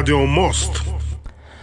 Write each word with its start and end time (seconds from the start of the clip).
«Радио 0.00 0.24
Мост». 0.24 0.82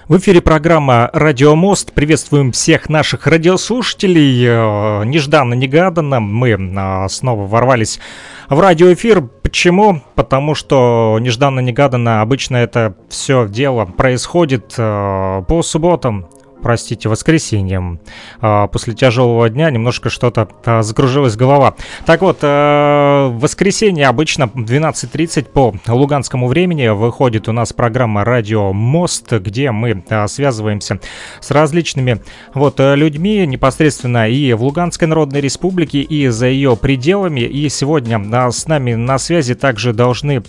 В 0.07 0.15
эфире 0.17 0.41
программа 0.41 1.09
«Радио 1.11 1.55
Мост». 1.55 1.91
Приветствуем 1.91 2.51
всех 2.51 2.87
наших 2.87 3.25
радиослушателей. 3.25 4.45
Э, 4.45 5.05
нежданно-негаданно 5.05 6.19
мы 6.19 6.49
э, 6.51 7.07
снова 7.09 7.47
ворвались 7.47 7.99
в 8.47 8.59
радиоэфир. 8.59 9.23
Почему? 9.23 10.03
Потому 10.13 10.53
что 10.53 11.17
нежданно-негаданно 11.19 12.21
обычно 12.21 12.57
это 12.57 12.95
все 13.09 13.47
дело 13.47 13.85
происходит 13.85 14.75
э, 14.77 15.43
по 15.47 15.63
субботам 15.63 16.27
простите, 16.61 17.09
воскресеньем. 17.09 17.99
А, 18.41 18.67
после 18.67 18.93
тяжелого 18.93 19.49
дня 19.49 19.69
немножко 19.69 20.09
что-то 20.09 20.47
а, 20.65 20.81
закружилась 20.81 21.35
голова. 21.35 21.75
Так 22.05 22.21
вот, 22.21 22.39
э, 22.41 23.27
в 23.31 23.39
воскресенье 23.39 24.07
обычно 24.07 24.47
в 24.47 24.55
12.30 24.55 25.45
по 25.45 25.75
луганскому 25.87 26.47
времени 26.47 26.87
выходит 26.87 27.47
у 27.47 27.51
нас 27.51 27.73
программа 27.73 28.23
«Радио 28.23 28.73
Мост», 28.73 29.31
где 29.31 29.71
мы 29.71 30.03
а, 30.09 30.27
связываемся 30.27 30.99
с 31.39 31.51
различными 31.51 32.21
вот 32.53 32.79
э, 32.79 32.95
людьми 32.95 33.45
непосредственно 33.45 34.29
и 34.29 34.53
в 34.53 34.63
Луганской 34.63 35.07
Народной 35.07 35.41
Республике, 35.41 36.01
и 36.01 36.27
за 36.27 36.47
ее 36.47 36.75
пределами. 36.75 37.41
И 37.41 37.69
сегодня 37.69 38.19
с 38.51 38.67
нами 38.67 38.93
на 38.93 39.17
связи 39.17 39.55
также 39.55 39.93
должны 39.93 40.43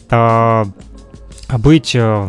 быть 1.57 1.95
э, 1.95 2.29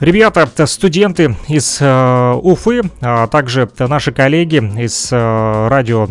Ребята, 0.00 0.48
студенты 0.66 1.36
из 1.46 1.76
э, 1.78 2.32
Уфы, 2.42 2.80
а 3.02 3.26
также 3.26 3.68
наши 3.78 4.12
коллеги 4.12 4.56
из 4.82 5.10
э, 5.12 5.68
радио 5.68 6.08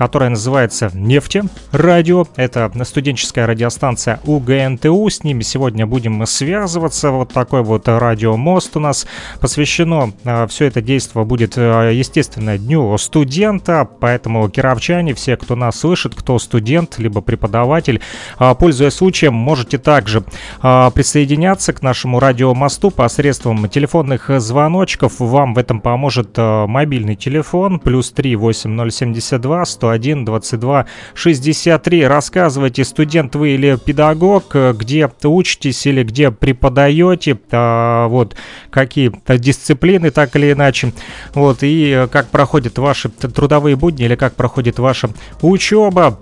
которая 0.00 0.30
называется 0.30 0.90
«Нефти 0.94 1.42
радио». 1.72 2.26
Это 2.36 2.72
студенческая 2.84 3.44
радиостанция 3.44 4.18
УГНТУ. 4.24 5.10
С 5.10 5.24
ними 5.24 5.42
сегодня 5.42 5.86
будем 5.86 6.24
связываться. 6.24 7.10
Вот 7.10 7.34
такой 7.34 7.62
вот 7.62 7.86
радиомост 7.86 8.78
у 8.78 8.80
нас 8.80 9.06
посвящено. 9.40 10.14
А, 10.24 10.46
все 10.46 10.64
это 10.64 10.80
действие 10.80 11.26
будет, 11.26 11.52
а, 11.58 11.90
естественно, 11.90 12.56
Дню 12.56 12.96
студента. 12.96 13.86
Поэтому, 14.00 14.48
кировчане, 14.48 15.12
все, 15.12 15.36
кто 15.36 15.54
нас 15.54 15.80
слышит, 15.80 16.14
кто 16.14 16.38
студент, 16.38 16.98
либо 16.98 17.20
преподаватель, 17.20 18.00
а, 18.38 18.54
пользуясь 18.54 18.94
случаем, 18.94 19.34
можете 19.34 19.76
также 19.76 20.24
присоединяться 20.62 21.74
к 21.74 21.82
нашему 21.82 22.20
радиомосту 22.20 22.90
посредством 22.90 23.68
телефонных 23.68 24.30
звоночков. 24.40 25.20
Вам 25.20 25.52
в 25.52 25.58
этом 25.58 25.82
поможет 25.82 26.38
мобильный 26.38 27.16
телефон 27.16 27.78
плюс 27.78 28.12
3 28.12 28.36
8072 28.36 29.66
100 29.66 29.89
101 29.98 30.24
22 30.24 30.86
63. 31.14 32.06
Рассказывайте, 32.06 32.84
студент 32.84 33.34
вы 33.34 33.50
или 33.50 33.76
педагог, 33.76 34.54
где 34.54 35.10
учитесь 35.24 35.86
или 35.86 36.02
где 36.02 36.30
преподаете, 36.30 37.38
а, 37.50 38.08
вот, 38.08 38.36
какие-то 38.70 39.38
дисциплины, 39.38 40.10
так 40.10 40.36
или 40.36 40.52
иначе, 40.52 40.92
вот, 41.34 41.58
и 41.62 42.06
как 42.12 42.28
проходят 42.28 42.78
ваши 42.78 43.08
трудовые 43.08 43.76
будни 43.76 44.04
или 44.04 44.14
как 44.14 44.34
проходит 44.34 44.78
ваша 44.78 45.10
учеба. 45.42 46.18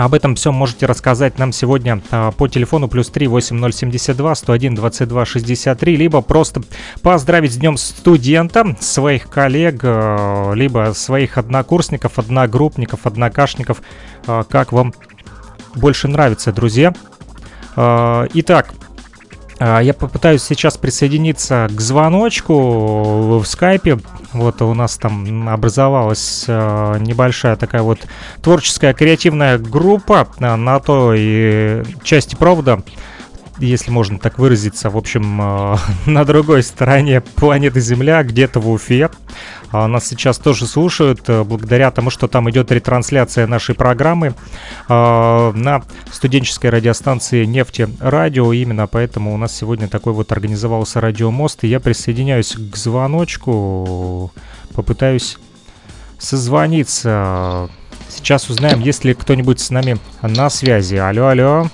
Об 0.00 0.14
этом 0.14 0.34
все 0.34 0.50
можете 0.50 0.86
рассказать 0.86 1.38
нам 1.38 1.52
сегодня 1.52 2.00
а, 2.10 2.30
по 2.30 2.48
телефону 2.48 2.88
плюс 2.88 3.10
3 3.10 3.26
8072 3.26 4.34
101 4.34 4.74
22 4.74 5.26
63, 5.26 5.96
либо 5.96 6.22
просто 6.22 6.62
поздравить 7.02 7.52
с 7.52 7.56
днем 7.58 7.76
студента, 7.76 8.78
своих 8.80 9.28
коллег, 9.28 9.80
а, 9.82 10.52
либо 10.52 10.92
своих 10.94 11.36
однокурсников, 11.36 12.18
одногруппников, 12.18 13.04
однокашников, 13.04 13.82
а, 14.26 14.44
как 14.44 14.72
вам 14.72 14.94
больше 15.74 16.08
нравится, 16.08 16.50
друзья. 16.50 16.94
Итак, 17.76 18.72
я 19.60 19.92
попытаюсь 19.92 20.42
сейчас 20.42 20.78
присоединиться 20.78 21.68
к 21.70 21.80
звоночку 21.80 23.38
в 23.38 23.44
скайпе. 23.44 23.98
Вот 24.32 24.62
у 24.62 24.72
нас 24.74 24.96
там 24.96 25.48
образовалась 25.48 26.44
а, 26.48 26.96
небольшая 26.98 27.56
такая 27.56 27.82
вот 27.82 27.98
творческая 28.42 28.94
креативная 28.94 29.58
группа 29.58 30.28
а, 30.38 30.56
на 30.56 30.78
той 30.80 31.84
части 32.02 32.36
провода, 32.36 32.80
если 33.60 33.90
можно 33.90 34.18
так 34.18 34.38
выразиться, 34.38 34.90
в 34.90 34.96
общем, 34.96 35.36
на 36.06 36.24
другой 36.24 36.62
стороне 36.62 37.20
планеты 37.20 37.80
Земля, 37.80 38.22
где-то 38.22 38.60
в 38.60 38.70
Уфе. 38.70 39.10
А, 39.72 39.86
нас 39.86 40.06
сейчас 40.06 40.38
тоже 40.38 40.66
слушают 40.66 41.22
э, 41.28 41.44
благодаря 41.44 41.90
тому, 41.92 42.10
что 42.10 42.26
там 42.26 42.50
идет 42.50 42.72
ретрансляция 42.72 43.46
нашей 43.46 43.74
программы 43.74 44.34
а, 44.88 45.52
на 45.52 45.82
студенческой 46.10 46.70
радиостанции 46.70 47.44
«Нефти 47.44 47.88
Радио». 48.00 48.52
Именно 48.52 48.88
поэтому 48.88 49.32
у 49.32 49.36
нас 49.36 49.56
сегодня 49.56 49.86
такой 49.88 50.12
вот 50.12 50.32
организовался 50.32 51.00
радиомост. 51.00 51.62
И 51.64 51.68
я 51.68 51.78
присоединяюсь 51.78 52.56
к 52.56 52.76
звоночку, 52.76 54.32
попытаюсь 54.74 55.38
созвониться. 56.18 57.70
Сейчас 58.08 58.50
узнаем, 58.50 58.80
есть 58.80 59.04
ли 59.04 59.14
кто-нибудь 59.14 59.60
с 59.60 59.70
нами 59.70 59.98
на 60.20 60.50
связи. 60.50 60.96
Алло, 60.96 61.28
алло. 61.28 61.70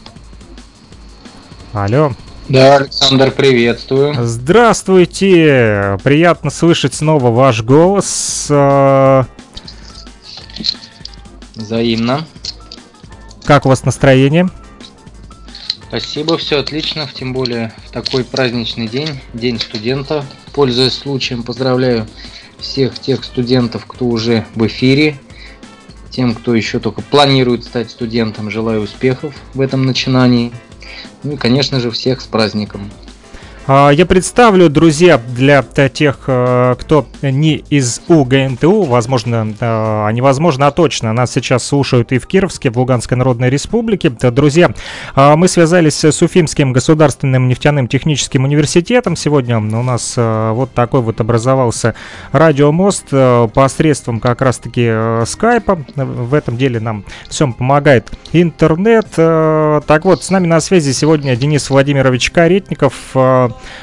Алло. 1.77 2.15
Да, 2.49 2.77
Александр, 2.77 3.31
приветствую. 3.31 4.15
Здравствуйте! 4.25 5.99
Приятно 6.03 6.49
слышать 6.49 6.95
снова 6.95 7.31
ваш 7.31 7.63
голос. 7.63 8.47
А, 8.49 9.27
Взаимно. 11.55 12.27
Как 13.45 13.67
у 13.67 13.69
вас 13.69 13.85
настроение? 13.85 14.49
Спасибо, 15.89 16.39
все 16.39 16.61
отлично, 16.61 17.11
тем 17.13 17.35
более 17.35 17.75
в 17.85 17.91
такой 17.91 18.25
праздничный 18.25 18.89
день, 18.89 19.21
День 19.35 19.61
студента. 19.61 20.25
Пользуясь 20.55 20.95
случаем, 20.95 21.43
поздравляю 21.43 22.07
всех 22.59 22.99
тех 22.99 23.23
студентов, 23.23 23.85
кто 23.87 24.07
уже 24.07 24.47
в 24.55 24.67
эфире. 24.67 25.19
Тем, 26.09 26.35
кто 26.35 26.55
еще 26.55 26.79
только 26.79 27.03
планирует 27.03 27.65
стать 27.65 27.91
студентом, 27.91 28.51
желаю 28.51 28.81
успехов 28.81 29.35
в 29.53 29.61
этом 29.61 29.85
начинании. 29.85 30.55
Ну 31.23 31.33
и, 31.33 31.37
конечно 31.37 31.81
же, 31.81 31.91
всех 31.91 32.21
с 32.21 32.27
праздником. 32.27 32.91
А, 33.69 33.91
я 33.91 34.07
представлю, 34.07 34.69
друзья, 34.69 35.21
для 35.35 35.61
тех, 35.63 36.21
э, 36.29 36.77
кто 36.79 37.05
не 37.21 37.57
из 37.69 38.01
УГНТУ, 38.07 38.83
возможно, 38.83 39.55
а 39.61 40.09
не 40.11 40.21
возможно, 40.21 40.69
а 40.69 40.71
точно, 40.71 41.13
нас 41.13 41.33
сейчас 41.33 41.65
слушают 41.67 42.13
и 42.13 42.19
в 42.19 42.29
Кировске, 42.29 42.71
в 42.71 42.79
Луганской 42.79 43.17
Народной 43.17 43.51
Республике. 43.51 44.11
Друзья, 44.11 44.73
а, 45.17 45.35
мы 45.35 45.49
связались 45.49 46.05
с 46.05 46.23
Уфимским 46.23 46.73
государственным 46.73 47.49
нефтяным 47.49 47.89
техническим 47.89 48.45
университетом. 48.45 49.17
Сегодня 49.17 49.59
у 49.59 49.83
нас 49.83 50.15
э, 50.17 50.51
вот 50.53 50.73
такой 50.73 51.01
вот 51.01 51.21
образовался 51.21 51.97
радиомост 52.31 53.07
э, 53.11 53.49
посредством 53.53 54.21
как 54.21 54.43
раз-таки 54.43 55.25
скайпа. 55.27 55.85
В 55.97 56.35
этом 56.35 56.57
деле 56.57 56.79
нам 56.79 57.05
всем 57.29 57.53
помогает 57.53 58.13
интернет. 58.33 59.09
Так 59.17 60.05
вот, 60.05 60.23
с 60.23 60.31
нами 60.31 60.47
на 60.47 60.61
связи 60.61 60.93
сегодня 60.93 61.35
Денис 61.35 61.69
Владимирович 61.69 62.31
Каретников, 62.31 62.95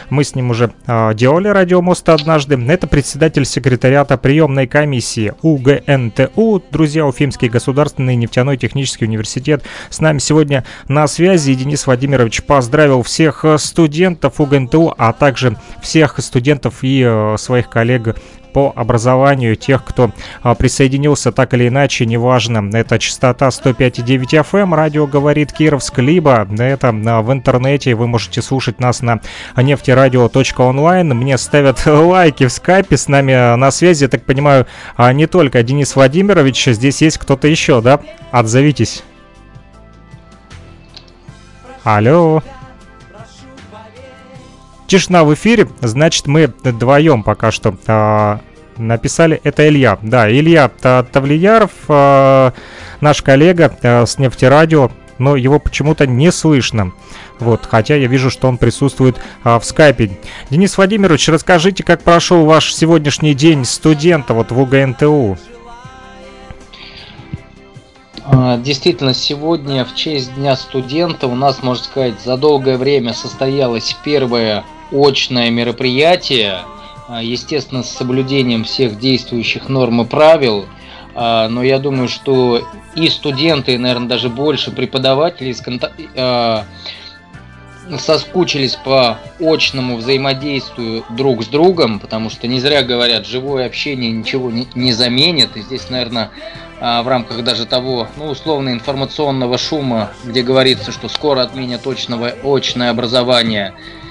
мы 0.10 0.24
с 0.24 0.36
ним 0.36 0.50
уже 0.52 0.72
э, 0.88 1.14
делали 1.14 1.48
радиомост 1.48 2.08
однажды. 2.10 2.60
Это 2.68 2.88
председатель 2.88 3.46
секретариата 3.46 4.18
приемной 4.18 4.68
комиссии 4.68 5.34
УГНТУ, 5.42 6.64
друзья, 6.72 7.06
Уфимский 7.06 7.50
государственный 7.50 8.16
нефтяной 8.16 8.58
технический 8.58 9.06
университет. 9.06 9.64
С 9.90 10.00
нами 10.00 10.20
сегодня 10.20 10.66
на 10.88 11.08
связи 11.08 11.52
и 11.52 11.56
Денис 11.56 11.86
Владимирович 11.86 12.44
поздравил 12.44 13.04
всех 13.04 13.46
студентов 13.58 14.40
УГНТУ, 14.40 14.94
а 14.98 15.14
также 15.14 15.58
всех 15.82 16.20
студентов 16.20 16.80
и 16.84 17.04
э, 17.06 17.36
своих 17.38 17.70
коллег 17.70 18.16
по 18.54 18.72
образованию 18.76 19.56
тех, 19.56 19.84
кто 19.84 20.12
а, 20.42 20.56
присоединился 20.56 21.32
так 21.32 21.54
или 21.54 21.68
иначе, 21.68 22.06
неважно, 22.06 22.70
это 22.78 23.00
частота 23.00 23.48
105,9 23.48 24.46
FM, 24.50 24.76
радио 24.76 25.08
говорит 25.08 25.52
Кировск, 25.52 26.00
либо 26.00 26.48
это 26.58 26.90
а, 26.90 27.22
в 27.22 27.34
интернете, 27.34 27.96
вы 27.96 28.08
можете 28.08 28.42
слушать 28.42 28.80
нас 28.80 29.02
на 29.02 29.20
нефтерадио.онлайн, 29.58 31.10
мне 31.10 31.38
ставят 31.38 31.84
лайки 31.86 32.46
в 32.46 32.52
скайпе, 32.52 32.96
с 32.96 33.08
нами 33.08 33.34
а, 33.34 33.56
на 33.58 33.72
связи, 33.72 34.04
я 34.04 34.10
так 34.10 34.24
понимаю, 34.24 34.68
не 35.14 35.28
только 35.28 35.64
Денис 35.64 35.96
Владимирович, 35.96 36.66
здесь 36.66 37.02
есть 37.02 37.18
кто-то 37.18 37.48
еще, 37.48 37.82
да? 37.82 38.00
Отзовитесь. 38.32 39.04
Алло. 41.84 42.42
Тишина 44.94 45.24
в 45.24 45.34
эфире, 45.34 45.68
значит 45.82 46.28
мы 46.28 46.54
вдвоем 46.64 47.24
пока 47.24 47.50
что 47.50 47.76
э, 47.88 48.38
написали. 48.78 49.42
Это 49.44 49.68
Илья. 49.68 49.98
Да, 50.04 50.32
Илья 50.32 50.70
Тавлияров, 50.70 51.72
э, 51.88 52.52
наш 53.02 53.24
коллега 53.24 53.76
э, 53.82 54.06
с 54.06 54.20
нефтерадио, 54.20 54.92
но 55.18 55.36
его 55.36 55.58
почему-то 55.58 56.06
не 56.06 56.32
слышно. 56.32 56.92
Вот, 57.40 57.66
хотя 57.66 57.96
я 57.96 58.06
вижу, 58.06 58.30
что 58.30 58.48
он 58.48 58.60
присутствует 58.60 59.18
а, 59.44 59.58
в 59.58 59.66
скайпе. 59.66 60.12
Денис 60.52 60.78
Владимирович, 60.78 61.28
расскажите, 61.28 61.84
как 61.84 62.04
прошел 62.04 62.46
ваш 62.46 62.72
сегодняшний 62.72 63.34
день 63.34 63.66
студента 63.66 64.36
вот 64.36 64.52
в 64.52 64.60
УГНТУ? 64.62 65.40
А, 68.26 68.58
действительно, 68.58 69.16
сегодня 69.16 69.86
в 69.86 69.96
честь 69.96 70.36
Дня 70.36 70.56
студента 70.56 71.26
у 71.26 71.34
нас, 71.34 71.64
можно 71.64 71.84
сказать, 71.84 72.22
за 72.24 72.38
долгое 72.38 72.78
время 72.78 73.16
состоялось 73.16 73.98
первое 74.06 74.64
очное 74.94 75.50
мероприятие, 75.50 76.60
а, 77.08 77.22
естественно, 77.22 77.84
с 77.84 77.90
соблюдением 77.90 78.64
всех 78.64 79.00
действующих 79.00 79.70
норм 79.70 80.02
и 80.02 80.06
правил. 80.06 80.66
А, 81.16 81.48
но 81.50 81.64
я 81.64 81.80
думаю, 81.80 82.08
что 82.08 82.62
и 82.96 83.10
студенты, 83.10 83.74
и, 83.74 83.78
наверное, 83.78 84.08
даже 84.08 84.30
больше 84.30 84.72
преподавателей 84.72 85.54
соскучились 87.98 88.76
по 88.76 89.20
очному 89.40 89.98
взаимодействию 89.98 91.04
друг 91.10 91.44
с 91.44 91.48
другом, 91.48 92.00
потому 92.00 92.30
что 92.30 92.48
не 92.48 92.60
зря 92.60 92.82
говорят, 92.82 93.28
живое 93.28 93.66
общение 93.66 94.12
ничего 94.12 94.52
не, 94.52 94.94
заменит. 94.94 95.58
И 95.58 95.62
здесь, 95.62 95.90
наверное, 95.90 96.30
а, 96.80 97.04
в 97.04 97.08
рамках 97.08 97.44
даже 97.44 97.66
того, 97.66 98.08
ну, 98.18 98.28
условно, 98.28 98.70
информационного 98.70 99.58
шума, 99.58 100.12
где 100.24 100.44
говорится, 100.44 100.92
что 100.92 101.10
скоро 101.10 101.42
отменят 101.42 101.86
очного, 101.86 102.34
очное 102.44 102.90
образование, 102.90 103.74
а, 103.74 104.03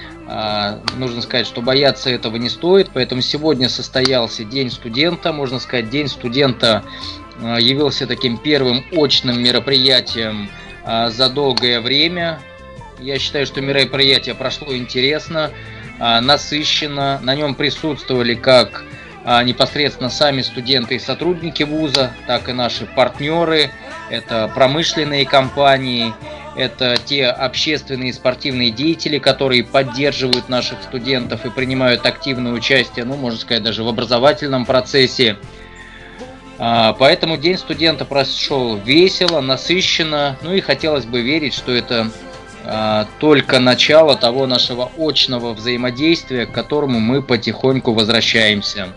нужно 0.96 1.23
сказать, 1.23 1.46
что 1.46 1.61
бояться 1.62 2.11
этого 2.11 2.37
не 2.37 2.49
стоит, 2.49 2.90
поэтому 2.93 3.20
сегодня 3.23 3.69
состоялся 3.69 4.44
День 4.44 4.70
студента, 4.70 5.32
можно 5.32 5.58
сказать, 5.58 5.90
День 5.90 6.08
студента 6.08 6.84
а, 7.43 7.58
явился 7.58 8.06
таким 8.06 8.38
первым 8.38 8.84
очным 8.93 9.43
мероприятием 9.43 10.49
за 10.84 11.29
долгое 11.29 11.81
время, 11.81 12.40
я 13.02 13.19
считаю, 13.19 13.46
что 13.46 13.61
мероприятие 13.61 14.37
прошло 14.37 14.75
интересно, 14.76 15.50
а, 15.99 16.20
насыщенно. 16.20 17.19
На 17.23 17.34
нем 17.34 17.56
присутствовали 17.56 18.34
как 18.34 18.84
а, 19.25 19.43
непосредственно 19.43 20.08
сами 20.08 20.43
студенты 20.43 20.94
и 20.94 20.99
сотрудники 21.00 21.64
вуза, 21.64 22.12
так 22.29 22.49
и 22.49 22.52
наши 22.52 22.87
партнеры. 22.87 23.70
Это 24.08 24.50
промышленные 24.55 25.26
компании, 25.26 26.14
это 26.57 26.97
те 27.05 27.27
общественные 27.27 28.11
и 28.11 28.13
спортивные 28.13 28.71
деятели, 28.71 29.19
которые 29.19 29.65
поддерживают 29.65 30.49
наших 30.49 30.83
студентов 30.83 31.47
и 31.47 31.51
принимают 31.51 32.05
активное 32.05 32.53
участие, 32.53 33.05
ну, 33.05 33.17
можно 33.17 33.39
сказать, 33.39 33.63
даже 33.63 33.85
в 33.85 33.89
образовательном 33.89 34.67
процессе. 34.67 35.37
А, 36.59 36.93
поэтому 36.93 37.37
День 37.37 37.59
студента 37.59 38.05
прошел 38.05 38.77
весело, 38.77 39.41
насыщенно, 39.41 40.37
ну 40.43 40.53
и 40.53 40.61
хотелось 40.61 41.07
бы 41.07 41.23
верить, 41.23 41.55
что 41.55 41.73
это 41.73 42.11
а, 42.65 43.07
только 43.19 43.59
начало 43.59 44.17
того 44.17 44.47
нашего 44.47 44.91
очного 44.97 45.55
взаимодействия, 45.55 46.47
к 46.47 46.53
которому 46.53 47.01
мы 47.01 47.23
потихоньку 47.23 47.93
возвращаемся. 47.93 48.89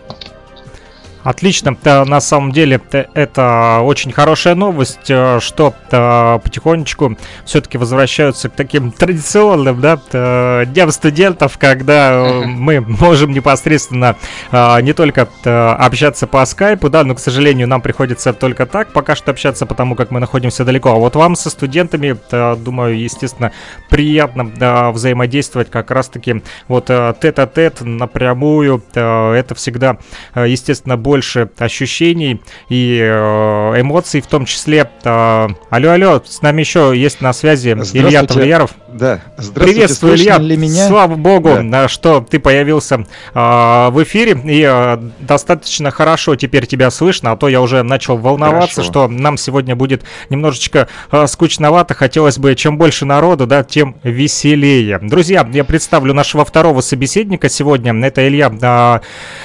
Отлично. 1.26 1.76
На 1.84 2.20
самом 2.20 2.52
деле 2.52 2.80
это 2.92 3.80
очень 3.82 4.12
хорошая 4.12 4.54
новость, 4.54 5.10
э, 5.10 5.40
что 5.40 5.74
э, 5.90 6.38
потихонечку 6.38 7.18
все-таки 7.44 7.78
возвращаются 7.78 8.48
к 8.48 8.52
таким 8.52 8.92
традиционным 8.96 9.80
да, 9.80 9.98
э, 10.12 10.66
дням 10.66 10.92
студентов, 10.92 11.58
когда 11.58 12.42
мы 12.44 12.80
можем 12.80 13.32
непосредственно 13.32 14.14
не 14.52 14.92
только 14.92 15.28
общаться 15.42 16.28
по 16.28 16.46
скайпу, 16.46 16.90
да, 16.90 17.02
но, 17.02 17.16
к 17.16 17.18
сожалению, 17.18 17.66
нам 17.66 17.80
приходится 17.80 18.32
только 18.32 18.64
так 18.64 18.92
пока 18.92 19.16
что 19.16 19.32
общаться, 19.32 19.66
потому 19.66 19.96
как 19.96 20.12
мы 20.12 20.20
находимся 20.20 20.64
далеко. 20.64 20.90
А 20.90 20.94
вот 20.94 21.16
вам 21.16 21.34
со 21.34 21.50
студентами, 21.50 22.16
думаю, 22.56 23.00
естественно, 23.00 23.50
приятно 23.90 24.92
взаимодействовать 24.92 25.70
как 25.70 25.90
раз-таки 25.90 26.44
вот 26.68 26.86
тет-а-тет 26.86 27.80
напрямую. 27.80 28.84
Это 28.92 29.54
всегда, 29.56 29.98
естественно, 30.36 30.96
более 30.96 31.15
больше 31.16 31.48
ощущений 31.56 32.42
и 32.68 33.00
э, 33.02 33.80
эмоций 33.80 34.20
в 34.20 34.26
том 34.26 34.44
числе. 34.44 34.90
Э, 35.02 35.48
алло, 35.70 35.90
алло, 35.90 36.22
с 36.22 36.42
нами 36.42 36.60
еще 36.60 36.92
есть 36.94 37.22
на 37.22 37.32
связи 37.32 37.70
Илья 37.70 38.22
Тавлияров. 38.24 38.72
Да, 38.88 39.20
здравствуйте. 39.38 39.72
Приветствую, 39.72 40.14
Илья. 40.14 40.38
Ли 40.38 40.58
меня? 40.58 40.88
Слава 40.88 41.14
богу, 41.14 41.58
да. 41.62 41.88
что 41.88 42.20
ты 42.20 42.38
появился 42.38 43.06
в 43.34 44.02
эфире 44.02 44.38
и 44.44 44.98
достаточно 45.20 45.90
хорошо 45.90 46.36
теперь 46.36 46.66
тебя 46.66 46.90
слышно, 46.90 47.32
а 47.32 47.36
то 47.36 47.48
я 47.48 47.62
уже 47.62 47.82
начал 47.82 48.18
волноваться, 48.18 48.76
хорошо. 48.76 48.90
что 48.90 49.08
нам 49.08 49.38
сегодня 49.38 49.74
будет 49.74 50.04
немножечко 50.28 50.88
скучновато. 51.26 51.94
Хотелось 51.94 52.38
бы, 52.38 52.54
чем 52.54 52.76
больше 52.76 53.06
народу, 53.06 53.46
да, 53.46 53.64
тем 53.64 53.96
веселее. 54.02 54.98
Друзья, 55.00 55.48
я 55.50 55.64
представлю 55.64 56.12
нашего 56.12 56.44
второго 56.44 56.82
собеседника 56.82 57.48
сегодня. 57.48 57.94
Это 58.06 58.26
Илья 58.26 59.00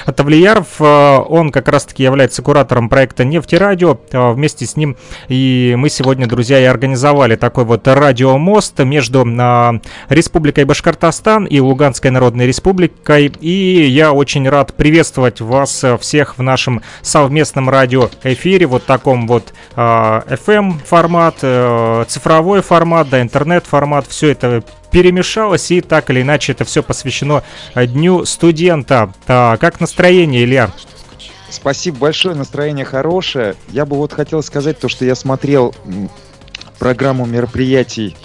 Тавлияров. 0.05 0.81
Он, 0.81 1.51
как 1.51 1.60
как 1.61 1.73
раз-таки 1.73 2.03
является 2.03 2.41
куратором 2.41 2.89
проекта 2.89 3.23
«Нефтерадио». 3.23 3.99
А, 4.11 4.31
вместе 4.31 4.65
с 4.65 4.75
ним 4.75 4.97
и 5.27 5.75
мы 5.77 5.89
сегодня, 5.89 6.27
друзья, 6.27 6.59
и 6.59 6.63
организовали 6.63 7.35
такой 7.35 7.65
вот 7.65 7.87
радиомост 7.87 8.79
между 8.79 9.25
а, 9.39 9.75
Республикой 10.09 10.65
Башкортостан 10.65 11.45
и 11.45 11.59
Луганской 11.59 12.09
Народной 12.09 12.47
Республикой. 12.47 13.31
И 13.39 13.85
я 13.85 14.11
очень 14.11 14.49
рад 14.49 14.73
приветствовать 14.73 15.39
вас 15.39 15.85
всех 15.99 16.37
в 16.37 16.41
нашем 16.41 16.81
совместном 17.03 17.69
радиоэфире, 17.69 18.65
вот 18.65 18.85
таком 18.85 19.27
вот 19.27 19.53
FM 19.75 20.73
а, 20.73 20.85
формат, 20.85 21.35
э, 21.43 22.05
цифровой 22.07 22.61
формат, 22.61 23.09
да, 23.09 23.21
интернет 23.21 23.65
формат, 23.67 24.07
все 24.07 24.29
это 24.29 24.63
перемешалось, 24.91 25.69
и 25.71 25.81
так 25.81 26.09
или 26.09 26.21
иначе 26.21 26.51
это 26.51 26.65
все 26.65 26.83
посвящено 26.83 27.43
Дню 27.75 28.25
студента. 28.25 29.13
Как 29.25 29.79
настроение, 29.79 30.43
Илья? 30.43 30.71
Спасибо 31.51 31.97
большое, 31.97 32.33
настроение 32.33 32.85
хорошее. 32.85 33.55
Я 33.69 33.85
бы 33.85 33.97
вот 33.97 34.13
хотел 34.13 34.41
сказать 34.41 34.79
то, 34.79 34.87
что 34.87 35.03
я 35.03 35.15
смотрел 35.15 35.75
программу 36.79 37.25
мероприятий 37.25 38.15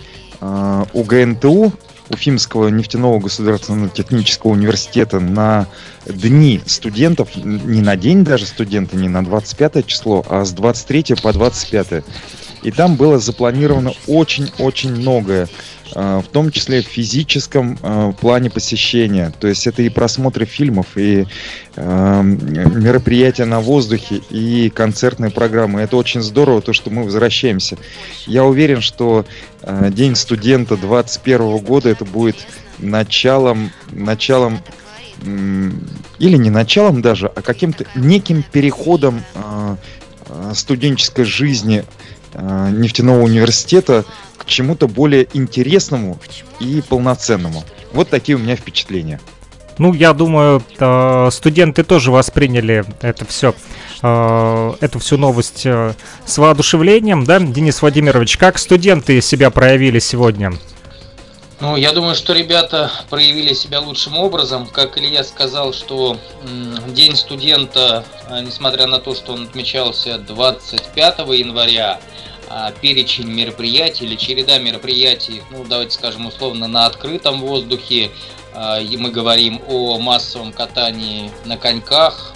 э, 0.40 0.84
УГНТУ, 0.92 1.72
Уфимского 2.08 2.68
нефтяного 2.68 3.18
государственного 3.18 3.88
технического 3.88 4.52
университета 4.52 5.18
на 5.18 5.66
дни 6.06 6.60
студентов, 6.64 7.30
не 7.34 7.80
на 7.80 7.96
день 7.96 8.22
даже 8.22 8.46
студента, 8.46 8.96
не 8.96 9.08
на 9.08 9.24
25 9.24 9.84
число, 9.86 10.24
а 10.28 10.44
с 10.44 10.52
23 10.52 11.16
по 11.20 11.32
25. 11.32 12.04
И 12.62 12.70
там 12.70 12.94
было 12.94 13.18
запланировано 13.18 13.92
очень-очень 14.06 14.92
многое. 14.92 15.48
А, 15.94 16.20
в 16.20 16.28
том 16.28 16.50
числе 16.50 16.82
в 16.82 16.86
физическом 16.86 17.78
а, 17.82 18.12
плане 18.12 18.50
посещения. 18.50 19.32
То 19.38 19.46
есть 19.46 19.66
это 19.66 19.82
и 19.82 19.88
просмотры 19.88 20.44
фильмов, 20.44 20.86
и 20.96 21.26
а, 21.76 22.22
мероприятия 22.22 23.44
на 23.44 23.60
воздухе, 23.60 24.16
и 24.30 24.70
концертные 24.70 25.30
программы. 25.30 25.80
Это 25.80 25.96
очень 25.96 26.22
здорово, 26.22 26.60
то, 26.60 26.72
что 26.72 26.90
мы 26.90 27.04
возвращаемся. 27.04 27.78
Я 28.26 28.44
уверен, 28.44 28.80
что 28.80 29.24
День 29.90 30.14
студента 30.14 30.76
2021 30.76 31.58
года 31.58 31.88
это 31.88 32.04
будет 32.04 32.36
началом, 32.78 33.70
началом 33.90 34.60
или 35.24 36.36
не 36.36 36.50
началом 36.50 37.02
даже, 37.02 37.26
а 37.26 37.42
каким-то 37.42 37.84
неким 37.96 38.44
переходом 38.44 39.24
студенческой 40.54 41.24
жизни 41.24 41.84
нефтяного 42.34 43.22
университета 43.22 44.04
к 44.46 44.48
чему-то 44.48 44.86
более 44.86 45.28
интересному 45.34 46.18
и 46.60 46.82
полноценному. 46.88 47.64
Вот 47.92 48.08
такие 48.08 48.36
у 48.36 48.38
меня 48.38 48.56
впечатления. 48.56 49.20
Ну, 49.78 49.92
я 49.92 50.14
думаю, 50.14 50.62
э, 50.78 51.28
студенты 51.30 51.84
тоже 51.84 52.10
восприняли 52.10 52.84
это 53.02 53.26
все, 53.26 53.54
э, 54.02 54.72
эту 54.80 54.98
всю 55.00 55.18
новость 55.18 55.66
э, 55.66 55.92
с 56.24 56.38
воодушевлением, 56.38 57.24
да, 57.24 57.40
Денис 57.40 57.82
Владимирович? 57.82 58.38
Как 58.38 58.58
студенты 58.58 59.20
себя 59.20 59.50
проявили 59.50 59.98
сегодня? 59.98 60.54
Ну, 61.60 61.76
я 61.76 61.92
думаю, 61.92 62.14
что 62.14 62.32
ребята 62.32 62.90
проявили 63.10 63.52
себя 63.54 63.80
лучшим 63.80 64.16
образом. 64.16 64.66
Как 64.66 64.98
Илья 64.98 65.24
сказал, 65.24 65.72
что 65.72 66.18
День 66.88 67.16
студента, 67.16 68.04
несмотря 68.30 68.86
на 68.86 68.98
то, 68.98 69.14
что 69.14 69.32
он 69.32 69.44
отмечался 69.44 70.18
25 70.18 71.18
января, 71.18 71.98
перечень 72.80 73.28
мероприятий 73.28 74.04
или 74.04 74.16
череда 74.16 74.58
мероприятий, 74.58 75.42
ну 75.50 75.64
давайте 75.68 75.92
скажем 75.92 76.26
условно 76.26 76.66
на 76.66 76.86
открытом 76.86 77.40
воздухе, 77.40 78.10
а, 78.54 78.80
и 78.80 78.96
мы 78.96 79.10
говорим 79.10 79.60
о 79.68 79.98
массовом 79.98 80.52
катании 80.52 81.30
на 81.44 81.56
коньках, 81.56 82.34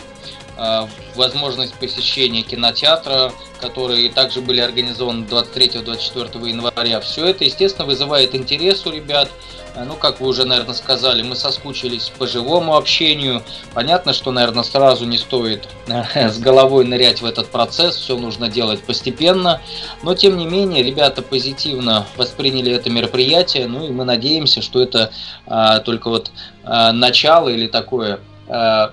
а, 0.57 0.89
возможность 1.15 1.75
посещения 1.75 2.43
кинотеатра, 2.43 3.33
которые 3.61 4.11
также 4.11 4.43
были 4.43 4.61
организованы 4.61 5.25
23-24 5.25 6.47
января. 6.47 7.01
Все 7.01 7.27
это, 7.27 7.45
естественно, 7.45 7.87
вызывает 7.87 8.35
интерес 8.35 8.85
у 8.87 8.91
ребят. 8.91 9.31
Э, 9.75 9.85
ну, 9.85 9.95
как 9.95 10.21
вы 10.21 10.29
уже, 10.29 10.45
наверное, 10.45 10.75
сказали, 10.75 11.23
мы 11.23 11.37
соскучились 11.37 12.11
по 12.19 12.27
живому 12.27 12.77
общению. 12.77 13.43
Понятно, 13.75 14.13
что, 14.13 14.33
наверное, 14.33 14.63
сразу 14.63 15.05
не 15.05 15.19
стоит 15.19 15.69
э, 15.87 16.31
с 16.31 16.39
головой 16.39 16.85
нырять 16.85 17.23
в 17.23 17.25
этот 17.25 17.49
процесс, 17.49 17.97
все 17.97 18.17
нужно 18.17 18.49
делать 18.49 18.83
постепенно. 18.83 19.61
Но, 20.03 20.15
тем 20.15 20.37
не 20.37 20.47
менее, 20.47 20.83
ребята 20.83 21.23
позитивно 21.23 22.07
восприняли 22.17 22.73
это 22.73 22.91
мероприятие, 22.91 23.67
ну 23.67 23.87
и 23.87 23.91
мы 23.91 24.05
надеемся, 24.05 24.63
что 24.63 24.83
это 24.83 25.13
а, 25.47 25.79
только 25.81 26.09
вот 26.09 26.31
а, 26.65 26.93
начало 26.93 27.49
или 27.49 27.67
такое 27.67 28.21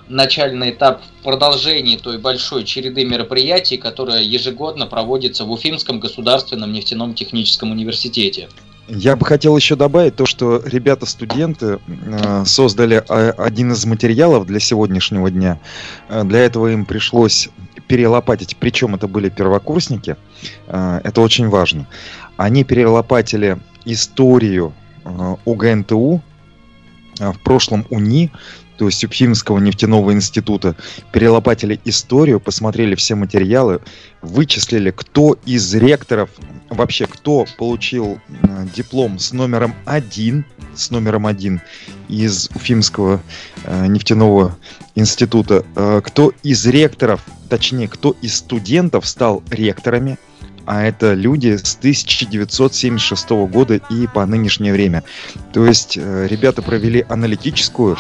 начальный 0.08 0.70
этап 0.70 1.02
в 1.20 1.24
продолжении 1.24 1.98
той 1.98 2.20
большой 2.20 2.64
череды 2.64 3.06
мероприятий, 3.06 3.78
которая 3.78 4.22
ежегодно 4.22 4.86
проводится 4.86 5.46
в 5.46 5.52
Уфимском 5.52 6.00
государственном 6.00 6.72
нефтяном 6.72 7.16
техническом 7.16 7.72
университете. 7.72 8.50
Я 8.88 9.18
бы 9.18 9.26
хотел 9.26 9.58
еще 9.58 9.76
добавить 9.76 10.16
то, 10.16 10.26
что 10.26 10.62
ребята-студенты 10.64 11.80
э, 11.88 12.46
создали 12.46 13.04
э, 13.08 13.30
один 13.32 13.74
из 13.74 13.86
материалов 13.86 14.46
для 14.46 14.62
сегодняшнего 14.62 15.30
дня. 15.30 15.60
Э, 16.08 16.24
для 16.24 16.40
этого 16.40 16.72
им 16.72 16.86
пришлось 16.86 17.50
перелопатить, 17.88 18.56
причем 18.58 18.96
это 18.96 19.08
были 19.08 19.30
первокурсники, 19.30 20.18
это 20.68 21.22
очень 21.22 21.48
важно. 21.48 21.88
Они 22.36 22.66
перелопатили 22.66 23.60
историю 23.86 24.74
УГНТУ, 25.46 26.22
в 27.18 27.40
прошлом 27.40 27.86
УНИ, 27.90 28.32
то 28.78 28.86
есть 28.86 29.04
Уфимского 29.04 29.60
нефтяного 29.60 30.14
института, 30.14 30.76
перелопатили 31.12 31.80
историю, 31.86 32.40
посмотрели 32.40 32.96
все 32.96 33.16
материалы, 33.16 33.82
вычислили, 34.22 34.92
кто 34.92 35.38
из 35.46 35.74
ректоров, 35.74 36.30
вообще 36.70 37.08
кто 37.08 37.46
получил 37.58 38.20
э, 38.30 38.68
диплом 38.76 39.20
с 39.20 39.34
номером 39.34 39.74
один, 39.86 40.46
с 40.76 40.92
номером 40.92 41.26
один 41.26 41.62
из 42.08 42.50
Уфимского 42.54 43.22
э, 43.64 43.88
нефтяного 43.88 44.56
института, 44.96 45.66
э, 45.76 46.02
кто 46.04 46.32
из 46.44 46.66
ректоров, 46.68 47.24
точнее, 47.50 47.88
кто 47.88 48.16
из 48.22 48.36
студентов 48.36 49.08
стал 49.08 49.44
ректорами, 49.50 50.18
а 50.66 50.84
это 50.84 51.14
люди 51.14 51.56
с 51.56 51.76
1976 51.78 53.30
года 53.50 53.76
и 53.90 54.08
по 54.08 54.26
нынешнее 54.26 54.74
время. 54.74 55.04
То 55.54 55.66
есть 55.66 55.96
ребята 55.96 56.62
провели 56.62 57.06
аналитическую 57.08 57.98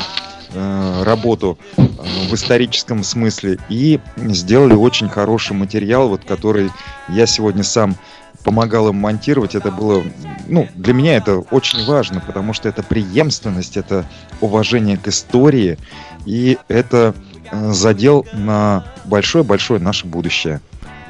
э, 0.53 1.03
работу 1.03 1.57
э, 1.77 1.81
в 2.29 2.33
историческом 2.33 3.03
смысле 3.03 3.59
и 3.69 3.99
сделали 4.17 4.73
очень 4.73 5.09
хороший 5.09 5.53
материал, 5.55 6.09
вот 6.09 6.23
который 6.25 6.71
я 7.09 7.25
сегодня 7.25 7.63
сам 7.63 7.95
помогал 8.43 8.89
им 8.89 8.95
монтировать. 8.95 9.55
Это 9.55 9.71
было, 9.71 10.03
ну, 10.47 10.67
для 10.75 10.93
меня 10.93 11.17
это 11.17 11.39
очень 11.39 11.85
важно, 11.85 12.21
потому 12.21 12.53
что 12.53 12.69
это 12.69 12.81
преемственность, 12.81 13.75
это 13.75 14.05
уважение 14.39 14.97
к 14.97 15.07
истории, 15.07 15.77
и 16.25 16.57
это 16.67 17.13
э, 17.51 17.71
задел 17.73 18.25
на 18.33 18.85
большое-большое 19.05 19.79
наше 19.81 20.07
будущее. 20.07 20.61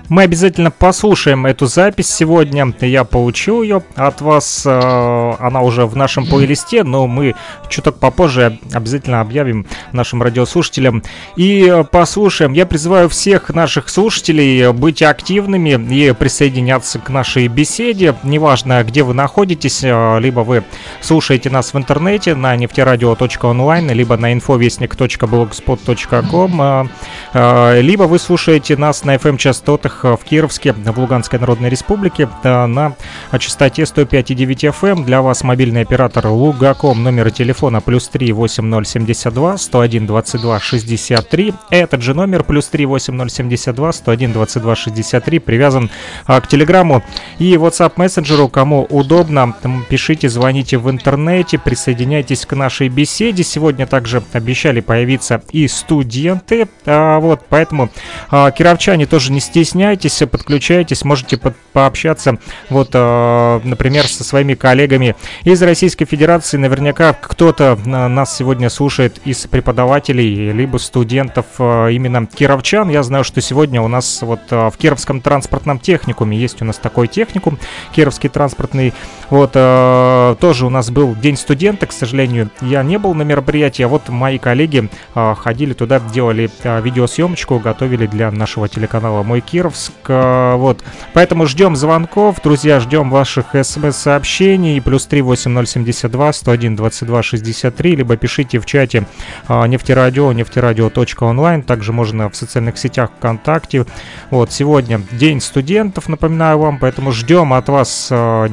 Мы 0.10 0.24
обязательно 0.24 0.72
послушаем 0.72 1.46
эту 1.46 1.66
запись 1.66 2.10
сегодня. 2.10 2.74
Я 2.80 3.04
получил 3.04 3.62
ее 3.62 3.84
от 3.96 4.22
вас. 4.22 4.64
Э, 4.66 5.34
она 5.40 5.60
уже 5.62 5.86
в 5.86 5.98
нашем 5.98 6.26
плейлисте, 6.26 6.86
но 6.86 7.08
мы 7.08 7.36
чуток 7.68 8.00
попозже 8.00 8.58
обязательно 8.72 9.20
объявим 9.20 9.68
нашим 9.92 10.24
радиослушателям. 10.24 11.04
И 11.36 11.84
послушаем. 11.92 12.54
Я 12.54 12.66
призываю 12.66 13.10
всех 13.10 13.50
наших 13.50 13.90
слушателей 13.90 14.72
быть 14.72 15.02
активными 15.02 15.72
и 15.94 16.14
присоединяться 16.14 17.00
к 17.00 17.10
нашей 17.10 17.50
беседе. 17.50 18.16
Неважно, 18.24 18.86
где 18.86 19.04
вы 19.04 19.14
находитесь, 19.14 19.84
э, 19.84 20.20
либо 20.22 20.40
вы 20.40 20.64
слушаете 21.02 21.50
нас 21.50 21.74
в 21.74 21.78
интернете 21.78 22.34
на 22.34 22.56
нефтерадио.онлайн, 22.56 23.92
либо 23.92 24.16
на 24.16 24.34
infovестник.blogspot.com, 24.34 26.90
э, 27.34 27.82
либо 27.82 28.04
вы 28.04 28.20
слушаете 28.20 28.78
нас 28.78 29.04
на 29.04 29.16
FM-частотах 29.16 29.97
в 30.04 30.20
Кировске, 30.24 30.74
в 30.74 31.00
Луганской 31.00 31.40
Народной 31.40 31.70
Республике 31.70 32.30
на 32.44 32.96
частоте 33.40 33.84
105,9 33.84 34.72
FM. 34.72 35.06
Для 35.06 35.22
вас 35.22 35.44
мобильный 35.44 35.82
оператор 35.82 36.28
Лугаком. 36.28 37.04
Номер 37.04 37.32
телефона 37.32 37.82
плюс 37.82 38.08
3 38.08 38.32
8072 38.32 39.58
101 39.58 40.08
22 40.08 40.60
63. 40.60 41.54
Этот 41.70 42.02
же 42.02 42.14
номер 42.14 42.44
плюс 42.44 42.68
3 42.68 42.86
8072 42.86 43.92
101 43.92 44.34
22 44.34 44.76
63 44.76 45.40
привязан 45.40 45.90
а, 46.26 46.42
к 46.42 46.48
Телеграмму 46.48 47.04
и 47.40 47.54
WhatsApp 47.56 47.94
мессенджеру. 47.96 48.48
Кому 48.48 48.84
удобно, 48.90 49.56
пишите, 49.90 50.30
звоните 50.30 50.78
в 50.78 50.90
интернете, 50.90 51.58
присоединяйтесь 51.58 52.46
к 52.46 52.56
нашей 52.56 52.90
беседе. 52.90 53.44
Сегодня 53.44 53.88
также 53.88 54.24
обещали 54.34 54.80
появиться 54.80 55.42
и 55.52 55.68
студенты. 55.68 56.68
А, 56.86 57.20
вот, 57.20 57.42
поэтому 57.50 57.90
а, 58.30 58.52
кировчане 58.52 59.06
тоже 59.06 59.32
не 59.32 59.40
стесняйтесь 59.40 59.87
присоединяйтесь, 59.88 60.24
подключайтесь, 60.30 61.06
можете 61.06 61.38
по 61.38 61.54
пообщаться, 61.78 62.40
вот, 62.72 62.90
э, 62.94 63.62
например, 63.64 64.08
со 64.08 64.24
своими 64.24 64.56
коллегами 64.56 65.16
из 65.44 65.62
Российской 65.62 66.06
Федерации. 66.06 66.58
Наверняка 66.58 67.14
кто-то 67.14 67.78
нас 67.86 68.36
сегодня 68.36 68.72
слушает 68.72 69.22
из 69.26 69.46
преподавателей, 69.46 70.52
либо 70.54 70.78
студентов 70.78 71.46
э, 71.60 71.90
именно 71.92 72.26
кировчан. 72.26 72.90
Я 72.90 73.04
знаю, 73.04 73.24
что 73.24 73.42
сегодня 73.42 73.80
у 73.80 73.88
нас 73.88 74.24
вот 74.24 74.40
э, 74.50 74.72
в 74.72 74.78
Кировском 74.78 75.22
транспортном 75.22 75.78
техникуме 75.78 76.36
есть 76.36 76.64
у 76.64 76.66
нас 76.66 76.78
такой 76.78 77.08
техникум, 77.08 77.60
Кировский 77.96 78.30
транспортный. 78.30 78.92
Вот, 79.30 79.52
э, 79.54 80.36
тоже 80.40 80.66
у 80.66 80.72
нас 80.72 80.90
был 80.90 81.14
День 81.14 81.38
студента, 81.38 81.86
к 81.86 81.92
сожалению, 81.92 82.50
я 82.62 82.82
не 82.82 82.98
был 82.98 83.14
на 83.14 83.22
мероприятии, 83.22 83.84
а 83.84 83.88
вот 83.88 84.10
мои 84.10 84.40
коллеги 84.40 84.90
э, 85.14 85.36
ходили 85.38 85.74
туда, 85.74 86.00
делали 86.00 86.50
э, 86.64 86.82
видеосъемочку, 86.82 87.60
готовили 87.60 88.08
для 88.08 88.32
нашего 88.32 88.68
телеканала 88.68 89.22
«Мой 89.22 89.42
Киров», 89.42 89.77
Хабаровск. 89.78 90.58
Вот. 90.60 90.84
Поэтому 91.14 91.46
ждем 91.46 91.76
звонков, 91.76 92.42
друзья, 92.44 92.80
ждем 92.80 93.10
ваших 93.10 93.56
смс-сообщений. 93.56 94.82
Плюс 94.82 95.06
38072 95.06 96.34
101 96.34 96.76
22 96.76 97.24
63, 97.24 97.96
либо 97.96 98.18
пишите 98.18 98.60
в 98.60 98.66
чате 98.66 99.06
а, 99.48 99.66
нефтерадио, 99.68 100.32
нефтерадио.онлайн. 100.32 101.64
Также 101.64 101.94
можно 101.94 102.30
в 102.30 102.36
социальных 102.36 102.78
сетях 102.78 103.12
ВКонтакте. 103.18 103.86
Вот, 104.32 104.52
сегодня 104.52 105.02
День 105.12 105.42
студентов, 105.42 106.10
напоминаю 106.10 106.60
вам, 106.60 106.80
поэтому 106.80 107.12
ждем 107.12 107.54
от 107.54 107.70
вас 107.70 108.10
а, 108.12 108.48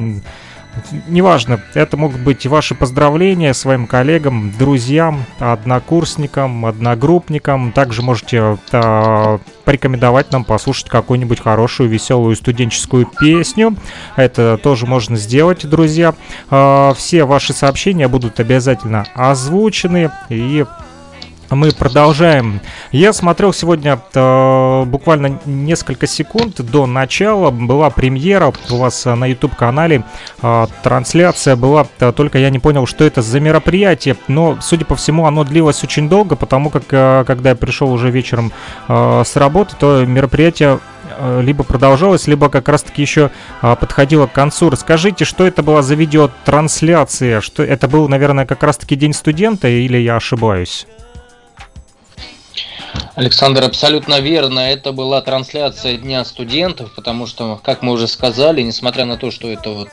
Неважно, 1.07 1.59
это 1.73 1.97
могут 1.97 2.19
быть 2.19 2.45
ваши 2.45 2.75
поздравления 2.75 3.53
своим 3.53 3.87
коллегам, 3.87 4.51
друзьям, 4.57 5.25
однокурсникам, 5.39 6.65
одногруппникам. 6.65 7.71
Также 7.71 8.01
можете 8.01 8.57
э, 8.71 9.37
порекомендовать 9.63 10.31
нам 10.31 10.43
послушать 10.43 10.89
какую-нибудь 10.89 11.39
хорошую, 11.39 11.89
веселую 11.89 12.35
студенческую 12.35 13.05
песню. 13.05 13.75
Это 14.15 14.59
тоже 14.61 14.85
можно 14.85 15.15
сделать, 15.17 15.67
друзья. 15.67 16.13
Э, 16.51 16.93
все 16.95 17.25
ваши 17.25 17.53
сообщения 17.53 18.07
будут 18.07 18.39
обязательно 18.39 19.05
озвучены 19.15 20.11
и 20.29 20.65
мы 21.49 21.71
продолжаем. 21.71 22.59
Я 22.91 23.13
смотрел 23.13 23.53
сегодня 23.53 23.99
э, 24.13 24.83
буквально 24.85 25.39
несколько 25.45 26.07
секунд 26.07 26.61
до 26.61 26.85
начала. 26.85 27.51
Была 27.51 27.89
премьера 27.89 28.51
у 28.69 28.77
вас 28.77 29.05
на 29.05 29.25
YouTube-канале. 29.25 30.03
Э, 30.41 30.65
трансляция 30.83 31.55
была, 31.55 31.87
э, 31.99 32.11
только 32.11 32.39
я 32.39 32.49
не 32.49 32.59
понял, 32.59 32.87
что 32.87 33.03
это 33.03 33.21
за 33.21 33.39
мероприятие. 33.39 34.17
Но, 34.27 34.57
судя 34.61 34.85
по 34.85 34.95
всему, 34.95 35.25
оно 35.25 35.43
длилось 35.43 35.83
очень 35.83 36.09
долго, 36.09 36.35
потому 36.35 36.69
как, 36.69 36.83
э, 36.89 37.23
когда 37.27 37.49
я 37.49 37.55
пришел 37.55 37.91
уже 37.91 38.09
вечером 38.09 38.51
э, 38.87 39.23
с 39.25 39.35
работы, 39.35 39.75
то 39.79 40.03
мероприятие 40.05 40.79
э, 41.17 41.41
либо 41.43 41.63
продолжалось, 41.63 42.27
либо 42.27 42.49
как 42.49 42.67
раз-таки 42.69 43.01
еще 43.01 43.29
а, 43.61 43.75
подходило 43.75 44.25
к 44.27 44.33
концу. 44.33 44.69
Расскажите, 44.69 45.25
что 45.25 45.45
это 45.45 45.61
была 45.61 45.81
за 45.81 45.95
видеотрансляция? 45.95 47.41
Что 47.41 47.63
это 47.63 47.87
был, 47.87 48.07
наверное, 48.07 48.45
как 48.45 48.63
раз-таки 48.63 48.95
День 48.95 49.13
студента, 49.13 49.67
или 49.67 49.97
я 49.97 50.15
ошибаюсь? 50.15 50.87
Александр, 53.15 53.63
абсолютно 53.63 54.19
верно. 54.19 54.59
Это 54.59 54.91
была 54.91 55.21
трансляция 55.21 55.95
Дня 55.95 56.25
студентов, 56.25 56.93
потому 56.93 57.27
что, 57.27 57.59
как 57.63 57.81
мы 57.81 57.93
уже 57.93 58.07
сказали, 58.07 58.61
несмотря 58.61 59.05
на 59.05 59.15
то, 59.15 59.31
что 59.31 59.49
это 59.49 59.69
вот 59.69 59.87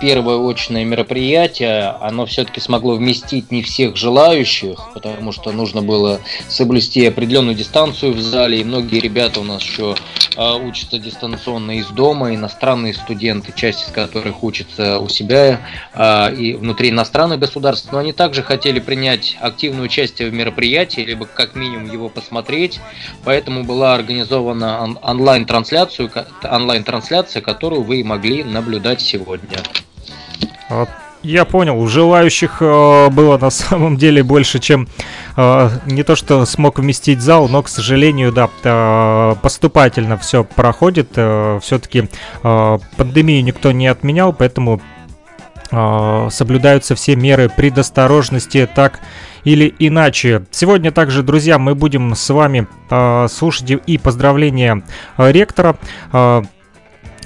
первое 0.00 0.50
очное 0.50 0.84
мероприятие, 0.84 1.94
оно 2.00 2.26
все-таки 2.26 2.60
смогло 2.60 2.94
вместить 2.94 3.52
не 3.52 3.62
всех 3.62 3.96
желающих, 3.96 4.90
потому 4.94 5.32
что 5.32 5.52
нужно 5.52 5.82
было 5.82 6.20
соблюсти 6.48 7.06
определенную 7.06 7.54
дистанцию 7.54 8.12
в 8.12 8.20
зале, 8.20 8.60
и 8.60 8.64
многие 8.64 8.98
ребята 8.98 9.40
у 9.40 9.44
нас 9.44 9.62
еще 9.62 9.94
а, 10.36 10.56
учатся 10.56 10.98
дистанционно 10.98 11.78
из 11.78 11.86
дома, 11.88 12.34
иностранные 12.34 12.94
студенты, 12.94 13.52
часть 13.54 13.86
из 13.86 13.92
которых 13.92 14.42
учатся 14.42 14.98
у 14.98 15.08
себя 15.08 15.60
а, 15.92 16.30
и 16.30 16.54
внутри 16.54 16.90
иностранных 16.90 17.38
государств, 17.38 17.90
но 17.92 17.98
они 17.98 18.12
также 18.12 18.42
хотели 18.42 18.80
принять 18.80 19.36
активное 19.40 19.84
участие 19.84 20.30
в 20.30 20.34
мероприятии, 20.34 21.02
либо 21.02 21.26
как 21.26 21.54
минимум 21.54 21.90
его 21.90 22.08
посмотреть, 22.08 22.80
поэтому 23.24 23.64
была 23.64 23.94
организована 23.94 24.96
онлайн-трансляцию, 25.02 26.10
онлайн-трансляция, 26.42 27.42
которую 27.42 27.82
вы 27.82 28.02
могли 28.02 28.42
наблюдать 28.42 29.00
сегодня 29.00 29.19
сегодня. 29.20 29.58
Вот. 30.68 30.88
Я 31.22 31.44
понял, 31.44 31.86
желающих 31.86 32.58
э, 32.62 33.08
было 33.10 33.36
на 33.36 33.50
самом 33.50 33.96
деле 33.96 34.22
больше, 34.22 34.58
чем 34.58 34.88
э, 35.36 35.70
не 35.86 36.02
то, 36.02 36.16
что 36.16 36.46
смог 36.46 36.78
вместить 36.78 37.20
зал, 37.20 37.48
но, 37.48 37.62
к 37.62 37.68
сожалению, 37.68 38.32
да, 38.32 38.48
э, 38.64 39.34
поступательно 39.42 40.16
все 40.16 40.44
проходит. 40.44 41.10
Э, 41.16 41.58
все-таки 41.62 42.08
э, 42.42 42.78
пандемию 42.96 43.44
никто 43.44 43.72
не 43.72 43.86
отменял, 43.86 44.32
поэтому 44.32 44.80
э, 45.70 46.28
соблюдаются 46.30 46.94
все 46.94 47.16
меры 47.16 47.50
предосторожности 47.50 48.66
так 48.74 49.00
или 49.44 49.74
иначе. 49.78 50.46
Сегодня 50.50 50.90
также, 50.90 51.22
друзья, 51.22 51.58
мы 51.58 51.74
будем 51.74 52.14
с 52.14 52.30
вами 52.30 52.66
э, 52.88 53.28
слушать 53.28 53.70
и 53.86 53.98
поздравления 53.98 54.82
э, 55.18 55.32
ректора. 55.32 55.76
Э, 56.14 56.42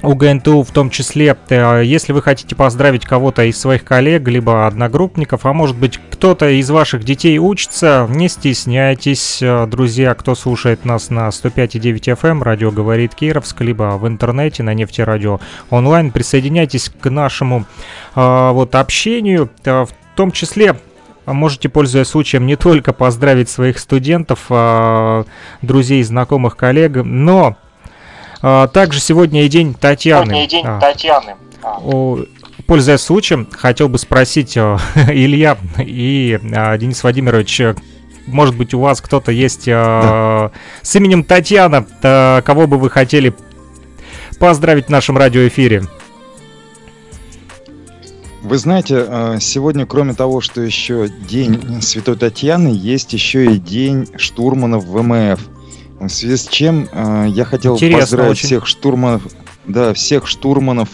УГНТУ 0.06 0.62
в 0.62 0.70
том 0.70 0.90
числе. 0.90 1.36
Э, 1.48 1.82
если 1.84 2.12
вы 2.12 2.22
хотите 2.22 2.54
поздравить 2.54 3.04
кого-то 3.04 3.44
из 3.44 3.58
своих 3.58 3.84
коллег, 3.84 4.28
либо 4.28 4.66
одногруппников, 4.66 5.46
а 5.46 5.52
может 5.52 5.76
быть 5.76 5.98
кто-то 6.10 6.48
из 6.48 6.70
ваших 6.70 7.04
детей 7.04 7.38
учится, 7.38 8.06
не 8.08 8.28
стесняйтесь, 8.28 9.40
э, 9.42 9.66
друзья, 9.66 10.14
кто 10.14 10.34
слушает 10.34 10.84
нас 10.84 11.10
на 11.10 11.30
105,9 11.30 12.08
FM, 12.08 12.30
эм, 12.30 12.42
радио 12.42 12.70
говорит 12.70 13.14
Кировск, 13.14 13.60
либо 13.60 13.96
в 13.96 14.06
интернете 14.06 14.62
на 14.62 14.74
нефтерадио 14.74 15.40
онлайн, 15.70 16.10
присоединяйтесь 16.10 16.90
к 17.00 17.10
нашему 17.10 17.64
э, 18.14 18.50
вот 18.52 18.74
общению, 18.74 19.50
в 19.64 19.88
том 20.16 20.30
числе 20.30 20.76
можете, 21.26 21.68
пользуясь 21.70 22.08
случаем, 22.08 22.46
не 22.46 22.56
только 22.56 22.92
поздравить 22.92 23.48
своих 23.48 23.78
студентов, 23.78 24.50
друзей, 25.62 26.02
знакомых, 26.02 26.54
коллег, 26.54 26.96
но 26.96 27.56
а, 28.46 28.68
также 28.68 29.00
сегодня 29.00 29.46
и 29.46 29.48
день 29.48 29.72
Татьяны. 29.72 30.26
Сегодня 30.26 30.44
и 30.44 30.46
день 30.46 30.64
а. 30.66 30.78
Татьяны. 30.78 31.36
А. 31.62 31.78
О, 31.82 32.18
пользуясь 32.66 33.00
случаем, 33.00 33.48
хотел 33.50 33.88
бы 33.88 33.96
спросить 33.96 34.54
Илья 34.58 35.56
и 35.78 36.38
Денис 36.42 37.02
Владимирович, 37.02 37.62
может 38.26 38.54
быть, 38.54 38.74
у 38.74 38.80
вас 38.80 39.00
кто-то 39.00 39.32
есть 39.32 39.64
да. 39.64 40.50
с 40.82 40.94
именем 40.94 41.24
Татьяна, 41.24 41.86
кого 42.42 42.66
бы 42.66 42.76
вы 42.76 42.90
хотели 42.90 43.34
поздравить 44.38 44.86
в 44.86 44.90
нашем 44.90 45.16
радиоэфире? 45.16 45.84
Вы 48.42 48.58
знаете, 48.58 49.38
сегодня, 49.40 49.86
кроме 49.86 50.12
того, 50.12 50.42
что 50.42 50.60
еще 50.60 51.08
День 51.08 51.80
Святой 51.80 52.16
Татьяны, 52.16 52.68
есть 52.68 53.14
еще 53.14 53.46
и 53.46 53.58
День 53.58 54.06
штурманов 54.18 54.84
ВМФ. 54.84 55.40
В 56.00 56.08
связи 56.08 56.36
с 56.36 56.46
чем 56.48 56.88
э, 56.92 57.26
я 57.28 57.44
хотел 57.44 57.74
Интересно 57.74 58.00
поздравить 58.00 58.30
очень. 58.32 58.46
всех 58.46 58.66
штурманов, 58.66 59.22
да, 59.66 59.94
всех 59.94 60.26
штурманов 60.26 60.88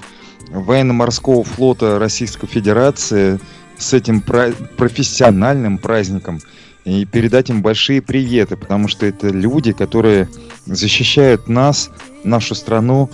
военно-морского 0.50 1.45
флота 1.45 1.99
Российской 1.99 2.47
Федерации 2.47 3.40
с 3.78 3.92
этим 3.92 4.21
про- 4.21 4.52
профессиональным 4.76 5.78
праздником 5.78 6.41
и 6.84 7.04
передать 7.04 7.50
им 7.50 7.63
большие 7.63 8.02
приветы, 8.02 8.56
потому 8.56 8.89
что 8.89 9.06
это 9.06 9.28
люди, 9.28 9.73
которые 9.73 10.28
защищают 10.67 11.49
нас, 11.49 11.91
нашу 12.25 12.54
страну, 12.54 13.10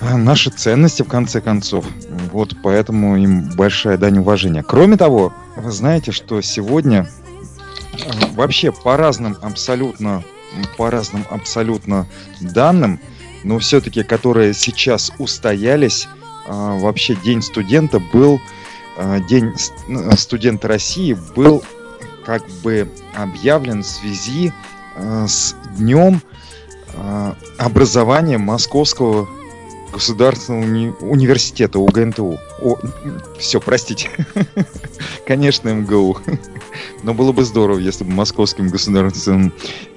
наши 0.00 0.50
ценности 0.50 1.02
в 1.02 1.08
конце 1.08 1.40
концов. 1.40 1.84
Вот 2.32 2.54
поэтому 2.62 3.16
им 3.16 3.50
большая 3.50 3.98
дань 3.98 4.18
уважения. 4.18 4.62
Кроме 4.62 4.96
того, 4.96 5.32
вы 5.56 5.70
знаете, 5.70 6.12
что 6.12 6.40
сегодня 6.40 7.08
э, 7.92 7.96
вообще 8.34 8.72
по 8.72 8.96
разным 8.96 9.36
абсолютно 9.42 10.22
по 10.76 10.90
разным 10.90 11.24
абсолютно 11.30 12.06
данным, 12.40 13.00
но 13.44 13.58
все-таки, 13.58 14.02
которые 14.02 14.54
сейчас 14.54 15.12
устоялись, 15.18 16.08
а, 16.46 16.76
вообще 16.78 17.14
День 17.14 17.42
студента 17.42 18.00
был, 18.00 18.40
а, 18.96 19.20
День 19.20 19.52
ну, 19.88 20.10
студента 20.16 20.68
России 20.68 21.16
был 21.34 21.62
как 22.24 22.48
бы 22.62 22.90
объявлен 23.14 23.82
в 23.82 23.86
связи 23.86 24.52
а, 24.96 25.26
с 25.26 25.54
днем 25.76 26.22
образования 27.56 28.36
Московского 28.36 29.28
государственного 29.92 30.62
уни- 30.64 30.94
университета 31.00 31.78
УГНТУ. 31.78 32.38
О, 32.62 32.76
все, 33.38 33.60
простите. 33.60 34.10
Конечно, 35.26 35.70
МГУ. 35.70 36.18
Но 37.02 37.14
было 37.14 37.32
бы 37.32 37.44
здорово, 37.44 37.78
если 37.78 38.04
бы 38.04 38.12
Московским 38.12 38.68
государственным 38.68 39.52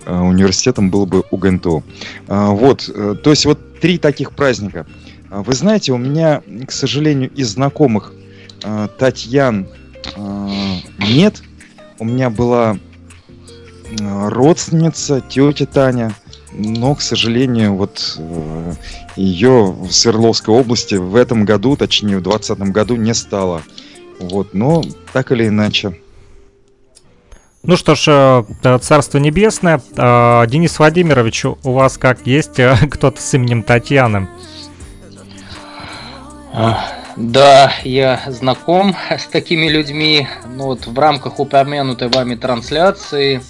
э, 0.06 0.18
университетом 0.18 0.90
было 0.90 1.06
бы 1.06 1.24
УГНТУ. 1.32 1.84
А, 2.28 2.52
вот, 2.52 2.90
э, 2.94 3.16
то 3.22 3.30
есть 3.30 3.46
вот 3.46 3.80
три 3.80 3.98
таких 3.98 4.32
праздника. 4.32 4.86
А, 5.30 5.44
вы 5.44 5.54
знаете, 5.54 5.94
у 5.94 5.98
меня, 5.98 6.42
к 6.68 6.72
сожалению, 6.72 7.32
из 7.32 7.50
знакомых 7.50 8.14
э, 8.64 8.88
Татьян 8.98 9.68
нет. 11.00 11.42
У 11.98 12.04
меня 12.04 12.30
была 12.30 12.78
родственница, 14.02 15.22
тетя 15.22 15.66
Таня, 15.66 16.14
но, 16.56 16.96
к 16.96 17.02
сожалению, 17.02 17.76
вот 17.76 18.16
э, 18.18 18.74
ее 19.16 19.72
в 19.72 19.92
Свердловской 19.92 20.54
области 20.54 20.96
в 20.96 21.16
этом 21.16 21.46
году, 21.46 21.76
точнее 21.76 22.18
в 22.18 22.24
2020 22.24 22.72
году 22.72 22.96
не 22.96 23.14
стало. 23.14 23.64
Вот, 24.20 24.54
но 24.54 24.84
так 25.12 25.32
или 25.32 25.48
иначе. 25.48 26.00
Ну 27.64 27.78
что 27.78 27.96
ж, 27.96 28.06
э, 28.64 28.78
Царство 28.80 29.18
Небесное. 29.18 29.82
Э, 29.96 30.46
Денис 30.48 30.78
Владимирович, 30.78 31.46
у 31.46 31.72
вас 31.72 31.98
как 31.98 32.26
есть 32.28 32.60
кто-то 32.92 33.22
с 33.22 33.34
именем 33.34 33.64
Татьяны? 33.64 34.28
Да, 37.16 37.72
я 37.84 38.22
знаком 38.28 38.96
с 39.10 39.26
такими 39.26 39.68
людьми. 39.68 40.28
Ну 40.56 40.66
вот 40.66 40.86
в 40.86 40.98
рамках 40.98 41.40
упомянутой 41.40 42.10
вами 42.10 42.36
трансляции 42.36 43.38
Э, 43.38 43.42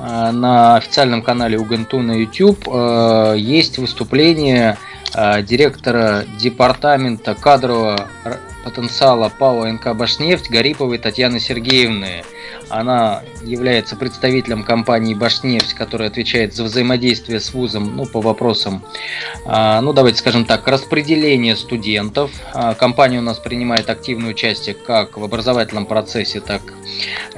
на 0.00 0.76
официальном 0.76 1.22
канале 1.22 1.58
Уганту 1.58 2.00
на 2.00 2.12
YouTube 2.12 2.68
э, 2.68 3.34
есть 3.38 3.78
выступление 3.78 4.76
э, 5.14 5.42
директора 5.42 6.24
департамента 6.38 7.34
кадрового 7.34 8.08
потенциала 8.66 9.28
ПАО 9.28 9.64
НК 9.68 9.94
«Башнефть» 9.94 10.50
Гариповой 10.50 10.98
Татьяны 10.98 11.38
Сергеевны. 11.38 12.24
Она 12.68 13.22
является 13.44 13.94
представителем 13.94 14.64
компании 14.64 15.14
«Башнефть», 15.14 15.72
которая 15.74 16.08
отвечает 16.08 16.52
за 16.52 16.64
взаимодействие 16.64 17.38
с 17.38 17.54
вузом 17.54 17.94
ну, 17.94 18.06
по 18.06 18.20
вопросам, 18.20 18.82
а, 19.44 19.80
ну 19.82 19.92
давайте 19.92 20.18
скажем 20.18 20.44
так, 20.44 20.66
распределения 20.66 21.54
студентов. 21.54 22.32
А, 22.52 22.74
компания 22.74 23.20
у 23.20 23.22
нас 23.22 23.38
принимает 23.38 23.88
активное 23.88 24.30
участие 24.30 24.74
как 24.74 25.16
в 25.16 25.22
образовательном 25.22 25.86
процессе, 25.86 26.40
так 26.40 26.62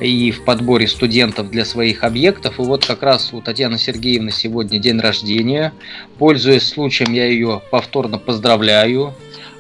и 0.01 0.31
в 0.31 0.45
подборе 0.45 0.88
студентов 0.88 1.51
для 1.51 1.67
своих 1.67 2.05
объектов. 2.05 2.59
И 2.59 2.62
вот 2.62 2.87
как 2.87 3.03
раз 3.03 3.35
у 3.35 3.43
Татьяны 3.43 3.77
Сергеевны 3.77 4.31
сегодня 4.31 4.79
день 4.79 4.99
рождения. 4.99 5.75
Пользуясь 6.19 6.67
случаем, 6.67 7.12
я 7.12 7.27
ее 7.27 7.61
повторно 7.71 8.17
поздравляю 8.17 9.12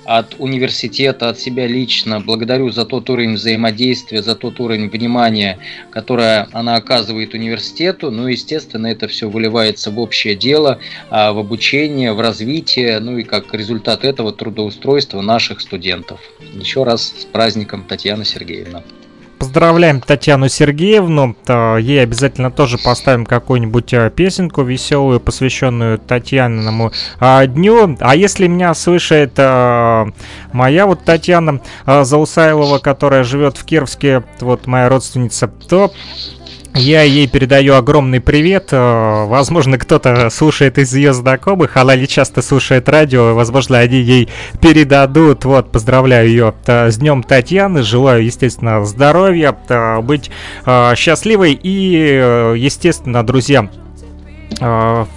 от 0.08 0.36
университета, 0.38 1.28
от 1.28 1.38
себя 1.38 1.66
лично 1.66 2.18
благодарю 2.20 2.70
за 2.70 2.86
тот 2.86 3.10
уровень 3.10 3.34
взаимодействия, 3.34 4.22
за 4.22 4.34
тот 4.34 4.58
уровень 4.58 4.88
внимания, 4.88 5.58
которое 5.90 6.48
она 6.52 6.76
оказывает 6.76 7.34
университету. 7.34 8.10
Ну, 8.10 8.26
естественно, 8.26 8.86
это 8.86 9.06
все 9.06 9.28
выливается 9.28 9.90
в 9.90 9.98
общее 10.00 10.34
дело, 10.34 10.78
а, 11.10 11.34
в 11.34 11.38
обучение, 11.38 12.14
в 12.14 12.20
развитие, 12.20 13.00
ну 13.00 13.18
и 13.18 13.22
как 13.22 13.52
результат 13.52 14.06
этого 14.06 14.32
трудоустройства 14.32 15.20
наших 15.20 15.60
студентов. 15.60 16.20
Еще 16.54 16.84
раз 16.84 17.12
с 17.18 17.24
праздником, 17.26 17.84
Татьяна 17.86 18.24
Сергеевна. 18.24 18.82
Поздравляем 19.38 20.00
Татьяну 20.00 20.48
Сергеевну. 20.48 21.36
Ей 21.46 22.02
обязательно 22.02 22.50
тоже 22.50 22.76
поставим 22.78 23.24
какую-нибудь 23.24 23.92
э, 23.92 24.10
песенку 24.10 24.62
веселую, 24.62 25.20
посвященную 25.20 25.98
Татьяниному 25.98 26.92
а, 27.20 27.46
дню. 27.46 27.96
А 28.00 28.16
если 28.16 28.46
меня 28.48 28.74
слышит 28.74 29.38
моя 29.38 30.86
вот 30.86 31.04
Татьяна 31.04 31.60
Заусайлова, 31.86 32.78
которая 32.78 33.24
живет 33.24 33.56
в 33.56 33.64
Кировске, 33.64 34.24
вот 34.40 34.66
моя 34.66 34.88
родственница, 34.88 35.48
то 35.68 35.92
я 36.78 37.02
ей 37.02 37.26
передаю 37.26 37.74
огромный 37.74 38.20
привет. 38.20 38.68
Э, 38.70 39.24
возможно, 39.26 39.78
кто-то 39.78 40.30
слушает 40.30 40.78
из 40.78 40.94
ее 40.94 41.12
знакомых. 41.12 41.76
Она 41.76 41.96
не 41.96 42.06
часто 42.06 42.40
слушает 42.40 42.88
радио. 42.88 43.34
Возможно, 43.34 43.78
они 43.78 43.98
ей 43.98 44.28
передадут. 44.60 45.44
Вот, 45.44 45.72
поздравляю 45.72 46.28
ее 46.28 46.54
э, 46.66 46.90
с 46.90 46.96
Днем 46.96 47.22
Татьяны. 47.22 47.82
Желаю, 47.82 48.24
естественно, 48.24 48.84
здоровья, 48.84 49.56
э, 49.68 50.00
быть 50.00 50.30
счастливой. 50.94 51.58
И, 51.60 52.52
естественно, 52.56 53.26
друзья, 53.26 53.68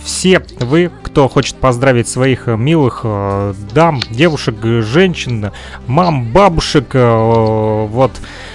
все 0.03 0.41
вы, 0.59 0.91
кто 1.03 1.27
хочет 1.27 1.55
поздравить 1.55 2.07
своих 2.07 2.47
милых 2.47 3.05
дам, 3.73 3.99
девушек, 4.09 4.55
женщин, 4.63 5.51
мам, 5.87 6.31
бабушек, 6.31 6.93
вот, 6.93 8.11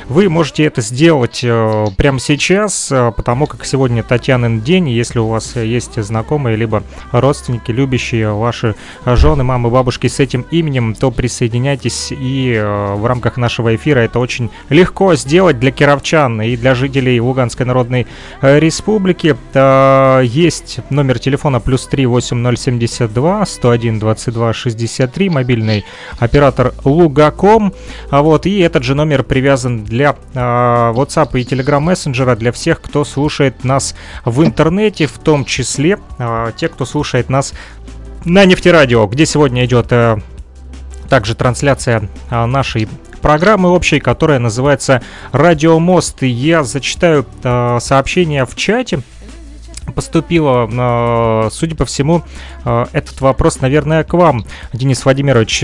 вы 0.08 0.28
можете 0.28 0.64
это 0.64 0.82
сделать 0.82 1.40
э, 1.42 1.86
прямо 1.96 2.20
сейчас, 2.20 2.92
э, 2.92 3.12
потому 3.16 3.46
как 3.46 3.64
сегодня 3.64 4.04
Татьянин 4.04 4.60
день, 4.60 4.88
если 4.88 5.18
у 5.18 5.26
вас 5.26 5.56
есть 5.56 6.00
знакомые, 6.00 6.56
либо 6.56 6.84
родственники, 7.10 7.72
любящие 7.72 8.32
ваши 8.32 8.76
жены, 9.04 9.42
мамы, 9.42 9.70
бабушки 9.70 10.06
с 10.06 10.20
этим 10.20 10.46
именем, 10.52 10.94
то 10.94 11.10
присоединяйтесь 11.10 12.12
и 12.12 12.52
э, 12.54 12.94
в 12.94 13.04
рамках 13.04 13.36
нашего 13.36 13.74
эфира 13.74 14.00
это 14.00 14.20
очень 14.20 14.50
легко 14.68 15.16
сделать 15.16 15.58
для 15.58 15.72
кировчан 15.72 16.40
и 16.40 16.56
для 16.56 16.76
жителей 16.76 17.20
Луганской 17.20 17.66
Народной 17.66 18.06
Республики. 18.42 19.36
Есть 20.22 20.80
номер 20.90 21.18
телефона 21.18 21.58
плюс 21.58 21.86
3 21.86 22.06
8072 22.06 23.46
101 23.46 23.98
22 23.98 24.52
63, 24.52 25.28
мобильный 25.30 25.84
оператор 26.18 26.74
Лугаком. 26.84 27.72
А 28.10 28.22
вот, 28.22 28.46
и 28.46 28.58
этот 28.58 28.84
же 28.84 28.94
номер 28.94 29.24
привязан 29.24 29.84
для 29.84 29.95
для 29.96 30.14
э, 30.34 30.38
WhatsApp 30.38 31.40
и 31.40 31.42
Telegram 31.42 31.80
мессенджера 31.80 32.36
для 32.36 32.52
всех, 32.52 32.82
кто 32.82 33.04
слушает 33.04 33.64
нас 33.64 33.94
в 34.26 34.44
интернете, 34.44 35.06
в 35.06 35.18
том 35.18 35.46
числе 35.46 35.98
э, 36.18 36.52
те, 36.56 36.68
кто 36.68 36.84
слушает 36.84 37.30
нас 37.30 37.54
на 38.26 38.44
нефтерадио, 38.44 39.06
где 39.06 39.24
сегодня 39.24 39.64
идет 39.64 39.86
э, 39.90 40.18
также 41.08 41.34
трансляция 41.34 42.10
э, 42.30 42.44
нашей 42.44 42.88
программы 43.22 43.70
общей, 43.70 43.98
которая 43.98 44.38
называется 44.38 45.00
«Радио 45.32 45.78
Мост». 45.78 46.22
Я 46.22 46.62
зачитаю 46.62 47.24
э, 47.42 47.78
сообщение 47.80 48.44
в 48.44 48.54
чате, 48.54 49.00
поступило, 49.94 51.48
судя 51.52 51.76
по 51.76 51.84
всему, 51.84 52.24
этот 52.64 53.20
вопрос, 53.20 53.60
наверное, 53.60 54.02
к 54.02 54.14
вам, 54.14 54.44
Денис 54.72 55.04
Владимирович. 55.04 55.62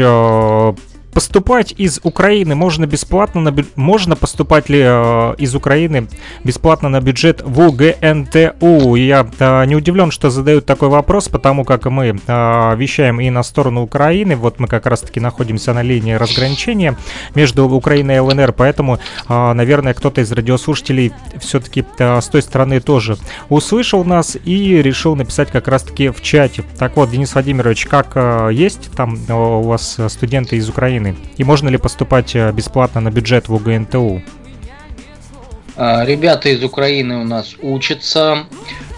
Поступать 1.13 1.75
из 1.77 2.01
Украины 2.05 2.55
можно 2.55 2.87
бесплатно, 2.87 3.43
на, 3.43 3.55
можно 3.77 4.17
поступать 4.17 4.71
ли 4.71 4.81
э, 4.83 5.35
из 5.37 5.55
Украины 5.55 6.09
бесплатно 6.43 6.89
на 6.89 7.03
бюджет 7.03 7.43
в 7.45 7.61
УГНТУ? 7.61 8.95
Я 8.95 9.27
э, 9.39 9.65
не 9.67 9.77
удивлен, 9.77 10.11
что 10.11 10.31
задают 10.31 10.65
такой 10.65 10.89
вопрос, 10.89 11.29
потому 11.29 11.65
как 11.67 11.85
мы 11.85 12.19
э, 12.27 12.77
вещаем 12.77 13.21
и 13.21 13.29
на 13.29 13.43
сторону 13.43 13.83
Украины, 13.83 14.37
вот 14.37 14.59
мы 14.59 14.69
как 14.69 14.87
раз-таки 14.87 15.21
находимся 15.21 15.75
на 15.75 15.83
линии 15.83 16.15
разграничения 16.15 16.97
между 17.35 17.69
Украиной 17.69 18.17
и 18.17 18.21
ЛНР, 18.21 18.55
поэтому, 18.55 18.99
э, 19.29 19.53
наверное, 19.53 19.93
кто-то 19.93 20.23
из 20.23 20.33
радиослушателей 20.33 21.13
все-таки 21.41 21.85
э, 21.99 22.23
с 22.23 22.29
той 22.29 22.41
стороны 22.41 22.81
тоже 22.81 23.19
услышал 23.51 24.03
нас 24.05 24.39
и 24.43 24.81
решил 24.81 25.15
написать 25.15 25.51
как 25.51 25.69
раз-таки 25.69 26.09
в 26.09 26.23
чате. 26.23 26.65
Так 26.79 26.97
вот, 26.97 27.11
Денис 27.11 27.35
Владимирович, 27.35 27.85
как 27.85 28.13
э, 28.15 28.49
есть 28.51 28.91
там 28.93 29.19
э, 29.29 29.35
у 29.35 29.61
вас 29.61 30.01
студенты 30.09 30.57
из 30.57 30.71
Украины? 30.71 31.02
Украины? 31.03 31.17
И 31.37 31.45
можно 31.45 31.69
ли 31.69 31.79
поступать 31.79 32.35
э, 32.35 32.53
бесплатно 32.53 33.01
на 33.01 33.11
бюджет 33.11 33.49
в 33.49 33.55
УГНТУ? 33.55 34.23
А, 35.77 36.05
ребята 36.05 36.49
из 36.49 36.63
Украины 36.63 37.17
у 37.17 37.25
нас 37.25 37.55
учатся. 37.61 38.45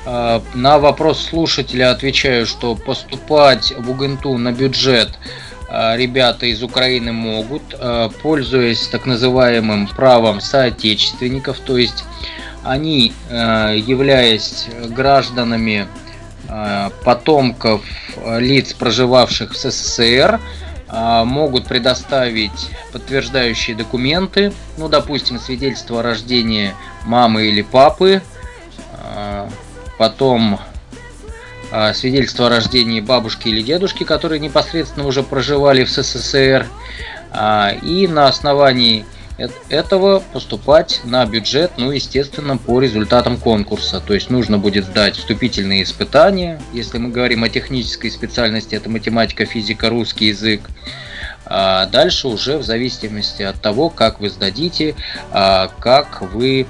А, 0.06 0.42
на 0.54 0.78
вопрос 0.78 1.24
слушателя 1.24 1.90
отвечаю, 1.90 2.46
что 2.46 2.74
поступать 2.74 3.72
в 3.78 3.90
УГНТУ 3.90 4.36
на 4.38 4.52
бюджет 4.52 5.10
а, 5.68 5.96
ребята 5.96 6.46
из 6.46 6.62
Украины 6.62 7.12
могут, 7.12 7.62
пользуясь 8.22 8.86
так 8.88 9.06
называемым 9.06 9.88
правом 9.88 10.40
соотечественников, 10.40 11.58
то 11.60 11.78
есть 11.78 12.04
они, 12.62 13.12
являясь 13.30 14.68
гражданами 14.88 15.86
потомков 17.04 17.82
лиц, 18.38 18.72
проживавших 18.72 19.52
в 19.52 19.56
СССР, 19.56 20.40
могут 21.24 21.66
предоставить 21.66 22.70
подтверждающие 22.92 23.76
документы, 23.76 24.52
ну, 24.78 24.88
допустим, 24.88 25.40
свидетельство 25.40 26.00
о 26.00 26.02
рождении 26.02 26.72
мамы 27.04 27.46
или 27.46 27.62
папы, 27.62 28.22
а, 28.92 29.48
потом 29.98 30.60
а, 31.72 31.92
свидетельство 31.94 32.46
о 32.46 32.48
рождении 32.50 33.00
бабушки 33.00 33.48
или 33.48 33.62
дедушки, 33.62 34.04
которые 34.04 34.38
непосредственно 34.38 35.06
уже 35.06 35.22
проживали 35.22 35.84
в 35.84 35.90
СССР, 35.90 36.66
и 37.82 38.06
на 38.06 38.28
основании 38.28 39.04
этого 39.68 40.20
поступать 40.32 41.00
на 41.04 41.26
бюджет, 41.26 41.72
ну, 41.76 41.90
естественно, 41.90 42.56
по 42.56 42.80
результатам 42.80 43.36
конкурса. 43.36 44.00
То 44.00 44.14
есть 44.14 44.30
нужно 44.30 44.58
будет 44.58 44.84
сдать 44.84 45.16
вступительные 45.16 45.82
испытания, 45.82 46.60
если 46.72 46.98
мы 46.98 47.10
говорим 47.10 47.42
о 47.42 47.48
технической 47.48 48.10
специальности, 48.10 48.74
это 48.74 48.88
математика, 48.88 49.44
физика, 49.44 49.90
русский 49.90 50.26
язык. 50.26 50.62
А 51.46 51.86
дальше 51.86 52.28
уже 52.28 52.58
в 52.58 52.62
зависимости 52.62 53.42
от 53.42 53.60
того, 53.60 53.90
как 53.90 54.20
вы 54.20 54.30
сдадите, 54.30 54.94
а 55.30 55.68
как 55.80 56.22
вы 56.22 56.66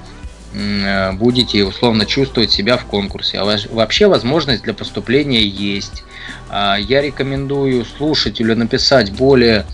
будете 1.15 1.65
условно 1.65 2.07
чувствовать 2.07 2.53
себя 2.53 2.77
в 2.77 2.85
конкурсе. 2.85 3.39
А 3.39 3.59
вообще 3.73 4.07
возможность 4.07 4.63
для 4.63 4.73
поступления 4.73 5.43
есть. 5.43 6.05
А, 6.51 6.77
я 6.77 7.03
рекомендую 7.03 7.85
слушателю 7.85 8.57
написать 8.57 9.13
более 9.13 9.65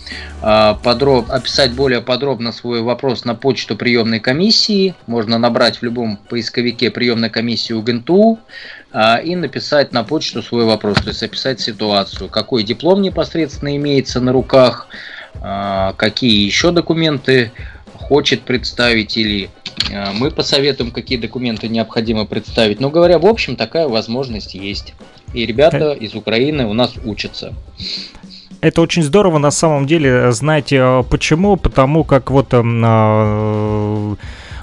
а, 0.40 0.74
подробно, 0.74 1.34
описать 1.34 1.72
более 1.72 2.00
подробно 2.00 2.52
свой 2.52 2.80
вопрос 2.80 3.24
на 3.24 3.34
почту 3.34 3.76
приемной 3.76 4.20
комиссии. 4.20 4.94
Можно 5.06 5.38
набрать 5.38 5.78
в 5.78 5.82
любом 5.82 6.16
поисковике 6.16 6.90
приемной 6.90 7.28
комиссии 7.28 7.72
УГНТУ 7.72 8.38
а, 8.92 9.16
и 9.18 9.36
написать 9.36 9.92
на 9.92 10.04
почту 10.04 10.42
свой 10.42 10.64
вопрос, 10.64 10.98
то 10.98 11.08
есть 11.08 11.22
описать 11.22 11.60
ситуацию, 11.60 12.28
какой 12.28 12.62
диплом 12.62 13.02
непосредственно 13.02 13.76
имеется 13.76 14.20
на 14.20 14.32
руках, 14.32 14.88
какие 15.96 16.44
еще 16.44 16.72
документы 16.72 17.52
хочет 17.94 18.42
представить 18.42 19.16
или 19.16 19.48
мы 20.14 20.30
посоветуем, 20.30 20.90
какие 20.90 21.18
документы 21.18 21.68
необходимо 21.68 22.26
представить. 22.26 22.80
Но 22.80 22.90
говоря 22.90 23.18
в 23.18 23.26
общем, 23.26 23.54
такая 23.54 23.86
возможность 23.86 24.54
есть. 24.54 24.94
И 25.32 25.46
ребята 25.46 25.92
из 25.92 26.14
Украины 26.14 26.66
у 26.66 26.72
нас 26.72 26.94
учатся. 27.04 27.54
Это 28.60 28.82
очень 28.82 29.02
здорово 29.02 29.38
на 29.38 29.50
самом 29.50 29.86
деле. 29.86 30.32
Знаете 30.32 30.76
э, 30.76 31.02
почему? 31.08 31.56
Потому 31.56 32.04
как 32.04 32.30
вот 32.30 32.52
э, 32.52 32.60
в 32.60 34.16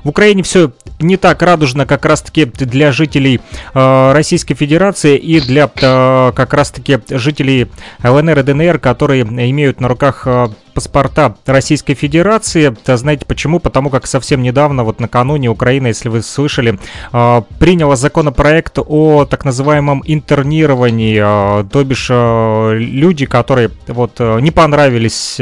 Украине 0.03 0.43
все 0.43 0.71
не 0.99 1.17
так 1.17 1.41
радужно 1.41 1.85
как 1.87 2.05
раз-таки 2.05 2.45
для 2.45 2.91
жителей 2.91 3.41
э, 3.73 4.11
Российской 4.13 4.53
Федерации 4.53 5.17
и 5.17 5.39
для 5.39 5.63
э, 5.63 6.31
как 6.35 6.53
раз-таки 6.53 6.99
жителей 7.09 7.67
ЛНР 8.03 8.39
и 8.39 8.43
ДНР, 8.43 8.79
которые 8.79 9.23
имеют 9.23 9.81
на 9.81 9.87
руках 9.87 10.27
паспорта 10.77 11.35
Российской 11.47 11.95
Федерации. 11.95 12.71
Знаете 12.85 13.25
почему? 13.25 13.59
Потому 13.59 13.89
как 13.89 14.05
совсем 14.05 14.43
недавно, 14.43 14.83
вот 14.83 14.99
накануне 14.99 15.49
Украина, 15.49 15.87
если 15.87 16.07
вы 16.07 16.21
слышали, 16.21 16.77
а, 17.11 17.41
приняла 17.57 17.95
законопроект 17.95 18.77
о 18.85 19.25
так 19.25 19.43
называемом 19.43 20.03
интернировании, 20.05 21.19
а, 21.19 21.63
то 21.63 21.83
бишь 21.83 22.09
а, 22.11 22.73
люди, 22.75 23.25
которые 23.25 23.71
вот 23.87 24.19
не 24.19 24.51
понравились 24.51 25.39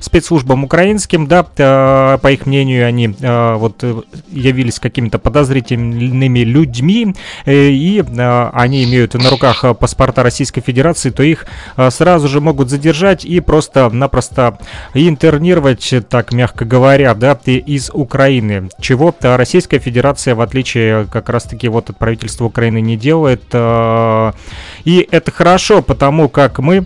спецслужбам 0.00 0.64
украинским, 0.64 1.28
да, 1.28 1.44
по 1.44 2.32
их 2.32 2.46
мнению, 2.46 2.88
они 2.88 3.14
вот 3.20 3.84
явились 4.32 4.80
какими-то 4.80 5.20
подозрительными 5.20 6.40
людьми, 6.40 7.14
э, 7.44 7.68
и 7.68 8.00
они 8.00 8.84
имеют 8.84 9.14
на 9.14 9.30
руках 9.30 9.64
паспорта 9.78 10.24
Российской 10.24 10.62
Федерации, 10.62 11.10
то 11.10 11.22
их 11.22 11.46
сразу 11.90 12.26
же 12.26 12.40
могут 12.40 12.70
задержать 12.70 13.24
и 13.24 13.38
просто 13.40 13.83
просто-напросто 13.88 14.58
интернировать, 14.94 15.94
так 16.08 16.32
мягко 16.32 16.64
говоря, 16.64 17.14
да, 17.14 17.38
из 17.44 17.90
Украины. 17.92 18.68
Чего-то 18.80 19.36
Российская 19.36 19.78
Федерация, 19.78 20.34
в 20.34 20.40
отличие 20.40 21.06
как 21.06 21.28
раз-таки 21.28 21.68
вот 21.68 21.90
от 21.90 21.98
правительства 21.98 22.44
Украины, 22.44 22.80
не 22.80 22.96
делает. 22.96 23.44
Э, 23.52 24.32
и 24.84 25.06
это 25.10 25.30
хорошо, 25.30 25.82
потому 25.82 26.28
как 26.28 26.58
мы 26.58 26.78
а, 26.78 26.84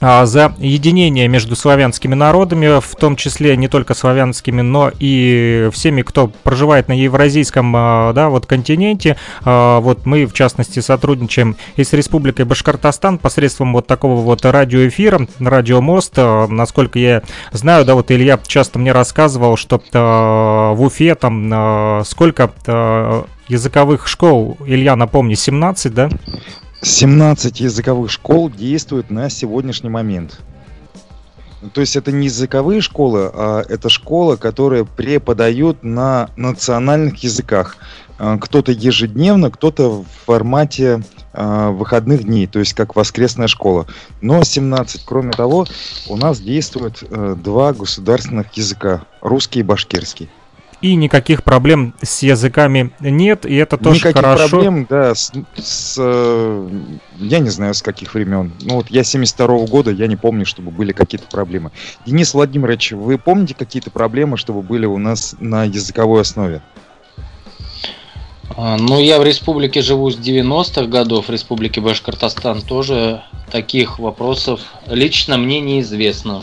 за 0.00 0.54
единение 0.58 1.28
между 1.28 1.56
славянскими 1.56 2.14
народами, 2.14 2.80
в 2.80 2.96
том 2.96 3.16
числе 3.16 3.56
не 3.56 3.68
только 3.68 3.94
славянскими, 3.94 4.60
но 4.60 4.90
и 4.98 5.70
всеми, 5.72 6.02
кто 6.02 6.28
проживает 6.28 6.88
на 6.88 6.92
евразийском 6.92 7.72
а, 7.76 8.12
да, 8.12 8.28
вот 8.28 8.46
континенте. 8.46 9.16
А, 9.44 9.80
вот 9.80 10.04
мы, 10.04 10.26
в 10.26 10.32
частности, 10.32 10.80
сотрудничаем 10.80 11.56
и 11.76 11.84
с 11.84 11.92
Республикой 11.92 12.44
Башкортостан 12.44 13.18
посредством 13.18 13.72
вот 13.72 13.86
такого 13.86 14.20
вот 14.20 14.44
радиоэфира, 14.44 15.26
радиомост. 15.38 16.16
Насколько 16.16 16.98
я 16.98 17.22
знаю, 17.52 17.84
да, 17.84 17.94
вот 17.94 18.10
Илья 18.10 18.38
часто 18.46 18.78
мне 18.78 18.92
рассказывал, 18.92 19.56
что 19.56 19.80
в 19.92 20.82
Уфе 20.82 21.14
там 21.14 22.02
сколько 22.04 22.50
языковых 23.48 24.08
школ, 24.08 24.56
Илья, 24.66 24.96
напомни, 24.96 25.34
17, 25.34 25.94
да? 25.94 26.10
17 26.84 27.60
языковых 27.60 28.10
школ 28.10 28.50
действуют 28.50 29.10
на 29.10 29.30
сегодняшний 29.30 29.88
момент. 29.88 30.40
То 31.72 31.80
есть 31.80 31.96
это 31.96 32.12
не 32.12 32.26
языковые 32.26 32.82
школы, 32.82 33.30
а 33.32 33.62
это 33.66 33.88
школа, 33.88 34.36
которая 34.36 34.84
преподает 34.84 35.82
на 35.82 36.28
национальных 36.36 37.24
языках. 37.24 37.78
А, 38.18 38.36
кто-то 38.36 38.70
ежедневно, 38.70 39.50
кто-то 39.50 40.02
в 40.02 40.06
формате 40.26 41.02
э, 41.32 41.68
выходных 41.70 42.24
дней, 42.24 42.46
то 42.46 42.58
есть 42.58 42.74
как 42.74 42.94
воскресная 42.96 43.48
школа. 43.48 43.86
Но 44.20 44.44
17. 44.44 45.04
Кроме 45.06 45.32
того, 45.32 45.66
у 46.06 46.16
нас 46.16 46.38
действуют 46.38 47.02
э, 47.02 47.34
два 47.42 47.72
государственных 47.72 48.52
языка, 48.52 49.04
русский 49.22 49.60
и 49.60 49.62
башкирский 49.62 50.28
и 50.84 50.96
никаких 50.96 51.44
проблем 51.44 51.94
с 52.02 52.22
языками 52.22 52.92
нет, 53.00 53.46
и 53.46 53.54
это 53.54 53.78
тоже 53.78 54.00
никаких 54.00 54.20
хорошо. 54.20 54.48
проблем, 54.50 54.86
да, 54.86 55.14
с, 55.14 55.32
с, 55.56 55.96
э, 55.98 56.68
я 57.20 57.38
не 57.38 57.48
знаю, 57.48 57.72
с 57.72 57.80
каких 57.80 58.12
времен. 58.12 58.52
Ну 58.60 58.74
вот 58.74 58.90
я 58.90 59.02
72 59.02 59.46
-го 59.46 59.66
года, 59.66 59.90
я 59.90 60.06
не 60.08 60.16
помню, 60.16 60.44
чтобы 60.44 60.70
были 60.70 60.92
какие-то 60.92 61.26
проблемы. 61.26 61.70
Денис 62.04 62.34
Владимирович, 62.34 62.92
вы 62.92 63.16
помните 63.16 63.54
какие-то 63.54 63.90
проблемы, 63.90 64.36
чтобы 64.36 64.60
были 64.60 64.84
у 64.84 64.98
нас 64.98 65.34
на 65.40 65.64
языковой 65.64 66.20
основе? 66.20 66.60
А, 68.54 68.76
ну, 68.76 69.00
я 69.00 69.18
в 69.18 69.24
республике 69.24 69.80
живу 69.80 70.10
с 70.10 70.18
90-х 70.18 70.84
годов, 70.84 71.28
в 71.28 71.30
республике 71.30 71.80
Башкортостан 71.80 72.60
тоже 72.60 73.22
таких 73.50 73.98
вопросов 73.98 74.60
лично 74.86 75.38
мне 75.38 75.60
неизвестно. 75.60 76.42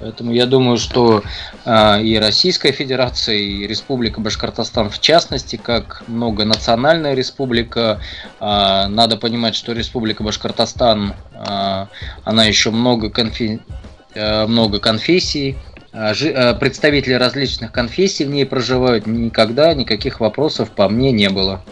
Поэтому 0.00 0.32
я 0.32 0.46
думаю, 0.46 0.78
что 0.78 1.22
э, 1.66 2.02
и 2.02 2.18
Российская 2.18 2.72
Федерация, 2.72 3.36
и 3.36 3.66
Республика 3.66 4.20
Башкортостан 4.20 4.88
в 4.88 4.98
частности, 4.98 5.56
как 5.56 6.02
многонациональная 6.08 7.14
республика, 7.14 8.00
э, 8.40 8.86
надо 8.88 9.18
понимать, 9.18 9.54
что 9.54 9.72
Республика 9.72 10.22
Башкортостан, 10.22 11.14
э, 11.34 11.86
она 12.24 12.44
еще 12.44 12.70
много, 12.70 13.10
конфи... 13.10 13.60
много 14.14 14.80
конфессий, 14.80 15.56
представители 15.92 17.14
различных 17.14 17.72
конфессий 17.72 18.24
в 18.24 18.30
ней 18.30 18.46
проживают, 18.46 19.06
никогда 19.06 19.74
никаких 19.74 20.20
вопросов 20.20 20.70
по 20.70 20.88
мне 20.88 21.12
не 21.12 21.28
было. 21.28 21.62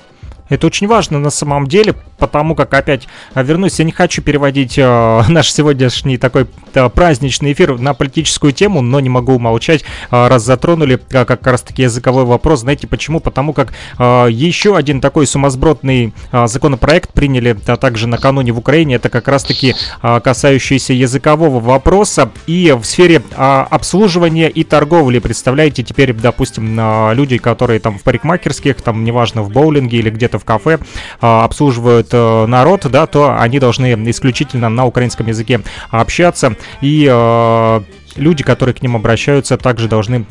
Это 0.48 0.66
очень 0.66 0.86
важно 0.86 1.18
на 1.18 1.30
самом 1.30 1.66
деле, 1.66 1.94
потому 2.18 2.54
как 2.54 2.74
опять 2.74 3.08
а, 3.34 3.42
вернусь, 3.42 3.78
я 3.78 3.84
не 3.84 3.92
хочу 3.92 4.22
переводить 4.22 4.78
э, 4.78 5.22
наш 5.28 5.52
сегодняшний 5.52 6.18
такой 6.18 6.46
э, 6.74 6.88
праздничный 6.88 7.52
эфир 7.52 7.78
на 7.78 7.94
политическую 7.94 8.52
тему, 8.52 8.80
но 8.80 9.00
не 9.00 9.08
могу 9.08 9.34
умолчать, 9.34 9.82
э, 10.10 10.28
раз 10.28 10.44
затронули 10.44 11.00
э, 11.10 11.24
как 11.24 11.46
раз 11.46 11.62
таки 11.62 11.82
языковой 11.82 12.24
вопрос. 12.24 12.60
Знаете 12.60 12.86
почему? 12.86 13.20
Потому 13.20 13.52
как 13.52 13.72
э, 13.98 14.26
еще 14.30 14.76
один 14.76 15.00
такой 15.00 15.26
сумасбродный 15.26 16.12
э, 16.32 16.46
законопроект 16.46 17.12
приняли 17.12 17.56
а, 17.66 17.76
также 17.76 18.06
накануне 18.06 18.52
в 18.52 18.58
Украине, 18.58 18.96
это 18.96 19.08
как 19.08 19.28
раз 19.28 19.44
таки 19.44 19.74
э, 20.02 20.20
касающийся 20.20 20.92
языкового 20.92 21.60
вопроса 21.60 22.30
и 22.46 22.74
в 22.78 22.84
сфере 22.84 23.22
э, 23.30 23.64
обслуживания 23.70 24.48
и 24.48 24.64
торговли. 24.64 25.18
Представляете, 25.18 25.82
теперь, 25.82 26.12
допустим, 26.12 26.78
э, 26.78 27.14
люди, 27.14 27.38
которые 27.38 27.80
там 27.80 27.98
в 27.98 28.02
парикмахерских, 28.02 28.82
там 28.82 29.04
неважно 29.04 29.42
в 29.42 29.50
боулинге 29.50 29.98
или 29.98 30.10
где-то 30.10 30.38
в 30.38 30.44
кафе 30.44 30.78
э, 31.20 31.26
обслуживают 31.26 32.07
э, 32.12 32.46
народ, 32.46 32.86
да, 32.90 33.06
то 33.06 33.36
они 33.38 33.58
должны 33.58 33.94
исключительно 34.10 34.68
на 34.68 34.86
украинском 34.86 35.26
языке 35.26 35.60
общаться. 35.90 36.56
И 36.80 37.08
э, 37.10 37.80
люди, 38.16 38.42
которые 38.42 38.74
к 38.74 38.82
ним 38.82 38.96
обращаются, 38.96 39.56
также 39.56 39.88
должны 39.88 40.24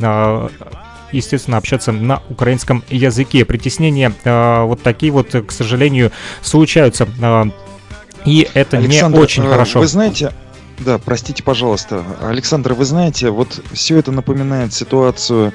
естественно, 1.12 1.58
общаться 1.58 1.92
на 1.92 2.22
украинском 2.30 2.84
языке. 2.90 3.46
Притеснения 3.46 4.14
э, 4.24 4.64
вот 4.64 4.82
такие 4.82 5.12
вот, 5.12 5.30
к 5.32 5.52
сожалению, 5.52 6.12
случаются. 6.42 7.08
Э, 7.22 7.46
и 8.26 8.48
это 8.54 8.78
Александр, 8.78 9.18
не 9.18 9.24
очень 9.24 9.46
э, 9.46 9.50
хорошо. 9.50 9.80
Вы 9.80 9.88
знаете, 9.88 10.34
да, 10.80 11.00
простите, 11.00 11.44
пожалуйста. 11.44 12.04
Александр, 12.22 12.74
вы 12.74 12.86
знаете, 12.86 13.30
вот 13.30 13.62
все 13.74 13.98
это 13.98 14.12
напоминает 14.12 14.74
ситуацию 14.74 15.48
э, 15.50 15.52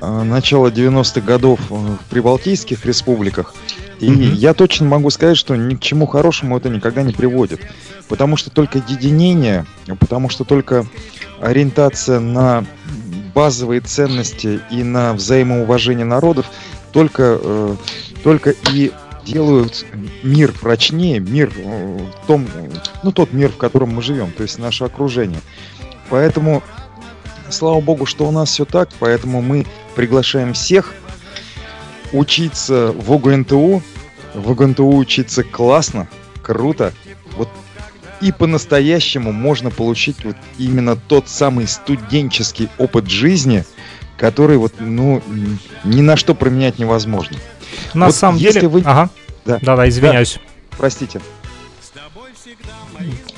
начала 0.00 0.68
90-х 0.68 1.20
годов 1.20 1.60
в 1.68 1.98
прибалтийских 2.10 2.84
республиках. 2.86 3.54
И 4.00 4.08
mm-hmm. 4.08 4.34
я 4.34 4.54
точно 4.54 4.86
могу 4.86 5.10
сказать, 5.10 5.36
что 5.36 5.56
ни 5.56 5.74
к 5.74 5.80
чему 5.80 6.06
хорошему 6.06 6.56
это 6.56 6.68
никогда 6.68 7.02
не 7.02 7.12
приводит. 7.12 7.60
Потому 8.08 8.36
что 8.36 8.50
только 8.50 8.78
единение, 8.78 9.66
потому 9.98 10.28
что 10.28 10.44
только 10.44 10.86
ориентация 11.40 12.20
на 12.20 12.64
базовые 13.34 13.80
ценности 13.80 14.60
и 14.70 14.82
на 14.82 15.12
взаимоуважение 15.14 16.04
народов 16.04 16.46
только, 16.92 17.38
э, 17.40 17.76
только 18.22 18.54
и 18.72 18.92
делают 19.24 19.84
мир 20.22 20.52
прочнее, 20.52 21.20
мир 21.20 21.52
э, 21.56 21.98
в 22.22 22.26
том, 22.26 22.46
ну 23.02 23.12
тот 23.12 23.32
мир, 23.32 23.50
в 23.50 23.56
котором 23.56 23.94
мы 23.94 24.02
живем, 24.02 24.32
то 24.32 24.42
есть 24.42 24.58
наше 24.58 24.84
окружение. 24.84 25.40
Поэтому, 26.08 26.62
слава 27.50 27.80
богу, 27.80 28.06
что 28.06 28.26
у 28.26 28.30
нас 28.30 28.50
все 28.50 28.64
так, 28.64 28.90
поэтому 28.98 29.42
мы 29.42 29.66
приглашаем 29.94 30.52
всех 30.52 30.94
учиться 32.12 32.92
в 32.92 33.12
ОГНТУ. 33.12 33.82
В 34.34 34.50
ОГНТУ 34.50 34.88
учиться 34.96 35.42
классно, 35.42 36.08
круто. 36.42 36.92
Вот 37.36 37.48
и 38.20 38.32
по-настоящему 38.32 39.32
можно 39.32 39.70
получить 39.70 40.24
вот 40.24 40.36
именно 40.58 40.96
тот 40.96 41.28
самый 41.28 41.68
студенческий 41.68 42.68
опыт 42.78 43.08
жизни, 43.08 43.64
который 44.16 44.56
вот, 44.56 44.74
ну, 44.78 45.22
ни 45.84 46.00
на 46.00 46.16
что 46.16 46.34
променять 46.34 46.78
невозможно. 46.78 47.36
На 47.94 48.06
вот 48.06 48.14
самом 48.14 48.38
если 48.38 48.60
деле... 48.60 48.68
Вы... 48.68 48.82
Ага. 48.84 49.10
Да. 49.44 49.58
Да-да, 49.62 49.88
извиняюсь. 49.88 50.34
Да. 50.34 50.76
Простите. 50.76 51.20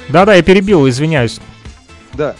Да-да, 0.08 0.34
я 0.34 0.42
перебил, 0.42 0.88
извиняюсь. 0.88 1.40
Да. 2.14 2.34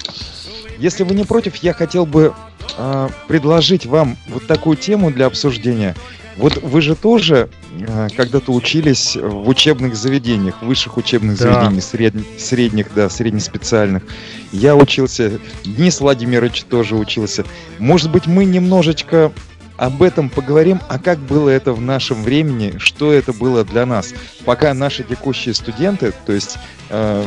Если 0.81 1.05
вы 1.05 1.15
не 1.15 1.25
против, 1.25 1.57
я 1.57 1.75
хотел 1.75 2.07
бы 2.07 2.33
э, 2.79 3.09
предложить 3.29 3.85
вам 3.85 4.17
вот 4.29 4.47
такую 4.47 4.77
тему 4.77 5.11
для 5.11 5.27
обсуждения. 5.27 5.95
Вот 6.37 6.57
вы 6.63 6.81
же 6.81 6.95
тоже 6.95 7.51
э, 7.73 8.09
когда-то 8.17 8.53
учились 8.53 9.15
в 9.15 9.47
учебных 9.47 9.95
заведениях, 9.95 10.63
высших 10.63 10.97
учебных 10.97 11.37
да. 11.37 11.53
заведениях, 11.53 11.85
сред... 11.85 12.15
средних, 12.39 12.95
да, 12.95 13.11
среднеспециальных. 13.11 14.05
Я 14.53 14.75
учился, 14.75 15.39
Денис 15.65 16.01
Владимирович 16.01 16.63
тоже 16.63 16.97
учился. 16.97 17.45
Может 17.79 18.11
быть, 18.11 18.27
мы 18.27 18.47
немножечко 18.47 19.33
об 19.77 20.03
этом 20.03 20.31
поговорим, 20.31 20.81
а 20.89 20.99
как 20.99 21.19
было 21.19 21.51
это 21.51 21.75
в 21.75 21.81
нашем 21.83 22.23
времени, 22.23 22.79
что 22.79 23.13
это 23.13 23.35
было 23.35 23.65
для 23.65 23.85
нас. 23.85 24.15
Пока 24.47 24.73
наши 24.73 25.05
текущие 25.05 25.55
студенты, 25.55 26.15
то 26.25 26.33
есть 26.33 26.59
э, 26.89 27.27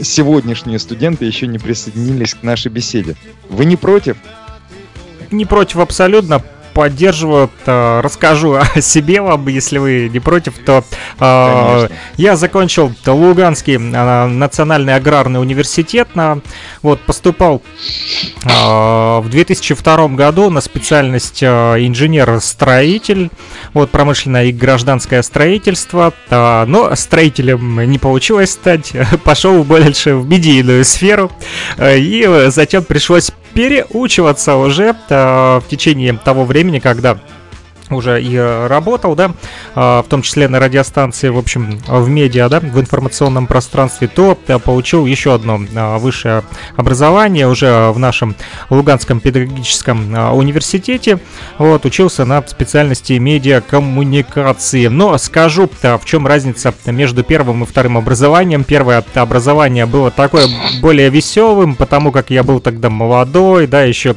сегодняшние 0.00 0.78
студенты 0.78 1.24
еще 1.24 1.46
не 1.46 1.58
присоединились 1.58 2.34
к 2.34 2.42
нашей 2.42 2.70
беседе. 2.70 3.16
Вы 3.48 3.64
не 3.64 3.76
против? 3.76 4.16
Не 5.30 5.44
против 5.44 5.78
абсолютно 5.78 6.42
поддерживаю, 6.78 7.50
то 7.64 8.00
расскажу 8.04 8.54
о 8.54 8.80
себе 8.80 9.20
вам, 9.20 9.48
если 9.48 9.78
вы 9.78 10.08
не 10.12 10.20
против, 10.20 10.54
то 10.64 10.84
э, 11.18 11.88
я 12.16 12.36
закончил 12.36 12.92
Луганский 13.04 13.74
э, 13.74 14.26
национальный 14.28 14.94
аграрный 14.94 15.40
университет, 15.40 16.14
на, 16.14 16.38
вот 16.82 17.00
поступал 17.00 17.62
э, 18.44 18.48
в 18.48 19.26
2002 19.28 20.08
году 20.10 20.50
на 20.50 20.60
специальность 20.60 21.42
э, 21.42 21.46
инженер-строитель, 21.46 23.30
вот 23.74 23.90
промышленное 23.90 24.44
и 24.44 24.52
гражданское 24.52 25.24
строительство, 25.24 26.14
э, 26.30 26.64
но 26.68 26.94
строителем 26.94 27.90
не 27.90 27.98
получилось 27.98 28.52
стать, 28.52 28.92
пошел 29.24 29.64
больше 29.64 30.14
в 30.14 30.28
медийную 30.28 30.84
сферу, 30.84 31.32
э, 31.76 31.98
и 31.98 32.50
затем 32.50 32.84
пришлось 32.84 33.32
переучиваться 33.54 34.56
уже 34.56 34.94
э, 35.08 35.60
в 35.60 35.64
течение 35.68 36.12
того 36.14 36.44
времени, 36.44 36.78
когда 36.78 37.18
уже 37.90 38.22
и 38.22 38.34
э, 38.34 38.66
работал, 38.66 39.14
да, 39.14 39.32
а, 39.74 40.02
в 40.02 40.06
том 40.06 40.22
числе 40.22 40.48
на 40.48 40.58
радиостанции, 40.58 41.28
в 41.28 41.38
общем, 41.38 41.80
в 41.86 42.08
медиа, 42.08 42.48
да, 42.48 42.60
в 42.60 42.80
информационном 42.80 43.46
пространстве, 43.46 44.08
то 44.08 44.38
э, 44.46 44.58
получил 44.58 45.06
еще 45.06 45.34
одно 45.34 45.60
а, 45.74 45.98
высшее 45.98 46.42
образование 46.76 47.48
уже 47.48 47.90
в 47.90 47.98
нашем 47.98 48.34
Луганском 48.70 49.20
педагогическом 49.20 50.14
а, 50.14 50.32
университете. 50.32 51.18
Вот, 51.58 51.84
учился 51.84 52.24
на 52.24 52.42
специальности 52.46 53.14
медиакоммуникации. 53.14 54.88
Но 54.88 55.16
скажу, 55.18 55.68
в 55.82 56.04
чем 56.04 56.26
разница 56.26 56.74
между 56.86 57.22
первым 57.22 57.62
и 57.62 57.66
вторым 57.66 57.96
образованием. 57.98 58.64
Первое 58.64 59.04
образование 59.14 59.86
было 59.86 60.10
такое 60.10 60.46
более 60.80 61.10
веселым, 61.10 61.74
потому 61.74 62.12
как 62.12 62.30
я 62.30 62.42
был 62.42 62.60
тогда 62.60 62.90
молодой, 62.90 63.66
да, 63.66 63.82
еще 63.82 64.14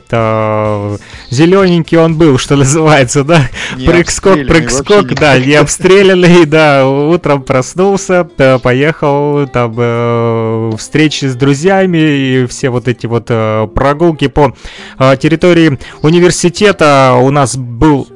зелененький 1.29 1.97
он 1.97 2.15
был, 2.15 2.37
что 2.37 2.55
называется, 2.55 3.23
да, 3.23 3.41
прыг-скок, 3.85 4.47
прыг-скок, 4.47 5.13
да, 5.13 5.39
не 5.39 5.53
обстрелянный, 5.53 6.45
да, 6.45 6.87
утром 6.87 7.43
проснулся, 7.43 8.23
поехал, 8.61 9.47
там, 9.47 9.75
э, 9.77 10.71
встречи 10.77 11.25
с 11.25 11.35
друзьями 11.35 11.97
и 11.97 12.45
все 12.47 12.69
вот 12.69 12.87
эти 12.87 13.05
вот 13.05 13.27
э, 13.29 13.67
прогулки 13.73 14.27
по 14.27 14.55
э, 14.99 15.17
территории 15.17 15.79
университета. 16.01 17.17
У 17.19 17.29
нас 17.31 17.57
был, 17.57 18.07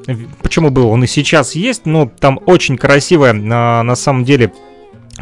почему 0.41 0.69
был, 0.69 0.89
он 0.89 1.03
и 1.03 1.07
сейчас 1.07 1.55
есть, 1.55 1.85
но 1.85 2.11
там 2.19 2.39
очень 2.45 2.77
красивая, 2.77 3.33
на 3.33 3.95
самом 3.95 4.23
деле, 4.23 4.51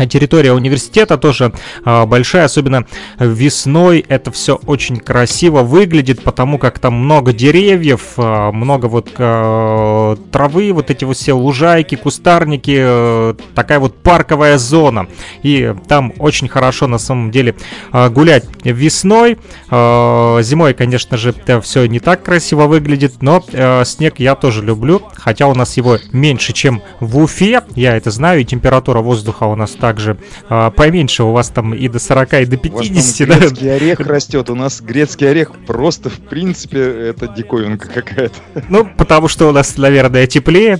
Территория 0.09 0.53
университета 0.53 1.17
тоже 1.17 1.53
э, 1.85 2.05
большая, 2.05 2.45
особенно 2.45 2.85
весной. 3.19 4.03
Это 4.07 4.31
все 4.31 4.55
очень 4.65 4.97
красиво 4.97 5.61
выглядит, 5.61 6.23
потому 6.23 6.57
как 6.57 6.79
там 6.79 6.95
много 6.95 7.31
деревьев, 7.31 8.13
э, 8.17 8.51
много 8.51 8.87
вот 8.87 9.11
э, 9.15 10.15
травы, 10.31 10.73
вот 10.73 10.89
эти 10.89 11.05
вот 11.05 11.15
все 11.17 11.33
лужайки, 11.33 11.95
кустарники, 11.95 12.75
э, 12.75 13.35
такая 13.53 13.79
вот 13.79 14.01
парковая 14.01 14.57
зона. 14.57 15.07
И 15.43 15.75
там 15.87 16.11
очень 16.17 16.47
хорошо 16.47 16.87
на 16.87 16.97
самом 16.97 17.29
деле 17.29 17.55
э, 17.91 18.09
гулять 18.09 18.45
весной. 18.63 19.37
Э, 19.69 20.39
зимой, 20.41 20.73
конечно 20.73 21.17
же, 21.17 21.29
это 21.29 21.61
все 21.61 21.85
не 21.85 21.99
так 21.99 22.23
красиво 22.23 22.65
выглядит, 22.65 23.21
но 23.21 23.43
э, 23.51 23.85
снег 23.85 24.15
я 24.17 24.33
тоже 24.33 24.63
люблю, 24.63 25.03
хотя 25.13 25.47
у 25.47 25.53
нас 25.53 25.77
его 25.77 25.99
меньше, 26.11 26.51
чем 26.51 26.81
в 26.99 27.19
Уфе. 27.19 27.61
Я 27.75 27.95
это 27.95 28.09
знаю, 28.09 28.41
и 28.41 28.43
температура 28.43 28.99
воздуха 29.01 29.43
у 29.43 29.55
нас 29.55 29.75
также 29.83 30.15
а, 30.47 30.71
поменьше, 30.71 31.23
у 31.23 31.33
вас 31.33 31.49
там 31.49 31.73
и 31.73 31.89
до 31.89 31.99
40, 31.99 32.33
и 32.35 32.45
до 32.45 32.55
50, 32.55 33.27
да? 33.27 33.35
грецкий 33.35 33.75
орех 33.75 33.99
растет, 33.99 34.49
у 34.49 34.55
нас 34.55 34.79
грецкий 34.79 35.29
орех 35.29 35.51
просто, 35.67 36.09
в 36.09 36.21
принципе, 36.21 36.79
это 36.79 37.27
диковинка 37.27 37.89
какая-то. 37.89 38.35
Ну, 38.69 38.87
потому 38.97 39.27
что 39.27 39.49
у 39.49 39.51
нас, 39.51 39.75
наверное, 39.75 40.25
теплее. 40.25 40.79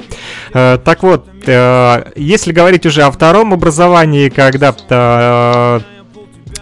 А, 0.53 0.77
так 0.77 1.03
вот, 1.03 1.27
а, 1.47 2.13
если 2.15 2.53
говорить 2.53 2.85
уже 2.85 3.03
о 3.03 3.11
втором 3.11 3.53
образовании, 3.53 4.29
когда 4.29 4.71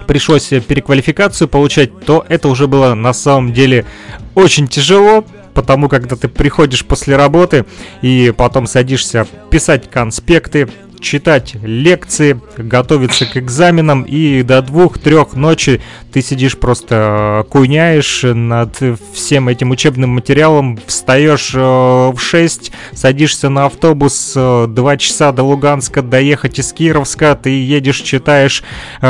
пришлось 0.07 0.47
переквалификацию 0.47 1.47
получать, 1.47 1.91
то 2.05 2.25
это 2.27 2.47
уже 2.47 2.65
было 2.65 2.95
на 2.95 3.13
самом 3.13 3.53
деле 3.53 3.85
очень 4.33 4.67
тяжело, 4.67 5.23
потому 5.53 5.89
когда 5.89 6.15
ты 6.15 6.27
приходишь 6.27 6.83
после 6.83 7.17
работы 7.17 7.65
и 8.01 8.33
потом 8.35 8.65
садишься 8.65 9.27
писать 9.51 9.91
конспекты, 9.91 10.69
читать 11.01 11.55
лекции, 11.61 12.39
готовиться 12.57 13.25
к 13.25 13.37
экзаменам, 13.37 14.03
и 14.03 14.43
до 14.43 14.61
двух-трех 14.61 15.33
ночи 15.33 15.81
ты 16.11 16.21
сидишь 16.21 16.57
просто 16.57 17.43
э, 17.45 17.49
куняешь 17.49 18.23
над 18.23 18.77
всем 19.13 19.47
этим 19.47 19.71
учебным 19.71 20.11
материалом, 20.11 20.79
встаешь 20.85 21.53
э, 21.55 21.59
в 21.59 22.17
6, 22.19 22.71
садишься 22.93 23.49
на 23.49 23.65
автобус, 23.65 24.33
э, 24.35 24.67
2 24.67 24.97
часа 24.97 25.31
до 25.31 25.43
Луганска 25.43 26.01
доехать 26.01 26.59
из 26.59 26.73
Кировска, 26.73 27.35
ты 27.35 27.49
едешь, 27.49 28.01
читаешь 28.01 28.63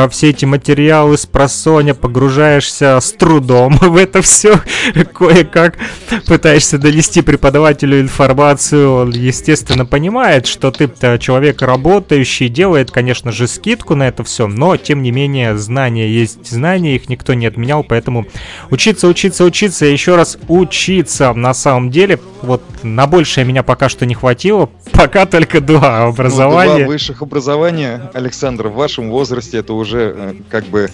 все 0.09 0.29
эти 0.29 0.45
материалы 0.45 1.17
с 1.17 1.25
просоня, 1.25 1.93
погружаешься 1.93 2.99
с 2.99 3.11
трудом 3.13 3.77
в 3.81 3.97
это 3.97 4.21
все, 4.21 4.61
кое-как 5.13 5.77
пытаешься 6.27 6.77
донести 6.77 7.21
преподавателю 7.21 7.99
информацию, 7.99 8.91
он, 8.91 9.11
естественно, 9.11 9.85
понимает, 9.85 10.45
что 10.45 10.71
ты 10.71 10.89
человек 11.17 11.61
работающий, 11.61 11.80
работающий, 11.81 12.47
делает, 12.47 12.91
конечно 12.91 13.31
же, 13.31 13.47
скидку 13.47 13.95
на 13.95 14.07
это 14.07 14.23
все, 14.23 14.47
но, 14.47 14.77
тем 14.77 15.01
не 15.01 15.11
менее, 15.11 15.57
знания 15.57 16.07
есть 16.07 16.47
знания, 16.47 16.95
их 16.95 17.09
никто 17.09 17.33
не 17.33 17.47
отменял, 17.47 17.83
поэтому 17.83 18.27
учиться, 18.69 19.07
учиться, 19.07 19.43
учиться, 19.43 19.85
еще 19.87 20.15
раз 20.15 20.37
учиться 20.47 21.33
на 21.33 21.55
самом 21.55 21.89
деле. 21.89 22.19
Вот 22.41 22.61
на 22.83 23.07
большее 23.07 23.45
меня 23.45 23.63
пока 23.63 23.89
что 23.89 24.05
не 24.05 24.15
хватило, 24.15 24.69
пока 24.93 25.25
только 25.25 25.61
два 25.61 26.07
образования. 26.07 26.73
Ну, 26.73 26.79
два 26.79 26.87
высших 26.87 27.21
образования, 27.21 28.09
Александр, 28.13 28.67
в 28.67 28.73
вашем 28.73 29.09
возрасте 29.09 29.57
это 29.57 29.73
уже 29.73 30.13
э, 30.15 30.33
как 30.49 30.65
бы 30.65 30.89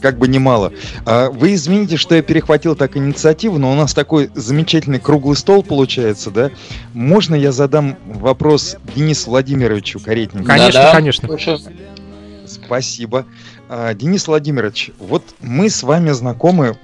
как 0.00 0.18
бы 0.18 0.28
немало. 0.28 0.72
А 1.04 1.30
вы 1.30 1.54
извините, 1.54 1.96
что 1.96 2.14
я 2.14 2.22
перехватил 2.22 2.74
так 2.74 2.96
инициативу, 2.96 3.58
но 3.58 3.70
у 3.72 3.74
нас 3.74 3.94
такой 3.94 4.30
замечательный 4.34 4.98
круглый 4.98 5.36
стол 5.36 5.62
получается, 5.62 6.30
да? 6.30 6.50
Можно 6.94 7.34
я 7.34 7.52
задам 7.52 7.96
вопрос 8.06 8.76
Денису 8.94 9.30
Владимировичу 9.30 10.00
Каретнику? 10.00 10.46
Конечно, 10.46 10.82
да, 10.82 10.92
конечно. 10.92 11.28
Спасибо. 12.46 13.26
А, 13.68 13.94
Денис 13.94 14.26
Владимирович, 14.26 14.90
вот 14.98 15.22
мы 15.40 15.68
с 15.68 15.82
вами 15.82 16.10
знакомы, 16.10 16.78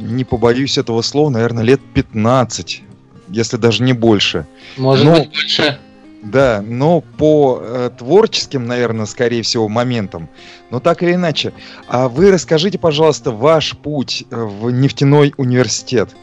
не 0.00 0.24
побоюсь 0.24 0.78
этого 0.78 1.02
слова, 1.02 1.30
наверное, 1.30 1.64
лет 1.64 1.80
15, 1.94 2.82
если 3.28 3.56
даже 3.56 3.82
не 3.82 3.92
больше. 3.92 4.46
Может 4.76 5.04
но... 5.04 5.14
быть, 5.14 5.30
больше. 5.30 5.78
Да, 6.24 6.64
но 6.66 7.02
по 7.02 7.60
э, 7.62 7.90
творческим, 7.98 8.66
наверное, 8.66 9.04
скорее 9.04 9.42
всего, 9.42 9.68
моментам. 9.68 10.30
Но 10.70 10.80
так 10.80 11.02
или 11.02 11.12
иначе. 11.12 11.52
А 11.86 12.08
вы 12.08 12.30
расскажите, 12.30 12.78
пожалуйста, 12.78 13.30
ваш 13.30 13.76
путь 13.76 14.24
э, 14.30 14.34
в 14.34 14.70
нефтяной 14.70 15.34
университет. 15.36 16.16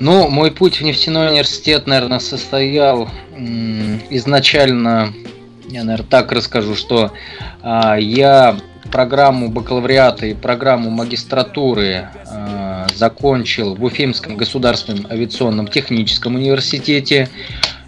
Ну, 0.00 0.28
мой 0.28 0.50
путь 0.50 0.80
в 0.80 0.84
нефтяной 0.84 1.28
университет, 1.30 1.86
наверное, 1.86 2.18
состоял 2.18 3.08
изначально, 4.10 5.12
я, 5.68 5.84
наверное, 5.84 6.10
так 6.10 6.32
расскажу, 6.32 6.74
что 6.74 7.12
э, 7.62 7.96
я 8.00 8.58
программу 8.90 9.48
бакалавриата 9.48 10.26
и 10.26 10.34
программу 10.34 10.90
магистратуры 10.90 12.08
э, 12.30 12.65
закончил 12.94 13.74
в 13.74 13.84
Уфимском 13.84 14.36
государственном 14.36 15.06
авиационном 15.10 15.68
техническом 15.68 16.36
университете. 16.36 17.28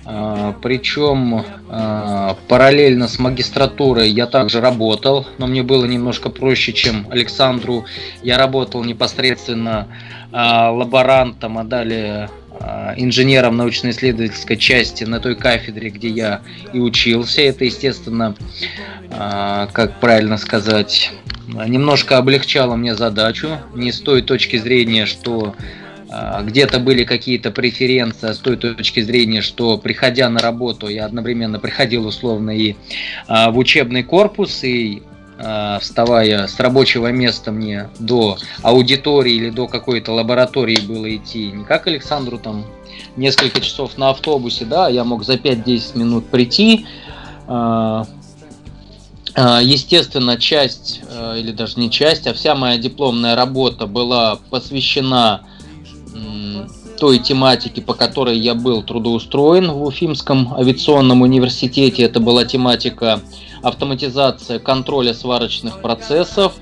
Э, 0.05 0.55
причем 0.63 1.45
э, 1.69 2.35
параллельно 2.49 3.09
с 3.09 3.19
магистратурой 3.19 4.09
я 4.11 4.27
также 4.27 4.61
работал, 4.61 5.27
но 5.39 5.47
мне 5.47 5.63
было 5.63 5.85
немножко 5.85 6.31
проще, 6.31 6.73
чем 6.73 7.07
Александру. 7.11 7.85
Я 8.23 8.39
работал 8.39 8.83
непосредственно 8.85 9.89
э, 10.33 10.37
лаборантом, 10.37 11.59
а 11.59 11.65
далее 11.65 12.31
инженером 12.97 13.57
научно-исследовательской 13.57 14.57
части 14.57 15.05
на 15.05 15.21
той 15.21 15.37
кафедре, 15.37 15.91
где 15.91 16.09
я 16.09 16.41
и 16.73 16.79
учился. 16.79 17.43
Это, 17.43 17.65
естественно, 17.65 18.35
э, 19.11 19.67
как 19.73 20.01
правильно 20.01 20.37
сказать, 20.39 21.13
немножко 21.47 22.19
облегчало 22.19 22.77
мне 22.77 22.95
задачу. 22.95 23.59
Не 23.75 23.93
с 23.93 24.01
той 24.01 24.23
точки 24.23 24.57
зрения, 24.57 25.07
что 25.07 25.55
э, 26.11 26.45
где-то 26.45 26.81
были 26.81 27.05
какие-то 27.05 27.51
преференции, 27.51 28.31
а 28.31 28.35
с 28.35 28.39
той 28.39 28.57
точки 28.57 29.01
зрения, 29.01 29.41
что 29.41 29.79
приходя 29.79 30.29
на 30.29 30.41
работу, 30.41 30.89
я 30.89 31.07
одновременно 31.07 31.59
приходил 31.59 32.07
условно 32.07 32.51
и 32.57 32.75
в 33.29 33.57
учебный 33.57 34.03
корпус, 34.03 34.65
и 34.65 35.03
Э, 35.03 35.18
вставая 35.81 36.49
с 36.49 36.59
рабочего 36.59 37.13
места 37.13 37.53
мне 37.53 37.89
до 37.99 38.39
аудитории 38.63 39.35
или 39.35 39.51
до 39.51 39.69
какой-то 39.69 40.13
лаборатории 40.13 40.81
было 40.81 41.15
идти 41.15 41.53
не 41.53 41.65
как 41.65 41.87
Александру 41.87 42.39
там 42.39 42.65
несколько 43.17 43.61
часов 43.61 43.97
на 43.99 44.11
автобусе, 44.11 44.65
да, 44.65 44.89
я 44.89 45.05
мог 45.05 45.25
за 45.25 45.35
5-10 45.35 45.99
минут 45.99 46.27
прийти. 46.27 46.87
Э, 47.47 48.05
э, 49.37 49.61
естественно, 49.63 50.39
часть, 50.39 51.03
или 51.37 51.53
даже 51.53 51.79
не 51.79 51.91
часть, 51.91 52.27
а 52.27 52.35
вся 52.35 52.57
моя 52.57 52.77
дипломная 52.77 53.37
работа 53.37 53.87
была 53.87 54.41
посвящена 54.51 55.43
той 56.99 57.19
тематике, 57.19 57.81
по 57.81 57.95
которой 57.95 58.39
я 58.39 58.55
был 58.55 58.83
трудоустроен 58.83 59.71
в 59.71 59.83
Уфимском 59.83 60.55
авиационном 60.55 61.23
университете. 61.23 62.03
Это 62.03 62.21
была 62.21 62.45
тематика 62.45 63.21
автоматизация 63.63 64.59
контроля 64.59 65.15
сварочных 65.15 65.81
процессов. 65.81 66.55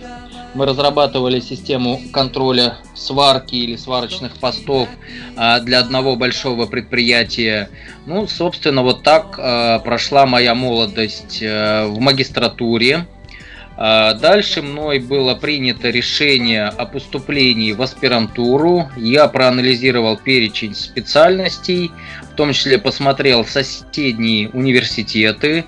Мы 0.54 0.64
разрабатывали 0.64 1.40
систему 1.40 2.00
контроля 2.12 2.78
сварки 2.94 3.56
или 3.56 3.76
сварочных 3.76 4.38
постов 4.38 4.88
а, 5.36 5.60
для 5.60 5.80
одного 5.80 6.16
большого 6.16 6.66
предприятия. 6.66 7.68
Ну, 8.06 8.26
собственно, 8.26 8.82
вот 8.82 9.02
так 9.02 9.38
а, 9.38 9.80
прошла 9.80 10.24
моя 10.24 10.54
молодость 10.54 11.40
а, 11.42 11.86
в 11.88 12.00
магистратуре. 12.00 13.06
Дальше 13.76 14.62
мной 14.62 14.98
было 14.98 15.34
принято 15.34 15.90
решение 15.90 16.64
о 16.64 16.86
поступлении 16.86 17.72
в 17.72 17.82
аспирантуру. 17.82 18.88
Я 18.96 19.28
проанализировал 19.28 20.16
перечень 20.16 20.74
специальностей, 20.74 21.90
в 22.32 22.34
том 22.36 22.52
числе 22.52 22.78
посмотрел 22.78 23.44
соседние 23.44 24.48
университеты, 24.48 25.66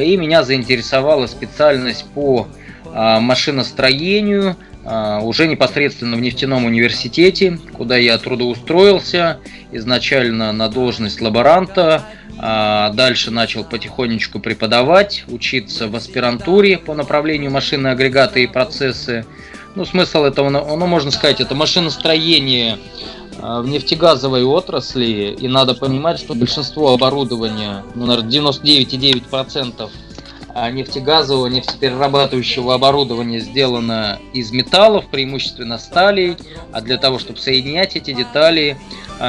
и 0.00 0.16
меня 0.16 0.42
заинтересовала 0.42 1.26
специальность 1.26 2.06
по 2.14 2.48
машиностроению, 2.84 4.56
уже 4.82 5.46
непосредственно 5.46 6.16
в 6.16 6.20
нефтяном 6.20 6.64
университете, 6.64 7.58
куда 7.74 7.96
я 7.96 8.16
трудоустроился, 8.16 9.38
изначально 9.72 10.52
на 10.52 10.68
должность 10.68 11.20
лаборанта, 11.20 12.06
а 12.38 12.90
дальше 12.90 13.30
начал 13.30 13.64
потихонечку 13.64 14.40
преподавать, 14.40 15.24
учиться 15.28 15.88
в 15.88 15.96
аспирантуре 15.96 16.78
по 16.78 16.94
направлению 16.94 17.50
машины, 17.50 17.88
агрегаты 17.88 18.44
и 18.44 18.46
процессы. 18.46 19.26
Ну, 19.74 19.84
смысл 19.84 20.24
этого, 20.24 20.48
ну, 20.48 20.86
можно 20.86 21.10
сказать, 21.10 21.40
это 21.40 21.54
машиностроение 21.54 22.78
а, 23.38 23.60
в 23.60 23.68
нефтегазовой 23.68 24.42
отрасли, 24.42 25.36
и 25.38 25.48
надо 25.48 25.74
понимать, 25.74 26.18
что 26.18 26.34
большинство 26.34 26.92
оборудования, 26.94 27.84
ну, 27.94 28.06
наверное, 28.06 28.30
99,9% 28.30 29.74
а, 29.78 29.88
нефтегазового, 30.70 31.46
нефтеперерабатывающего 31.46 32.74
оборудования 32.74 33.38
сделано 33.38 34.18
из 34.32 34.50
металлов, 34.50 35.06
преимущественно 35.06 35.78
сталей, 35.78 36.36
а 36.72 36.80
для 36.80 36.98
того, 36.98 37.18
чтобы 37.18 37.38
соединять 37.38 37.96
эти 37.96 38.12
детали, 38.12 38.76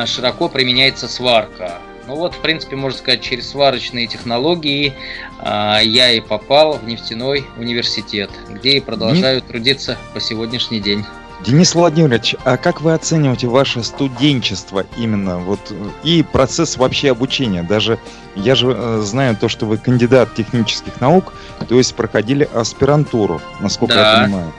широко 0.05 0.49
применяется 0.49 1.07
сварка. 1.07 1.79
Ну 2.07 2.15
вот, 2.15 2.33
в 2.33 2.39
принципе, 2.39 2.75
можно 2.75 2.97
сказать, 2.97 3.21
через 3.21 3.49
сварочные 3.49 4.07
технологии 4.07 4.93
а, 5.39 5.79
я 5.79 6.11
и 6.11 6.19
попал 6.19 6.73
в 6.73 6.83
нефтяной 6.85 7.45
университет, 7.57 8.29
где 8.49 8.71
и 8.71 8.79
продолжаю 8.79 9.41
трудиться 9.41 9.97
по 10.13 10.19
сегодняшний 10.19 10.79
день. 10.79 11.05
Денис 11.45 11.73
Владимирович, 11.73 12.35
а 12.45 12.57
как 12.57 12.81
вы 12.81 12.93
оцениваете 12.93 13.47
ваше 13.47 13.83
студенчество 13.83 14.85
именно 14.97 15.39
вот 15.39 15.59
и 16.03 16.23
процесс 16.23 16.77
вообще 16.77 17.11
обучения? 17.11 17.63
Даже 17.63 17.97
я 18.35 18.53
же 18.53 18.75
э, 18.75 19.01
знаю 19.03 19.35
то, 19.35 19.49
что 19.49 19.65
вы 19.65 19.77
кандидат 19.77 20.35
технических 20.35 21.01
наук, 21.01 21.33
то 21.67 21.77
есть 21.77 21.95
проходили 21.95 22.47
аспирантуру, 22.53 23.41
насколько 23.59 23.95
да. 23.95 24.19
я 24.19 24.23
понимаю. 24.25 24.53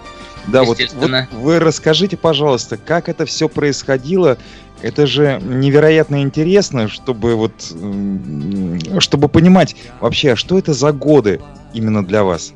Да, 0.48 0.64
вот, 0.64 0.78
вот 0.94 1.10
вы 1.30 1.60
расскажите, 1.60 2.16
пожалуйста, 2.16 2.76
как 2.76 3.08
это 3.08 3.26
все 3.26 3.48
происходило 3.48 4.38
это 4.82 5.06
же 5.06 5.40
невероятно 5.40 6.22
интересно, 6.22 6.88
чтобы 6.88 7.36
вот, 7.36 7.52
чтобы 8.98 9.28
понимать 9.28 9.76
вообще, 10.00 10.34
что 10.34 10.58
это 10.58 10.74
за 10.74 10.92
годы 10.92 11.40
именно 11.72 12.04
для 12.04 12.24
вас. 12.24 12.52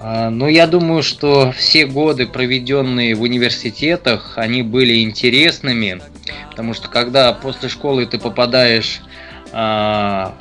А, 0.00 0.30
ну, 0.30 0.48
я 0.48 0.66
думаю, 0.66 1.02
что 1.02 1.52
все 1.52 1.86
годы, 1.86 2.26
проведенные 2.26 3.14
в 3.14 3.22
университетах, 3.22 4.34
они 4.36 4.62
были 4.62 5.02
интересными, 5.02 6.00
потому 6.50 6.74
что 6.74 6.88
когда 6.88 7.32
после 7.32 7.68
школы 7.68 8.06
ты 8.06 8.18
попадаешь 8.18 9.00
а, 9.52 10.34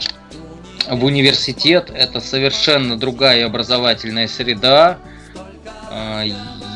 в 0.89 1.03
университет. 1.03 1.91
Это 1.93 2.19
совершенно 2.19 2.97
другая 2.97 3.45
образовательная 3.45 4.27
среда. 4.27 4.99
А, 5.89 6.23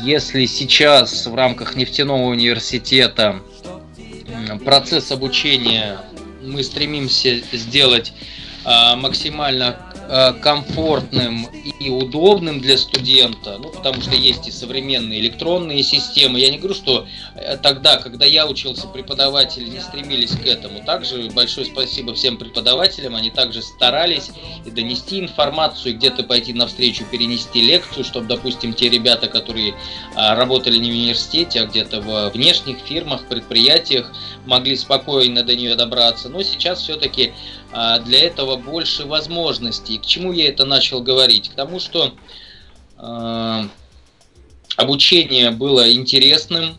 если 0.02 0.46
сейчас 0.46 1.26
в 1.26 1.34
рамках 1.34 1.76
нефтяного 1.76 2.26
университета 2.26 3.40
процесс 4.64 5.10
обучения 5.10 5.98
мы 6.42 6.62
стремимся 6.62 7.40
сделать 7.52 8.12
а, 8.64 8.96
максимально 8.96 9.78
комфортным 10.42 11.46
и 11.80 11.90
удобным 11.90 12.60
для 12.60 12.78
студента, 12.78 13.58
ну, 13.58 13.70
потому 13.70 14.00
что 14.00 14.14
есть 14.14 14.48
и 14.48 14.50
современные 14.50 15.20
электронные 15.20 15.82
системы. 15.82 16.38
Я 16.38 16.50
не 16.50 16.58
говорю, 16.58 16.74
что 16.74 17.06
э, 17.34 17.56
тогда, 17.56 17.96
когда 17.96 18.24
я 18.24 18.46
учился, 18.46 18.86
преподаватели 18.86 19.68
не 19.68 19.80
стремились 19.80 20.30
к 20.30 20.46
этому. 20.46 20.84
Также 20.84 21.30
большое 21.30 21.66
спасибо 21.66 22.14
всем 22.14 22.36
преподавателям, 22.36 23.14
они 23.14 23.30
также 23.30 23.62
старались 23.62 24.30
и 24.64 24.70
донести 24.70 25.20
информацию, 25.20 25.96
где-то 25.96 26.22
пойти 26.24 26.52
навстречу, 26.52 27.04
перенести 27.10 27.60
лекцию, 27.60 28.04
чтобы, 28.04 28.26
допустим, 28.26 28.72
те 28.74 28.88
ребята, 28.88 29.28
которые 29.28 29.74
а, 30.14 30.34
работали 30.34 30.78
не 30.78 30.90
в 30.90 30.94
университете, 30.94 31.60
а 31.60 31.66
где-то 31.66 32.00
в 32.00 32.30
внешних 32.30 32.78
фирмах, 32.78 33.26
предприятиях, 33.26 34.12
могли 34.46 34.76
спокойно 34.76 35.42
до 35.42 35.56
нее 35.56 35.74
добраться. 35.74 36.28
Но 36.28 36.42
сейчас 36.42 36.80
все-таки 36.80 37.32
а, 37.72 37.98
для 37.98 38.20
этого 38.20 38.56
больше 38.56 39.04
возможностей. 39.04 39.93
К 39.98 40.06
чему 40.06 40.32
я 40.32 40.48
это 40.48 40.64
начал 40.64 41.02
говорить? 41.02 41.50
К 41.50 41.54
тому, 41.54 41.80
что 41.80 42.14
э, 42.98 43.68
обучение 44.76 45.50
было 45.50 45.92
интересным, 45.92 46.76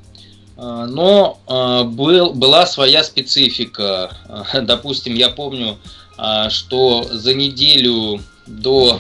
э, 0.58 0.88
но 0.90 1.40
э, 1.48 1.84
был, 1.84 2.34
была 2.34 2.66
своя 2.66 3.04
специфика. 3.04 4.16
Допустим, 4.62 5.14
я 5.16 5.30
помню, 5.30 5.78
э, 6.18 6.50
что 6.50 7.04
за 7.10 7.34
неделю 7.34 8.22
до 8.48 9.00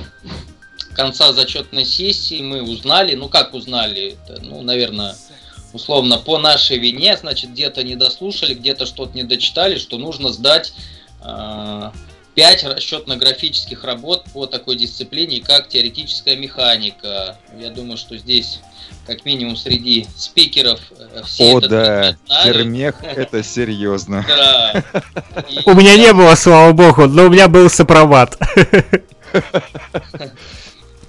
конца 0.95 1.33
зачетной 1.33 1.85
сессии 1.85 2.41
мы 2.41 2.63
узнали, 2.63 3.15
ну 3.15 3.27
как 3.27 3.53
узнали, 3.53 4.17
это, 4.27 4.41
ну, 4.41 4.61
наверное, 4.61 5.15
условно, 5.73 6.17
по 6.17 6.37
нашей 6.37 6.77
вине, 6.77 7.17
значит, 7.17 7.51
где-то 7.51 7.83
не 7.83 7.95
дослушали, 7.95 8.53
где-то 8.53 8.85
что-то 8.85 9.13
не 9.13 9.23
дочитали, 9.23 9.77
что 9.77 9.97
нужно 9.97 10.29
сдать 10.31 10.73
5 12.35 12.63
расчетно-графических 12.65 13.83
работ 13.83 14.25
по 14.33 14.45
такой 14.45 14.75
дисциплине, 14.75 15.41
как 15.41 15.69
теоретическая 15.69 16.35
механика. 16.35 17.37
Я 17.57 17.69
думаю, 17.69 17.97
что 17.97 18.17
здесь 18.17 18.59
как 19.07 19.23
минимум 19.25 19.55
среди 19.55 20.05
спикеров 20.17 20.79
э, 20.97 21.21
все 21.25 21.55
О, 21.55 21.59
это 21.59 21.69
да, 21.69 22.17
термех 22.43 22.95
это 23.03 23.41
серьезно. 23.43 24.25
Да. 24.35 24.83
У 25.65 25.73
меня 25.73 25.95
не 25.97 26.11
было, 26.13 26.35
слава 26.35 26.73
богу, 26.73 27.07
но 27.07 27.25
у 27.25 27.29
меня 27.29 27.47
был 27.47 27.69
сопромат. 27.69 28.37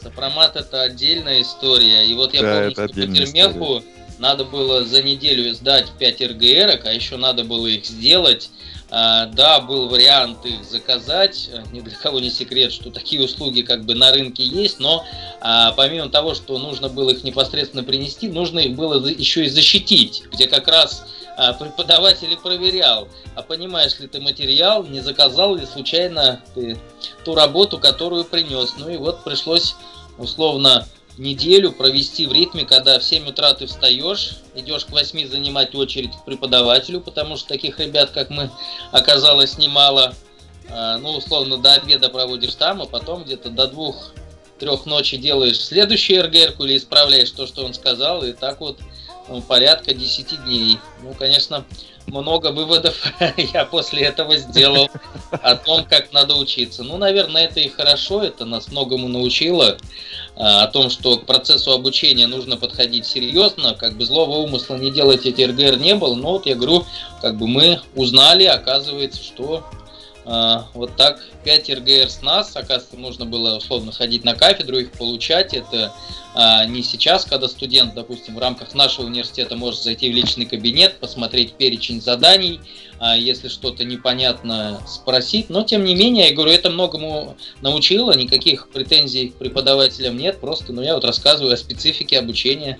Сопромат 0.02 0.54
это 0.56 0.82
отдельная 0.82 1.42
история. 1.42 2.06
И 2.06 2.14
вот 2.14 2.32
я 2.34 2.40
помню, 2.40 2.70
что 2.70 2.86
по 2.86 2.94
термеху 2.94 3.82
надо 4.18 4.44
было 4.44 4.84
за 4.84 5.02
неделю 5.02 5.52
сдать 5.54 5.86
5 5.98 6.20
РГР, 6.22 6.80
а 6.84 6.92
еще 6.92 7.16
надо 7.16 7.44
было 7.44 7.66
их 7.66 7.84
сделать 7.84 8.50
да, 8.88 9.60
был 9.60 9.88
вариант 9.88 10.46
их 10.46 10.64
заказать, 10.64 11.50
ни 11.72 11.80
для 11.80 11.96
кого 11.96 12.20
не 12.20 12.30
секрет, 12.30 12.72
что 12.72 12.90
такие 12.90 13.22
услуги 13.22 13.62
как 13.62 13.84
бы 13.84 13.94
на 13.94 14.12
рынке 14.12 14.44
есть, 14.44 14.78
но 14.78 15.04
а, 15.40 15.72
помимо 15.72 16.08
того, 16.08 16.34
что 16.34 16.58
нужно 16.58 16.88
было 16.88 17.10
их 17.10 17.24
непосредственно 17.24 17.82
принести, 17.82 18.28
нужно 18.28 18.60
их 18.60 18.76
было 18.76 19.04
еще 19.06 19.44
и 19.44 19.48
защитить, 19.48 20.22
где 20.32 20.46
как 20.46 20.68
раз 20.68 21.04
а, 21.36 21.52
преподаватель 21.52 22.36
проверял, 22.36 23.08
а 23.34 23.42
понимаешь 23.42 23.98
ли 23.98 24.06
ты 24.06 24.20
материал, 24.20 24.84
не 24.84 25.00
заказал 25.00 25.56
ли 25.56 25.66
случайно 25.66 26.40
ты 26.54 26.78
ту 27.24 27.34
работу, 27.34 27.78
которую 27.78 28.24
принес. 28.24 28.74
Ну 28.78 28.88
и 28.88 28.96
вот 28.96 29.22
пришлось 29.24 29.74
условно 30.16 30.86
неделю 31.18 31.72
провести 31.72 32.26
в 32.26 32.32
ритме, 32.32 32.64
когда 32.64 32.98
в 32.98 33.04
7 33.04 33.28
утра 33.28 33.54
ты 33.54 33.66
встаешь, 33.66 34.38
идешь 34.54 34.84
к 34.84 34.90
8 34.90 35.28
занимать 35.28 35.74
очередь 35.74 36.12
к 36.12 36.24
преподавателю, 36.24 37.00
потому 37.00 37.36
что 37.36 37.48
таких 37.48 37.78
ребят, 37.78 38.10
как 38.10 38.30
мы, 38.30 38.50
оказалось 38.92 39.58
немало. 39.58 40.14
А, 40.68 40.98
ну, 40.98 41.10
условно, 41.10 41.58
до 41.58 41.74
обеда 41.74 42.08
проводишь 42.08 42.54
там, 42.54 42.82
а 42.82 42.86
потом 42.86 43.24
где-то 43.24 43.50
до 43.50 43.66
двух 43.68 44.12
трех 44.58 44.86
ночи 44.86 45.16
делаешь 45.16 45.60
следующую 45.60 46.24
РГР 46.24 46.54
или 46.60 46.76
исправляешь 46.76 47.30
то, 47.30 47.46
что 47.46 47.64
он 47.64 47.74
сказал, 47.74 48.24
и 48.24 48.32
так 48.32 48.60
вот 48.60 48.80
ну, 49.28 49.40
порядка 49.40 49.94
10 49.94 50.44
дней. 50.44 50.78
Ну, 51.02 51.14
конечно, 51.14 51.64
много 52.06 52.52
выводов 52.52 52.94
я 53.36 53.64
после 53.64 54.02
этого 54.02 54.36
сделал 54.36 54.88
о 55.30 55.56
том, 55.56 55.84
как 55.84 56.12
надо 56.12 56.36
учиться. 56.36 56.82
Ну, 56.82 56.96
наверное, 56.96 57.44
это 57.44 57.60
и 57.60 57.68
хорошо, 57.68 58.22
это 58.22 58.44
нас 58.44 58.68
многому 58.68 59.08
научило. 59.08 59.78
А, 60.36 60.64
о 60.64 60.66
том, 60.68 60.90
что 60.90 61.16
к 61.16 61.24
процессу 61.24 61.72
обучения 61.72 62.26
нужно 62.26 62.56
подходить 62.56 63.06
серьезно, 63.06 63.74
как 63.74 63.96
бы 63.96 64.04
злого 64.04 64.36
умысла 64.36 64.76
не 64.76 64.90
делать 64.90 65.24
эти 65.24 65.42
РГР 65.42 65.78
не 65.78 65.94
было, 65.94 66.14
но 66.14 66.32
вот 66.32 66.46
я 66.46 66.54
говорю, 66.54 66.84
как 67.22 67.38
бы 67.38 67.46
мы 67.46 67.80
узнали, 67.94 68.44
оказывается, 68.44 69.22
что 69.22 69.64
э, 70.26 70.56
вот 70.74 70.94
так 70.96 71.24
5 71.44 71.70
РГР 71.70 72.10
с 72.10 72.20
нас, 72.20 72.54
оказывается, 72.54 72.98
можно 72.98 73.24
было 73.24 73.56
условно 73.56 73.92
ходить 73.92 74.24
на 74.24 74.34
кафедру, 74.34 74.76
их 74.76 74.92
получать, 74.92 75.54
это 75.54 75.94
э, 76.34 76.66
не 76.66 76.82
сейчас, 76.82 77.24
когда 77.24 77.48
студент, 77.48 77.94
допустим, 77.94 78.34
в 78.34 78.38
рамках 78.38 78.74
нашего 78.74 79.06
университета 79.06 79.56
может 79.56 79.82
зайти 79.82 80.10
в 80.10 80.14
личный 80.14 80.44
кабинет, 80.44 80.98
посмотреть 80.98 81.54
перечень 81.54 82.02
заданий, 82.02 82.60
если 83.00 83.48
что-то 83.48 83.84
непонятно 83.84 84.80
спросить. 84.86 85.50
Но 85.50 85.62
тем 85.62 85.84
не 85.84 85.94
менее, 85.94 86.28
я 86.28 86.34
говорю, 86.34 86.52
это 86.52 86.70
многому 86.70 87.36
научило, 87.60 88.16
никаких 88.16 88.68
претензий 88.68 89.28
к 89.28 89.34
преподавателям 89.34 90.16
нет, 90.16 90.40
просто 90.40 90.72
ну, 90.72 90.82
я 90.82 90.94
вот 90.94 91.04
рассказываю 91.04 91.54
о 91.54 91.56
специфике 91.56 92.18
обучения. 92.18 92.78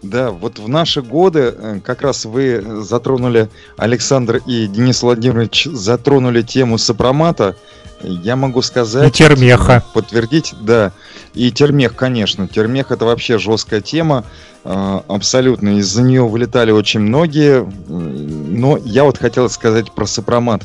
Да, 0.00 0.30
вот 0.30 0.60
в 0.60 0.68
наши 0.68 1.02
годы 1.02 1.52
э, 1.56 1.80
как 1.84 2.02
раз 2.02 2.24
вы 2.24 2.82
затронули, 2.84 3.48
Александр 3.76 4.36
и 4.46 4.68
Денис 4.68 5.02
Владимирович 5.02 5.64
затронули 5.64 6.42
тему 6.42 6.78
сопромата. 6.78 7.56
Я 8.02 8.36
могу 8.36 8.62
сказать... 8.62 9.08
И 9.08 9.10
термеха. 9.10 9.82
Подтвердить, 9.92 10.54
да. 10.60 10.92
И 11.38 11.52
термех, 11.52 11.94
конечно. 11.94 12.48
Термех 12.48 12.90
это 12.90 13.04
вообще 13.04 13.38
жесткая 13.38 13.80
тема. 13.80 14.24
А, 14.64 15.04
абсолютно. 15.06 15.78
Из-за 15.78 16.02
нее 16.02 16.26
вылетали 16.26 16.72
очень 16.72 16.98
многие. 16.98 17.64
Но 17.88 18.76
я 18.76 19.04
вот 19.04 19.18
хотел 19.18 19.48
сказать 19.48 19.92
про 19.92 20.04
сопромат. 20.04 20.62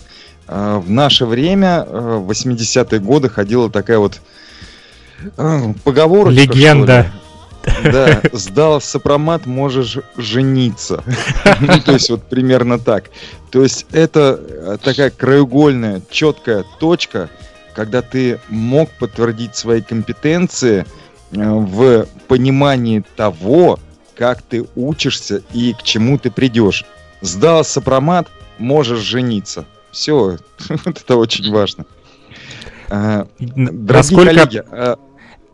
А, 0.47 0.80
в 0.80 0.89
наше 0.89 1.28
время, 1.28 1.86
э, 1.88 2.17
в 2.17 2.32
80-е 2.32 2.99
годы, 2.99 3.30
ходила 3.30 3.69
такая 3.69 3.99
вот 3.99 4.19
э, 5.38 5.74
поговорка. 5.84 6.32
Легенда. 6.32 7.11
Да, 7.84 8.21
сдал 8.34 8.82
сопромат, 8.82 9.45
можешь 9.45 9.99
жениться. 10.17 11.03
Ну, 11.61 11.80
то 11.82 11.91
есть 11.93 12.09
вот 12.09 12.24
примерно 12.24 12.80
так. 12.80 13.11
То 13.51 13.61
есть 13.61 13.86
это 13.91 14.39
э, 14.41 14.78
такая 14.84 15.11
краеугольная, 15.11 16.01
четкая 16.09 16.65
точка, 16.80 17.30
когда 17.76 18.01
ты 18.01 18.39
мог 18.49 18.89
подтвердить 18.91 19.55
свои 19.55 19.82
компетенции 19.82 20.86
в 21.32 22.05
понимании 22.28 23.03
того, 23.15 23.80
как 24.15 24.41
ты 24.41 24.65
учишься 24.76 25.41
и 25.53 25.74
к 25.74 25.84
чему 25.84 26.17
ты 26.17 26.30
придешь. 26.30 26.86
Сдал 27.21 27.63
сопромат, 27.63 28.28
можешь 28.57 28.99
жениться. 28.99 29.65
Все, 29.91 30.38
это 30.86 31.15
очень 31.17 31.51
важно. 31.51 31.86
А, 32.89 33.28
дорогие 33.39 33.93
Насколько... 33.93 34.26
коллеги, 34.26 34.63
а, 34.69 34.97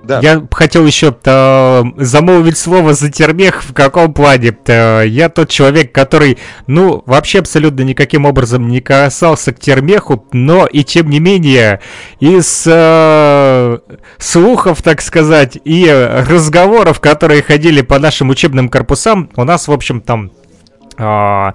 да. 0.03 0.19
Я 0.21 0.41
хотел 0.51 0.85
еще 0.85 1.15
э, 1.23 1.83
замолвить 1.97 2.57
слово 2.57 2.93
за 2.93 3.11
термех. 3.11 3.63
В 3.63 3.73
каком 3.73 4.13
плане? 4.13 4.57
Э, 4.67 5.03
я 5.05 5.29
тот 5.29 5.49
человек, 5.49 5.91
который, 5.91 6.37
ну, 6.67 7.03
вообще 7.05 7.39
абсолютно 7.39 7.81
никаким 7.81 8.25
образом 8.25 8.67
не 8.67 8.81
касался 8.81 9.53
к 9.53 9.59
термеху, 9.59 10.25
но 10.31 10.65
и 10.65 10.83
тем 10.83 11.09
не 11.09 11.19
менее 11.19 11.81
из 12.19 12.63
э, 12.65 13.79
слухов, 14.17 14.81
так 14.81 15.01
сказать, 15.01 15.57
и 15.63 15.89
разговоров, 16.27 16.99
которые 16.99 17.41
ходили 17.41 17.81
по 17.81 17.99
нашим 17.99 18.29
учебным 18.29 18.69
корпусам, 18.69 19.29
у 19.35 19.43
нас, 19.43 19.67
в 19.67 19.71
общем, 19.71 20.01
там... 20.01 20.31
Э, 20.99 21.53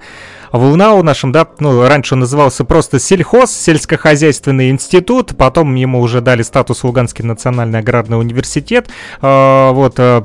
в 0.55 0.73
УНАУ 0.73 1.03
нашем, 1.03 1.33
да, 1.33 1.49
ну, 1.59 1.85
раньше 1.85 2.15
он 2.15 2.21
назывался 2.21 2.65
просто 2.65 3.01
сельхоз, 3.01 3.51
сельскохозяйственный 3.51 4.71
институт, 4.71 5.37
потом 5.37 5.75
ему 5.75 6.01
уже 6.01 6.21
дали 6.21 6.43
статус 6.43 6.85
Луганский 6.85 7.25
национальный 7.25 7.81
аграрный 7.81 8.21
университет, 8.21 8.89
а, 9.21 9.73
вот, 9.73 9.95
а, 9.99 10.23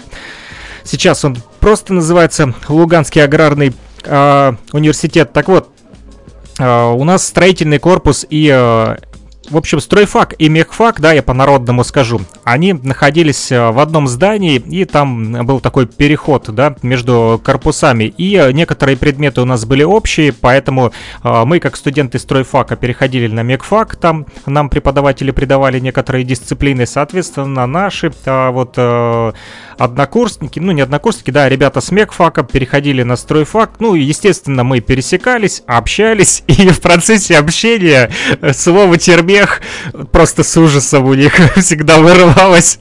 сейчас 0.83 1.25
он 1.25 1.35
просто 1.59 1.95
называется 1.95 2.53
Луганский 2.67 3.23
аграрный 3.23 3.73
а, 4.05 4.53
университет, 4.71 5.33
так 5.33 5.47
вот, 5.47 5.69
у 6.59 7.03
нас 7.05 7.25
строительный 7.25 7.79
корпус 7.79 8.27
и 8.29 8.45
в 9.49 9.57
общем, 9.57 9.79
стройфак 9.79 10.35
и 10.37 10.49
мехфак, 10.49 11.01
да, 11.01 11.11
я 11.13 11.23
по-народному 11.23 11.83
скажу, 11.83 12.21
они 12.43 12.73
находились 12.73 13.51
э, 13.51 13.71
в 13.71 13.79
одном 13.79 14.07
здании, 14.07 14.57
и 14.57 14.85
там 14.85 15.45
был 15.45 15.59
такой 15.59 15.87
переход, 15.87 16.49
да, 16.49 16.75
между 16.81 17.41
корпусами. 17.43 18.05
И 18.17 18.49
некоторые 18.53 18.97
предметы 18.97 19.41
у 19.41 19.45
нас 19.45 19.65
были 19.65 19.83
общие, 19.83 20.33
поэтому 20.33 20.91
э, 21.23 21.43
мы, 21.45 21.59
как 21.59 21.75
студенты 21.75 22.19
стройфака, 22.19 22.75
переходили 22.75 23.27
на 23.27 23.41
мехфак, 23.41 23.95
там 23.95 24.25
нам 24.45 24.69
преподаватели 24.69 25.31
придавали 25.31 25.79
некоторые 25.79 26.23
дисциплины, 26.23 26.85
соответственно, 26.85 27.65
наши 27.65 28.11
э, 28.25 28.49
вот 28.49 28.73
э, 28.77 29.31
однокурсники, 29.77 30.59
ну 30.59 30.71
не 30.71 30.81
однокурсники, 30.81 31.31
да, 31.31 31.49
ребята 31.49 31.81
с 31.81 31.91
мехфака 31.91 32.43
переходили 32.43 33.03
на 33.03 33.15
стройфак, 33.15 33.71
ну, 33.79 33.95
естественно, 33.95 34.63
мы 34.63 34.79
пересекались, 34.79 35.63
общались, 35.65 36.43
и 36.47 36.69
в 36.69 36.81
процессе 36.81 37.37
общения 37.37 38.11
слово 38.53 38.97
термех 39.39 39.61
просто 40.11 40.43
с 40.43 40.57
ужасом 40.57 41.05
у 41.05 41.13
них 41.13 41.33
всегда 41.57 41.99
вырывалось 41.99 42.79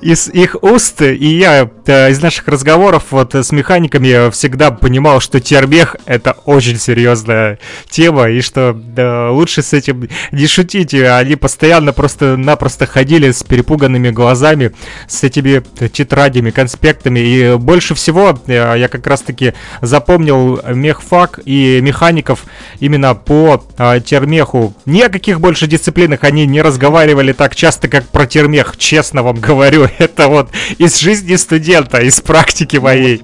из 0.00 0.28
их 0.28 0.56
уст, 0.62 1.02
и 1.02 1.26
я 1.26 1.70
э, 1.86 2.10
из 2.10 2.20
наших 2.20 2.48
разговоров 2.48 3.04
вот 3.10 3.34
с 3.34 3.52
механиками 3.52 4.30
всегда 4.30 4.70
понимал, 4.70 5.20
что 5.20 5.40
термех 5.40 5.96
это 6.06 6.32
очень 6.44 6.78
серьезная 6.78 7.58
тема, 7.90 8.28
и 8.28 8.40
что 8.40 8.72
да, 8.72 9.30
лучше 9.30 9.62
с 9.62 9.72
этим 9.72 10.08
не 10.32 10.46
шутить. 10.46 10.94
Они 10.94 11.36
постоянно 11.36 11.92
просто-напросто 11.92 12.86
ходили 12.86 13.30
с 13.30 13.42
перепуганными 13.42 14.10
глазами, 14.10 14.72
с 15.06 15.22
этими 15.22 15.62
тетрадями, 15.88 16.50
конспектами, 16.50 17.20
и 17.20 17.56
больше 17.56 17.94
всего 17.94 18.38
э, 18.46 18.74
я 18.78 18.88
как 18.88 19.06
раз-таки 19.06 19.54
запомнил 19.80 20.60
мехфак 20.74 21.40
и 21.44 21.80
механиков 21.82 22.44
именно 22.80 23.14
по 23.14 23.64
э, 23.76 24.00
термеху. 24.04 24.74
Ни 24.84 25.02
о 25.02 25.08
каких 25.08 25.40
больше 25.40 25.66
дисциплинах 25.66 26.24
они 26.24 26.46
не 26.46 26.62
разговаривали 26.62 27.32
так 27.32 27.54
часто, 27.54 27.88
как 27.88 28.06
про 28.08 28.26
термех, 28.26 28.76
честно 28.76 29.22
вам 29.22 29.37
говорю, 29.38 29.88
это 29.98 30.28
вот 30.28 30.50
из 30.78 30.98
жизни 30.98 31.36
студента, 31.36 31.98
из 31.98 32.20
практики 32.20 32.76
моей. 32.76 33.22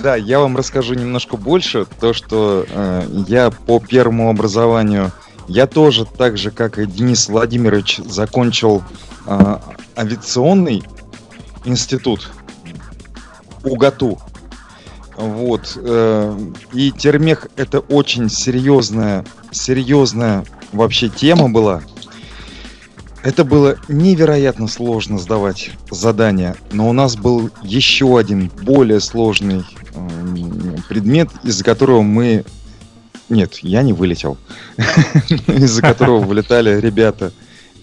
Да, 0.00 0.14
я 0.14 0.38
вам 0.38 0.56
расскажу 0.56 0.94
немножко 0.94 1.36
больше. 1.36 1.86
То, 2.00 2.12
что 2.12 2.64
э, 2.68 3.24
я 3.26 3.50
по 3.50 3.80
первому 3.80 4.30
образованию, 4.30 5.10
я 5.48 5.66
тоже 5.66 6.04
так 6.04 6.38
же, 6.38 6.50
как 6.50 6.78
и 6.78 6.86
Денис 6.86 7.28
Владимирович, 7.28 7.98
закончил 8.06 8.84
э, 9.26 9.56
авиационный 9.96 10.84
институт 11.64 12.30
УГАТУ. 13.64 14.18
Вот. 15.16 15.76
Э, 15.76 16.38
и 16.72 16.92
термех 16.92 17.48
это 17.56 17.80
очень 17.80 18.30
серьезная, 18.30 19.24
серьезная 19.50 20.44
вообще 20.72 21.08
тема 21.08 21.48
была. 21.48 21.82
Это 23.22 23.44
было 23.44 23.76
невероятно 23.88 24.68
сложно 24.68 25.18
сдавать 25.18 25.70
задания, 25.90 26.56
но 26.70 26.88
у 26.88 26.92
нас 26.92 27.16
был 27.16 27.50
еще 27.62 28.18
один 28.18 28.50
более 28.62 29.00
сложный 29.00 29.64
э, 29.94 30.76
предмет, 30.88 31.28
из-за 31.42 31.64
которого 31.64 32.02
мы... 32.02 32.44
Нет, 33.28 33.58
я 33.58 33.82
не 33.82 33.92
вылетел. 33.92 34.38
из-за 35.48 35.82
которого 35.82 36.20
вылетали 36.20 36.80
ребята. 36.80 37.32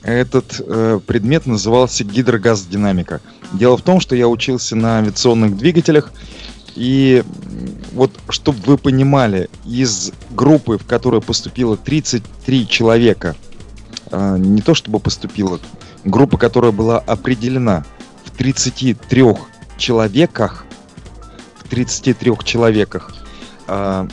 Этот 0.04 0.62
э, 0.66 1.00
предмет 1.06 1.46
назывался 1.46 2.04
гидрогаз-динамика. 2.04 3.20
Дело 3.52 3.78
в 3.78 3.82
том, 3.82 4.00
что 4.00 4.16
я 4.16 4.28
учился 4.28 4.76
на 4.76 5.00
авиационных 5.00 5.58
двигателях, 5.58 6.14
и 6.76 7.24
вот, 7.92 8.12
чтобы 8.30 8.60
вы 8.66 8.78
понимали, 8.78 9.50
из 9.66 10.12
группы, 10.32 10.78
в 10.78 10.86
которую 10.86 11.22
поступило 11.22 11.76
33 11.76 12.68
человека– 12.70 13.36
не 14.38 14.62
то 14.62 14.74
чтобы 14.74 15.00
поступила, 15.00 15.60
группа, 16.04 16.38
которая 16.38 16.72
была 16.72 17.00
определена 17.00 17.84
в 18.24 18.32
33 18.32 19.26
человеках, 19.78 20.66
в 21.58 21.68
33 21.68 22.34
человеках, 22.44 23.14
э, 23.68 24.08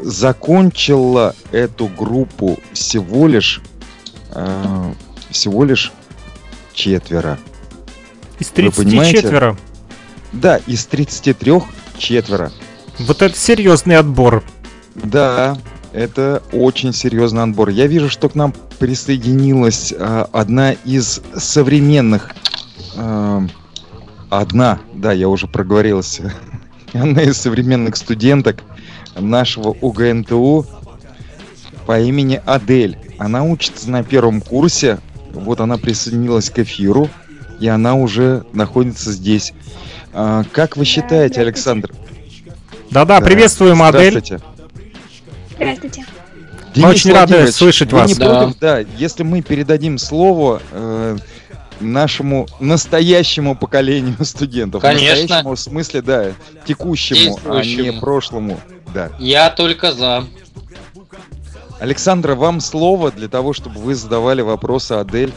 закончила 0.00 1.34
эту 1.52 1.88
группу 1.88 2.58
всего 2.72 3.26
лишь 3.26 3.60
э, 4.30 4.92
всего 5.30 5.64
лишь 5.64 5.92
четверо. 6.72 7.38
Из 8.38 8.48
30 8.48 9.10
четверо? 9.10 9.56
Да, 10.32 10.58
из 10.66 10.86
33 10.86 11.62
четверо. 11.98 12.52
Вот 12.98 13.22
это 13.22 13.36
серьезный 13.36 13.96
отбор. 13.96 14.44
Да, 14.94 15.58
это 15.96 16.42
очень 16.52 16.92
серьезный 16.92 17.42
отбор. 17.42 17.70
Я 17.70 17.86
вижу, 17.86 18.10
что 18.10 18.28
к 18.28 18.34
нам 18.34 18.52
присоединилась 18.78 19.94
э, 19.96 20.26
одна 20.30 20.72
из 20.72 21.22
современных... 21.34 22.34
Э, 22.96 23.40
одна, 24.28 24.80
да, 24.92 25.12
я 25.12 25.30
уже 25.30 25.46
проговорился. 25.48 26.34
Одна 26.92 27.22
из 27.22 27.38
современных 27.38 27.96
студенток 27.96 28.62
нашего 29.18 29.68
УГНТУ 29.68 30.66
по 31.86 32.00
имени 32.00 32.40
Адель. 32.44 32.98
Она 33.18 33.42
учится 33.42 33.90
на 33.90 34.04
первом 34.04 34.40
курсе. 34.40 34.98
Вот 35.32 35.60
она 35.60 35.78
присоединилась 35.78 36.50
к 36.50 36.58
эфиру, 36.58 37.08
и 37.58 37.68
она 37.68 37.94
уже 37.94 38.44
находится 38.52 39.12
здесь. 39.12 39.52
А, 40.12 40.44
как 40.52 40.76
вы 40.76 40.84
считаете, 40.84 41.40
Александр? 41.40 41.92
Да-да, 42.90 43.20
приветствуем, 43.20 43.82
Адель. 43.82 44.10
Здравствуйте. 44.10 44.55
Здравствуйте. 45.56 46.04
Мы 46.76 46.88
очень 46.88 47.12
рады 47.12 47.50
слышать 47.50 47.92
вас. 47.92 48.08
Не 48.08 48.14
да. 48.14 48.42
Против, 48.42 48.58
да, 48.58 48.78
если 48.98 49.22
мы 49.22 49.40
передадим 49.40 49.96
слово 49.96 50.60
э, 50.72 51.16
нашему 51.80 52.46
настоящему 52.60 53.56
поколению 53.56 54.16
студентов. 54.24 54.82
Конечно. 54.82 55.22
Настоящему 55.22 55.54
в 55.54 55.60
смысле, 55.60 56.02
да, 56.02 56.32
текущему, 56.66 57.38
а 57.46 57.64
не 57.64 57.92
прошлому. 57.92 58.60
Да. 58.92 59.10
Я 59.18 59.50
только 59.50 59.92
за. 59.92 60.24
Александра, 61.80 62.34
вам 62.34 62.60
слово 62.60 63.10
для 63.12 63.28
того, 63.28 63.52
чтобы 63.52 63.80
вы 63.80 63.94
задавали 63.94 64.40
вопросы 64.40 64.92
Адель. 64.92 65.32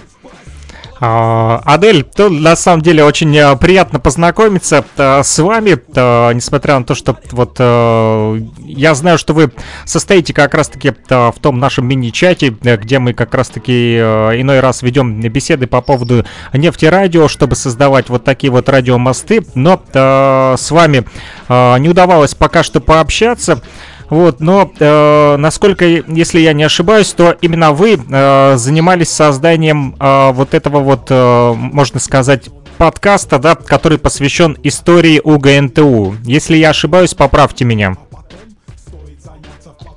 А, 1.01 1.61
Адель, 1.63 2.03
то 2.03 2.29
на 2.29 2.57
самом 2.57 2.81
деле 2.81 3.05
очень 3.05 3.35
э, 3.35 3.55
приятно 3.55 4.01
познакомиться 4.01 4.83
э, 4.97 5.23
с 5.23 5.39
вами, 5.39 5.77
э, 5.95 6.33
несмотря 6.33 6.77
на 6.77 6.83
то, 6.83 6.93
что 6.93 7.17
вот 7.31 7.59
я 7.59 8.95
знаю, 8.95 9.17
что 9.17 9.33
вы 9.33 9.51
состоите 9.85 10.33
как 10.33 10.53
раз-таки 10.53 10.93
в 11.09 11.35
том 11.41 11.59
нашем 11.59 11.87
мини-чате, 11.87 12.49
где 12.49 12.99
мы 12.99 13.13
как 13.13 13.33
раз-таки 13.33 13.97
иной 13.97 14.59
раз 14.59 14.81
ведем 14.81 15.19
беседы 15.21 15.67
по 15.67 15.81
поводу 15.81 16.25
нефтерадио, 16.53 17.27
чтобы 17.27 17.55
создавать 17.55 18.09
вот 18.09 18.23
такие 18.23 18.51
вот 18.51 18.69
радиомосты, 18.69 19.45
но 19.55 19.81
с 19.93 20.71
вами 20.71 21.05
не 21.49 21.89
удавалось 21.89 22.35
пока 22.35 22.63
что 22.63 22.79
пообщаться. 22.79 23.61
Вот, 24.09 24.39
но 24.39 24.71
э, 24.79 25.35
насколько, 25.37 25.85
если 25.85 26.39
я 26.39 26.53
не 26.53 26.63
ошибаюсь, 26.63 27.13
то 27.13 27.37
именно 27.41 27.73
вы 27.73 27.93
э, 27.93 28.57
занимались 28.57 29.09
созданием 29.09 29.95
э, 29.99 30.31
вот 30.31 30.55
этого 30.55 30.79
вот, 30.79 31.07
э, 31.09 31.53
можно 31.53 31.99
сказать, 31.99 32.49
подкаста, 32.79 33.37
да, 33.37 33.55
который 33.55 33.99
посвящен 33.99 34.57
истории 34.63 35.21
УГНТУ. 35.23 36.15
Если 36.23 36.57
я 36.57 36.71
ошибаюсь, 36.71 37.13
поправьте 37.13 37.65
меня. 37.65 37.97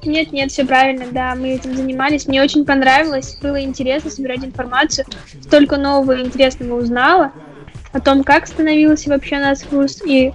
Нет, 0.04 0.32
нет, 0.32 0.50
все 0.50 0.64
правильно, 0.64 1.06
да, 1.10 1.34
мы 1.34 1.50
этим 1.50 1.76
занимались. 1.76 2.26
Мне 2.26 2.42
очень 2.42 2.66
понравилось, 2.66 3.38
было 3.40 3.62
интересно 3.62 4.10
собирать 4.10 4.44
информацию. 4.44 5.06
Столько 5.40 5.76
нового 5.78 6.12
и 6.12 6.24
интересного 6.24 6.80
узнала 6.80 7.32
о 7.92 8.00
том, 8.00 8.24
как 8.24 8.46
становился 8.48 9.10
вообще 9.10 9.38
наш 9.38 9.60
вуз 9.70 10.02
и 10.04 10.32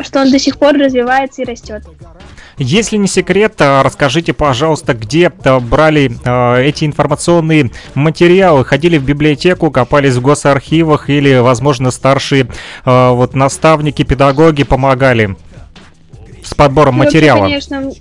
что 0.00 0.20
он 0.20 0.30
до 0.30 0.38
сих 0.38 0.58
пор 0.58 0.74
развивается 0.74 1.42
и 1.42 1.44
растет. 1.44 1.82
Если 2.62 2.98
не 2.98 3.06
секрет, 3.06 3.54
а, 3.60 3.82
расскажите, 3.82 4.34
пожалуйста, 4.34 4.92
где 4.92 5.30
брали 5.30 6.12
э, 6.24 6.62
эти 6.62 6.84
информационные 6.84 7.70
материалы? 7.94 8.66
Ходили 8.66 8.98
в 8.98 9.04
библиотеку, 9.04 9.70
копались 9.70 10.16
в 10.16 10.20
госархивах 10.20 11.08
или, 11.08 11.38
возможно, 11.38 11.90
старшие 11.90 12.48
вот 12.84 13.34
наставники, 13.34 14.02
педагоги 14.02 14.64
помогали 14.64 15.36
с 16.44 16.52
подбором 16.52 16.96
материала? 16.96 17.44
Конечно, 17.44 17.92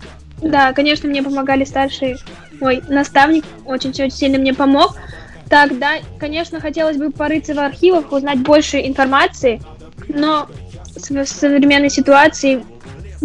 да, 0.42 0.74
конечно, 0.74 1.10
мне 1.10 1.24
помогали 1.24 1.64
старшие. 1.64 2.18
Ой, 2.60 2.82
наставник 2.90 3.46
очень, 3.66 3.92
очень 3.92 4.12
сильно 4.12 4.38
мне 4.38 4.54
помог. 4.54 4.98
Так, 5.50 5.80
да, 5.80 5.94
конечно, 6.20 6.60
хотелось 6.60 6.98
бы 6.98 7.12
порыться 7.12 7.54
в 7.54 7.60
архивах, 7.60 8.12
узнать 8.12 8.40
больше 8.40 8.86
информации, 8.86 9.62
но 10.08 10.48
в 10.96 11.26
современной 11.26 11.90
ситуации 11.90 12.62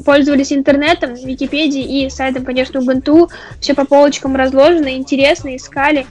пользовались 0.05 0.53
интернетом, 0.53 1.15
Википедией 1.15 2.07
и 2.07 2.11
сайтом, 2.11 2.45
конечно, 2.45 2.79
Ubuntu. 2.79 3.31
Все 3.61 3.75
по 3.75 3.85
полочкам 3.85 4.37
разложено, 4.37 4.97
интересно, 4.97 5.57
искали, 5.57 6.07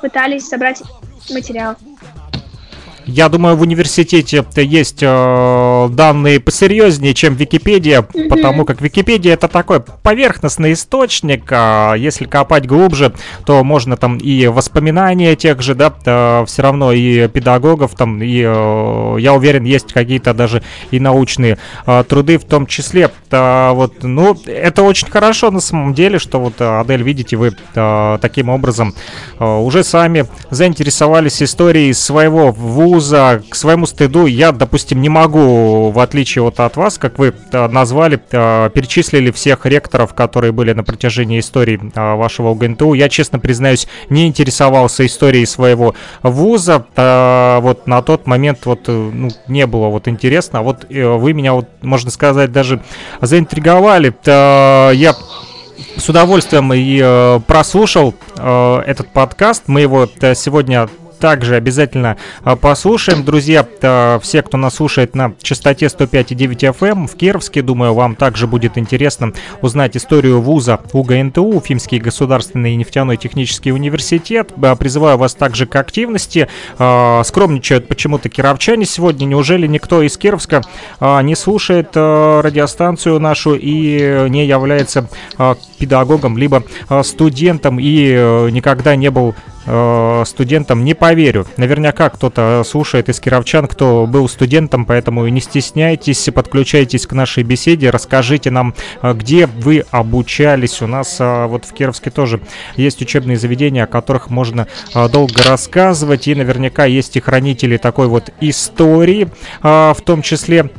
пытались 0.00 0.48
собрать 0.48 0.82
материал. 1.30 1.76
Я 3.12 3.28
думаю, 3.28 3.56
в 3.56 3.62
университете 3.62 4.44
есть 4.56 5.02
э, 5.02 5.88
данные 5.90 6.40
посерьезнее, 6.40 7.12
чем 7.14 7.34
Википедия, 7.34 8.00
mm-hmm. 8.00 8.28
потому 8.28 8.64
как 8.64 8.80
Википедия 8.80 9.34
это 9.34 9.48
такой 9.48 9.80
поверхностный 9.80 10.72
источник. 10.72 11.44
А 11.50 11.94
если 11.94 12.24
копать 12.24 12.66
глубже, 12.66 13.12
то 13.44 13.62
можно 13.62 13.96
там 13.96 14.16
и 14.16 14.46
воспоминания 14.46 15.36
тех 15.36 15.60
же, 15.60 15.74
да, 15.74 15.92
э, 16.04 16.44
все 16.46 16.62
равно 16.62 16.92
и 16.92 17.28
педагогов 17.28 17.94
там, 17.96 18.22
и 18.22 18.42
э, 18.44 19.16
я 19.18 19.34
уверен, 19.34 19.64
есть 19.64 19.92
какие-то 19.92 20.32
даже 20.32 20.62
и 20.90 20.98
научные 20.98 21.58
э, 21.86 22.04
труды 22.08 22.38
в 22.38 22.44
том 22.44 22.66
числе. 22.66 23.10
Э, 23.30 23.72
вот, 23.72 24.02
ну, 24.02 24.36
это 24.46 24.82
очень 24.82 25.10
хорошо 25.10 25.50
на 25.50 25.60
самом 25.60 25.92
деле, 25.92 26.18
что 26.18 26.40
вот, 26.40 26.54
Адель, 26.60 27.02
видите, 27.02 27.36
вы 27.36 27.52
э, 27.74 28.18
таким 28.22 28.48
образом 28.48 28.94
э, 29.38 29.44
уже 29.44 29.84
сами 29.84 30.24
заинтересовались 30.50 31.42
историей 31.42 31.92
своего 31.92 32.52
вуза. 32.52 33.01
К 33.10 33.54
своему 33.54 33.86
стыду 33.86 34.26
я, 34.26 34.52
допустим, 34.52 35.00
не 35.00 35.08
могу, 35.08 35.90
в 35.90 35.98
отличие 35.98 36.42
вот 36.42 36.60
от 36.60 36.76
вас, 36.76 36.98
как 36.98 37.18
вы 37.18 37.34
э, 37.52 37.68
назвали, 37.68 38.20
э, 38.30 38.70
перечислили 38.72 39.30
всех 39.30 39.66
ректоров, 39.66 40.14
которые 40.14 40.52
были 40.52 40.72
на 40.72 40.84
протяжении 40.84 41.40
истории 41.40 41.80
э, 41.94 42.14
вашего 42.14 42.50
УГНТУ. 42.50 42.94
Я, 42.94 43.08
честно 43.08 43.38
признаюсь, 43.38 43.88
не 44.08 44.26
интересовался 44.26 45.04
историей 45.06 45.46
своего 45.46 45.94
вуза. 46.22 46.86
Вот 46.96 47.86
на 47.86 48.02
тот 48.02 48.26
момент 48.26 48.64
вот 48.64 48.88
ну, 48.88 49.30
не 49.48 49.66
было 49.66 49.88
вот 49.88 50.08
интересно. 50.08 50.60
А 50.60 50.62
вот 50.62 50.86
вы 50.88 51.32
меня, 51.32 51.54
вот, 51.54 51.68
можно 51.82 52.10
сказать, 52.10 52.52
даже 52.52 52.82
заинтриговали. 53.20 54.14
Я 54.26 55.14
с 55.96 56.08
удовольствием 56.08 56.72
и 56.74 57.40
прослушал 57.46 58.14
этот 58.36 59.08
подкаст. 59.12 59.64
Мы 59.66 59.80
его 59.80 60.08
сегодня 60.34 60.88
также 61.22 61.54
обязательно 61.54 62.16
а, 62.42 62.56
послушаем. 62.56 63.24
Друзья, 63.24 63.64
а, 63.80 64.18
все, 64.18 64.42
кто 64.42 64.56
нас 64.56 64.74
слушает 64.74 65.14
на 65.14 65.34
частоте 65.40 65.86
105,9 65.86 66.74
FM 66.76 66.88
эм 66.90 67.06
в 67.06 67.14
Кировске, 67.14 67.62
думаю, 67.62 67.94
вам 67.94 68.16
также 68.16 68.48
будет 68.48 68.76
интересно 68.76 69.32
узнать 69.60 69.96
историю 69.96 70.40
вуза 70.40 70.80
УГНТУ, 70.92 71.44
Уфимский 71.44 72.00
государственный 72.00 72.74
нефтяной 72.74 73.18
технический 73.18 73.70
университет. 73.70 74.52
А, 74.60 74.74
призываю 74.74 75.16
вас 75.16 75.34
также 75.34 75.66
к 75.66 75.76
активности. 75.76 76.48
Скромничают 76.74 77.86
почему-то 77.86 78.28
кировчане 78.28 78.84
сегодня. 78.84 79.24
Неужели 79.24 79.68
никто 79.68 80.02
из 80.02 80.16
Кировска 80.16 80.62
не 81.00 81.36
слушает 81.36 81.94
радиостанцию 81.94 83.20
нашу 83.20 83.54
и 83.54 84.26
не 84.28 84.46
является 84.46 85.08
педагогом, 85.78 86.36
либо 86.36 86.64
студентом 87.02 87.78
и 87.78 88.48
никогда 88.50 88.96
не 88.96 89.10
был 89.10 89.36
э, 89.66 90.24
студентом, 90.26 90.84
не 90.84 90.94
поверю. 90.94 91.46
Наверняка 91.56 92.10
кто-то 92.10 92.62
слушает 92.66 93.08
из 93.08 93.20
кировчан, 93.20 93.66
кто 93.66 94.06
был 94.06 94.28
студентом, 94.28 94.84
поэтому 94.84 95.26
не 95.28 95.40
стесняйтесь, 95.40 96.28
подключайтесь 96.34 97.06
к 97.06 97.12
нашей 97.12 97.42
беседе, 97.42 97.90
расскажите 97.90 98.50
нам, 98.50 98.74
э, 99.02 99.12
где 99.14 99.46
вы 99.46 99.84
обучались. 99.90 100.82
У 100.82 100.86
нас 100.86 101.16
э, 101.20 101.46
вот 101.46 101.64
в 101.64 101.72
Кировске 101.72 102.10
тоже 102.10 102.40
есть 102.76 103.00
учебные 103.02 103.36
заведения, 103.36 103.84
о 103.84 103.86
которых 103.86 104.30
можно 104.30 104.66
э, 104.94 105.08
долго 105.08 105.42
рассказывать, 105.42 106.28
и 106.28 106.34
наверняка 106.34 106.84
есть 106.84 107.16
и 107.16 107.20
хранители 107.20 107.76
такой 107.76 108.08
вот 108.08 108.30
истории, 108.40 109.28
в 109.62 109.96
том 110.04 110.22
числе 110.22 110.70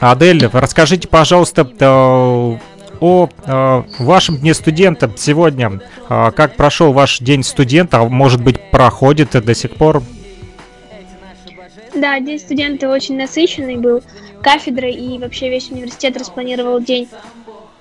Адель, 0.00 0.48
расскажите, 0.52 1.08
пожалуйста, 1.08 2.58
о 3.04 3.28
э, 3.28 3.82
вашем 3.98 4.38
дне 4.38 4.54
студента 4.54 5.10
сегодня. 5.14 5.78
Э, 6.08 6.30
как 6.34 6.56
прошел 6.56 6.94
ваш 6.94 7.18
день 7.18 7.42
студента? 7.42 8.02
Может 8.02 8.42
быть, 8.42 8.70
проходит 8.70 9.32
до 9.32 9.54
сих 9.54 9.72
пор? 9.74 10.02
Да, 11.94 12.18
день 12.18 12.38
студента 12.38 12.88
очень 12.88 13.18
насыщенный 13.18 13.76
был. 13.76 14.02
Кафедра 14.42 14.88
и 14.88 15.18
вообще 15.18 15.50
весь 15.50 15.70
университет 15.70 16.16
распланировал 16.16 16.80
день 16.80 17.08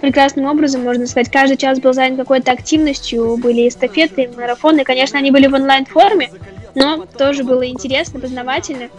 прекрасным 0.01 0.45
образом, 0.45 0.83
можно 0.83 1.07
сказать. 1.07 1.31
Каждый 1.31 1.55
час 1.55 1.79
был 1.79 1.93
занят 1.93 2.17
какой-то 2.17 2.51
активностью, 2.51 3.37
были 3.37 3.69
эстафеты, 3.69 4.29
марафоны. 4.35 4.83
Конечно, 4.83 5.19
они 5.19 5.31
были 5.31 5.47
в 5.47 5.53
онлайн-форме, 5.53 6.31
но 6.75 7.05
тоже 7.17 7.45
было 7.45 7.65
интересно, 7.65 8.19
познавательно. 8.19 8.89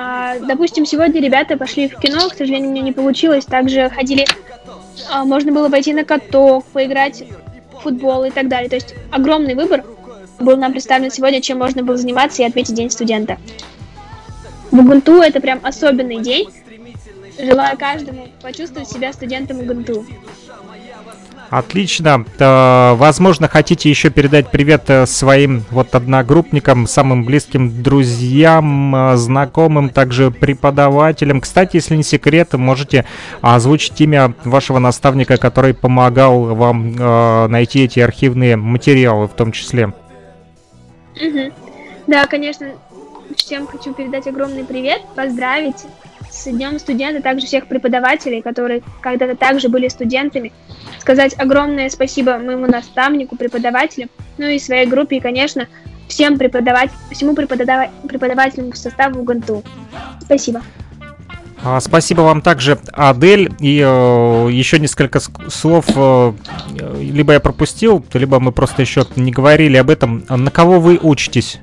А, 0.00 0.38
допустим, 0.38 0.86
сегодня 0.86 1.20
ребята 1.20 1.56
пошли 1.56 1.88
в 1.88 1.98
кино, 1.98 2.28
к 2.28 2.34
сожалению, 2.34 2.70
у 2.70 2.72
меня 2.72 2.82
не 2.82 2.92
получилось. 2.92 3.44
Также 3.44 3.90
ходили 3.90 4.24
а, 5.10 5.24
можно 5.24 5.50
было 5.50 5.68
пойти 5.68 5.92
на 5.92 6.04
каток, 6.04 6.64
поиграть 6.66 7.24
в 7.72 7.82
футбол 7.82 8.22
и 8.22 8.30
так 8.30 8.46
далее. 8.46 8.68
То 8.70 8.76
есть 8.76 8.94
огромный 9.10 9.56
выбор 9.56 9.84
был 10.38 10.56
нам 10.56 10.70
представлен 10.70 11.10
сегодня, 11.10 11.40
чем 11.40 11.58
можно 11.58 11.82
было 11.82 11.96
заниматься 11.96 12.42
и 12.42 12.46
отметить 12.46 12.74
День 12.74 12.90
студента. 12.90 13.38
В 14.70 14.78
Убунту 14.78 15.20
это 15.20 15.40
прям 15.40 15.58
особенный 15.64 16.20
день. 16.20 16.48
Желаю 17.36 17.76
каждому 17.76 18.28
почувствовать 18.40 18.88
себя 18.88 19.12
студентом 19.12 19.58
Убунту. 19.58 20.06
Отлично. 21.50 22.26
Возможно, 22.38 23.48
хотите 23.48 23.88
еще 23.88 24.10
передать 24.10 24.50
привет 24.50 24.82
э, 24.88 25.06
своим 25.06 25.62
вот 25.70 25.94
одногруппникам, 25.94 26.86
самым 26.86 27.24
близким 27.24 27.82
друзьям, 27.82 28.94
э, 28.94 29.16
знакомым, 29.16 29.88
также 29.88 30.30
преподавателям. 30.30 31.40
Кстати, 31.40 31.76
если 31.76 31.96
не 31.96 32.02
секрет, 32.02 32.52
можете 32.52 33.06
озвучить 33.40 33.98
имя 34.02 34.34
вашего 34.44 34.78
наставника, 34.78 35.38
который 35.38 35.72
помогал 35.72 36.54
вам 36.54 36.94
э, 36.98 37.46
найти 37.48 37.84
эти 37.84 38.00
архивные 38.00 38.56
материалы 38.56 39.26
в 39.26 39.32
том 39.32 39.52
числе. 39.52 39.94
Да, 42.06 42.26
конечно. 42.26 42.72
Всем 43.36 43.66
хочу 43.66 43.94
передать 43.94 44.26
огромный 44.26 44.64
привет, 44.64 45.00
поздравить 45.14 45.84
с 46.30 46.44
Днем 46.44 46.78
студента, 46.78 47.22
также 47.22 47.46
всех 47.46 47.66
преподавателей, 47.66 48.42
которые 48.42 48.82
когда-то 49.00 49.36
также 49.36 49.68
были 49.68 49.88
студентами. 49.88 50.52
Сказать 51.00 51.34
огромное 51.38 51.88
спасибо 51.88 52.38
моему 52.38 52.66
наставнику, 52.66 53.36
преподавателю, 53.36 54.08
ну 54.36 54.46
и 54.46 54.58
своей 54.58 54.86
группе, 54.86 55.16
и, 55.16 55.20
конечно, 55.20 55.66
всем 56.08 56.38
преподавать, 56.38 56.90
всему 57.10 57.34
преподава 57.34 57.90
преподавательному 58.08 58.74
составу 58.74 59.22
ГНТУ. 59.22 59.62
Спасибо. 60.20 60.62
А, 61.62 61.80
спасибо 61.80 62.20
вам 62.20 62.40
также, 62.40 62.78
Адель. 62.92 63.50
И 63.58 63.82
э, 63.84 64.48
еще 64.50 64.78
несколько 64.78 65.20
слов, 65.48 65.86
э, 65.94 66.32
либо 67.00 67.32
я 67.32 67.40
пропустил, 67.40 68.04
либо 68.12 68.38
мы 68.38 68.52
просто 68.52 68.82
еще 68.82 69.06
не 69.16 69.32
говорили 69.32 69.76
об 69.76 69.90
этом. 69.90 70.24
На 70.28 70.50
кого 70.50 70.78
вы 70.78 70.98
учитесь? 71.02 71.60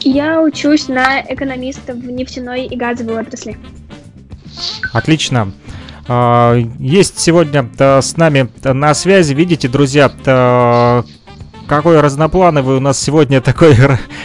Я 0.00 0.40
учусь 0.40 0.88
на 0.88 1.20
экономиста 1.20 1.94
в 1.94 2.04
нефтяной 2.04 2.66
и 2.66 2.76
газовой 2.76 3.20
отрасли. 3.20 3.56
Отлично. 4.92 5.52
А, 6.06 6.54
есть 6.78 7.18
сегодня 7.18 7.68
с 7.78 8.16
нами 8.16 8.48
на 8.64 8.94
связи, 8.94 9.34
видите, 9.34 9.68
друзья, 9.68 10.10
какой 11.66 12.00
разноплановый 12.00 12.76
у 12.76 12.80
нас 12.80 12.98
сегодня 12.98 13.40
такой 13.42 13.76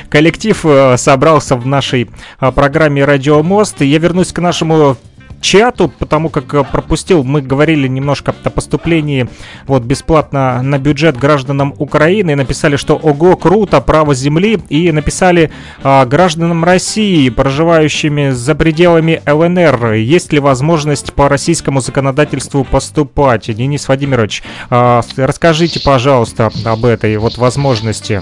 коллектив 0.09 0.65
э, 0.65 0.95
собрался 0.97 1.57
в 1.57 1.67
нашей 1.67 2.09
программе 2.39 3.03
«Радио 3.03 3.43
Мост». 3.43 3.81
И 3.81 3.85
я 3.85 3.99
вернусь 3.99 4.31
к 4.31 4.39
нашему 4.39 4.95
чату, 5.43 5.91
потому 5.99 6.29
как 6.29 6.51
э, 6.53 6.63
пропустил, 6.63 7.23
мы 7.23 7.41
говорили 7.41 7.87
немножко 7.87 8.33
о 8.43 8.49
поступлении 8.49 9.27
вот 9.67 9.83
бесплатно 9.83 10.61
на 10.63 10.79
бюджет 10.79 11.17
гражданам 11.17 11.75
Украины, 11.77 12.35
написали, 12.35 12.77
что 12.77 12.95
ого, 12.95 13.35
круто, 13.35 13.79
право 13.81 14.15
земли, 14.15 14.59
и 14.69 14.91
написали 14.91 15.51
а, 15.83 16.05
гражданам 16.05 16.63
России, 16.63 17.29
проживающими 17.29 18.31
за 18.31 18.55
пределами 18.55 19.21
ЛНР, 19.27 19.93
есть 19.93 20.33
ли 20.33 20.39
возможность 20.39 21.13
по 21.13 21.29
российскому 21.29 21.81
законодательству 21.81 22.63
поступать? 22.63 23.53
Денис 23.53 23.87
Владимирович, 23.87 24.43
а, 24.69 25.01
расскажите, 25.17 25.81
пожалуйста, 25.83 26.49
об 26.65 26.85
этой 26.85 27.17
вот 27.17 27.37
возможности. 27.37 28.21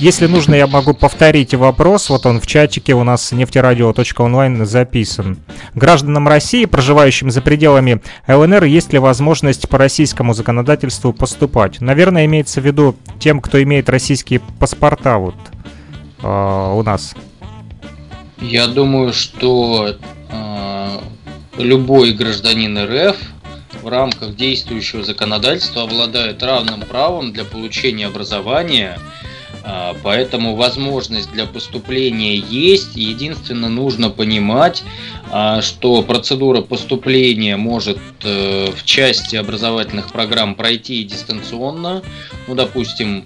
Если 0.00 0.26
нужно, 0.26 0.54
я 0.54 0.66
могу 0.66 0.92
повторить 0.92 1.54
вопрос. 1.54 2.08
Вот 2.08 2.26
он 2.26 2.40
в 2.40 2.46
чатике 2.46 2.94
у 2.94 3.04
нас 3.04 3.30
нефтерадио.онлайн 3.32 4.66
записан. 4.66 5.38
Гражданам 5.74 6.26
России, 6.26 6.64
проживающим 6.64 7.30
за 7.30 7.40
пределами 7.40 8.00
ЛНР, 8.26 8.64
есть 8.64 8.92
ли 8.92 8.98
возможность 8.98 9.68
по 9.68 9.78
российскому 9.78 10.34
законодательству 10.34 11.12
поступать? 11.12 11.80
Наверное, 11.80 12.24
имеется 12.24 12.60
в 12.60 12.66
виду 12.66 12.96
тем, 13.20 13.40
кто 13.40 13.62
имеет 13.62 13.88
российские 13.88 14.40
паспорта 14.58 15.18
вот 15.18 15.36
э, 16.22 16.72
у 16.74 16.82
нас. 16.82 17.14
Я 18.40 18.66
думаю, 18.66 19.12
что 19.12 19.94
э, 20.30 20.98
любой 21.58 22.12
гражданин 22.12 22.78
РФ 22.78 23.16
в 23.82 23.88
рамках 23.88 24.34
действующего 24.34 25.04
законодательства 25.04 25.82
обладает 25.82 26.42
равным 26.42 26.80
правом 26.82 27.32
для 27.32 27.44
получения 27.44 28.06
образования– 28.06 28.98
поэтому 30.02 30.56
возможность 30.56 31.30
для 31.32 31.46
поступления 31.46 32.36
есть. 32.36 32.96
Единственное, 32.96 33.70
нужно 33.70 34.10
понимать, 34.10 34.82
а, 35.30 35.62
что 35.62 36.02
процедура 36.02 36.60
поступления 36.60 37.56
может 37.56 37.98
э, 38.22 38.70
в 38.70 38.84
части 38.84 39.36
образовательных 39.36 40.12
программ 40.12 40.54
пройти 40.54 41.02
дистанционно. 41.04 42.02
Ну, 42.46 42.54
допустим, 42.54 43.24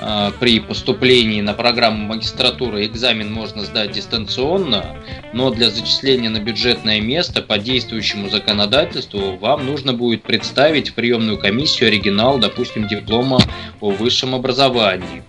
а, 0.00 0.30
при 0.38 0.60
поступлении 0.60 1.40
на 1.40 1.54
программу 1.54 2.04
магистратуры 2.04 2.86
экзамен 2.86 3.32
можно 3.32 3.64
сдать 3.64 3.92
дистанционно, 3.92 4.96
но 5.32 5.50
для 5.50 5.70
зачисления 5.70 6.30
на 6.30 6.38
бюджетное 6.38 7.00
место 7.00 7.42
по 7.42 7.58
действующему 7.58 8.30
законодательству 8.30 9.36
вам 9.36 9.66
нужно 9.66 9.92
будет 9.92 10.22
представить 10.22 10.90
в 10.90 10.94
приемную 10.94 11.38
комиссию 11.38 11.88
оригинал, 11.88 12.38
допустим, 12.38 12.86
диплома 12.86 13.40
о 13.80 13.90
высшем 13.90 14.34
образовании. 14.34 15.24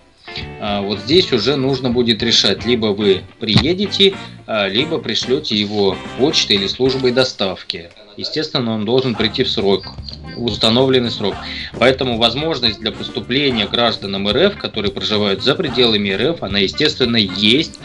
А, 0.60 0.82
вот 0.82 1.00
здесь 1.00 1.32
уже 1.32 1.56
нужно 1.56 1.90
будет 1.90 2.22
решать, 2.22 2.64
либо 2.64 2.86
вы 2.86 3.22
приедете, 3.38 4.14
а, 4.46 4.68
либо 4.68 4.98
пришлете 4.98 5.56
его 5.56 5.96
почтой 6.18 6.56
или 6.56 6.66
службой 6.66 7.12
доставки. 7.12 7.90
Естественно, 8.16 8.74
он 8.74 8.84
должен 8.84 9.14
прийти 9.14 9.44
в 9.44 9.50
срок, 9.50 9.94
в 10.36 10.44
установленный 10.44 11.10
срок. 11.10 11.34
Поэтому 11.78 12.18
возможность 12.18 12.80
для 12.80 12.92
поступления 12.92 13.66
гражданам 13.66 14.28
РФ, 14.28 14.58
которые 14.58 14.92
проживают 14.92 15.42
за 15.42 15.54
пределами 15.54 16.10
РФ, 16.10 16.42
она, 16.42 16.58
естественно, 16.58 17.16
есть. 17.16 17.78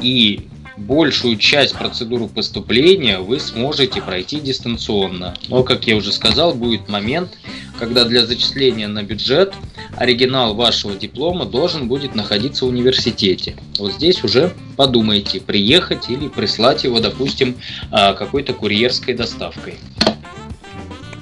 И 0.00 0.48
большую 0.82 1.36
часть 1.36 1.74
процедуры 1.74 2.26
поступления 2.26 3.18
вы 3.18 3.40
сможете 3.40 4.02
пройти 4.02 4.40
дистанционно. 4.40 5.34
Но, 5.48 5.62
как 5.62 5.86
я 5.86 5.96
уже 5.96 6.12
сказал, 6.12 6.54
будет 6.54 6.88
момент, 6.88 7.38
когда 7.78 8.04
для 8.04 8.26
зачисления 8.26 8.88
на 8.88 9.02
бюджет 9.02 9.54
оригинал 9.96 10.54
вашего 10.54 10.94
диплома 10.94 11.44
должен 11.44 11.88
будет 11.88 12.14
находиться 12.14 12.64
в 12.64 12.68
университете. 12.68 13.56
Вот 13.78 13.92
здесь 13.94 14.24
уже 14.24 14.52
подумайте, 14.76 15.40
приехать 15.40 16.10
или 16.10 16.28
прислать 16.28 16.84
его, 16.84 17.00
допустим, 17.00 17.56
а, 17.90 18.14
какой-то 18.14 18.52
курьерской 18.52 19.14
доставкой. 19.14 19.74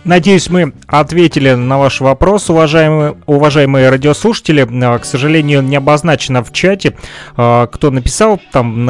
Надеюсь, 0.04 0.48
мы 0.48 0.72
ответили 0.86 1.52
на 1.52 1.78
ваш 1.78 2.00
вопрос, 2.00 2.48
уважаемые, 2.48 3.16
уважаемые 3.26 3.90
радиослушатели. 3.90 4.66
А, 4.84 4.98
к 4.98 5.04
сожалению, 5.04 5.62
не 5.62 5.76
обозначено 5.76 6.42
в 6.42 6.52
чате, 6.52 6.96
а, 7.36 7.66
кто 7.66 7.90
написал, 7.90 8.40
там, 8.50 8.84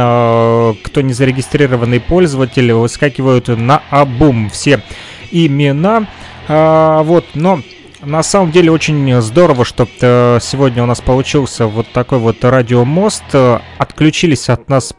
кто 0.83 1.01
не 1.01 1.13
зарегистрированный 1.13 2.01
пользователь, 2.01 2.73
выскакивают 2.73 3.49
на 3.49 3.83
обум 3.91 4.51
все 4.51 4.83
имена. 5.31 6.07
Вот, 6.49 7.27
но 7.35 7.61
на 8.03 8.23
самом 8.23 8.51
деле 8.51 8.73
очень 8.73 9.21
здорово, 9.21 9.65
что 9.65 9.87
э, 10.01 10.39
сегодня 10.41 10.83
у 10.83 10.87
нас 10.87 11.01
получился 11.01 11.67
вот 11.67 11.87
такой 11.93 12.19
вот 12.19 12.43
радиомост. 12.43 13.23
Отключились 13.79 14.49
от 14.49 14.69
нас 14.69 14.95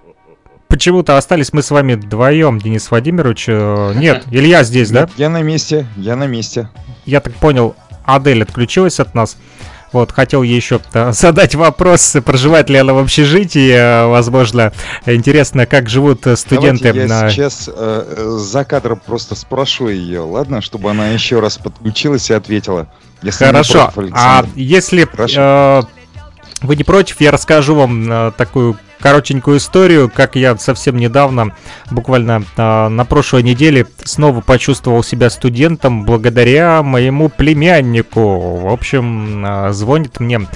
почему-то 0.72 1.18
остались 1.18 1.52
мы 1.52 1.62
с 1.62 1.70
вами 1.70 1.94
вдвоем, 1.94 2.58
Денис 2.58 2.90
Владимирович. 2.90 3.46
Э, 3.50 3.94
нет, 3.94 4.24
Илья 4.32 4.64
здесь, 4.64 4.90
да? 4.90 5.10
Я 5.18 5.30
на 5.30 5.42
месте, 5.42 5.86
я 5.98 6.16
на 6.16 6.28
месте. 6.28 6.70
Я 7.06 7.20
так 7.20 7.34
понял, 7.34 7.76
Адель 8.06 8.42
отключилась 8.42 9.00
от 9.00 9.14
нас. 9.14 9.38
Вот, 9.92 10.14
хотел 10.14 10.42
ей 10.42 10.56
еще 10.56 10.80
задать 11.12 11.54
вопрос, 11.56 12.16
проживает 12.24 12.70
ли 12.70 12.78
она 12.78 12.94
в 12.94 13.00
общежитии, 13.00 13.74
э, 13.74 14.08
возможно. 14.08 14.72
Интересно, 15.06 15.66
как 15.66 15.90
живут 15.90 16.26
студенты. 16.36 16.94
Давайте 16.94 17.14
я 17.14 17.22
на... 17.24 17.30
сейчас 17.30 17.70
э, 17.72 18.36
за 18.40 18.64
кадром 18.64 19.02
просто 19.06 19.36
спрошу 19.36 19.90
ее, 19.90 20.22
ладно, 20.22 20.62
чтобы 20.62 20.90
она 20.90 21.10
еще 21.10 21.42
раз 21.42 21.58
подключилась 21.58 22.30
и 22.30 22.34
ответила. 22.34 22.88
Если 23.22 23.44
Хорошо, 23.44 23.92
против, 23.94 24.14
а 24.16 24.46
если 24.56 25.06
э, 25.06 25.84
вы 26.62 26.76
не 26.78 26.86
против, 26.86 27.20
я 27.20 27.32
расскажу 27.32 27.76
вам 27.76 28.10
э, 28.10 28.32
такую 28.38 28.78
коротенькую 29.02 29.58
историю, 29.58 30.10
как 30.14 30.36
я 30.36 30.56
совсем 30.58 30.98
недавно, 30.98 31.56
буквально 31.90 32.44
э, 32.56 32.88
на 32.88 33.06
прошлой 33.06 33.44
неделе, 33.44 33.88
снова 34.04 34.42
почувствовал 34.42 35.04
себя 35.04 35.30
студентом 35.30 36.06
благодаря 36.06 36.84
моему 36.84 37.30
племяннику. 37.30 38.58
В 38.58 38.72
общем, 38.72 39.46
э, 39.46 39.74
звонит 39.74 40.20
мне 40.20 40.48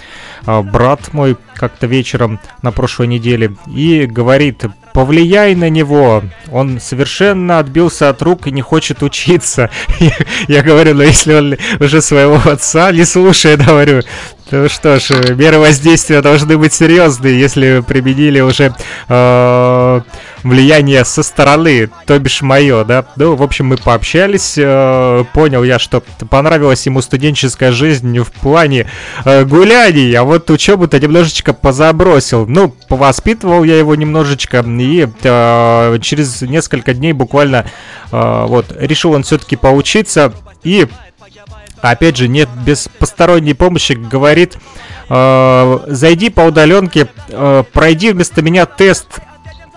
э, 0.45 0.61
брат 0.61 1.13
мой 1.13 1.35
как-то 1.55 1.87
вечером 1.87 2.39
на 2.61 2.71
прошлой 2.71 3.07
неделе 3.07 3.55
и 3.67 4.05
говорит, 4.05 4.65
повлияй 4.95 5.55
на 5.55 5.69
него, 5.69 6.23
он 6.51 6.79
совершенно 6.79 7.59
отбился 7.59 8.09
от 8.09 8.21
рук 8.21 8.47
и 8.47 8.51
не 8.51 8.61
хочет 8.61 9.03
учиться. 9.03 9.69
Я 10.47 10.63
говорю, 10.63 10.95
ну 10.95 11.03
если 11.03 11.33
он 11.33 11.57
уже 11.81 12.01
своего 12.01 12.39
отца 12.49 12.91
не 12.91 13.03
слушает, 13.03 13.61
говорю, 13.65 14.03
ну 14.51 14.69
что 14.69 14.99
ж, 14.99 15.35
меры 15.35 15.59
воздействия 15.59 16.21
должны 16.21 16.57
быть 16.57 16.73
серьезные, 16.73 17.39
если 17.39 17.83
применили 17.85 18.34
уже 18.43 18.73
э, 19.07 20.01
влияние 20.43 21.05
со 21.05 21.23
стороны, 21.23 21.89
то 22.05 22.17
бишь 22.19 22.41
мое, 22.41 22.83
да. 22.83 23.05
Ну, 23.15 23.35
в 23.35 23.43
общем, 23.43 23.67
мы 23.67 23.77
пообщались, 23.77 24.55
э, 24.57 25.23
понял 25.33 25.63
я, 25.63 25.79
что 25.79 26.01
понравилась 26.29 26.85
ему 26.85 27.01
студенческая 27.01 27.71
жизнь 27.71 28.19
в 28.19 28.31
плане 28.31 28.89
э, 29.25 29.43
гуляний, 29.43 30.13
а 30.13 30.23
вот 30.23 30.49
учебу-то 30.49 30.99
немножечко 30.99 31.53
позабросил. 31.53 32.45
Ну, 32.47 32.69
повоспитывал 32.87 33.63
я 33.63 33.77
его 33.77 33.95
немножечко, 33.95 34.63
и 34.65 35.07
э, 35.23 35.97
через 36.01 36.41
несколько 36.41 36.93
дней 36.93 37.13
буквально 37.13 37.65
э, 38.11 38.45
вот 38.47 38.75
решил 38.79 39.13
он 39.13 39.23
все-таки 39.23 39.55
поучиться 39.55 40.33
и 40.63 40.87
опять 41.81 42.17
же, 42.17 42.27
нет, 42.27 42.49
без 42.65 42.87
посторонней 42.87 43.53
помощи 43.53 43.93
говорит, 43.93 44.57
э, 45.09 45.79
зайди 45.87 46.29
по 46.29 46.41
удаленке, 46.41 47.07
э, 47.29 47.63
пройди 47.71 48.11
вместо 48.11 48.41
меня 48.41 48.65
тест 48.65 49.19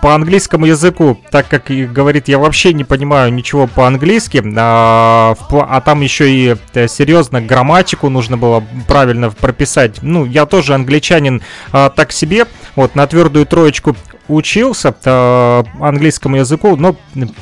по 0.01 0.15
английскому 0.15 0.65
языку, 0.65 1.19
так 1.29 1.47
как 1.49 1.65
говорит, 1.65 2.27
я 2.27 2.39
вообще 2.39 2.73
не 2.73 2.83
понимаю 2.83 3.33
ничего 3.33 3.67
по-английски, 3.67 4.41
а, 4.57 5.35
а 5.51 5.81
там 5.81 6.01
еще 6.01 6.31
и 6.31 6.55
э, 6.73 6.87
серьезно 6.87 7.41
грамматику 7.41 8.09
нужно 8.09 8.37
было 8.37 8.63
правильно 8.87 9.29
прописать. 9.29 10.01
Ну, 10.01 10.25
я 10.25 10.45
тоже 10.45 10.73
англичанин 10.73 11.41
а, 11.71 11.89
так 11.89 12.11
себе, 12.11 12.45
вот 12.75 12.95
на 12.95 13.07
твердую 13.07 13.45
троечку 13.45 13.95
учился 14.29 14.95
э, 15.03 15.63
английскому 15.81 16.37
языку, 16.37 16.75
но 16.75 16.95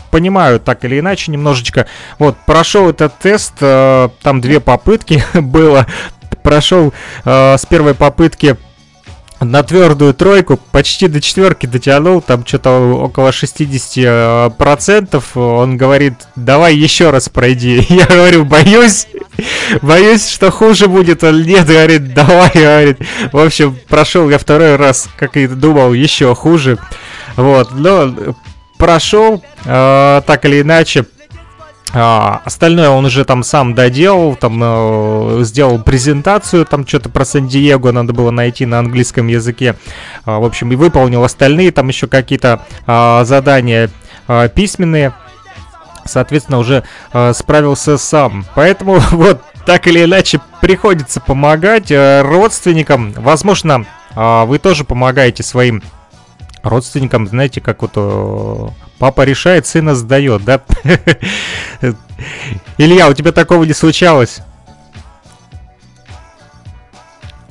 понимаю 0.10 0.60
так 0.60 0.86
или 0.86 1.00
иначе 1.00 1.32
немножечко. 1.32 1.86
Вот, 2.18 2.38
прошел 2.46 2.90
этот 2.90 3.20
тест, 3.20 3.54
э, 3.60 4.10
там 4.24 4.42
две 4.42 4.60
попытки 4.60 5.24
было. 5.34 5.86
Прошел 6.48 6.94
э, 7.26 7.58
с 7.58 7.66
первой 7.66 7.94
попытки 7.94 8.56
на 9.42 9.64
твердую 9.64 10.14
тройку, 10.14 10.56
почти 10.72 11.10
до 11.10 11.20
четверки 11.20 11.66
дотянул, 11.66 12.22
там 12.22 12.46
что-то 12.46 13.02
около 13.04 13.32
60%. 13.32 14.56
процентов. 14.56 15.36
Он 15.36 15.76
говорит, 15.76 16.14
давай 16.38 16.74
еще 16.74 17.10
раз 17.10 17.28
пройди. 17.28 17.86
Я 17.90 18.06
говорю, 18.06 18.46
боюсь, 18.46 19.08
боюсь, 19.82 20.26
что 20.30 20.50
хуже 20.50 20.88
будет. 20.88 21.22
Он 21.26 21.42
нет, 21.42 21.68
говорит, 21.68 22.14
давай, 22.14 22.52
говорит. 22.54 23.00
В 23.34 23.40
общем, 23.40 23.78
прошел 23.90 24.30
я 24.30 24.38
второй 24.38 24.78
раз, 24.78 25.10
как 25.18 25.36
и 25.36 25.48
думал, 25.48 25.92
еще 25.92 26.34
хуже. 26.34 26.78
Вот, 27.36 27.74
но 27.74 28.16
прошел, 28.78 29.44
э, 29.66 30.22
так 30.26 30.46
или 30.46 30.62
иначе, 30.62 31.08
а, 31.94 32.42
остальное 32.44 32.90
он 32.90 33.06
уже 33.06 33.24
там 33.24 33.44
сам 33.44 33.74
доделал, 33.74 34.36
там 34.36 34.60
э, 34.62 35.44
сделал 35.44 35.82
презентацию, 35.82 36.66
там 36.66 36.86
что-то 36.86 37.10
про 37.10 37.24
Сан-Диего 37.24 37.92
надо 37.92 38.14
было 38.14 38.32
найти 38.32 38.66
на 38.66 38.80
английском 38.80 39.28
языке. 39.28 39.76
А, 40.26 40.40
в 40.40 40.46
общем, 40.46 40.72
и 40.72 40.76
выполнил 40.76 41.24
остальные 41.24 41.72
там 41.72 41.88
еще 41.88 42.08
какие-то 42.08 42.62
а, 42.86 43.24
задания 43.24 43.90
а, 44.28 44.48
письменные. 44.50 45.14
Соответственно, 46.06 46.60
уже 46.60 46.84
а, 47.14 47.34
справился 47.34 47.98
сам. 47.98 48.46
Поэтому 48.56 49.00
вот 49.12 49.42
так 49.66 49.88
или 49.88 50.04
иначе 50.04 50.42
приходится 50.62 51.22
помогать 51.22 51.92
а, 51.92 52.22
родственникам. 52.24 53.14
Возможно, 53.14 53.86
а, 54.16 54.46
вы 54.46 54.60
тоже 54.60 54.84
помогаете 54.84 55.44
своим 55.44 55.82
родственникам, 56.70 57.28
знаете, 57.28 57.62
как 57.62 57.82
вот 57.82 58.74
папа 59.00 59.22
решает, 59.24 59.66
сына 59.66 59.96
сдает, 59.96 60.44
да? 60.44 60.62
Илья, 62.78 63.08
у 63.08 63.14
тебя 63.14 63.32
такого 63.32 63.64
не 63.64 63.74
случалось? 63.74 64.40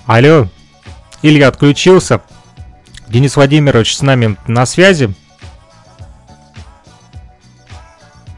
Алло, 0.06 0.48
Илья 1.22 1.48
отключился. 1.48 2.20
Денис 3.08 3.36
Владимирович 3.36 3.96
с 3.96 4.02
нами 4.02 4.36
на 4.46 4.66
связи. 4.66 5.14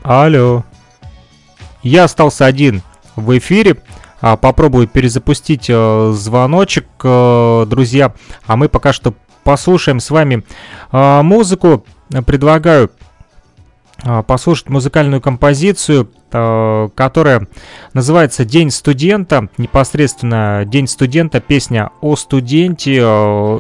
Алло. 0.03 0.65
Я 1.83 2.05
остался 2.05 2.47
один 2.47 2.83
в 3.17 3.37
эфире. 3.39 3.77
А, 4.21 4.37
попробую 4.37 4.89
перезапустить 4.89 5.67
э, 5.69 6.13
звоночек, 6.15 6.87
э, 7.05 7.67
друзья. 7.69 8.15
А 8.47 8.57
мы 8.57 8.69
пока 8.69 8.93
что 8.93 9.15
послушаем 9.49 9.99
с 9.99 10.11
вами 10.11 10.45
э, 10.93 11.23
музыку. 11.23 11.83
Предлагаю 12.27 12.91
э, 14.05 14.23
послушать 14.23 14.69
музыкальную 14.69 15.23
композицию, 15.23 16.11
э, 16.31 16.89
которая 16.95 17.49
называется 17.95 18.45
«День 18.45 18.71
студента», 18.71 19.49
непосредственно 19.57 20.65
«День 20.67 20.87
студента», 20.87 21.41
песня 21.41 21.93
о 22.03 22.15
студенте, 22.17 23.03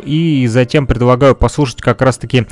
и 0.05 0.47
затем 0.47 0.87
предлагаю 0.87 1.35
послушать 1.35 1.81
как 1.81 2.03
раз-таки 2.03 2.47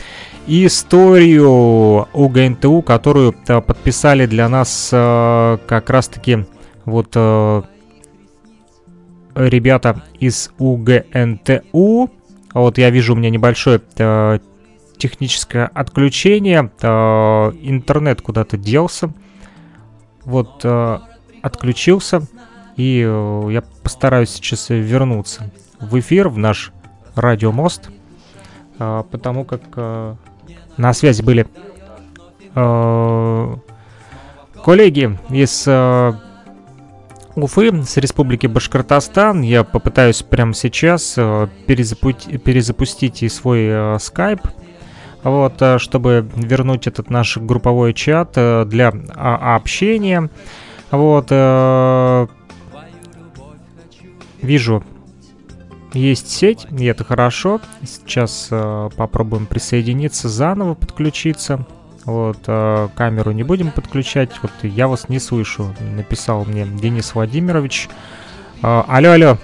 историю 0.47 2.09
УГНТУ, 2.15 2.81
которую 2.81 3.35
подписали 3.35 4.25
для 4.25 4.49
нас 4.49 4.89
как 4.91 5.91
раз-таки 5.91 6.47
вот... 6.87 7.15
Ребята 9.35 10.03
из 10.19 10.51
УГНТУ. 10.57 12.11
Вот 12.57 12.79
я 12.79 12.89
вижу, 12.89 13.13
у 13.13 13.17
меня 13.17 13.29
небольшое 13.29 13.83
э, 13.99 14.39
техническое 14.97 15.67
отключение. 15.67 16.71
Э, 16.81 17.53
интернет 17.61 18.23
куда-то 18.23 18.57
делся. 18.57 19.13
Вот 20.25 20.63
э, 20.65 20.99
отключился. 21.43 22.23
И 22.77 23.05
э, 23.07 23.49
я 23.51 23.63
постараюсь 23.83 24.31
сейчас 24.31 24.71
вернуться 24.71 25.53
в 25.83 25.99
эфир, 25.99 26.31
в 26.31 26.39
наш 26.39 26.73
радиомост. 27.15 27.91
Э, 28.79 29.05
потому 29.11 29.45
как 29.45 29.61
э, 29.77 30.15
на 30.79 30.95
связи 30.95 31.21
были 31.21 31.47
э, 32.55 33.57
коллеги 34.65 35.19
из 35.29 35.65
э, 35.67 36.15
Уфы, 37.37 37.83
с 37.83 37.99
Республики 37.99 38.47
Башкортостан. 38.47 39.43
Я 39.43 39.63
попытаюсь 39.63 40.23
прямо 40.23 40.55
сейчас 40.55 41.17
э, 41.19 41.49
перезапу- 41.67 42.39
перезапустить 42.39 43.23
и 43.23 43.29
свой 43.29 43.67
э, 43.69 43.99
скайп, 44.01 44.41
вот, 45.23 45.61
э, 45.61 45.77
чтобы 45.79 46.27
вернуть 46.35 46.87
этот 46.87 47.11
наш 47.11 47.37
групповой 47.37 47.93
чат 47.93 48.33
э, 48.37 48.65
для 48.65 48.91
а, 49.15 49.55
общения. 49.55 50.31
Вот, 50.91 51.27
э, 51.29 52.27
вижу, 54.41 54.83
есть 55.93 56.31
сеть, 56.31 56.67
и 56.71 56.87
это 56.87 57.05
хорошо. 57.05 57.61
Сейчас 57.83 58.49
э, 58.51 58.89
попробуем 58.97 59.45
присоединиться 59.45 60.31
заново, 60.31 60.73
подключиться. 60.73 61.67
Вот, 62.07 62.39
э, 62.47 62.89
камеру 62.95 63.33
не 63.33 63.43
будем 63.43 63.71
подключать. 63.73 64.31
Вот 64.41 64.53
я 64.63 64.87
вас 64.87 65.09
не 65.09 65.19
слышу. 65.19 65.75
Написал 65.81 66.45
мне 66.45 66.65
Денис 66.65 67.15
Владимирович. 67.15 67.89
Э, 68.63 68.85
алло, 68.89 69.11
алло. 69.11 69.39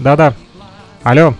Да-да. 0.00 0.34
Алло. 1.02 1.34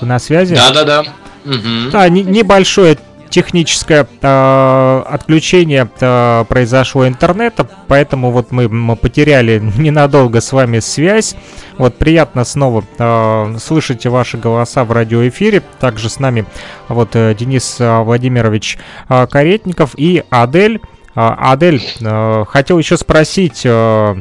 Вы 0.00 0.06
на 0.08 0.18
связи? 0.18 0.54
Да-да-да. 0.56 1.04
Мгм. 1.44 1.90
Да, 1.90 2.08
не- 2.08 2.24
небольшое 2.24 2.98
техническое 3.28 4.06
э, 4.20 5.02
отключение 5.06 5.88
э, 6.00 6.44
произошло 6.48 7.06
интернета, 7.06 7.68
поэтому 7.86 8.30
вот 8.30 8.50
мы, 8.50 8.68
мы 8.68 8.96
потеряли 8.96 9.58
ненадолго 9.76 10.40
с 10.40 10.52
вами 10.52 10.80
связь. 10.80 11.36
Вот 11.76 11.96
приятно 11.96 12.44
снова 12.44 12.84
э, 12.98 13.56
слышать 13.58 14.06
ваши 14.06 14.36
голоса 14.36 14.84
в 14.84 14.92
радиоэфире. 14.92 15.62
Также 15.80 16.08
с 16.08 16.18
нами 16.18 16.44
вот 16.88 17.14
э, 17.14 17.34
Денис 17.34 17.76
э, 17.80 18.02
Владимирович 18.02 18.78
э, 19.08 19.26
Каретников 19.26 19.94
и 19.96 20.24
Адель. 20.30 20.80
Э, 21.14 21.34
Адель, 21.38 21.82
э, 22.00 22.44
хотел 22.48 22.78
еще 22.78 22.96
спросить, 22.96 23.62
э, 23.64 24.14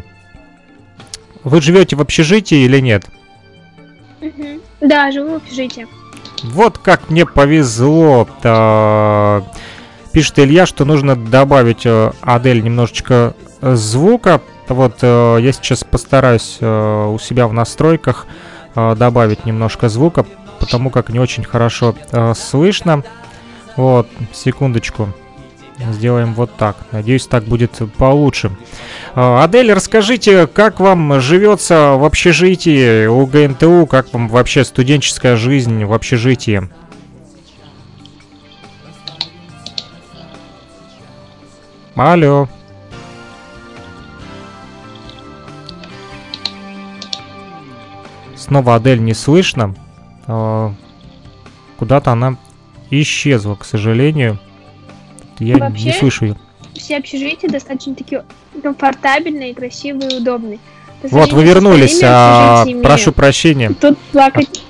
вы 1.43 1.61
живете 1.61 1.95
в 1.95 2.01
общежитии 2.01 2.65
или 2.65 2.79
нет? 2.79 3.05
Да, 4.81 5.11
живу 5.11 5.33
в 5.33 5.35
общежитии. 5.35 5.87
Вот 6.43 6.77
как 6.77 7.09
мне 7.09 7.25
повезло. 7.25 8.27
э, 8.43 9.41
Пишет 10.11 10.39
Илья, 10.39 10.65
что 10.65 10.83
нужно 10.83 11.15
добавить 11.15 11.85
э, 11.85 12.11
Адель 12.21 12.63
немножечко 12.63 13.35
э, 13.61 13.75
звука. 13.75 14.41
Вот 14.67 14.97
э, 15.01 15.37
я 15.41 15.51
сейчас 15.51 15.83
постараюсь 15.83 16.57
у 16.59 17.17
себя 17.21 17.47
в 17.47 17.53
настройках 17.53 18.25
добавить 18.75 19.45
немножко 19.45 19.89
звука, 19.89 20.25
потому 20.59 20.89
как 20.91 21.09
не 21.09 21.19
очень 21.19 21.43
хорошо 21.43 21.95
слышно. 22.35 23.03
Вот, 23.75 24.07
секундочку. 24.33 25.09
Сделаем 25.79 26.33
вот 26.33 26.55
так. 26.57 26.75
Надеюсь, 26.91 27.27
так 27.27 27.43
будет 27.43 27.81
получше. 27.97 28.51
Э, 29.15 29.43
Адель, 29.43 29.71
расскажите, 29.71 30.47
как 30.47 30.79
вам 30.79 31.21
живется 31.21 31.93
в 31.93 32.03
общежитии 32.03 33.05
у 33.05 33.25
ГНТУ, 33.25 33.85
как 33.85 34.11
вам 34.11 34.27
вообще 34.27 34.63
студенческая 34.63 35.35
жизнь 35.35 35.85
в 35.85 35.93
общежитии? 35.93 36.67
Алло. 41.95 42.47
Снова 48.35 48.75
Адель 48.75 49.01
не 49.01 49.13
слышно. 49.13 49.75
Э, 50.27 50.71
Куда-то 51.77 52.11
она 52.11 52.37
исчезла, 52.89 53.55
к 53.55 53.63
сожалению. 53.63 54.39
Я 55.39 55.55
не 55.55 55.61
Вообще, 55.61 55.93
слышу 55.93 56.25
ее. 56.25 56.35
Все 56.75 56.97
общежития 56.97 57.49
достаточно 57.49 57.95
такие 57.95 58.23
комфортабельные, 58.61 59.53
красивые 59.53 60.17
удобные. 60.19 60.59
Вот, 61.03 61.31
вы 61.31 61.43
вернулись. 61.43 61.99
а, 62.03 62.65
прошу 62.81 63.11
прощения. 63.11 63.71
Тут 63.79 63.97
плакать. 64.11 64.61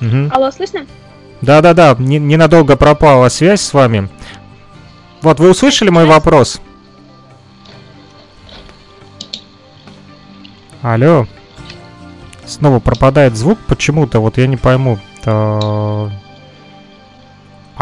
Мгм. 0.00 0.30
Алло, 0.32 0.50
слышно? 0.50 0.86
Да-да-да, 1.40 1.96
не- 1.98 2.18
ненадолго 2.18 2.76
пропала 2.76 3.28
связь 3.28 3.60
с 3.60 3.72
вами. 3.74 4.08
Вот, 5.22 5.40
вы 5.40 5.50
услышали 5.50 5.90
мой 5.90 6.06
вопрос? 6.06 6.60
Алло. 10.82 11.26
Снова 12.44 12.80
пропадает 12.80 13.36
звук 13.36 13.58
почему-то, 13.66 14.20
вот 14.20 14.38
я 14.38 14.46
не 14.46 14.56
пойму. 14.56 14.98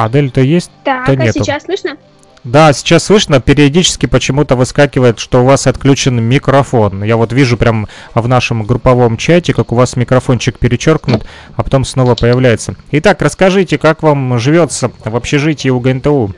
Та- 0.01 0.05
Адель-то 0.07 0.41
есть? 0.41 0.71
Так, 0.85 1.07
Да 1.07 1.13
а 1.13 1.17
нету. 1.17 1.45
сейчас 1.45 1.65
слышно? 1.65 1.97
Да, 2.43 2.73
сейчас 2.73 3.05
слышно, 3.05 3.39
периодически 3.41 4.07
почему-то 4.07 4.57
выскакивает, 4.57 5.19
что 5.19 5.43
у 5.43 5.45
вас 5.45 5.67
отключен 5.67 6.23
микрофон. 6.23 7.05
Я 7.05 7.19
вот 7.19 7.33
вижу 7.35 7.59
прям 7.59 7.87
в 8.15 8.27
нашем 8.29 8.63
групповом 8.65 9.19
чате, 9.19 9.53
как 9.53 9.73
у 9.73 9.75
вас 9.75 9.95
микрофончик 9.95 10.59
перечеркнут, 10.59 11.27
а 11.57 11.63
потом 11.63 11.85
снова 11.85 12.15
появляется. 12.15 12.77
Итак, 12.93 13.21
расскажите, 13.21 13.77
как 13.77 14.03
вам 14.03 14.39
живется 14.39 14.91
в 15.05 15.15
общежитии 15.17 15.69
у 15.69 15.81
ГНТУ? 15.81 16.35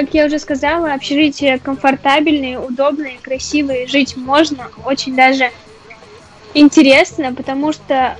Как 0.00 0.14
я 0.14 0.24
уже 0.24 0.38
сказала, 0.38 0.94
общежития 0.94 1.58
комфортабельные, 1.58 2.58
удобные, 2.58 3.18
красивые, 3.20 3.86
жить 3.86 4.16
можно, 4.16 4.70
очень 4.86 5.14
даже 5.14 5.50
интересно, 6.54 7.34
потому 7.34 7.74
что 7.74 8.16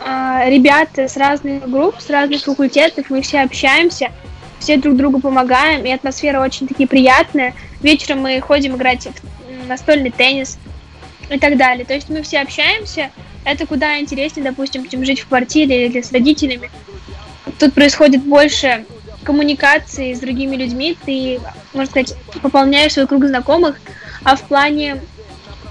а, 0.00 0.48
ребята 0.48 1.06
с 1.06 1.18
разных 1.18 1.68
групп, 1.68 1.96
с 1.98 2.08
разных 2.08 2.44
факультетов, 2.44 3.10
мы 3.10 3.20
все 3.20 3.40
общаемся, 3.40 4.10
все 4.58 4.78
друг 4.78 4.96
другу 4.96 5.20
помогаем, 5.20 5.84
и 5.84 5.90
атмосфера 5.90 6.40
очень 6.40 6.66
таки 6.66 6.86
приятная. 6.86 7.52
Вечером 7.82 8.22
мы 8.22 8.40
ходим 8.40 8.76
играть 8.76 9.06
в 9.06 9.68
настольный 9.68 10.10
теннис 10.10 10.58
и 11.28 11.38
так 11.38 11.58
далее. 11.58 11.84
То 11.84 11.92
есть 11.92 12.08
мы 12.08 12.22
все 12.22 12.40
общаемся, 12.40 13.10
это 13.44 13.66
куда 13.66 14.00
интереснее, 14.00 14.44
допустим, 14.44 14.88
чем 14.88 15.04
жить 15.04 15.20
в 15.20 15.28
квартире 15.28 15.88
или 15.88 16.00
с 16.00 16.10
родителями. 16.10 16.70
Тут 17.58 17.74
происходит 17.74 18.22
больше 18.22 18.86
коммуникации 19.28 20.14
с 20.14 20.20
другими 20.20 20.56
людьми, 20.56 20.96
ты, 21.04 21.38
можно 21.74 21.90
сказать, 21.90 22.14
пополняешь 22.40 22.94
свой 22.94 23.06
круг 23.06 23.26
знакомых, 23.26 23.78
а 24.24 24.36
в 24.36 24.42
плане 24.44 25.02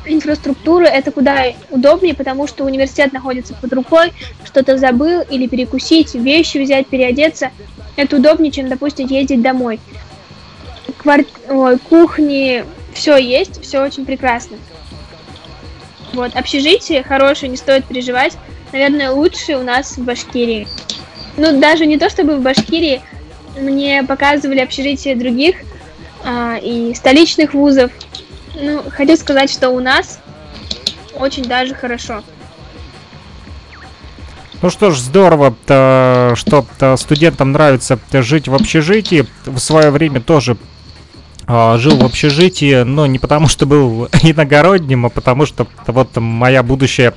инфраструктуры 0.06 0.86
это 0.86 1.12
куда 1.12 1.46
удобнее, 1.72 2.14
потому 2.14 2.46
что 2.46 2.66
университет 2.66 3.14
находится 3.14 3.56
под 3.56 3.74
рукой, 3.74 4.14
что-то 4.46 4.78
забыл 4.78 5.22
или 5.22 5.48
перекусить, 5.48 6.14
вещи 6.14 6.60
взять, 6.60 6.86
переодеться. 6.86 7.50
Это 7.96 8.18
удобнее, 8.18 8.52
чем, 8.52 8.70
допустим, 8.70 9.08
ездить 9.08 9.42
домой. 9.42 9.80
Квар... 11.00 11.26
Ой, 11.50 11.80
кухни, 11.80 12.64
все 12.94 13.18
есть, 13.18 13.60
все 13.64 13.82
очень 13.82 14.06
прекрасно. 14.06 14.58
Вот, 16.14 16.36
общежитие 16.36 17.02
хорошее, 17.02 17.50
не 17.50 17.58
стоит 17.58 17.86
переживать. 17.86 18.38
Наверное, 18.72 19.10
лучшее 19.10 19.58
у 19.58 19.64
нас 19.64 19.98
в 19.98 20.04
Башкирии. 20.04 20.68
Ну, 21.38 21.60
даже 21.60 21.88
не 21.88 21.98
то 21.98 22.08
чтобы 22.08 22.38
в 22.38 22.42
Башкирии, 22.44 23.02
мне 23.60 24.04
показывали 24.04 24.60
общежитие 24.60 25.16
других 25.16 25.58
а, 26.24 26.58
и 26.62 26.94
столичных 26.94 27.54
вузов. 27.54 27.92
Ну, 28.56 28.84
хочу 28.90 29.16
сказать, 29.18 29.52
что 29.52 29.70
у 29.70 29.80
нас 29.80 30.20
очень 31.14 31.44
даже 31.44 31.76
хорошо. 31.76 32.24
Ну 34.62 34.72
что 34.72 34.90
ж, 34.90 34.98
здорово, 34.98 35.56
то, 35.68 36.34
что 36.36 36.66
то 36.80 36.98
студентам 36.98 37.52
нравится 37.52 38.00
жить 38.12 38.48
в 38.48 38.56
общежитии. 38.56 39.28
В 39.46 39.60
свое 39.60 39.92
время 39.92 40.20
тоже 40.20 40.58
жил 41.48 41.98
в 41.98 42.06
общежитии, 42.06 42.84
но 42.84 43.06
не 43.06 43.20
потому 43.20 43.48
что 43.48 43.66
был 43.66 44.10
иногородним, 44.22 45.06
а 45.06 45.10
потому 45.10 45.46
что 45.46 45.68
вот 45.88 46.16
моя 46.18 46.64
будущая 46.64 47.14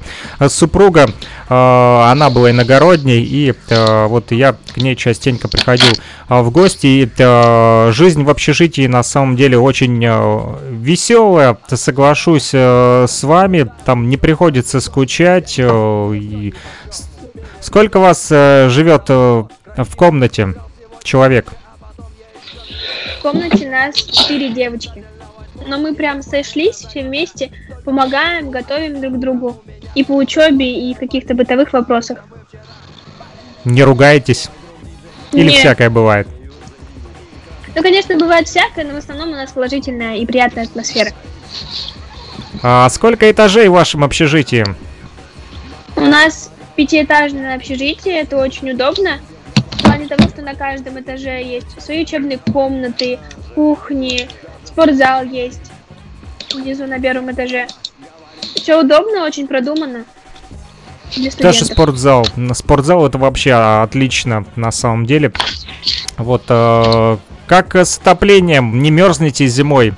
супруга, 0.49 1.09
а, 1.49 2.11
она 2.12 2.31
была 2.31 2.51
иногородней, 2.51 3.22
и 3.22 3.55
а, 3.70 4.07
вот 4.07 4.31
я 4.33 4.53
к 4.53 4.76
ней 4.76 4.95
частенько 4.95 5.49
приходил 5.49 5.93
а, 6.28 6.43
в 6.43 6.51
гости, 6.51 6.87
и 6.87 7.11
а, 7.18 7.91
жизнь 7.93 8.22
в 8.22 8.31
общежитии 8.31 8.87
на 8.87 9.03
самом 9.03 9.37
деле 9.37 9.59
очень 9.59 9.99
веселая, 10.70 11.59
соглашусь 11.68 12.51
а, 12.55 13.07
с 13.09 13.24
вами, 13.24 13.70
там 13.85 14.09
не 14.09 14.16
приходится 14.16 14.81
скучать, 14.81 15.57
а, 15.59 16.12
и 16.12 16.55
Сколько 17.61 18.01
вас 18.01 18.28
э, 18.31 18.68
живет 18.70 19.05
э, 19.09 19.45
в 19.76 19.97
комнате 19.97 20.55
человек? 21.03 21.47
В 23.20 23.22
комнате 23.22 23.68
нас 23.68 23.96
четыре 23.96 24.48
девочки. 24.48 25.04
Но 25.66 25.76
мы 25.76 25.94
прям 25.94 26.22
сошлись 26.22 26.76
все 26.76 27.02
вместе, 27.02 27.50
помогаем, 27.84 28.50
готовим 28.50 28.98
друг 28.98 29.20
другу. 29.20 29.62
И 29.94 30.02
по 30.04 30.12
учебе, 30.12 30.90
и 30.90 30.94
в 30.94 30.98
каких-то 30.98 31.34
бытовых 31.34 31.74
вопросах. 31.74 32.20
Не 33.66 33.82
ругаетесь? 33.82 34.48
Или 35.32 35.50
Нет. 35.50 35.58
всякое 35.58 35.90
бывает? 35.90 36.26
Ну, 37.76 37.82
конечно, 37.82 38.16
бывает 38.16 38.48
всякое, 38.48 38.86
но 38.86 38.94
в 38.94 38.96
основном 38.96 39.28
у 39.28 39.32
нас 39.32 39.52
положительная 39.52 40.16
и 40.16 40.24
приятная 40.24 40.64
атмосфера. 40.64 41.12
А 42.62 42.88
сколько 42.88 43.30
этажей 43.30 43.68
в 43.68 43.72
вашем 43.72 44.02
общежитии? 44.02 44.64
У 45.94 46.00
нас 46.00 46.50
пятиэтажное 46.74 47.54
общежитие, 47.54 48.22
это 48.22 48.38
очень 48.38 48.70
удобно. 48.70 49.20
В 49.72 49.82
плане 49.82 50.06
того, 50.06 50.28
что 50.28 50.42
на 50.42 50.54
каждом 50.54 51.00
этаже 51.00 51.42
есть 51.42 51.80
свои 51.80 52.02
учебные 52.02 52.38
комнаты, 52.38 53.18
кухни, 53.54 54.28
спортзал 54.64 55.24
есть. 55.24 55.72
Внизу 56.54 56.86
на 56.86 56.98
первом 56.98 57.30
этаже. 57.30 57.68
Все 58.56 58.80
удобно, 58.80 59.24
очень 59.24 59.46
продумано. 59.46 60.04
Даже 61.40 61.64
спортзал. 61.64 62.26
Спортзал 62.54 63.06
это 63.06 63.18
вообще 63.18 63.52
отлично 63.52 64.44
на 64.56 64.70
самом 64.70 65.06
деле. 65.06 65.32
Вот 66.18 66.44
э, 66.48 67.16
как 67.46 67.74
с 67.74 67.98
отоплением? 67.98 68.82
Не 68.82 68.90
мерзнете 68.90 69.46
зимой? 69.46 69.94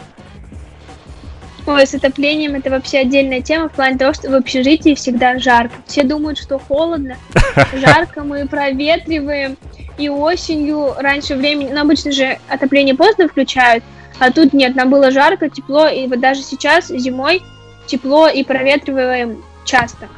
Ой, 1.64 1.86
с 1.86 1.94
отоплением 1.94 2.56
это 2.56 2.70
вообще 2.70 2.98
отдельная 2.98 3.40
тема 3.40 3.68
в 3.68 3.72
плане 3.72 3.96
того, 3.96 4.12
что 4.12 4.30
в 4.30 4.34
общежитии 4.34 4.94
всегда 4.94 5.38
жарко. 5.38 5.74
Все 5.86 6.02
думают, 6.02 6.38
что 6.38 6.58
холодно. 6.58 7.16
Жарко 7.72 8.24
мы 8.24 8.48
проветриваем. 8.48 9.56
И 9.98 10.08
осенью 10.08 10.94
раньше 10.98 11.36
времени, 11.36 11.70
ну 11.72 11.82
обычно 11.82 12.12
же 12.12 12.38
отопление 12.48 12.94
поздно 12.94 13.28
включают, 13.28 13.84
а 14.18 14.32
тут 14.32 14.54
нет, 14.54 14.74
нам 14.74 14.88
было 14.88 15.10
жарко, 15.10 15.50
тепло, 15.50 15.86
и 15.86 16.06
вот 16.06 16.18
даже 16.18 16.42
сейчас 16.42 16.88
зимой 16.88 17.42
тепло 17.86 18.26
и 18.26 18.42
проветриваем 18.42 19.44
часто. 19.64 20.08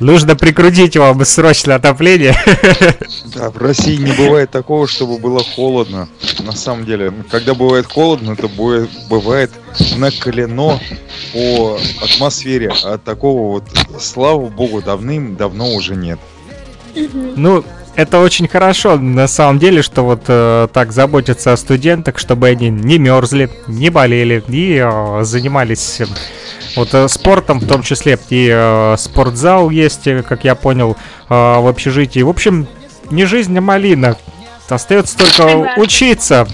Нужно 0.00 0.36
прикрутить 0.36 0.96
вам 0.96 1.24
срочно 1.24 1.74
отопление. 1.74 2.36
Да, 3.34 3.50
в 3.50 3.58
России 3.58 3.96
не 3.96 4.12
бывает 4.12 4.50
такого, 4.50 4.88
чтобы 4.88 5.18
было 5.18 5.42
холодно. 5.44 6.08
На 6.38 6.52
самом 6.52 6.86
деле, 6.86 7.12
когда 7.30 7.52
бывает 7.52 7.84
холодно, 7.84 8.32
это 8.32 8.48
бывает, 8.48 8.88
бывает 9.10 9.50
накалено 9.96 10.80
по 11.34 11.78
атмосфере. 12.00 12.72
А 12.82 12.96
такого 12.96 13.52
вот, 13.52 13.64
слава 14.00 14.46
богу, 14.46 14.80
давным-давно 14.80 15.74
уже 15.74 15.96
нет. 15.96 16.18
Ну, 16.94 17.62
это 17.96 18.20
очень 18.20 18.46
хорошо, 18.46 18.96
на 18.96 19.26
самом 19.26 19.58
деле, 19.58 19.82
что 19.82 20.02
вот 20.02 20.24
э, 20.28 20.68
так 20.72 20.92
заботятся 20.92 21.52
о 21.52 21.56
студентах, 21.56 22.18
чтобы 22.18 22.48
они 22.48 22.68
не 22.68 22.98
мерзли, 22.98 23.50
не 23.66 23.90
болели 23.90 24.44
и 24.48 24.80
э, 24.82 25.24
занимались 25.24 26.00
э, 26.00 26.06
вот 26.76 26.92
э, 26.92 27.08
спортом, 27.08 27.58
в 27.58 27.66
том 27.66 27.82
числе 27.82 28.18
и 28.28 28.50
э, 28.52 28.96
спортзал 28.98 29.70
есть, 29.70 30.06
э, 30.06 30.22
как 30.22 30.44
я 30.44 30.54
понял, 30.54 30.96
э, 31.28 31.34
в 31.34 31.66
общежитии. 31.66 32.20
В 32.20 32.28
общем, 32.28 32.68
не 33.10 33.24
жизнь, 33.24 33.56
а 33.56 33.60
малина. 33.60 34.16
Остается 34.68 35.16
только 35.16 35.74
учиться. 35.78 36.46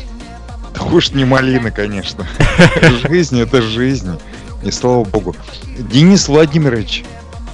Да 0.75 0.85
уж 0.85 1.11
не 1.11 1.25
малина, 1.25 1.71
конечно. 1.71 2.27
Жизнь 3.09 3.41
это 3.41 3.63
жизнь. 3.63 4.19
И 4.63 4.71
слава 4.71 5.05
богу. 5.05 5.35
Денис 5.77 6.29
Владимирович, 6.29 7.05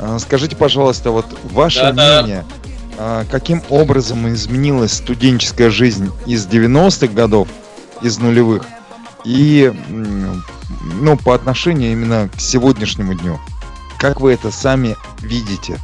а, 0.00 0.18
скажите, 0.18 0.56
пожалуйста, 0.56 1.10
вот 1.10 1.26
ваше 1.44 1.92
мнение, 1.92 2.44
каким 3.30 3.62
образом 3.68 4.28
изменилась 4.28 4.94
студенческая 4.94 5.70
жизнь 5.70 6.10
из 6.26 6.46
90-х 6.46 7.12
годов, 7.12 7.48
из 8.02 8.18
нулевых, 8.18 8.64
и 9.24 9.72
ну, 9.88 11.16
по 11.16 11.34
отношению 11.34 11.92
именно 11.92 12.28
к 12.28 12.40
сегодняшнему 12.40 13.14
дню? 13.14 13.38
Как 13.98 14.20
вы 14.20 14.32
это 14.32 14.50
сами 14.50 14.96
видите? 15.20 15.78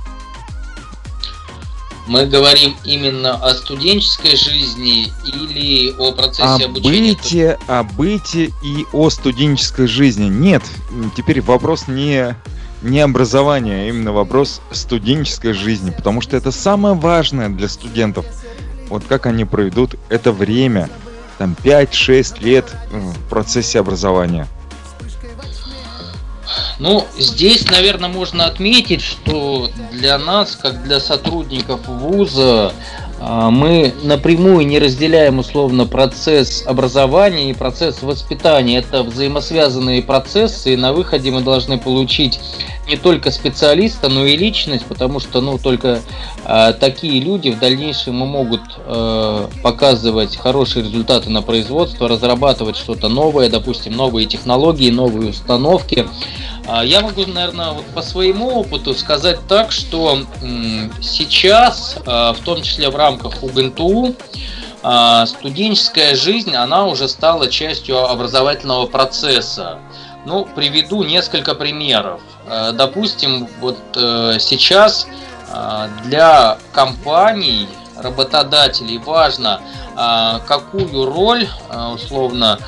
Мы 2.07 2.27
говорим 2.27 2.77
именно 2.85 3.35
о 3.37 3.55
студенческой 3.55 4.37
жизни 4.37 5.11
или 5.25 5.91
о 5.99 6.13
процессе 6.13 6.65
О 6.65 6.67
обучения? 6.67 7.15
быте, 7.15 7.59
о 7.67 7.83
быте 7.83 8.53
и 8.63 8.85
о 8.93 9.09
студенческой 9.09 9.87
жизни. 9.87 10.27
Нет, 10.29 10.63
теперь 11.17 11.41
вопрос 11.41 11.89
не, 11.89 12.37
не 12.85 13.01
образования, 13.01 13.83
а 13.85 13.89
именно 13.89 14.13
вопрос 14.13 14.61
студенческой 14.71 15.53
жизни, 15.53 15.91
потому 15.91 16.21
что 16.21 16.37
это 16.37 16.53
самое 16.53 16.95
важное 16.95 17.49
для 17.49 17.69
студентов. 17.69 18.27
Вот 18.89 19.05
как 19.05 19.27
они 19.27 19.45
проведут 19.45 19.97
это 20.09 20.31
время, 20.31 20.91
там 21.39 21.57
5-6 21.65 22.43
лет 22.45 22.73
в 22.91 23.29
процессе 23.29 23.81
образования. 23.81 24.47
Ну, 26.79 27.07
здесь, 27.19 27.71
наверное, 27.71 28.09
можно 28.09 28.47
отметить, 28.47 29.01
что 29.01 29.71
для 29.93 30.19
нас, 30.19 30.57
как 30.57 30.83
для 30.85 31.01
сотрудников 31.01 31.87
вуза, 31.87 32.73
мы 33.27 33.95
напрямую 34.03 34.67
не 34.67 34.79
разделяем 34.79 35.39
условно 35.39 35.87
процесс 35.87 36.63
образования 36.67 37.51
и 37.51 37.55
процесс 37.55 38.03
воспитания. 38.03 38.79
Это 38.79 39.03
взаимосвязанные 39.03 40.03
процессы, 40.03 40.75
и 40.75 40.77
на 40.77 40.93
выходе 40.93 41.31
мы 41.31 41.41
должны 41.41 41.79
получить 41.79 42.39
не 42.87 42.97
только 42.97 43.31
специалиста, 43.31 44.09
но 44.09 44.27
и 44.27 44.37
личность, 44.37 44.85
потому 44.87 45.21
что 45.21 45.41
ну, 45.41 45.59
только 45.59 46.01
а, 46.45 46.73
такие 46.73 47.21
люди 47.21 47.51
в 47.51 47.59
дальнейшем 47.59 48.17
могут 48.17 48.61
э, 48.77 49.49
показывать 49.63 50.37
хорошие 50.37 50.85
результаты 50.85 51.31
на 51.31 51.43
производство, 51.43 52.09
разрабатывать 52.09 52.77
что-то 52.77 53.09
новое, 53.09 53.49
допустим, 53.49 53.95
новые 53.97 54.27
технологии, 54.27 54.91
новые 54.91 55.31
установки. 55.31 56.07
А, 56.67 56.85
Я 56.85 57.01
могу, 57.01 57.25
наверное, 57.27 57.73
вот 57.73 57.85
по 57.87 58.03
своему 58.03 58.61
опыту 58.61 58.95
сказать 58.95 59.39
так, 59.49 59.73
что 59.73 60.21
м, 60.43 60.93
сейчас, 61.01 61.97
а, 62.07 62.35
в 62.35 62.41
том 62.41 62.63
числе 62.63 62.91
в 62.91 62.97
рамках 62.97 63.43
УГНТУ, 63.43 64.15
студенческая 65.27 66.15
жизнь, 66.15 66.55
она 66.55 66.85
уже 66.85 67.09
стала 67.09 67.49
частью 67.49 68.07
образовательного 68.07 68.85
процесса. 68.85 69.79
Ну, 70.25 70.47
приведу 70.47 71.03
несколько 71.03 71.55
примеров. 71.55 72.21
Э, 72.47 72.73
Допустим, 72.73 73.49
вот 73.61 73.79
э, 73.97 74.39
сейчас 74.41 75.07
а, 75.53 75.89
для 76.05 76.59
компаний, 76.73 77.69
работодателей 77.97 78.99
важно, 78.99 79.61
какую 80.49 81.07
роль, 81.07 81.47
условно, 81.95 82.59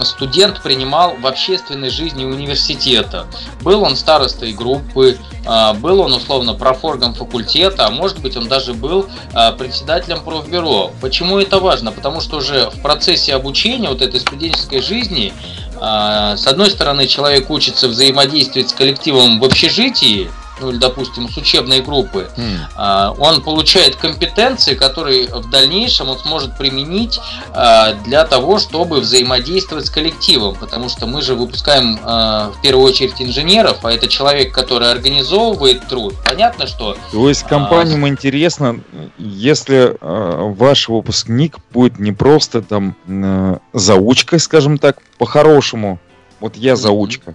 студент 0.00 0.62
принимал 0.62 1.16
в 1.16 1.26
общественной 1.26 1.90
жизни 1.90 2.24
университета. 2.24 3.26
Был 3.62 3.82
он 3.82 3.96
старостой 3.96 4.52
группы, 4.52 5.18
а, 5.46 5.74
был 5.74 6.00
он 6.00 6.12
условно 6.12 6.54
профоргом 6.54 7.14
факультета, 7.14 7.86
а 7.86 7.90
может 7.90 8.20
быть 8.20 8.36
он 8.36 8.48
даже 8.48 8.74
был 8.74 9.06
а, 9.32 9.52
председателем 9.52 10.22
профбюро. 10.22 10.90
Почему 11.00 11.38
это 11.38 11.58
важно? 11.58 11.92
Потому 11.92 12.20
что 12.20 12.38
уже 12.38 12.70
в 12.70 12.80
процессе 12.82 13.34
обучения 13.34 13.88
вот 13.88 14.02
этой 14.02 14.20
студенческой 14.20 14.80
жизни 14.80 15.32
а, 15.80 16.36
с 16.36 16.46
одной 16.46 16.70
стороны, 16.70 17.06
человек 17.06 17.48
учится 17.48 17.88
взаимодействовать 17.88 18.68
с 18.68 18.74
коллективом 18.74 19.40
в 19.40 19.44
общежитии, 19.44 20.30
ну 20.60 20.70
или, 20.70 20.78
допустим, 20.78 21.28
с 21.28 21.36
учебной 21.36 21.80
группы, 21.80 22.30
а, 22.76 23.12
он 23.18 23.42
получает 23.42 23.96
компетенции, 23.96 24.74
которые 24.74 25.28
в 25.28 25.50
дальнейшем 25.50 26.08
он 26.08 26.18
сможет 26.18 26.56
применить 26.56 27.20
а, 27.52 27.94
для 28.04 28.24
того, 28.24 28.58
чтобы 28.58 29.00
взаимодействовать 29.00 29.86
с 29.86 29.90
коллективом, 29.90 30.54
потому 30.54 30.88
что 30.88 31.06
мы 31.06 31.22
же 31.22 31.34
выпускаем 31.34 31.98
а, 32.02 32.50
в 32.50 32.60
первую 32.62 32.86
очередь 32.86 33.20
инженеров, 33.20 33.78
а 33.84 33.92
это 33.92 34.08
человек, 34.08 34.54
который 34.54 34.90
организовывает 34.90 35.88
труд. 35.88 36.14
Понятно, 36.24 36.66
что 36.66 36.96
То 37.12 37.28
есть 37.28 37.44
компаниям 37.44 38.06
интересно, 38.06 38.80
если 39.18 39.96
ваш 40.00 40.88
выпускник 40.88 41.56
будет 41.72 41.98
не 41.98 42.12
просто 42.12 42.62
там 42.62 42.96
э, 43.06 43.58
заучкой, 43.72 44.40
скажем 44.40 44.78
так, 44.78 44.98
по-хорошему, 45.18 45.98
вот 46.40 46.56
я 46.56 46.76
заучка, 46.76 47.34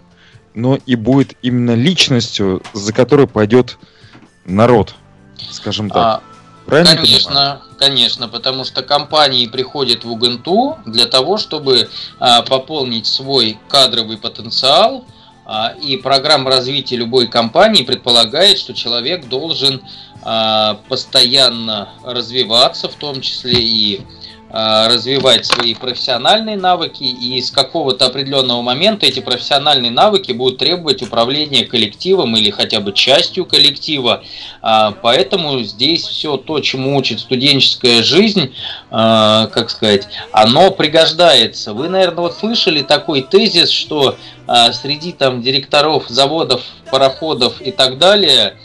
но 0.55 0.79
и 0.85 0.95
будет 0.95 1.37
именно 1.41 1.75
личностью, 1.75 2.63
за 2.73 2.93
которой 2.93 3.27
пойдет 3.27 3.77
народ, 4.45 4.95
скажем 5.51 5.89
так. 5.89 5.97
а, 5.97 6.23
Правильно? 6.65 6.95
Конечно, 6.95 7.61
конечно, 7.77 8.27
потому 8.27 8.63
что 8.63 8.81
компании 8.81 9.45
приходят 9.45 10.03
в 10.03 10.11
УГНТУ 10.11 10.79
для 10.85 11.05
того, 11.05 11.37
чтобы 11.37 11.89
а, 12.19 12.41
пополнить 12.41 13.05
свой 13.05 13.59
кадровый 13.67 14.17
потенциал, 14.17 15.05
а, 15.45 15.75
и 15.79 15.97
программа 15.97 16.49
развития 16.49 16.95
любой 16.95 17.27
компании 17.27 17.83
предполагает, 17.83 18.57
что 18.57 18.73
человек 18.73 19.27
должен 19.27 19.81
а, 20.23 20.79
постоянно 20.89 21.89
развиваться, 22.03 22.89
в 22.89 22.95
том 22.95 23.21
числе 23.21 23.53
и 23.61 24.01
развивать 24.51 25.45
свои 25.45 25.73
профессиональные 25.73 26.55
навыки, 26.55 27.03
и 27.03 27.41
с 27.41 27.51
какого-то 27.51 28.05
определенного 28.05 28.61
момента 28.61 29.05
эти 29.05 29.19
профессиональные 29.19 29.91
навыки 29.91 30.31
будут 30.31 30.59
требовать 30.59 31.01
управления 31.01 31.65
коллективом 31.65 32.37
или 32.37 32.51
хотя 32.51 32.79
бы 32.79 32.93
частью 32.93 33.45
коллектива. 33.45 34.23
А, 34.61 34.91
поэтому 34.91 35.61
здесь 35.63 36.03
все 36.07 36.37
то, 36.37 36.59
чему 36.59 36.95
учит 36.95 37.19
студенческая 37.19 38.03
жизнь, 38.03 38.53
а, 38.91 39.47
как 39.47 39.69
сказать, 39.69 40.07
оно 40.31 40.71
пригождается. 40.71 41.73
Вы, 41.73 41.89
наверное, 41.89 42.21
вот 42.21 42.35
слышали 42.35 42.81
такой 42.81 43.23
тезис, 43.23 43.69
что 43.69 44.15
среди 44.73 45.11
там 45.11 45.41
директоров 45.41 46.07
заводов, 46.07 46.61
пароходов 46.91 47.61
и 47.61 47.71
так 47.71 47.97
далее 47.97 48.57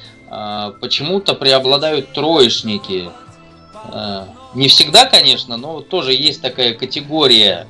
почему-то 0.81 1.35
преобладают 1.35 2.13
троечники. 2.13 3.09
Не 4.55 4.69
всегда, 4.69 5.07
конечно, 5.07 5.57
но 5.57 5.81
тоже 5.81 6.13
есть 6.13 6.43
такая 6.43 6.75
категория. 6.75 7.67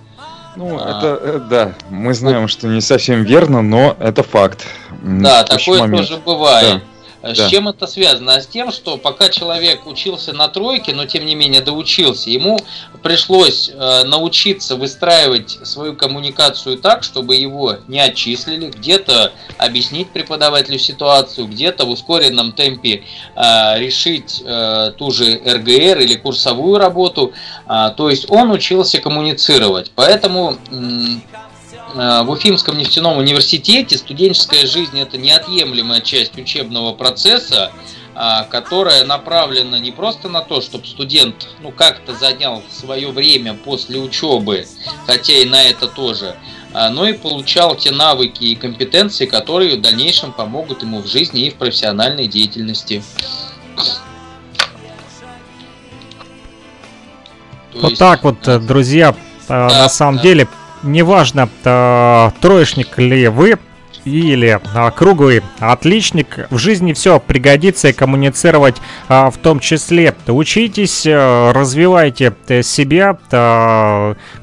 Ну, 0.56 0.78
а... 0.80 0.98
это, 0.98 1.20
э, 1.22 1.40
да, 1.48 1.74
мы 1.90 2.14
знаем, 2.14 2.48
что 2.48 2.66
не 2.66 2.80
совсем 2.80 3.22
верно, 3.22 3.62
но 3.62 3.96
это 4.00 4.22
факт. 4.22 4.66
Да, 5.02 5.44
такое 5.44 5.80
момент. 5.80 6.08
тоже 6.08 6.20
бывает. 6.20 6.78
Да. 6.78 6.82
С 7.22 7.36
да. 7.36 7.48
чем 7.48 7.68
это 7.68 7.86
связано? 7.86 8.34
А 8.34 8.40
с 8.40 8.46
тем, 8.46 8.72
что 8.72 8.96
пока 8.96 9.28
человек 9.28 9.86
учился 9.86 10.32
на 10.32 10.48
тройке, 10.48 10.94
но 10.94 11.04
тем 11.04 11.26
не 11.26 11.34
менее 11.34 11.60
доучился, 11.60 12.30
ему 12.30 12.58
пришлось 13.02 13.70
э, 13.72 14.04
научиться 14.04 14.76
выстраивать 14.76 15.58
свою 15.62 15.94
коммуникацию 15.94 16.78
так, 16.78 17.02
чтобы 17.02 17.36
его 17.36 17.76
не 17.88 18.00
отчислили, 18.00 18.68
где-то 18.70 19.32
объяснить 19.58 20.10
преподавателю 20.10 20.78
ситуацию, 20.78 21.46
где-то 21.46 21.84
в 21.84 21.90
ускоренном 21.90 22.52
темпе 22.52 23.04
э, 23.36 23.78
решить 23.78 24.42
э, 24.44 24.92
ту 24.96 25.10
же 25.10 25.40
РГР 25.44 25.98
или 25.98 26.14
курсовую 26.14 26.78
работу. 26.78 27.32
Э, 27.68 27.90
то 27.96 28.08
есть 28.08 28.30
он 28.30 28.50
учился 28.50 28.98
коммуницировать. 28.98 29.92
Поэтому 29.94 30.40
Э, 30.70 31.39
в 31.94 32.30
Уфимском 32.30 32.78
нефтяном 32.78 33.18
университете 33.18 33.98
студенческая 33.98 34.66
жизнь 34.66 34.98
это 34.98 35.18
неотъемлемая 35.18 36.00
часть 36.00 36.36
учебного 36.38 36.92
процесса, 36.92 37.72
а, 38.22 38.44
которая 38.44 39.04
направлена 39.04 39.78
не 39.78 39.92
просто 39.92 40.28
на 40.28 40.42
то, 40.42 40.60
чтобы 40.60 40.86
студент 40.86 41.48
ну 41.62 41.70
как-то 41.70 42.14
занял 42.14 42.62
свое 42.70 43.08
время 43.12 43.54
после 43.54 43.98
учебы, 43.98 44.66
хотя 45.06 45.32
и 45.32 45.44
на 45.46 45.62
это 45.62 45.86
тоже, 45.86 46.36
а, 46.74 46.90
но 46.90 47.08
и 47.08 47.12
получал 47.12 47.76
те 47.76 47.92
навыки 47.92 48.44
и 48.44 48.56
компетенции, 48.56 49.26
которые 49.26 49.78
в 49.78 49.80
дальнейшем 49.80 50.32
помогут 50.32 50.82
ему 50.82 51.00
в 51.00 51.06
жизни 51.06 51.46
и 51.46 51.50
в 51.50 51.54
профессиональной 51.54 52.26
деятельности. 52.26 53.02
То 57.72 57.78
вот 57.78 57.90
есть... 57.90 58.00
так 58.00 58.24
вот, 58.24 58.46
э, 58.48 58.58
друзья, 58.58 59.14
э, 59.14 59.46
да, 59.48 59.68
на 59.68 59.88
самом 59.88 60.16
да. 60.16 60.22
деле 60.24 60.48
неважно, 60.82 61.48
э, 61.64 62.30
троечник 62.40 62.98
ли 62.98 63.28
вы 63.28 63.58
или 64.04 64.58
э, 64.58 64.90
круглый 64.92 65.42
отличник, 65.58 66.46
в 66.50 66.56
жизни 66.56 66.94
все 66.94 67.20
пригодится 67.20 67.88
и 67.88 67.92
коммуницировать 67.92 68.76
э, 69.08 69.28
в 69.30 69.36
том 69.38 69.60
числе. 69.60 70.14
Учитесь, 70.26 71.04
развивайте 71.04 72.34
себя 72.62 73.18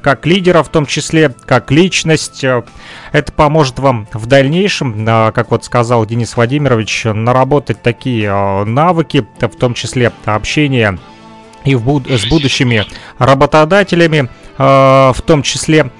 как 0.00 0.26
лидера 0.26 0.62
в 0.62 0.68
том 0.68 0.86
числе, 0.86 1.34
как 1.44 1.70
личность. 1.72 2.44
Это 2.44 3.32
поможет 3.32 3.78
вам 3.78 4.06
в 4.12 4.26
дальнейшем, 4.26 5.04
как 5.06 5.50
вот 5.50 5.64
сказал 5.64 6.06
Денис 6.06 6.36
Владимирович, 6.36 7.04
наработать 7.04 7.82
такие 7.82 8.64
навыки, 8.64 9.26
в 9.40 9.56
том 9.56 9.74
числе 9.74 10.12
общение 10.24 10.98
и 11.64 11.74
в 11.74 11.82
буд- 11.84 12.08
с 12.08 12.26
будущими 12.26 12.86
работодателями, 13.18 14.28
в 14.56 15.16
том 15.26 15.42
числе 15.42 15.90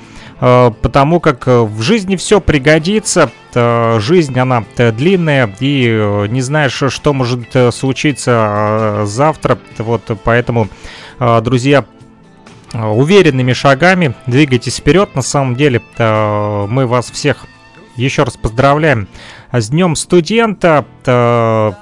потому 0.40 1.20
как 1.20 1.48
э, 1.48 1.62
в 1.62 1.82
жизни 1.82 2.16
все 2.16 2.40
пригодится, 2.40 3.30
жизнь 3.54 4.38
она 4.38 4.64
длинная, 4.76 5.52
и 5.58 5.86
э, 5.88 6.26
не 6.28 6.42
знаешь, 6.42 6.80
что 6.88 7.12
может 7.12 7.48
случиться 7.72 9.02
завтра, 9.04 9.58
вот 9.78 10.02
поэтому, 10.22 10.68
друзья, 11.18 11.84
уверенными 12.72 13.52
шагами 13.52 14.14
двигайтесь 14.26 14.76
вперед, 14.76 15.14
на 15.16 15.22
самом 15.22 15.56
деле 15.56 15.82
мы 15.98 16.86
вас 16.86 17.10
всех 17.10 17.46
еще 17.96 18.22
раз 18.22 18.36
поздравляем 18.36 19.08
с 19.50 19.70
Днем 19.70 19.96
студента, 19.96 20.84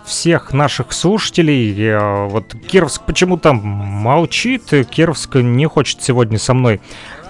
всех 0.07 0.53
наших 0.55 0.93
слушателей. 0.93 2.29
Вот 2.29 2.55
Кировск 2.67 3.03
почему-то 3.03 3.53
молчит, 3.53 4.73
Кировск 4.89 5.35
не 5.35 5.67
хочет 5.67 6.03
сегодня 6.03 6.39
со 6.39 6.55
мной 6.55 6.81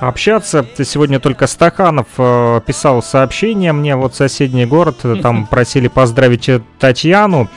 общаться. 0.00 0.66
Сегодня 0.84 1.20
только 1.20 1.46
Стаханов 1.46 2.06
э, 2.18 2.60
писал 2.66 3.02
сообщение 3.02 3.72
мне, 3.72 3.96
вот 3.96 4.14
соседний 4.14 4.66
город, 4.66 4.98
там 5.22 5.46
просили 5.46 5.88
поздравить 5.88 6.50
Татьяну. 6.78 7.48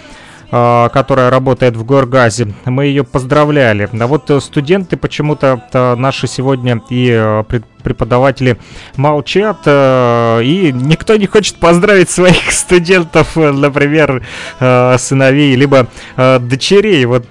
А, 0.52 0.90
которая 0.90 1.30
работает 1.30 1.76
в 1.76 1.86
Горгазе. 1.86 2.56
Мы 2.66 2.86
ее 2.86 3.04
поздравляли. 3.04 3.88
А 4.00 4.08
вот 4.08 4.32
э, 4.32 4.40
студенты 4.40 4.98
почему-то 4.98 5.64
э, 5.72 5.96
наши 5.96 6.26
сегодня 6.26 6.82
и 6.90 7.12
э, 7.12 7.44
преподаватели 7.84 8.58
молчат, 8.96 9.58
и 9.66 10.72
никто 10.74 11.16
не 11.16 11.28
хочет 11.28 11.56
поздравить 11.58 12.10
своих 12.10 12.52
студентов, 12.52 13.36
например, 13.36 14.24
сыновей, 14.60 15.56
либо 15.56 15.88
дочерей. 16.18 17.06
Вот, 17.06 17.28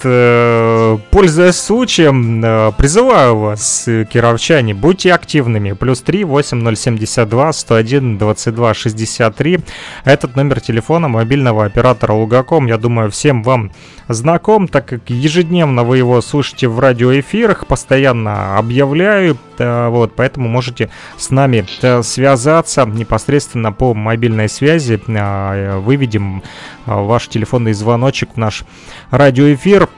пользуясь 1.11 1.57
случаем, 1.57 2.73
призываю 2.77 3.37
вас, 3.37 3.85
кировчане, 4.11 4.75
будьте 4.75 5.13
активными. 5.13 5.73
Плюс 5.73 6.01
3 6.03 6.25
8072 6.25 7.53
101 7.53 8.19
22 8.19 8.75
63. 8.75 9.61
Этот 10.05 10.37
номер 10.37 10.61
телефона 10.61 11.09
мобильного 11.09 11.65
оператора 11.65 12.13
Лугаком, 12.13 12.67
я 12.67 12.79
думаю, 12.79 13.11
всем 13.11 13.43
вам 13.43 13.73
знаком, 14.09 14.69
так 14.69 14.87
как 14.87 15.11
ежедневно 15.11 15.85
вы 15.85 15.99
его 15.99 16.21
слушаете 16.21 16.69
в 16.69 16.81
радиоэфирах, 16.81 17.67
постоянно 17.67 18.57
объявляю, 18.57 19.37
э, 19.59 19.89
вот, 19.89 20.15
поэтому 20.17 20.38
можете 20.47 20.91
с 21.17 21.31
нами 21.31 21.67
э, 21.83 22.03
связаться 22.03 22.85
непосредственно 22.85 23.73
по 23.73 23.95
мобильной 23.95 24.49
связи, 24.49 25.01
э, 25.07 25.79
выведем 25.79 26.43
ваш 26.87 27.29
телефонный 27.29 27.73
звоночек 27.73 28.35
в 28.35 28.37
наш 28.37 28.65
радиоэфир. 29.11 29.89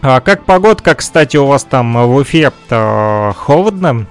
А 0.00 0.20
как 0.20 0.44
погодка, 0.44 0.94
кстати, 0.94 1.36
у 1.36 1.46
вас 1.46 1.64
там 1.64 1.94
в 2.06 2.14
Уфе 2.14 2.52
холодно? 3.36 4.06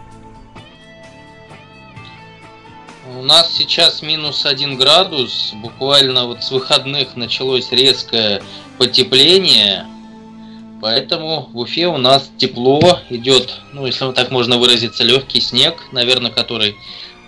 нас 3.27 3.53
сейчас 3.53 4.01
минус 4.01 4.45
один 4.45 4.77
градус, 4.77 5.51
буквально 5.55 6.25
вот 6.25 6.43
с 6.43 6.49
выходных 6.49 7.15
началось 7.17 7.71
резкое 7.71 8.41
потепление, 8.77 9.85
поэтому 10.81 11.49
в 11.51 11.57
Уфе 11.57 11.87
у 11.87 11.97
нас 11.97 12.29
тепло, 12.37 12.99
идет, 13.09 13.53
ну 13.73 13.85
если 13.85 14.11
так 14.11 14.31
можно 14.31 14.57
выразиться, 14.57 15.03
легкий 15.03 15.41
снег, 15.41 15.75
наверное, 15.91 16.31
который 16.31 16.75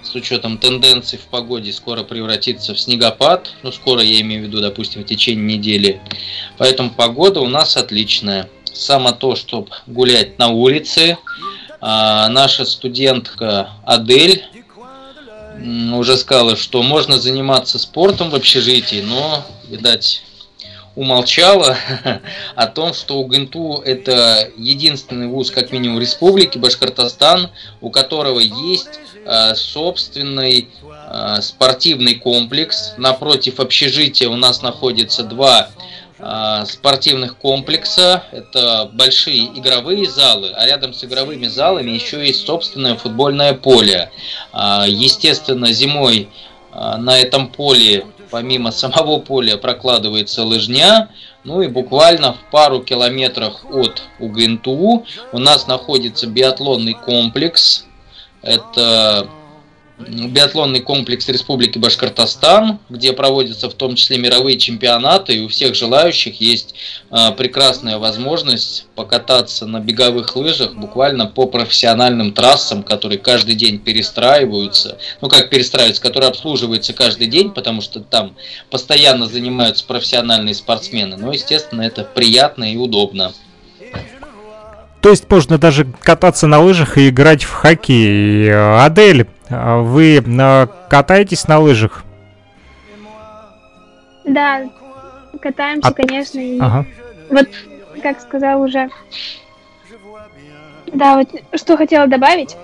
с 0.02 0.16
учетом 0.16 0.58
тенденций 0.58 1.20
в 1.20 1.24
погоде 1.24 1.74
скоро 1.74 2.04
превратится 2.04 2.74
в 2.74 2.80
снегопад, 2.80 3.52
ну 3.64 3.72
скоро 3.72 4.02
я 4.02 4.22
имею 4.22 4.42
в 4.42 4.48
виду, 4.48 4.62
допустим, 4.62 5.04
в 5.04 5.06
течение 5.06 5.58
недели, 5.58 6.02
поэтому 6.58 6.90
погода 6.90 7.42
у 7.42 7.48
нас 7.48 7.78
отличная. 7.78 8.50
Само 8.72 9.12
то, 9.12 9.36
чтобы 9.36 9.70
гулять 9.88 10.40
на 10.40 10.50
улице, 10.50 11.18
а, 11.82 12.30
наша 12.30 12.66
студентка 12.66 13.72
Адель 13.86 14.46
уже 15.94 16.18
сказала, 16.18 16.56
что 16.56 16.82
можно 16.82 17.20
заниматься 17.20 17.78
спортом 17.80 18.30
в 18.30 18.36
общежитии, 18.36 19.02
но, 19.02 19.46
видать, 19.68 20.24
умолчала 21.00 21.78
о 22.56 22.68
том, 22.68 22.94
что 22.94 23.20
УГНТУ 23.20 23.84
это 23.86 24.52
единственный 24.58 25.28
вуз, 25.28 25.50
как 25.50 25.72
минимум, 25.72 25.98
республики 25.98 26.58
Башкортостан, 26.58 27.52
у 27.80 27.90
которого 27.90 28.40
есть 28.40 29.00
э, 29.26 29.56
собственный 29.56 30.68
э, 30.84 31.42
спортивный 31.42 32.16
комплекс. 32.16 32.96
Напротив 32.98 33.62
общежития 33.62 34.28
у 34.28 34.36
нас 34.36 34.62
находится 34.62 35.24
два 35.24 35.70
а, 36.22 36.66
спортивных 36.66 37.38
комплекса. 37.38 38.24
Это 38.34 38.90
большие 38.92 39.58
игровые 39.58 40.10
залы, 40.10 40.52
а 40.54 40.66
рядом 40.66 40.94
с 40.94 41.02
игровыми 41.06 41.48
залами 41.48 41.92
еще 41.92 42.26
есть 42.28 42.46
собственное 42.46 42.98
футбольное 42.98 43.54
поле. 43.54 44.12
А, 44.52 44.86
естественно, 44.86 45.72
зимой 45.72 46.28
а, 46.74 46.98
на 46.98 47.18
этом 47.18 47.48
поле, 47.48 48.06
помимо 48.30 48.72
самого 48.72 49.20
поля, 49.20 49.58
прокладывается 49.58 50.44
лыжня. 50.44 51.10
Ну 51.44 51.62
и 51.62 51.68
буквально 51.68 52.34
в 52.34 52.52
пару 52.52 52.82
километрах 52.82 53.66
от 53.72 54.04
УГНТУ 54.20 55.06
у 55.32 55.40
нас 55.40 55.68
находится 55.68 56.28
биатлонный 56.28 56.94
комплекс. 56.94 57.86
Это 58.42 59.28
биатлонный 60.00 60.80
комплекс 60.80 61.28
Республики 61.28 61.78
Башкортостан, 61.78 62.80
где 62.90 63.14
проводятся 63.14 63.70
в 63.70 63.74
том 63.74 63.96
числе 63.96 64.18
мировые 64.18 64.58
чемпионаты, 64.58 65.36
и 65.36 65.42
у 65.42 65.50
всех 65.50 65.76
желающих 65.76 66.40
есть 66.40 66.76
э, 67.12 67.32
прекрасная 67.38 67.98
возможность 67.98 68.86
покататься 68.96 69.66
на 69.66 69.80
беговых 69.80 70.36
лыжах 70.36 70.74
буквально 70.76 71.26
по 71.26 71.46
профессиональным 71.48 72.34
трассам, 72.34 72.84
которые 72.84 73.20
каждый 73.20 73.56
день 73.56 73.80
перестраиваются, 73.80 74.98
ну 75.22 75.28
как 75.28 75.50
перестраиваются, 75.50 76.02
которые 76.02 76.30
обслуживаются 76.30 76.94
каждый 76.94 77.28
день, 77.28 77.52
потому 77.52 77.82
что 77.82 78.00
там 78.00 78.36
постоянно 78.70 79.28
занимаются 79.28 79.86
профессиональные 79.86 80.56
спортсмены, 80.56 81.18
но 81.18 81.34
естественно 81.34 81.82
это 81.82 82.04
приятно 82.04 82.72
и 82.72 82.78
удобно. 82.78 83.34
То 85.02 85.10
есть 85.10 85.30
можно 85.30 85.58
даже 85.58 85.86
кататься 86.02 86.48
на 86.48 86.60
лыжах 86.60 86.98
и 86.98 87.10
играть 87.10 87.44
в 87.44 87.54
хоккей. 87.54 88.52
Адель, 88.84 89.28
вы 89.50 90.18
э, 90.18 90.68
катаетесь 90.90 91.48
на 91.48 91.60
лыжах? 91.60 92.04
Да, 94.26 94.64
катаемся, 95.42 95.90
а... 95.90 95.94
конечно. 95.94 96.40
И 96.40 96.60
ага. 96.60 96.86
Вот, 97.30 97.48
как 98.04 98.20
сказал 98.20 98.62
уже. 98.62 98.90
Да, 100.88 101.18
вот 101.18 101.30
что 101.56 101.78
хотела 101.78 102.08
добавить, 102.08 102.58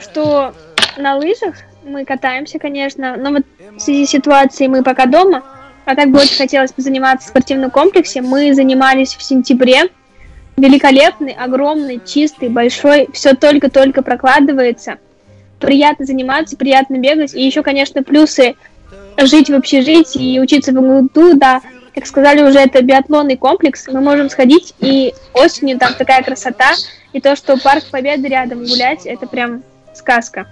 что 0.00 0.52
на 0.96 1.16
лыжах 1.16 1.54
мы 1.84 2.04
катаемся, 2.04 2.58
конечно, 2.58 3.16
но 3.16 3.30
вот 3.30 3.42
в 3.76 3.80
связи 3.80 4.06
с 4.06 4.10
ситуацией 4.10 4.68
мы 4.68 4.82
пока 4.82 5.06
дома, 5.06 5.42
а 5.84 5.94
так 5.94 6.10
бы 6.10 6.20
очень 6.20 6.36
хотелось 6.36 6.72
позаниматься 6.72 7.26
в 7.26 7.30
спортивном 7.30 7.70
комплексе. 7.70 8.20
Мы 8.20 8.54
занимались 8.54 9.14
в 9.14 9.22
сентябре, 9.22 9.88
великолепный, 10.56 11.32
огромный, 11.32 12.00
чистый, 12.04 12.48
большой, 12.48 13.08
все 13.12 13.34
только-только 13.34 14.02
прокладывается. 14.02 14.98
Приятно 15.58 16.04
заниматься, 16.04 16.56
приятно 16.56 16.98
бегать. 16.98 17.34
И 17.34 17.44
еще, 17.44 17.62
конечно, 17.62 18.02
плюсы 18.02 18.54
жить 19.18 19.48
в 19.48 19.54
общежитии 19.54 20.34
и 20.34 20.40
учиться 20.40 20.72
в 20.72 20.74
МГУ, 20.74 21.34
да, 21.34 21.60
как 21.94 22.06
сказали 22.06 22.42
уже, 22.42 22.58
это 22.58 22.82
биатлонный 22.82 23.36
комплекс. 23.36 23.86
Мы 23.88 24.00
можем 24.00 24.30
сходить, 24.30 24.74
и 24.80 25.14
осенью 25.34 25.78
там 25.78 25.94
такая 25.94 26.22
красота. 26.22 26.72
И 27.12 27.20
то, 27.20 27.36
что 27.36 27.58
парк 27.58 27.84
Победы 27.90 28.28
рядом 28.28 28.60
гулять, 28.60 29.04
это 29.04 29.26
прям 29.26 29.62
сказка. 29.94 30.46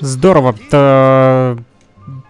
Здорово 0.00 0.54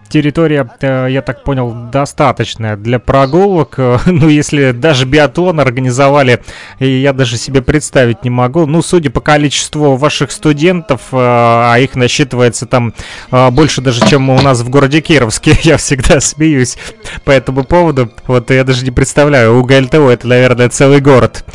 территория, 0.09 0.69
э, 0.81 1.07
я 1.09 1.21
так 1.21 1.43
понял, 1.43 1.71
достаточная 1.91 2.75
для 2.75 2.99
прогулок. 2.99 3.77
Ну, 4.17 4.29
если 4.29 4.71
даже 4.71 5.05
биатлон 5.05 5.59
организовали, 5.59 6.41
я 6.79 7.13
даже 7.13 7.37
себе 7.37 7.61
представить 7.61 8.23
не 8.23 8.29
могу. 8.29 8.65
Ну, 8.65 8.81
судя 8.81 9.09
по 9.11 9.21
количеству 9.21 9.95
ваших 9.95 10.31
студентов, 10.31 11.01
э, 11.11 11.17
а 11.17 11.75
их 11.77 11.95
насчитывается 11.95 12.65
там 12.65 12.93
э, 13.31 13.49
больше 13.51 13.81
даже, 13.81 14.07
чем 14.07 14.29
у 14.29 14.41
нас 14.41 14.61
в 14.61 14.69
городе 14.69 15.01
Кировске, 15.01 15.57
я 15.63 15.77
всегда 15.77 16.19
смеюсь 16.19 16.77
по 17.25 17.31
этому 17.31 17.63
поводу. 17.63 18.11
Вот 18.25 18.49
я 18.49 18.63
даже 18.63 18.83
не 18.83 18.91
представляю, 18.91 19.57
у 19.57 19.63
ГЛТО 19.63 20.09
это, 20.09 20.27
наверное, 20.27 20.69
целый 20.69 21.01
город. 21.01 21.45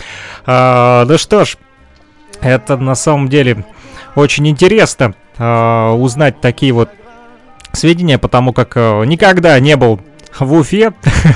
А, 0.47 1.05
ну 1.07 1.19
что 1.19 1.45
ж, 1.45 1.57
это 2.41 2.77
на 2.77 2.95
самом 2.95 3.29
деле 3.29 3.65
очень 4.15 4.47
интересно 4.49 5.15
узнать 5.39 6.41
такие 6.41 6.73
вот 6.73 6.91
сведения, 7.73 8.19
потому 8.19 8.53
как 8.53 8.73
э, 8.77 9.05
никогда 9.07 9.59
не 9.61 9.77
был 9.77 10.01
в 10.39 10.53
Уфе. 10.55 10.93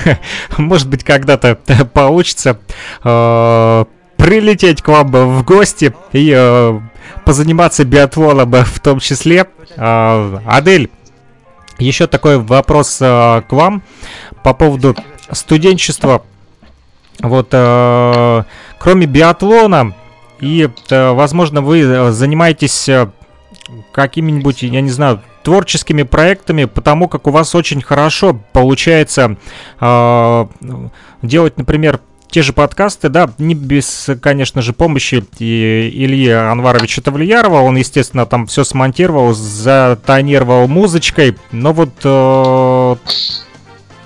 Может 0.57 0.89
быть, 0.89 1.03
когда-то 1.03 1.55
получится 1.93 2.59
э, 3.03 3.85
прилететь 4.17 4.81
к 4.81 4.87
вам 4.87 5.11
в 5.11 5.43
гости 5.43 5.93
и 6.11 6.33
э, 6.35 6.79
позаниматься 7.25 7.85
биатлоном 7.85 8.51
в 8.51 8.79
том 8.79 8.99
числе. 8.99 9.47
Э, 9.75 10.39
Адель, 10.45 10.89
еще 11.79 12.07
такой 12.07 12.39
вопрос 12.39 12.97
к 12.97 13.45
вам 13.49 13.83
по 14.43 14.53
поводу 14.53 14.95
студенчества. 15.31 16.23
Вот, 17.19 17.49
кроме 17.49 19.05
биатлона, 19.07 19.93
и, 20.39 20.69
возможно, 20.89 21.61
вы 21.61 22.11
занимаетесь 22.11 22.89
какими-нибудь, 23.91 24.61
я 24.63 24.81
не 24.81 24.89
знаю, 24.89 25.21
творческими 25.47 26.03
проектами, 26.03 26.65
потому 26.65 27.07
как 27.07 27.25
у 27.25 27.29
вас 27.29 27.55
очень 27.55 27.81
хорошо 27.81 28.37
получается 28.51 29.37
э, 29.79 30.45
делать, 31.21 31.57
например, 31.57 32.01
те 32.29 32.41
же 32.41 32.51
подкасты, 32.51 33.07
да, 33.07 33.29
не 33.37 33.55
без, 33.55 34.09
конечно 34.21 34.61
же, 34.61 34.73
помощи 34.73 35.23
Ильи 35.39 36.31
Анваровича 36.31 37.01
Тавлиярова. 37.01 37.61
Он, 37.61 37.77
естественно, 37.77 38.25
там 38.25 38.45
все 38.47 38.65
смонтировал, 38.65 39.33
затонировал 39.33 40.67
музычкой. 40.67 41.37
Но 41.53 41.71
вот 41.71 41.93
э, 42.03 42.95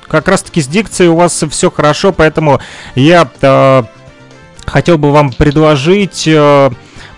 как 0.08 0.28
раз-таки 0.28 0.62
с 0.62 0.68
дикцией 0.68 1.10
у 1.10 1.16
вас 1.16 1.44
все 1.50 1.72
хорошо, 1.72 2.14
поэтому 2.14 2.60
я 2.94 3.28
э, 3.42 3.84
хотел 4.68 5.00
бы 5.00 5.12
вам 5.12 5.32
предложить... 5.32 6.28
Э, 6.28 6.70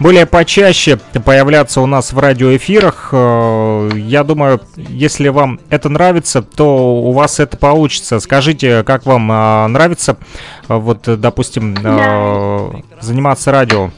более 0.04 0.26
почаще 0.26 0.98
появляться 0.98 1.80
у 1.80 1.86
нас 1.86 2.12
в 2.12 2.20
радиоэфирах. 2.20 3.10
Э, 3.14 3.90
я 3.96 4.26
думаю, 4.26 4.60
если 4.76 5.30
вам 5.30 5.62
это 5.70 5.88
нравится, 5.88 6.42
то 6.42 7.02
у 7.02 7.14
вас 7.14 7.40
это 7.40 7.56
получится. 7.56 8.20
Скажите, 8.20 8.84
как 8.84 9.06
вам 9.06 9.32
э, 9.32 9.68
нравится, 9.68 10.18
э, 10.68 10.76
вот, 10.76 11.04
допустим, 11.20 11.78
заниматься 13.00 13.52
радио? 13.52 13.92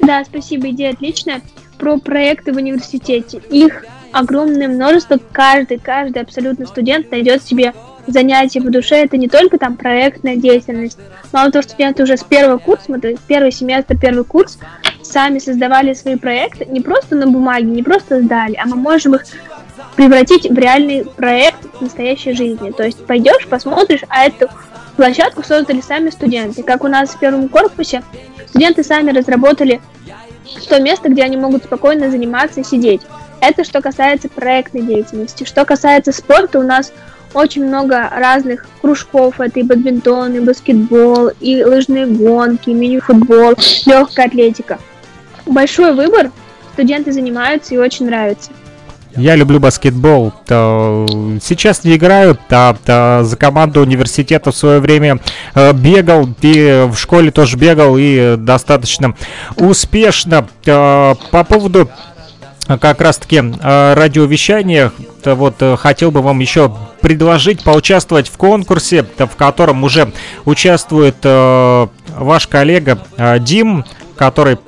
Да, 0.00 0.22
спасибо, 0.24 0.68
идея 0.68 0.92
отличная. 0.92 1.40
Про 1.78 1.98
проекты 1.98 2.52
в 2.52 2.56
университете. 2.56 3.40
Их 3.50 3.84
огромное 4.12 4.68
множество. 4.68 5.18
Каждый, 5.32 5.78
каждый 5.78 6.20
абсолютно 6.20 6.66
студент 6.66 7.10
найдет 7.10 7.42
себе 7.42 7.72
занятие 8.06 8.60
по 8.60 8.70
душе 8.70 8.96
это 8.96 9.16
не 9.16 9.28
только 9.28 9.58
там 9.58 9.76
проектная 9.76 10.36
деятельность. 10.36 10.98
Мало 11.32 11.50
того, 11.50 11.62
что 11.62 11.72
студенты 11.72 12.02
уже 12.02 12.16
с 12.16 12.24
первого 12.24 12.58
курса, 12.58 12.84
мы, 12.88 13.00
то 13.00 13.08
есть 13.08 13.22
первый 13.26 13.52
семестр, 13.52 13.96
первый 13.98 14.24
курс, 14.24 14.58
сами 15.02 15.38
создавали 15.38 15.94
свои 15.94 16.16
проекты 16.16 16.66
не 16.66 16.80
просто 16.80 17.16
на 17.16 17.26
бумаге, 17.26 17.66
не 17.66 17.82
просто 17.82 18.20
сдали, 18.22 18.56
а 18.56 18.66
мы 18.66 18.76
можем 18.76 19.14
их 19.14 19.22
превратить 19.96 20.48
в 20.48 20.58
реальный 20.58 21.04
проект 21.04 21.64
в 21.74 21.80
настоящей 21.82 22.32
жизни. 22.32 22.70
То 22.70 22.84
есть 22.84 23.04
пойдешь, 23.06 23.46
посмотришь, 23.48 24.02
а 24.08 24.26
эту 24.26 24.48
площадку 24.96 25.42
создали 25.42 25.80
сами 25.80 26.10
студенты. 26.10 26.62
Как 26.62 26.84
у 26.84 26.88
нас 26.88 27.10
в 27.10 27.18
первом 27.18 27.48
корпусе, 27.48 28.02
студенты 28.48 28.84
сами 28.84 29.10
разработали 29.10 29.80
то 30.68 30.80
место, 30.80 31.08
где 31.08 31.22
они 31.22 31.36
могут 31.36 31.64
спокойно 31.64 32.10
заниматься 32.10 32.60
и 32.60 32.64
сидеть. 32.64 33.02
Это 33.40 33.64
что 33.64 33.80
касается 33.80 34.28
проектной 34.28 34.82
деятельности. 34.82 35.44
Что 35.44 35.64
касается 35.64 36.12
спорта, 36.12 36.58
у 36.58 36.62
нас 36.62 36.92
очень 37.34 37.66
много 37.66 38.08
разных 38.10 38.66
кружков. 38.80 39.40
Это 39.40 39.60
и 39.60 39.62
бадминтон, 39.62 40.34
и 40.34 40.40
баскетбол, 40.40 41.30
и 41.40 41.62
лыжные 41.64 42.06
гонки, 42.06 42.70
мини-футбол, 42.70 43.54
легкая 43.86 44.26
атлетика. 44.26 44.78
Большой 45.46 45.94
выбор, 45.94 46.30
студенты 46.74 47.12
занимаются 47.12 47.74
и 47.74 47.78
очень 47.78 48.06
нравится. 48.06 48.50
Я 49.16 49.34
люблю 49.34 49.58
баскетбол. 49.58 50.32
Сейчас 50.46 51.82
не 51.82 51.96
играю, 51.96 52.38
за 52.48 53.36
команду 53.38 53.80
университета 53.80 54.52
в 54.52 54.56
свое 54.56 54.78
время 54.78 55.18
э, 55.56 55.72
бегал, 55.72 56.28
и 56.42 56.86
в 56.88 56.96
школе 56.96 57.32
тоже 57.32 57.56
бегал, 57.56 57.96
и 57.98 58.36
достаточно 58.36 59.16
успешно. 59.56 60.46
По 60.64 61.44
поводу 61.48 61.90
как 62.78 63.00
раз-таки 63.00 63.36
э, 63.38 63.94
радиовещания, 63.94 64.92
вот 65.24 65.56
э, 65.60 65.76
хотел 65.76 66.10
бы 66.10 66.22
вам 66.22 66.38
еще 66.38 66.72
предложить 67.00 67.64
поучаствовать 67.64 68.28
в 68.28 68.36
конкурсе, 68.36 69.04
в 69.18 69.36
котором 69.36 69.82
уже 69.82 70.12
участвует 70.44 71.16
э, 71.24 71.86
ваш 72.16 72.46
коллега 72.46 72.98
Дим, 73.40 73.84
который 74.16 74.58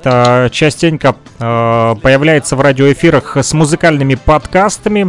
частенько 0.49 1.15
появляется 1.37 2.55
в 2.55 2.61
радиоэфирах 2.61 3.37
с 3.37 3.53
музыкальными 3.53 4.15
подкастами. 4.15 5.07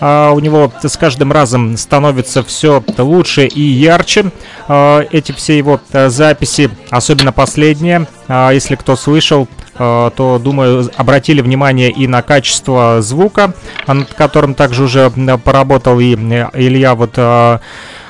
Uh, 0.00 0.32
у 0.32 0.38
него 0.38 0.72
с 0.80 0.96
каждым 0.96 1.32
разом 1.32 1.76
становится 1.76 2.44
все 2.44 2.84
лучше 2.98 3.46
и 3.46 3.60
ярче. 3.60 4.30
Эти 4.68 5.32
все 5.32 5.58
его 5.58 5.80
записи, 5.92 6.70
особенно 6.90 7.32
последняя, 7.32 8.06
если 8.28 8.76
кто 8.76 8.94
слышал, 8.94 9.48
Э, 9.48 9.57
то, 9.78 10.40
думаю, 10.42 10.90
обратили 10.96 11.40
внимание 11.40 11.90
и 11.90 12.06
на 12.06 12.22
качество 12.22 13.00
звука, 13.00 13.54
над 13.86 14.12
которым 14.14 14.54
также 14.54 14.84
уже 14.84 15.10
поработал 15.44 16.00
и 16.00 16.16
э, 16.16 16.48
Илья 16.54 16.94
вот 16.94 17.12
э, 17.16 17.58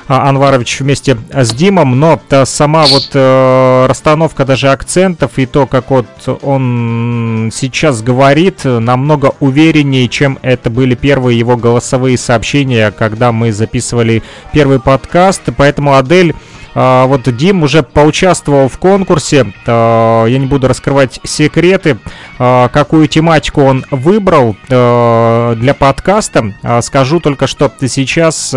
Анварович 0.07 0.79
вместе 0.79 1.17
с 1.31 1.51
Димом, 1.51 1.99
но 1.99 2.19
сама 2.45 2.85
вот 2.87 3.11
э, 3.13 3.85
расстановка 3.87 4.43
даже 4.43 4.69
акцентов 4.69 5.37
и 5.37 5.45
то, 5.45 5.67
как 5.67 5.91
вот 5.91 6.07
он 6.41 7.51
сейчас 7.53 8.01
говорит, 8.01 8.65
намного 8.65 9.33
увереннее, 9.39 10.07
чем 10.07 10.39
это 10.41 10.71
были 10.71 10.95
первые 10.95 11.37
его 11.37 11.57
голосовые 11.57 12.17
сообщения, 12.17 12.89
когда 12.91 13.31
мы 13.31 13.51
записывали 13.51 14.23
первый 14.51 14.79
подкаст. 14.79 15.43
Поэтому 15.55 15.95
Адель 15.95 16.33
а, 16.33 16.35
вот 16.75 17.23
Дим 17.35 17.63
уже 17.63 17.83
поучаствовал 17.83 18.67
в 18.69 18.77
конкурсе. 18.77 19.53
А, 19.65 20.25
я 20.25 20.37
не 20.37 20.45
буду 20.45 20.67
раскрывать 20.67 21.19
секреты, 21.23 21.97
а, 22.37 22.67
какую 22.69 23.07
тематику 23.07 23.61
он 23.61 23.85
выбрал 23.91 24.55
для 24.67 25.75
подкаста. 25.77 26.53
Скажу 26.81 27.19
только, 27.19 27.47
что 27.47 27.71
сейчас 27.81 28.53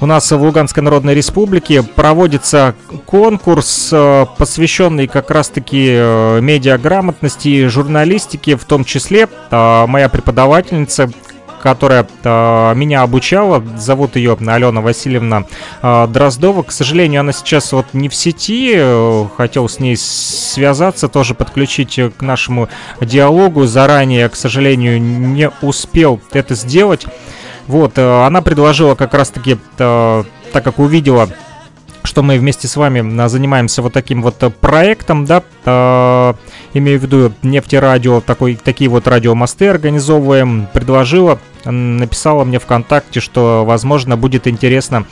у 0.00 0.06
нас 0.06 0.30
в 0.30 0.40
Луганской 0.40 0.82
Народной 0.82 1.14
Республике 1.14 1.82
проводится 1.82 2.74
конкурс, 3.04 3.92
посвященный 4.38 5.06
как 5.06 5.30
раз-таки 5.30 6.40
медиаграмотности 6.40 7.48
и 7.48 7.66
журналистике, 7.66 8.56
в 8.56 8.64
том 8.64 8.84
числе 8.84 9.28
моя 9.50 10.08
преподавательница 10.08 11.10
которая 11.62 12.06
э, 12.24 12.74
меня 12.74 13.02
обучала. 13.02 13.62
Зовут 13.76 14.16
ее 14.16 14.36
Алена 14.40 14.80
Васильевна 14.80 15.44
э, 15.82 16.06
Дроздова. 16.08 16.62
К 16.62 16.72
сожалению, 16.72 17.20
она 17.20 17.32
сейчас 17.32 17.72
вот 17.72 17.86
не 17.92 18.08
в 18.08 18.14
сети. 18.14 18.78
Хотел 19.36 19.68
с 19.68 19.78
ней 19.78 19.96
связаться, 19.96 21.08
тоже 21.08 21.34
подключить 21.34 21.98
к 22.16 22.22
нашему 22.22 22.68
диалогу. 23.00 23.66
Заранее, 23.66 24.28
к 24.28 24.36
сожалению, 24.36 25.00
не 25.00 25.50
успел 25.62 26.20
это 26.32 26.54
сделать. 26.54 27.06
Вот, 27.68 27.98
э, 27.98 28.24
она 28.24 28.40
предложила 28.40 28.94
как 28.94 29.14
раз-таки, 29.14 29.58
э, 29.78 30.24
так 30.52 30.64
как 30.64 30.78
увидела 30.78 31.28
что 32.08 32.22
мы 32.22 32.38
вместе 32.38 32.66
с 32.66 32.76
вами 32.76 33.28
занимаемся 33.28 33.82
вот 33.82 33.92
таким 33.92 34.22
вот 34.22 34.36
проектом, 34.60 35.26
да, 35.26 35.42
э, 35.64 36.34
имею 36.74 36.98
в 36.98 37.02
виду 37.02 37.32
нефтерадио, 37.42 38.20
такой, 38.20 38.56
такие 38.56 38.88
вот 38.88 39.06
радиомосты 39.06 39.68
организовываем, 39.68 40.66
предложила, 40.72 41.38
написала 41.64 42.44
мне 42.44 42.58
ВКонтакте, 42.58 43.20
что, 43.20 43.64
возможно, 43.66 44.16
будет 44.16 44.46
интересно 44.46 45.04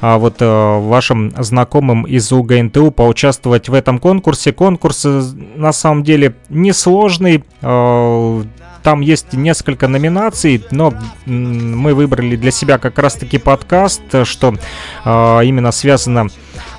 а, 0.00 0.18
вот 0.18 0.36
а, 0.40 0.78
вашим 0.78 1.32
знакомым 1.38 2.04
из 2.04 2.30
УГНТУ 2.30 2.92
поучаствовать 2.92 3.68
в 3.68 3.74
этом 3.74 3.98
конкурсе. 3.98 4.52
Конкурс 4.52 5.04
э, 5.06 5.22
на 5.56 5.72
самом 5.72 6.04
деле 6.04 6.36
несложный, 6.48 7.44
а, 7.62 8.44
там 8.84 9.00
есть 9.00 9.32
несколько 9.32 9.88
номинаций, 9.88 10.62
но 10.70 10.92
мы 11.24 11.94
выбрали 11.94 12.36
для 12.36 12.50
себя 12.50 12.78
как 12.78 12.98
раз-таки 12.98 13.38
подкаст, 13.38 14.02
что 14.24 14.54
э, 15.04 15.40
именно 15.44 15.72
связано 15.72 16.28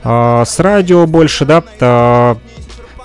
э, 0.03 0.43
с 0.45 0.59
радио 0.59 1.07
больше, 1.07 1.45
да, 1.45 1.63
э, 1.79 2.35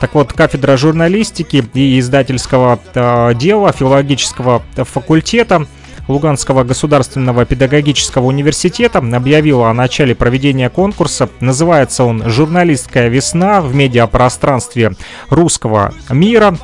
так 0.00 0.14
вот, 0.14 0.34
кафедра 0.34 0.76
журналистики 0.76 1.64
и 1.72 1.98
издательского 1.98 2.78
э, 2.94 3.34
дела 3.34 3.72
филологического 3.72 4.62
факультета 4.76 5.66
Луганского 6.06 6.64
государственного 6.64 7.46
педагогического 7.46 8.26
университета 8.26 8.98
объявила 8.98 9.70
о 9.70 9.74
начале 9.74 10.14
проведения 10.14 10.68
конкурса. 10.68 11.30
Называется 11.40 12.04
он 12.04 12.28
«Журналистская 12.28 13.08
весна 13.08 13.60
в 13.60 13.74
медиапространстве 13.74 14.92
русского 15.30 15.94
мира». 16.10 16.56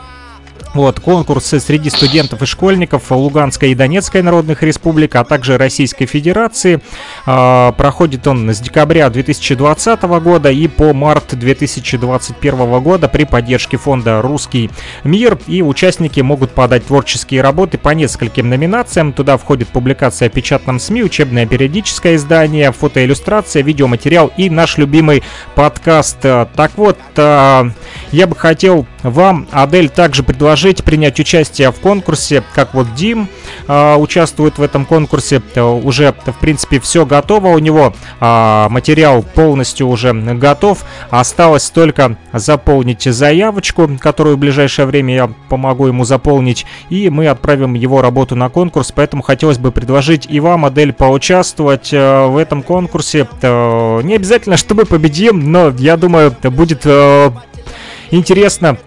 Вот, 0.76 1.00
конкурсы 1.00 1.58
среди 1.58 1.88
студентов 1.88 2.42
и 2.42 2.44
школьников 2.44 3.10
Луганской 3.10 3.70
и 3.70 3.74
Донецкой 3.74 4.20
народных 4.20 4.62
республик, 4.62 5.16
а 5.16 5.24
также 5.24 5.56
Российской 5.56 6.04
Федерации. 6.04 6.82
Э, 7.24 7.72
проходит 7.74 8.26
он 8.26 8.50
с 8.50 8.60
декабря 8.60 9.08
2020 9.08 10.02
года 10.02 10.50
и 10.50 10.68
по 10.68 10.92
март 10.92 11.34
2021 11.34 12.80
года 12.82 13.08
при 13.08 13.24
поддержке 13.24 13.78
фонда 13.78 14.20
«Русский 14.20 14.68
мир». 15.02 15.38
И 15.46 15.62
участники 15.62 16.20
могут 16.20 16.50
подать 16.50 16.84
творческие 16.84 17.40
работы 17.40 17.78
по 17.78 17.94
нескольким 17.94 18.50
номинациям. 18.50 19.14
Туда 19.14 19.38
входит 19.38 19.68
публикация 19.68 20.28
в 20.28 20.32
печатном 20.34 20.78
СМИ, 20.78 21.04
учебное 21.04 21.46
периодическое 21.46 22.16
издание, 22.16 22.70
фотоиллюстрация, 22.70 23.62
видеоматериал 23.62 24.30
и 24.36 24.50
наш 24.50 24.76
любимый 24.76 25.22
подкаст. 25.54 26.18
Так 26.20 26.72
вот, 26.76 26.98
э, 27.16 27.70
я 28.12 28.26
бы 28.26 28.36
хотел 28.36 28.86
вам, 29.02 29.48
Адель, 29.52 29.88
также 29.88 30.22
предложить 30.22 30.65
принять 30.74 31.20
участие 31.20 31.70
в 31.70 31.76
конкурсе, 31.80 32.42
как 32.54 32.74
вот 32.74 32.94
Дим 32.94 33.28
э, 33.68 33.94
участвует 33.96 34.58
в 34.58 34.62
этом 34.62 34.84
конкурсе. 34.84 35.42
Э, 35.54 35.62
уже, 35.62 36.14
в 36.24 36.40
принципе, 36.40 36.80
все 36.80 37.06
готово 37.06 37.48
у 37.48 37.58
него. 37.58 37.94
Э, 38.20 38.68
материал 38.68 39.22
полностью 39.22 39.88
уже 39.88 40.12
готов. 40.12 40.84
Осталось 41.10 41.70
только 41.70 42.16
заполнить 42.32 43.02
заявочку, 43.02 43.88
которую 44.00 44.36
в 44.36 44.38
ближайшее 44.38 44.86
время 44.86 45.14
я 45.14 45.30
помогу 45.48 45.86
ему 45.86 46.04
заполнить. 46.04 46.66
И 46.90 47.08
мы 47.10 47.28
отправим 47.28 47.74
его 47.74 48.02
работу 48.02 48.36
на 48.36 48.48
конкурс. 48.48 48.92
Поэтому 48.94 49.22
хотелось 49.22 49.58
бы 49.58 49.72
предложить 49.72 50.26
и 50.28 50.40
вам, 50.40 50.64
Адель, 50.64 50.92
поучаствовать 50.92 51.92
э, 51.92 52.26
в 52.26 52.36
этом 52.36 52.62
конкурсе. 52.62 53.28
Э, 53.42 54.00
не 54.02 54.14
обязательно, 54.14 54.56
чтобы 54.66 54.84
победим, 54.84 55.52
но 55.52 55.68
я 55.78 55.96
думаю, 55.96 56.34
будет 56.42 56.82
э, 56.84 57.30
интересно 58.10 58.78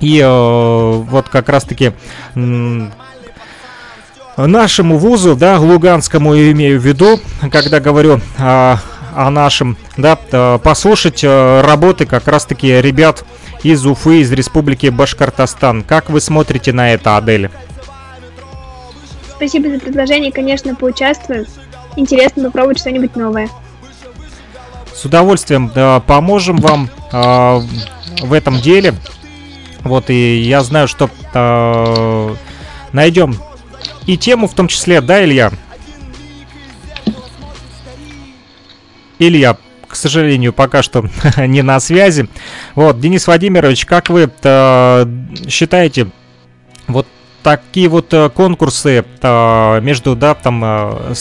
и 0.00 0.18
э, 0.18 0.92
вот 1.08 1.28
как 1.28 1.48
раз-таки 1.48 1.92
нашему 4.36 4.98
вузу, 4.98 5.36
да, 5.36 5.58
Луганскому 5.58 6.34
имею 6.36 6.80
в 6.80 6.84
виду, 6.84 7.20
когда 7.50 7.80
говорю 7.80 8.20
о, 8.38 8.78
о 9.14 9.30
нашем, 9.30 9.76
да, 9.96 10.18
э, 10.30 10.58
послушать 10.62 11.22
э, 11.22 11.60
работы 11.62 12.06
как 12.06 12.26
раз-таки 12.28 12.80
ребят 12.80 13.24
из 13.62 13.84
Уфы, 13.84 14.20
из 14.20 14.32
Республики 14.32 14.86
Башкортостан. 14.88 15.82
Как 15.82 16.08
вы 16.10 16.20
смотрите 16.20 16.72
на 16.72 16.92
это, 16.92 17.16
Адель? 17.16 17.50
Спасибо 19.36 19.70
за 19.70 19.78
предложение, 19.78 20.32
конечно, 20.32 20.74
поучаствую. 20.74 21.46
Интересно 21.96 22.44
попробовать 22.44 22.78
что-нибудь 22.78 23.16
новое. 23.16 23.48
С 24.94 25.04
удовольствием 25.04 25.70
да, 25.74 26.00
поможем 26.00 26.58
вам 26.58 26.88
э, 27.12 27.60
в 28.22 28.32
этом 28.32 28.60
деле. 28.60 28.94
Вот, 29.84 30.10
и 30.10 30.38
я 30.38 30.62
знаю, 30.62 30.88
что 30.88 31.10
э, 31.32 32.34
найдем 32.92 33.36
и 34.06 34.16
тему 34.16 34.48
в 34.48 34.54
том 34.54 34.68
числе, 34.68 35.00
да, 35.00 35.24
Илья? 35.24 35.52
Илья, 39.18 39.56
к 39.86 39.94
сожалению, 39.94 40.52
пока 40.52 40.82
что 40.82 41.04
не 41.36 41.62
на 41.62 41.80
связи. 41.80 42.28
Вот, 42.74 43.00
Денис 43.00 43.26
Владимирович, 43.26 43.86
как 43.86 44.08
вы 44.08 44.30
э, 44.42 45.06
считаете, 45.48 46.08
вот 46.88 47.06
такие 47.42 47.88
вот 47.88 48.12
э, 48.12 48.30
конкурсы 48.30 49.04
э, 49.22 49.80
между, 49.80 50.16
да, 50.16 50.34
там, 50.34 50.62
э, 50.64 51.14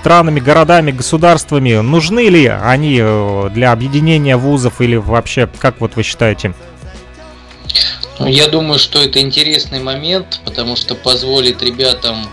странами, 0.00 0.40
городами, 0.40 0.90
государствами, 0.90 1.74
нужны 1.76 2.28
ли 2.28 2.46
они 2.46 2.98
э, 3.00 3.50
для 3.52 3.72
объединения 3.72 4.36
вузов 4.36 4.80
или 4.80 4.96
вообще, 4.96 5.48
как 5.58 5.80
вот 5.80 5.96
вы 5.96 6.02
считаете? 6.02 6.54
Я 8.20 8.48
думаю, 8.48 8.78
что 8.78 9.00
это 9.00 9.20
интересный 9.20 9.80
момент, 9.80 10.40
потому 10.44 10.76
что 10.76 10.94
позволит 10.94 11.62
ребятам 11.62 12.26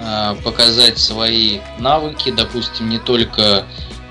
э, 0.00 0.36
показать 0.42 0.98
свои 0.98 1.60
навыки, 1.78 2.30
допустим, 2.30 2.88
не 2.88 2.98
только 2.98 3.66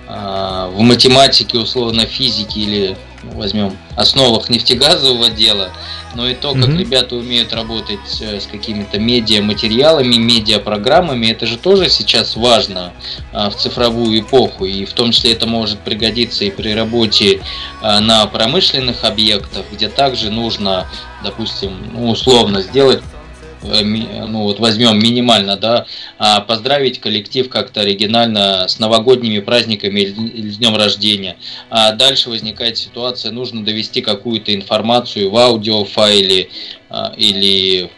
э, 0.07 0.72
в 0.73 0.80
математике, 0.81 1.57
условно, 1.57 2.06
физике 2.06 2.60
или 2.60 2.98
возьмем 3.23 3.76
основах 3.95 4.49
нефтегазового 4.49 5.30
дела, 5.30 5.72
но 6.15 6.27
и 6.27 6.34
то, 6.34 6.53
как 6.53 6.69
mm-hmm. 6.69 6.77
ребята 6.77 7.15
умеют 7.15 7.53
работать 7.53 8.22
э, 8.22 8.39
с 8.39 8.48
какими-то 8.48 8.99
медиа-материалами, 8.99 10.15
медиа-программами, 10.15 11.27
это 11.27 11.45
же 11.45 11.57
тоже 11.57 11.89
сейчас 11.89 12.35
важно 12.35 12.94
а, 13.34 13.49
в 13.49 13.56
цифровую 13.56 14.19
эпоху, 14.19 14.65
и 14.65 14.85
в 14.85 14.94
том 14.94 15.11
числе 15.11 15.34
это 15.34 15.48
может 15.48 15.80
пригодиться 15.80 16.45
и 16.45 16.52
при 16.52 16.73
работе 16.73 17.41
а, 17.81 17.99
на 17.99 18.26
промышленных 18.27 19.03
объектах, 19.03 19.65
где 19.72 19.89
также 19.89 20.30
нужно, 20.30 20.88
допустим, 21.23 21.72
ну, 21.94 22.10
условно 22.10 22.61
сделать 22.61 23.02
ну 23.68 24.44
вот 24.44 24.60
возьмем 24.60 24.99
минимально, 24.99 25.57
да, 25.57 25.85
а 26.18 26.41
поздравить 26.41 26.99
коллектив 26.99 27.49
как-то 27.49 27.81
оригинально 27.81 28.68
с 28.68 28.80
новогодними 28.80 29.39
праздниками 29.39 30.02
или 30.02 30.49
днем 30.52 30.76
рождения. 30.76 31.38
А 31.69 31.91
дальше 31.91 32.30
возникает 32.30 32.77
ситуация, 32.77 33.31
нужно 33.31 33.64
довести 33.64 34.02
какую-то 34.02 34.53
информацию 34.53 35.30
в 35.30 35.38
аудиофайле 35.38 36.49
а, 36.89 37.14
или 37.18 37.89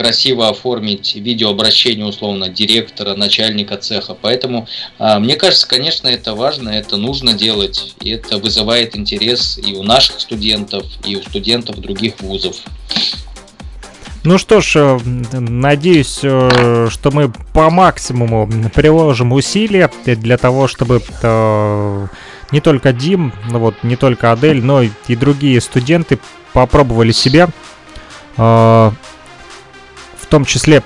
красиво 0.00 0.48
оформить 0.48 1.14
видеообращение 1.14 2.06
условно 2.06 2.48
директора, 2.48 3.14
начальника 3.16 3.76
цеха. 3.76 4.16
Поэтому 4.18 4.66
а, 4.98 5.18
мне 5.18 5.36
кажется, 5.36 5.68
конечно, 5.68 6.08
это 6.08 6.34
важно, 6.34 6.70
это 6.70 6.96
нужно 6.96 7.34
делать, 7.34 7.94
и 8.00 8.08
это 8.08 8.38
вызывает 8.38 8.96
интерес 8.96 9.58
и 9.58 9.74
у 9.74 9.82
наших 9.82 10.20
студентов, 10.20 10.86
и 11.04 11.16
у 11.16 11.22
студентов 11.22 11.78
других 11.80 12.18
вузов. 12.20 12.56
Ну 14.22 14.36
что 14.36 14.60
ж, 14.60 14.72
э, 14.76 14.98
надеюсь, 15.32 16.20
э, 16.22 16.88
что 16.90 17.10
мы 17.10 17.32
по 17.54 17.70
максимуму 17.70 18.50
приложим 18.74 19.32
усилия 19.32 19.90
для 20.04 20.36
того, 20.36 20.68
чтобы 20.68 21.00
э, 21.22 22.06
не 22.52 22.60
только 22.60 22.92
Дим, 22.92 23.32
ну 23.48 23.60
вот, 23.60 23.76
не 23.82 23.96
только 23.96 24.30
Адель, 24.30 24.62
но 24.62 24.82
и 24.82 25.16
другие 25.16 25.58
студенты 25.62 26.18
попробовали 26.52 27.12
себя, 27.12 27.48
в 28.36 28.92
том 30.28 30.44
числе 30.44 30.82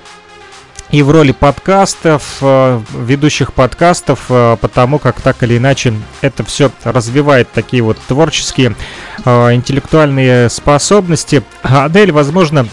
и 0.91 1.01
в 1.01 1.09
роли 1.09 1.31
подкастов, 1.31 2.41
ведущих 2.41 3.53
подкастов, 3.53 4.25
потому 4.61 4.99
как 4.99 5.21
так 5.21 5.41
или 5.41 5.57
иначе 5.57 5.93
это 6.21 6.43
все 6.43 6.71
развивает 6.83 7.51
такие 7.51 7.81
вот 7.81 7.97
творческие, 8.07 8.75
интеллектуальные 9.25 10.49
способности. 10.49 11.41
Адель, 11.63 12.11
возможно, 12.11 12.67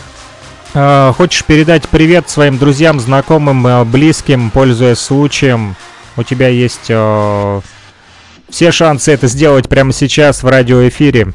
хочешь 0.72 1.44
передать 1.44 1.88
привет 1.88 2.30
своим 2.30 2.58
друзьям, 2.58 2.98
знакомым, 2.98 3.66
а, 3.66 3.84
близким, 3.84 4.50
пользуясь 4.50 4.98
случаем? 4.98 5.76
У 6.16 6.22
тебя 6.22 6.48
есть 6.48 6.86
э, 6.88 7.60
все 8.48 8.70
шансы 8.70 9.12
это 9.12 9.28
сделать 9.28 9.68
прямо 9.68 9.92
сейчас 9.92 10.42
в 10.42 10.48
радиоэфире. 10.48 11.32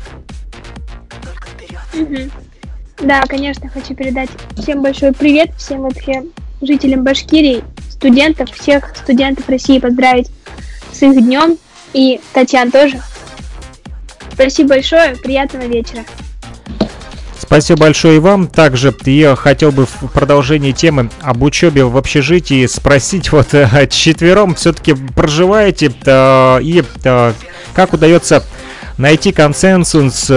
Да, 3.00 3.22
конечно, 3.28 3.70
хочу 3.70 3.96
передать 3.96 4.30
всем 4.56 4.82
большой 4.82 5.14
привет, 5.14 5.52
всем 5.58 5.82
вообще 5.82 6.24
жителям 6.62 7.04
Башкирии, 7.04 7.64
студентов, 7.90 8.52
всех 8.52 8.96
студентов 8.96 9.48
России 9.50 9.80
поздравить 9.80 10.30
с 10.92 11.02
их 11.04 11.16
днем 11.24 11.58
и 11.94 12.20
Татьян 12.34 12.72
тоже. 12.72 13.02
Спасибо 14.34 14.70
большое, 14.70 15.16
приятного 15.16 15.64
вечера. 15.64 16.04
Спасибо 17.48 17.84
большое 17.84 18.18
и 18.18 18.20
вам. 18.20 18.48
Также 18.48 18.94
я 19.06 19.38
хотел 19.38 19.72
бы 19.72 19.86
в 19.86 20.08
продолжении 20.10 20.74
темы 20.74 21.10
об 21.22 21.44
учебе 21.44 21.86
в 21.86 21.96
общежитии 21.96 22.66
спросить, 22.66 23.32
вот 23.32 23.54
э, 23.54 23.88
четвером 23.90 24.54
все-таки 24.54 24.94
проживаете 25.16 25.94
э, 26.06 26.60
и 26.62 26.84
э, 27.06 27.34
как 27.74 27.94
удается 27.94 28.44
найти 28.98 29.32
консенсус, 29.32 30.28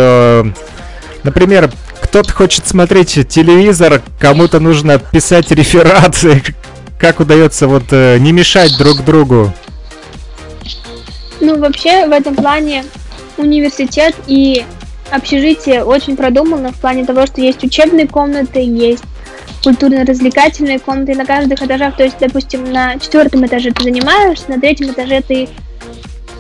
например, 1.25 1.73
кто-то 2.01 2.33
хочет 2.33 2.69
смотреть 2.69 3.27
телевизор, 3.29 4.03
кому-то 4.21 4.61
нужно 4.61 4.99
писать 4.99 5.51
реферат, 5.51 6.17
как 6.99 7.21
удается 7.21 7.67
вот 7.67 7.91
не 7.91 8.33
мешать 8.33 8.77
друг 8.79 9.03
другу? 9.03 9.53
Ну, 11.41 11.59
вообще, 11.59 12.07
в 12.07 12.13
этом 12.13 12.37
плане 12.37 12.85
университет 13.39 14.15
и 14.27 14.65
общежитие 15.11 15.85
очень 15.85 16.17
продумано 16.17 16.73
в 16.73 16.81
плане 16.81 17.05
того, 17.05 17.27
что 17.27 17.41
есть 17.41 17.63
учебные 17.65 18.07
комнаты, 18.07 18.61
есть 18.61 19.05
культурно-развлекательные 19.63 20.79
комнаты 20.79 21.15
на 21.15 21.25
каждых 21.25 21.63
этажах. 21.63 21.97
То 21.97 22.05
есть, 22.05 22.19
допустим, 22.19 22.71
на 22.71 22.99
четвертом 22.99 23.45
этаже 23.47 23.71
ты 23.73 23.85
занимаешься, 23.85 24.51
на 24.51 24.61
третьем 24.61 24.91
этаже 24.91 25.21
ты 25.21 25.49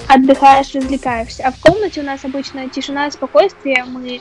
отдыхаешь, 0.09 0.74
развлекаешься. 0.74 1.44
А 1.47 1.52
в 1.52 1.60
комнате 1.60 2.01
у 2.01 2.05
нас 2.05 2.24
обычно 2.24 2.68
тишина, 2.68 3.10
спокойствие. 3.10 3.84
Мы 3.84 4.20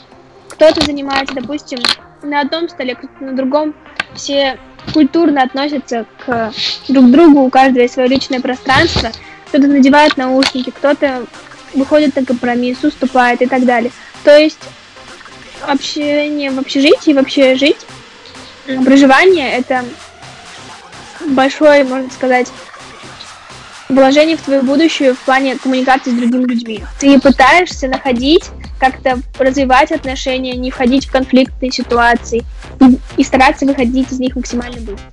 кто-то 0.49 0.81
занимается, 0.85 1.35
допустим, 1.35 1.79
на 2.21 2.41
одном 2.41 2.69
столе, 2.69 2.95
кто-то 2.95 3.23
на 3.23 3.33
другом. 3.33 3.73
Все 4.13 4.57
культурно 4.93 5.43
относятся 5.43 6.05
к 6.25 6.51
друг 6.87 7.11
другу, 7.11 7.41
у 7.41 7.49
каждого 7.49 7.83
есть 7.83 7.93
свое 7.93 8.09
личное 8.09 8.39
пространство. 8.39 9.11
Кто-то 9.47 9.67
надевает 9.67 10.17
наушники, 10.17 10.69
кто-то 10.69 11.25
выходит 11.73 12.15
на 12.15 12.25
компромисс, 12.25 12.83
уступает 12.83 13.41
и 13.41 13.45
так 13.45 13.65
далее. 13.65 13.91
То 14.23 14.37
есть 14.37 14.59
общение 15.67 16.51
в 16.51 16.59
общежитии, 16.59 17.13
вообще 17.13 17.55
жить, 17.55 17.85
проживание 18.85 19.51
это 19.51 19.83
большое, 21.27 21.83
можно 21.83 22.09
сказать, 22.11 22.47
вложение 23.89 24.37
в 24.37 24.41
твою 24.41 24.61
будущее 24.63 25.13
в 25.13 25.19
плане 25.19 25.57
коммуникации 25.57 26.11
с 26.11 26.13
другими 26.13 26.45
людьми. 26.45 26.83
Ты 26.99 27.19
пытаешься 27.19 27.87
находить, 27.87 28.45
как-то 28.79 29.19
развивать 29.37 29.91
отношения, 29.91 30.55
не 30.55 30.71
входить 30.71 31.07
в 31.07 31.11
конфликтные 31.11 31.71
ситуации 31.71 32.45
и, 32.79 33.21
и 33.21 33.23
стараться 33.23 33.65
выходить 33.65 34.11
из 34.11 34.19
них 34.19 34.35
максимально 34.35 34.77
быстро. 34.77 35.11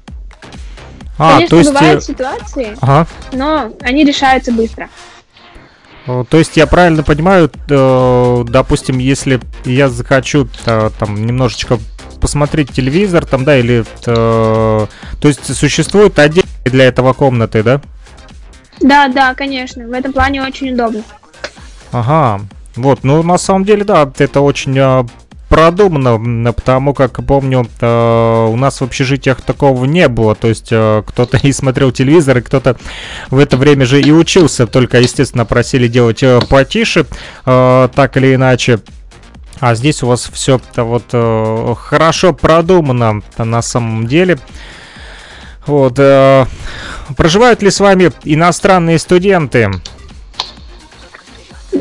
А, 1.18 1.34
Конечно, 1.34 1.48
то 1.48 1.56
есть... 1.56 1.72
бывают 1.72 2.02
э, 2.02 2.06
ситуации, 2.06 2.76
ага. 2.80 3.06
но 3.32 3.72
они 3.80 4.04
решаются 4.04 4.52
быстро. 4.52 4.90
Э, 6.06 6.24
то 6.28 6.38
есть 6.38 6.56
я 6.56 6.66
правильно 6.66 7.02
понимаю, 7.02 7.50
э, 7.68 8.44
допустим, 8.48 8.98
если 8.98 9.40
я 9.64 9.88
захочу 9.88 10.48
э, 10.64 10.90
там 10.98 11.26
немножечко 11.26 11.78
посмотреть 12.20 12.72
телевизор, 12.72 13.26
там, 13.26 13.44
да, 13.44 13.58
или 13.58 13.84
то 14.04 14.88
есть 15.22 15.54
существует 15.54 16.18
отдельно 16.18 16.48
для 16.64 16.86
этого 16.86 17.12
комнаты, 17.12 17.62
да? 17.62 17.82
Да, 18.80 19.08
да, 19.08 19.34
конечно. 19.34 19.86
В 19.86 19.92
этом 19.92 20.14
плане 20.14 20.42
очень 20.42 20.72
удобно. 20.72 21.02
Ага. 21.92 22.40
Вот, 22.74 23.04
ну 23.04 23.22
на 23.22 23.36
самом 23.36 23.64
деле, 23.64 23.84
да, 23.84 24.10
это 24.18 24.40
очень 24.40 24.78
продумано, 25.48 26.52
потому 26.52 26.92
как 26.94 27.24
помню, 27.24 27.66
э, 27.80 28.48
у 28.50 28.56
нас 28.56 28.80
в 28.80 28.84
общежитиях 28.84 29.40
такого 29.42 29.84
не 29.84 30.08
было. 30.08 30.34
То 30.34 30.48
есть 30.48 30.68
э, 30.70 31.02
кто-то 31.06 31.36
и 31.42 31.52
смотрел 31.52 31.92
телевизор, 31.92 32.38
и 32.38 32.42
кто-то 32.42 32.76
в 33.30 33.38
это 33.38 33.56
время 33.56 33.86
же 33.86 34.00
и 34.00 34.10
учился. 34.10 34.66
Только, 34.66 35.00
естественно, 35.00 35.44
просили 35.44 35.88
делать 35.88 36.22
э, 36.22 36.40
потише, 36.48 37.06
так 37.44 38.16
или 38.16 38.34
иначе. 38.34 38.80
А 39.60 39.74
здесь 39.74 40.02
у 40.02 40.08
вас 40.08 40.28
все 40.30 40.60
вот 40.76 41.78
хорошо 41.78 42.34
продумано 42.34 43.22
на 43.38 43.62
самом 43.62 44.06
деле. 44.06 44.38
Вот. 45.66 45.94
Проживают 47.16 47.62
ли 47.62 47.70
с 47.70 47.80
вами 47.80 48.12
иностранные 48.24 48.98
студенты? 48.98 49.70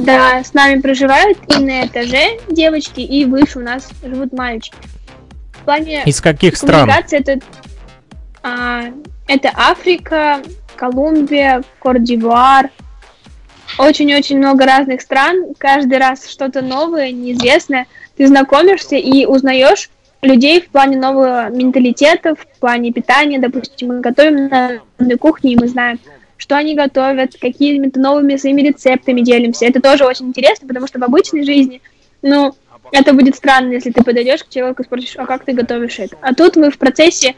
Да, 0.04 0.44
с 0.44 0.54
нами 0.54 0.82
проживают 0.82 1.38
и 1.48 1.64
на 1.64 1.86
этаже 1.86 2.40
девочки, 2.50 3.00
и 3.00 3.26
выше 3.26 3.60
у 3.60 3.62
нас 3.62 3.90
живут 4.04 4.34
мальчики. 4.34 4.76
В 5.54 5.66
плане 5.66 6.04
Из 6.06 6.22
каких 6.22 6.58
стран? 6.58 6.90
Это, 7.12 7.40
а, 8.44 8.84
это 9.28 9.52
Африка, 9.56 10.42
Колумбия, 10.76 11.64
Кордивуар. 11.80 12.70
Очень-очень 13.78 14.38
много 14.38 14.66
разных 14.66 15.02
стран. 15.02 15.54
Каждый 15.58 15.98
раз 15.98 16.30
что-то 16.30 16.62
новое, 16.62 17.12
неизвестное. 17.12 17.88
Ты 18.16 18.28
знакомишься 18.28 18.96
и 18.96 19.26
узнаешь 19.26 19.90
людей 20.22 20.62
в 20.62 20.70
плане 20.70 20.98
нового 20.98 21.50
менталитета, 21.50 22.36
в 22.36 22.60
плане 22.60 22.92
питания. 22.92 23.40
Допустим, 23.40 23.90
мы 23.90 24.02
готовим 24.02 24.50
на 24.50 25.18
кухне, 25.18 25.54
и 25.54 25.60
мы 25.60 25.68
знаем, 25.68 26.00
что 26.46 26.58
они 26.58 26.76
готовят, 26.76 27.36
какими-то 27.42 28.00
новыми 28.00 28.36
своими 28.36 28.62
рецептами 28.62 29.22
делимся. 29.22 29.66
Это 29.66 29.82
тоже 29.82 30.06
очень 30.06 30.28
интересно, 30.28 30.68
потому 30.68 30.86
что 30.86 31.00
в 31.00 31.04
обычной 31.04 31.44
жизни, 31.44 31.82
ну, 32.22 32.54
это 32.92 33.14
будет 33.14 33.36
странно, 33.36 33.72
если 33.72 33.90
ты 33.90 34.04
подойдешь 34.04 34.44
к 34.44 34.50
человеку 34.50 34.84
и 34.84 34.86
спросишь, 34.86 35.16
а 35.18 35.26
как 35.26 35.44
ты 35.44 35.54
готовишь 35.54 35.98
это? 35.98 36.18
А 36.22 36.36
тут 36.36 36.56
вы 36.56 36.70
в 36.70 36.78
процессе 36.78 37.34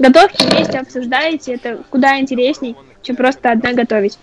готовки 0.00 0.42
вместе 0.42 0.78
обсуждаете, 0.78 1.54
это 1.54 1.84
куда 1.88 2.18
интересней, 2.18 2.74
чем 3.02 3.14
просто 3.14 3.52
одна 3.52 3.74
готовить. 3.74 4.18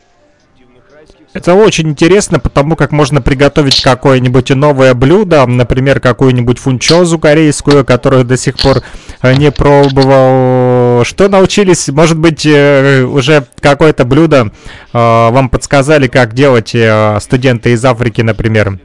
Это 1.35 1.53
очень 1.53 1.89
интересно, 1.89 2.39
потому 2.39 2.77
как 2.77 2.93
можно 2.93 3.21
приготовить 3.21 3.81
какое-нибудь 3.81 4.51
новое 4.51 4.93
блюдо, 4.93 5.45
например, 5.45 5.99
какую-нибудь 5.99 6.59
фунчозу 6.59 7.19
корейскую, 7.19 7.83
которую 7.83 8.23
до 8.23 8.37
сих 8.37 8.55
пор 8.55 8.77
э, 9.21 9.35
не 9.35 9.51
пробовал. 9.51 11.03
Что 11.03 11.27
научились? 11.27 11.89
Может 11.89 12.17
быть, 12.17 12.45
э, 12.45 13.03
уже 13.03 13.45
какое-то 13.59 14.05
блюдо 14.05 14.43
э, 14.47 14.49
вам 14.93 15.49
подсказали, 15.49 16.07
как 16.07 16.33
делать 16.33 16.73
студенты 17.21 17.73
из 17.73 17.83
Африки, 17.83 18.21
например? 18.21 18.79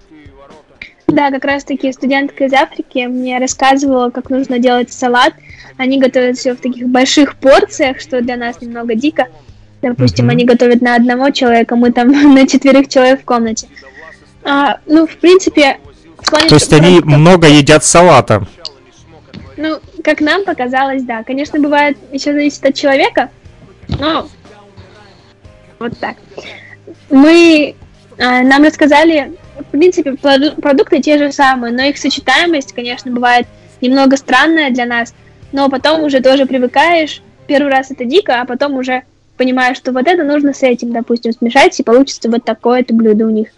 Да, 1.07 1.31
как 1.31 1.45
раз 1.45 1.63
таки 1.63 1.93
студентка 1.93 2.47
из 2.47 2.53
Африки 2.53 3.07
мне 3.07 3.39
рассказывала, 3.39 4.11
как 4.11 4.29
нужно 4.29 4.59
делать 4.59 4.93
салат. 4.93 5.35
Они 5.77 6.01
готовят 6.01 6.37
все 6.37 6.55
в 6.55 6.61
таких 6.61 6.89
больших 6.89 7.37
порциях, 7.37 8.01
что 8.01 8.21
для 8.21 8.37
нас 8.37 8.61
немного 8.61 8.97
дико. 8.97 9.29
Допустим, 9.83 10.27
mm-hmm. 10.27 10.33
они 10.33 10.45
готовят 10.45 10.83
на 10.83 10.95
одного 10.95 11.31
человека, 11.31 11.77
мы 11.77 11.93
там 11.93 12.11
на 12.35 12.47
четверых 12.47 12.89
человек 12.89 13.23
в 13.23 13.25
комнате. 13.25 13.69
А, 14.43 14.79
ну, 14.87 15.07
в 15.07 15.17
принципе, 15.17 15.79
в. 16.19 16.31
То 16.31 16.55
есть 16.55 16.73
они 16.73 17.01
много 17.01 17.49
едят 17.49 17.85
салата? 17.85 18.47
Ну, 19.57 19.79
как 20.03 20.21
нам 20.21 20.45
показалось, 20.45 21.03
да. 21.03 21.23
Конечно, 21.23 21.61
бывает, 21.61 21.97
еще 22.13 22.33
зависит 22.33 22.65
от 22.65 22.75
человека, 22.75 23.31
но 23.89 24.29
вот 25.79 25.99
так. 25.99 26.17
Мы, 27.09 27.75
а, 28.19 28.43
нам 28.43 28.65
рассказали, 28.65 29.33
в 29.59 29.65
принципе, 29.65 30.15
продукты 30.15 31.01
те 31.01 31.19
же 31.19 31.33
самые, 31.33 31.73
но 31.73 31.83
их 31.83 31.99
сочетаемость, 31.99 32.73
конечно, 32.75 33.11
бывает 33.11 33.47
немного 33.81 34.17
странная 34.17 34.71
для 34.71 34.87
нас, 34.87 35.15
но 35.53 35.69
потом 35.69 36.05
уже 36.05 36.21
тоже 36.21 36.47
привыкаешь. 36.47 37.23
Первый 37.47 37.73
раз 37.73 37.91
это 37.91 38.05
дико, 38.05 38.41
а 38.41 38.45
потом 38.45 38.75
уже 38.75 39.03
понимаю, 39.41 39.75
что 39.75 39.93
вот 39.93 40.07
это 40.07 40.23
нужно 40.23 40.53
с 40.53 40.63
этим, 40.63 40.93
допустим, 40.93 41.33
смешать, 41.33 41.81
и 41.81 41.83
получится 41.83 42.29
вот 42.31 42.45
такое-то 42.45 42.93
блюдо 42.93 43.25
у 43.25 43.31
них. 43.31 43.49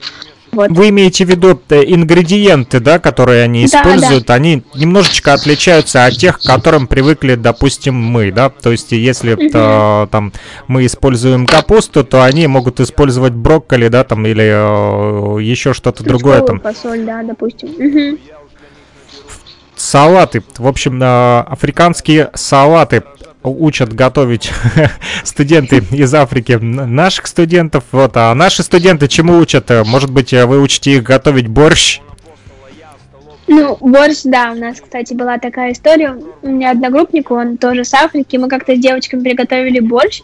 Вот. 0.53 0.71
Вы 0.71 0.91
имеете 0.91 1.25
в 1.25 1.29
виду 1.29 1.61
э, 1.71 1.83
ингредиенты, 1.85 2.79
да, 2.79 3.01
которые 3.01 3.43
они 3.43 3.65
используют, 3.65 4.27
да, 4.27 4.29
да. 4.29 4.35
они 4.35 4.63
немножечко 4.77 5.33
отличаются 5.33 6.05
от 6.05 6.15
тех, 6.19 6.39
к 6.39 6.43
которым 6.45 6.87
привыкли, 6.87 7.35
допустим, 7.35 7.97
мы, 7.97 8.31
да. 8.31 8.51
То 8.51 8.71
есть, 8.71 8.93
если 8.93 9.33
угу. 9.33 9.51
то, 9.51 10.09
там 10.13 10.33
мы 10.69 10.87
используем 10.87 11.47
капусту, 11.47 12.05
то 12.05 12.23
они 12.23 12.47
могут 12.47 12.79
использовать 12.79 13.33
брокколи, 13.33 13.89
да, 13.89 14.05
там 14.05 14.25
или 14.25 14.45
э, 14.45 15.43
еще 15.43 15.73
что-то 15.73 16.05
другое 16.05 16.43
там. 16.43 16.61
Фасоль, 16.61 17.05
да, 17.05 17.25
допустим. 17.25 17.71
Угу. 17.71 18.19
Салаты, 19.75 20.45
в 20.59 20.69
общем, 20.69 21.03
э, 21.03 21.41
африканские 21.41 22.31
салаты 22.35 23.03
учат 23.43 23.93
готовить 23.93 24.51
студенты 25.25 25.83
из 25.91 26.15
Африки 26.15 26.53
наших 26.53 27.27
студентов. 27.27 27.85
Вот, 27.93 28.17
а 28.17 28.35
наши 28.35 28.63
студенты 28.63 29.09
чему 29.09 29.39
учат? 29.39 29.71
Может 29.85 30.11
быть, 30.11 30.33
вы 30.33 30.61
учите 30.61 30.93
их 30.93 31.03
готовить 31.03 31.49
борщ? 31.49 32.01
Ну, 33.49 33.77
борщ, 33.81 34.21
да, 34.25 34.53
у 34.53 34.55
нас, 34.55 34.81
кстати, 34.81 35.13
была 35.13 35.39
такая 35.39 35.73
история. 35.73 36.17
У 36.43 36.49
меня 36.49 36.71
одногруппник, 36.71 37.31
он 37.31 37.59
тоже 37.59 37.85
с 37.85 37.93
Африки. 37.93 38.37
Мы 38.37 38.49
как-то 38.49 38.75
с 38.75 38.79
девочками 38.79 39.23
приготовили 39.23 39.81
борщ. 39.81 40.23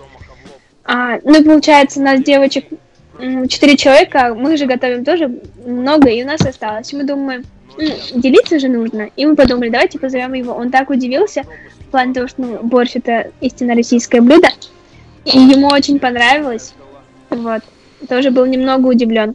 А, 0.84 1.18
ну, 1.24 1.44
получается, 1.44 2.00
у 2.00 2.02
нас 2.02 2.22
девочек 2.22 2.64
четыре 3.48 3.76
человека, 3.76 4.34
мы 4.34 4.56
же 4.56 4.66
готовим 4.66 5.04
тоже 5.04 5.40
много, 5.66 6.08
и 6.08 6.22
у 6.22 6.26
нас 6.26 6.40
осталось. 6.40 6.92
Мы 6.92 7.04
думаем, 7.04 7.44
делиться 8.14 8.58
же 8.58 8.68
нужно. 8.68 9.10
И 9.16 9.26
мы 9.26 9.36
подумали, 9.36 9.70
давайте 9.70 9.98
позовем 9.98 10.32
его. 10.34 10.54
Он 10.54 10.70
так 10.70 10.90
удивился, 10.90 11.42
в 11.88 11.90
плане 11.90 12.12
того, 12.12 12.28
что 12.28 12.42
ну, 12.42 12.62
борщ 12.62 12.92
это 12.94 13.32
истинно 13.40 13.74
российское 13.74 14.20
блюдо. 14.20 14.48
И 15.24 15.38
ему 15.38 15.68
очень 15.68 15.98
понравилось. 15.98 16.74
Вот. 17.30 17.62
Тоже 18.08 18.30
был 18.30 18.46
немного 18.46 18.86
удивлен. 18.86 19.34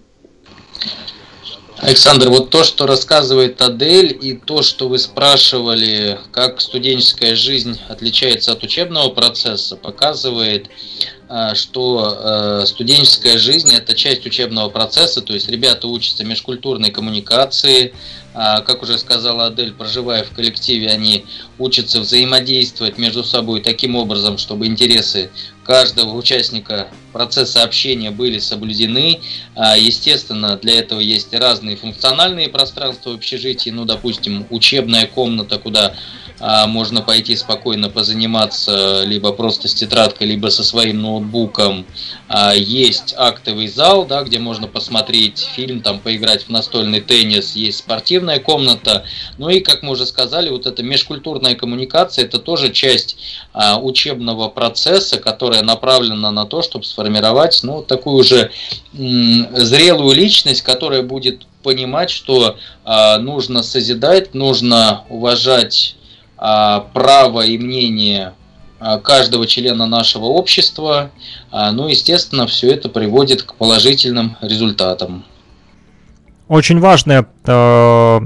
Александр, 1.77 2.29
вот 2.29 2.49
то, 2.49 2.63
что 2.63 2.85
рассказывает 2.85 3.61
Адель, 3.61 4.17
и 4.21 4.37
то, 4.37 4.61
что 4.61 4.87
вы 4.87 4.99
спрашивали, 4.99 6.17
как 6.31 6.61
студенческая 6.61 7.35
жизнь 7.35 7.77
отличается 7.89 8.53
от 8.53 8.63
учебного 8.63 9.09
процесса, 9.09 9.75
показывает, 9.75 10.69
а, 11.27 11.55
что 11.55 12.61
э, 12.61 12.65
студенческая 12.67 13.37
жизнь– 13.37 13.73
это 13.73 13.95
часть 13.95 14.25
учебного 14.25 14.69
процесса, 14.69 15.21
то 15.21 15.33
есть 15.33 15.49
ребята 15.49 15.87
учатся 15.87 16.23
межкультурной 16.23 16.91
коммуникации, 16.91 17.89
а, 17.89 18.22
как 18.33 18.81
уже 18.81 18.97
сказала 18.97 19.47
Адель, 19.47 19.73
проживая 19.73 20.23
в 20.23 20.31
коллективе, 20.31 20.89
они 20.89 21.25
учатся 21.59 21.99
взаимодействовать 21.99 22.97
между 22.97 23.23
собой 23.23 23.61
таким 23.61 23.95
образом, 23.95 24.37
чтобы 24.37 24.65
интересы 24.65 25.29
каждого 25.63 26.15
участника 26.15 26.87
процесса 27.13 27.63
общения 27.63 28.11
были 28.11 28.39
соблюдены. 28.39 29.21
А, 29.55 29.77
естественно, 29.77 30.57
для 30.57 30.79
этого 30.79 30.99
есть 30.99 31.33
разные 31.33 31.77
функциональные 31.77 32.49
пространства 32.49 33.11
в 33.11 33.15
общежитии, 33.15 33.69
ну, 33.69 33.85
допустим, 33.85 34.45
учебная 34.49 35.05
комната, 35.07 35.57
куда 35.59 35.95
а, 36.39 36.67
можно 36.67 37.01
пойти 37.01 37.35
спокойно 37.35 37.89
позаниматься 37.89 39.03
либо 39.05 39.31
просто 39.31 39.67
с 39.67 39.73
тетрадкой, 39.75 40.27
либо 40.27 40.47
со 40.47 40.63
своим 40.63 41.01
ноутбуком. 41.01 41.85
А, 42.27 42.53
есть 42.53 43.13
актовый 43.15 43.67
зал, 43.67 44.05
да, 44.05 44.23
где 44.23 44.39
можно 44.39 44.67
посмотреть 44.67 45.47
фильм, 45.55 45.81
там 45.81 45.99
поиграть 45.99 46.43
в 46.43 46.49
настольный 46.49 47.01
теннис, 47.01 47.55
есть 47.55 47.77
спортивная 47.77 48.39
комната. 48.39 49.05
Ну 49.37 49.49
и, 49.49 49.59
как 49.59 49.83
мы 49.83 49.91
уже 49.91 50.05
сказали, 50.05 50.49
вот 50.49 50.65
эта 50.65 50.81
межкультурная 50.81 51.55
коммуникация, 51.55 52.25
это 52.25 52.39
тоже 52.39 52.71
часть 52.71 53.17
учебного 53.53 54.49
процесса, 54.49 55.19
которая 55.53 55.63
направлена 55.63 56.31
на 56.31 56.45
то, 56.45 56.61
чтобы 56.61 56.83
сформировать 56.85 57.59
ну, 57.63 57.83
такую 57.83 58.17
уже 58.17 58.51
зрелую 58.93 60.15
личность, 60.15 60.63
которая 60.63 61.03
будет 61.03 61.45
понимать, 61.61 62.09
что 62.09 62.57
нужно 63.19 63.63
созидать, 63.63 64.33
нужно 64.33 65.03
уважать 65.09 65.95
а, 66.37 66.79
право 66.93 67.41
и 67.41 67.57
мнение 67.57 68.33
а, 68.79 68.97
каждого 68.99 69.45
члена 69.45 69.85
нашего 69.85 70.25
общества. 70.25 71.11
Ну, 71.51 71.87
естественно, 71.87 72.47
все 72.47 72.71
это 72.71 72.89
приводит 72.89 73.43
к 73.43 73.53
положительным 73.53 74.35
результатам. 74.41 75.23
Очень 76.47 76.79
важное 76.79 77.25
э, 77.45 78.19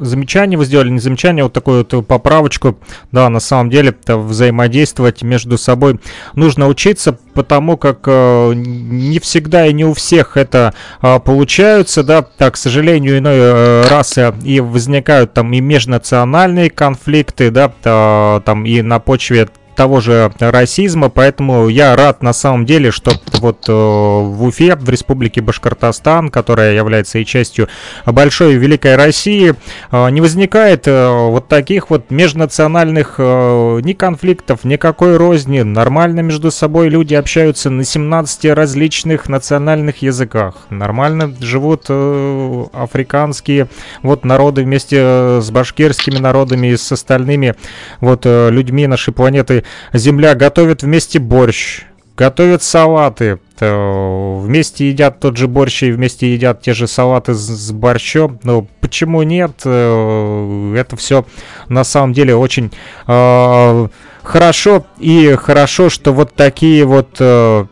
замечание 0.00 0.58
вы 0.58 0.64
сделали, 0.64 0.90
не 0.90 1.00
замечание, 1.00 1.44
вот 1.44 1.52
такую 1.52 1.86
вот 1.90 2.06
поправочку. 2.06 2.78
Да, 3.12 3.28
на 3.28 3.40
самом 3.40 3.70
деле 3.70 3.94
взаимодействовать 4.06 5.22
между 5.22 5.58
собой 5.58 6.00
нужно 6.34 6.68
учиться, 6.68 7.18
потому 7.34 7.76
как 7.76 8.00
э, 8.06 8.52
не 8.54 9.18
всегда 9.18 9.66
и 9.66 9.72
не 9.72 9.84
у 9.84 9.94
всех 9.94 10.36
это 10.36 10.74
э, 11.02 11.18
получается, 11.20 12.02
да, 12.02 12.22
так, 12.22 12.54
к 12.54 12.56
сожалению, 12.56 13.18
иной 13.18 13.36
э, 13.36 13.88
раз 13.88 14.18
и 14.44 14.60
возникают 14.60 15.34
там 15.34 15.52
и 15.52 15.60
межнациональные 15.60 16.70
конфликты, 16.70 17.50
да, 17.50 17.72
э, 17.84 18.40
там 18.44 18.64
и 18.64 18.82
на 18.82 18.98
почве 18.98 19.48
того 19.78 20.00
же 20.00 20.32
расизма, 20.40 21.08
поэтому 21.08 21.68
я 21.68 21.94
рад 21.94 22.20
на 22.20 22.32
самом 22.32 22.66
деле, 22.66 22.90
что 22.90 23.12
вот 23.34 23.68
э, 23.68 23.72
в 23.72 24.42
Уфе, 24.42 24.74
в 24.74 24.88
республике 24.88 25.40
Башкортостан, 25.40 26.30
которая 26.30 26.74
является 26.74 27.20
и 27.20 27.24
частью 27.24 27.68
большой 28.04 28.54
и 28.54 28.58
великой 28.58 28.96
России, 28.96 29.54
э, 29.92 30.10
не 30.10 30.20
возникает 30.20 30.88
э, 30.88 31.08
вот 31.08 31.46
таких 31.46 31.90
вот 31.90 32.10
межнациональных 32.10 33.18
ни 33.18 33.92
конфликтов, 33.92 34.64
никакой 34.64 35.16
розни, 35.16 35.60
нормально 35.60 36.20
между 36.20 36.50
собой 36.50 36.88
люди 36.88 37.14
общаются 37.14 37.70
на 37.70 37.84
17 37.84 38.46
различных 38.46 39.28
национальных 39.28 40.02
языках, 40.02 40.54
нормально 40.70 41.32
живут 41.40 41.84
африканские 41.88 43.68
вот 44.02 44.24
народы 44.24 44.64
вместе 44.64 45.40
с 45.40 45.48
башкирскими 45.52 46.18
народами 46.18 46.68
и 46.68 46.76
с 46.76 46.90
остальными 46.90 47.54
вот 48.00 48.24
людьми 48.24 48.88
нашей 48.88 49.14
планеты 49.14 49.64
земля 49.92 50.34
готовят 50.34 50.82
вместе 50.82 51.18
борщ, 51.18 51.82
готовят 52.16 52.62
салаты, 52.62 53.38
вместе 53.60 54.88
едят 54.88 55.20
тот 55.20 55.36
же 55.36 55.48
борщ 55.48 55.82
и 55.82 55.90
вместе 55.90 56.32
едят 56.32 56.62
те 56.62 56.74
же 56.74 56.86
салаты 56.86 57.34
с 57.34 57.72
борщом. 57.72 58.38
Но 58.42 58.66
почему 58.80 59.22
нет? 59.22 59.62
Э, 59.64 60.74
это 60.76 60.96
все 60.96 61.24
на 61.68 61.84
самом 61.84 62.12
деле 62.12 62.36
очень 62.36 62.72
э, 63.06 63.88
хорошо. 64.22 64.86
И 64.98 65.36
хорошо, 65.40 65.88
что 65.90 66.12
вот 66.12 66.34
такие 66.34 66.84
вот 66.84 67.16
э, 67.18 67.66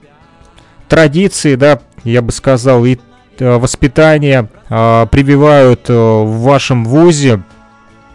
традиции, 0.89 1.55
да, 1.55 1.81
я 2.05 2.23
бы 2.23 2.33
сказал, 2.33 2.85
и 2.85 2.99
воспитание 3.39 4.49
прививают 4.69 5.91
в 5.91 6.41
вашем 6.41 6.87
вузе. 6.87 7.43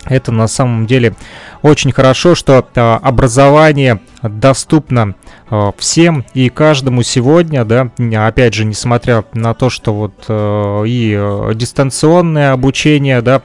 Это 0.06 0.32
на 0.32 0.48
самом 0.48 0.88
деле 0.88 1.15
очень 1.61 1.91
хорошо, 1.91 2.34
что 2.34 2.68
а, 2.76 2.99
образование 3.03 4.02
доступно 4.23 5.14
а, 5.49 5.72
всем 5.78 6.26
и 6.34 6.49
каждому 6.49 7.03
сегодня, 7.03 7.65
да, 7.65 7.91
опять 8.26 8.56
же, 8.56 8.65
несмотря 8.65 9.23
на 9.34 9.53
то, 9.53 9.69
что 9.69 9.94
вот 9.94 10.14
а, 10.28 10.84
и 10.84 11.53
дистанционное 11.53 12.53
обучение, 12.53 13.22
да, 13.22 13.41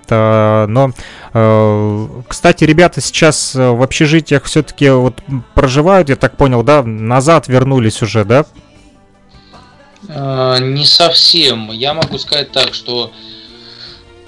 но, 0.68 0.92
кстати, 2.26 2.64
ребята 2.64 3.00
сейчас 3.00 3.54
в 3.54 3.82
общежитиях 3.82 4.44
все-таки 4.44 4.88
вот 4.88 5.22
проживают, 5.54 6.08
я 6.08 6.16
так 6.16 6.36
понял, 6.36 6.62
да, 6.62 6.82
назад 6.82 7.48
вернулись 7.48 8.02
уже, 8.02 8.24
да? 8.24 8.46
Не 10.08 10.84
совсем. 10.84 11.70
Я 11.72 11.92
могу 11.92 12.18
сказать 12.18 12.52
так, 12.52 12.72
что 12.74 13.12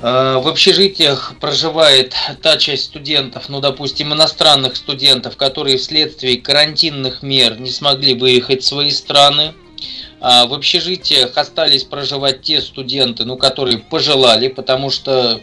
в 0.01 0.49
общежитиях 0.49 1.35
проживает 1.41 2.15
та 2.43 2.57
часть 2.57 2.85
студентов, 2.85 3.49
ну, 3.49 3.61
допустим, 3.61 4.13
иностранных 4.13 4.77
студентов, 4.77 5.37
которые 5.37 5.77
вследствие 5.77 6.41
карантинных 6.41 7.23
мер 7.23 7.59
не 7.59 7.71
смогли 7.71 8.15
выехать 8.15 8.63
в 8.63 8.67
свои 8.67 8.91
страны. 8.91 9.55
А 10.21 10.47
в 10.47 10.55
общежитиях 10.55 11.37
остались 11.37 11.85
проживать 11.85 12.43
те 12.43 12.61
студенты, 12.61 13.25
ну, 13.25 13.37
которые 13.37 13.79
пожелали, 13.79 14.49
потому 14.49 14.91
что 14.91 15.41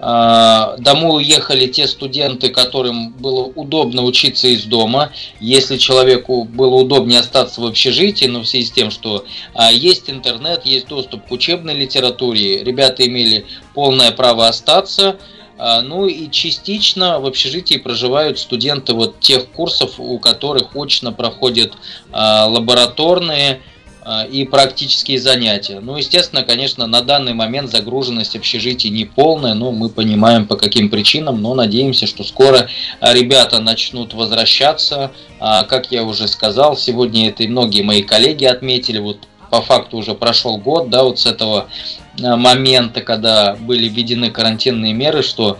домой 0.00 1.22
уехали 1.22 1.66
те 1.66 1.88
студенты, 1.88 2.50
которым 2.50 3.10
было 3.10 3.44
удобно 3.44 4.02
учиться 4.02 4.46
из 4.48 4.64
дома. 4.64 5.10
Если 5.40 5.76
человеку 5.76 6.44
было 6.44 6.76
удобнее 6.76 7.20
остаться 7.20 7.60
в 7.60 7.66
общежитии, 7.66 8.26
но 8.26 8.40
в 8.40 8.46
связи 8.46 8.66
с 8.66 8.70
тем, 8.70 8.90
что 8.90 9.24
а, 9.54 9.72
есть 9.72 10.08
интернет, 10.08 10.64
есть 10.64 10.86
доступ 10.86 11.26
к 11.26 11.32
учебной 11.32 11.74
литературе, 11.74 12.62
ребята 12.62 13.06
имели 13.06 13.46
полное 13.74 14.12
право 14.12 14.46
остаться. 14.46 15.16
А, 15.58 15.82
ну 15.82 16.06
и 16.06 16.30
частично 16.30 17.18
в 17.18 17.26
общежитии 17.26 17.78
проживают 17.78 18.38
студенты 18.38 18.94
вот 18.94 19.18
тех 19.18 19.48
курсов, 19.50 19.98
у 19.98 20.18
которых 20.20 20.76
очно 20.76 21.12
проходят 21.12 21.72
лабораторные 22.12 23.54
а, 23.54 23.77
и 24.30 24.44
практические 24.44 25.18
занятия. 25.18 25.80
Ну, 25.80 25.96
естественно, 25.96 26.42
конечно, 26.42 26.86
на 26.86 27.02
данный 27.02 27.34
момент 27.34 27.70
загруженность 27.70 28.36
общежитий 28.36 28.90
не 28.90 29.04
полная, 29.04 29.54
но 29.54 29.72
мы 29.72 29.88
понимаем 29.88 30.46
по 30.46 30.56
каким 30.56 30.88
причинам, 30.88 31.42
но 31.42 31.54
надеемся, 31.54 32.06
что 32.06 32.24
скоро 32.24 32.68
ребята 33.00 33.60
начнут 33.60 34.14
возвращаться. 34.14 35.10
А, 35.40 35.64
как 35.64 35.92
я 35.92 36.04
уже 36.04 36.26
сказал, 36.28 36.76
сегодня 36.76 37.28
это 37.28 37.42
и 37.42 37.48
многие 37.48 37.82
мои 37.82 38.02
коллеги 38.02 38.44
отметили, 38.44 38.98
вот 38.98 39.18
по 39.50 39.62
факту 39.62 39.96
уже 39.98 40.14
прошел 40.14 40.58
год, 40.58 40.90
да, 40.90 41.04
вот 41.04 41.18
с 41.18 41.26
этого 41.26 41.68
момента, 42.18 43.00
когда 43.00 43.56
были 43.56 43.88
введены 43.88 44.30
карантинные 44.30 44.92
меры, 44.92 45.22
что 45.22 45.58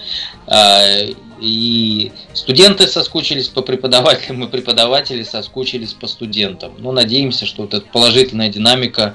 и 1.40 2.12
студенты 2.32 2.86
соскучились 2.86 3.48
по 3.48 3.62
преподавателям, 3.62 4.44
и 4.44 4.48
преподаватели 4.48 5.23
соскучились 5.23 5.93
по 5.93 6.06
студентам. 6.06 6.74
Ну, 6.78 6.93
надеемся, 6.93 7.47
что 7.47 7.62
вот 7.62 7.74
эта 7.74 7.86
положительная 7.86 8.48
динамика 8.48 9.15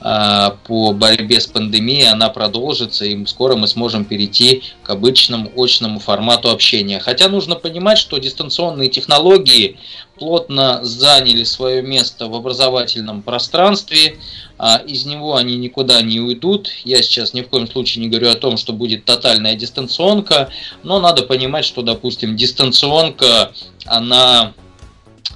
э, 0.00 0.50
по 0.66 0.92
борьбе 0.92 1.40
с 1.40 1.46
пандемией, 1.46 2.08
она 2.08 2.28
продолжится, 2.28 3.04
и 3.04 3.26
скоро 3.26 3.56
мы 3.56 3.68
сможем 3.68 4.04
перейти 4.04 4.62
к 4.82 4.90
обычному 4.90 5.50
очному 5.56 6.00
формату 6.00 6.50
общения. 6.50 7.00
Хотя 7.00 7.28
нужно 7.28 7.56
понимать, 7.56 7.98
что 7.98 8.18
дистанционные 8.18 8.88
технологии 8.88 9.78
плотно 10.20 10.84
заняли 10.84 11.44
свое 11.44 11.82
место 11.82 12.28
в 12.28 12.34
образовательном 12.34 13.22
пространстве, 13.22 14.18
а 14.58 14.76
из 14.76 15.06
него 15.06 15.34
они 15.34 15.56
никуда 15.56 16.02
не 16.02 16.20
уйдут. 16.20 16.68
Я 16.84 17.02
сейчас 17.02 17.32
ни 17.32 17.40
в 17.40 17.48
коем 17.48 17.66
случае 17.66 18.04
не 18.04 18.10
говорю 18.10 18.30
о 18.30 18.34
том, 18.34 18.58
что 18.58 18.74
будет 18.74 19.06
тотальная 19.06 19.54
дистанционка, 19.54 20.50
но 20.82 21.00
надо 21.00 21.22
понимать, 21.22 21.64
что, 21.64 21.80
допустим, 21.80 22.36
дистанционка, 22.36 23.52
она 23.86 24.52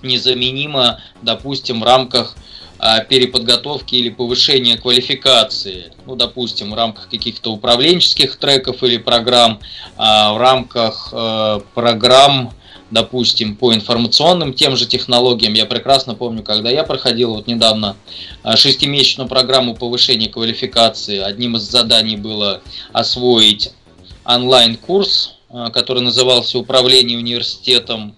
незаменима, 0.03 1.01
допустим, 1.23 1.81
в 1.81 1.85
рамках 1.85 2.37
а, 2.79 3.01
переподготовки 3.01 3.95
или 3.95 4.11
повышения 4.11 4.77
квалификации, 4.77 5.93
ну, 6.05 6.15
допустим, 6.15 6.73
в 6.73 6.75
рамках 6.75 7.09
каких-то 7.09 7.53
управленческих 7.53 8.37
треков 8.37 8.83
или 8.83 8.99
программ, 8.99 9.61
а, 9.97 10.35
в 10.35 10.37
рамках 10.37 11.09
э, 11.11 11.61
программ 11.75 12.53
допустим, 12.95 13.57
по 13.57 13.75
информационным 13.75 14.55
тем 14.55 14.77
же 14.77 14.87
технологиям. 14.87 15.53
Я 15.53 15.67
прекрасно 15.67 16.15
помню, 16.15 16.43
когда 16.43 16.71
я 16.71 16.85
проходил 16.85 17.35
вот 17.35 17.47
недавно 17.47 17.97
а, 18.43 18.57
шестимесячную 18.57 19.29
программу 19.29 19.75
повышения 19.75 20.29
квалификации, 20.29 21.19
одним 21.19 21.57
из 21.57 21.63
заданий 21.63 22.17
было 22.17 22.63
освоить 22.93 23.73
онлайн-курс, 24.25 25.35
а, 25.51 25.71
который 25.71 26.03
назывался 26.03 26.57
«Управление 26.59 27.19
университетом». 27.19 28.15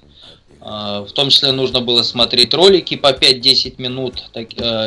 А, 0.60 1.04
в 1.04 1.12
том 1.12 1.30
числе 1.30 1.52
нужно 1.52 1.80
было 1.80 2.02
смотреть 2.02 2.52
ролики 2.52 2.96
по 2.96 3.12
5-10 3.12 3.80
минут 3.80 4.24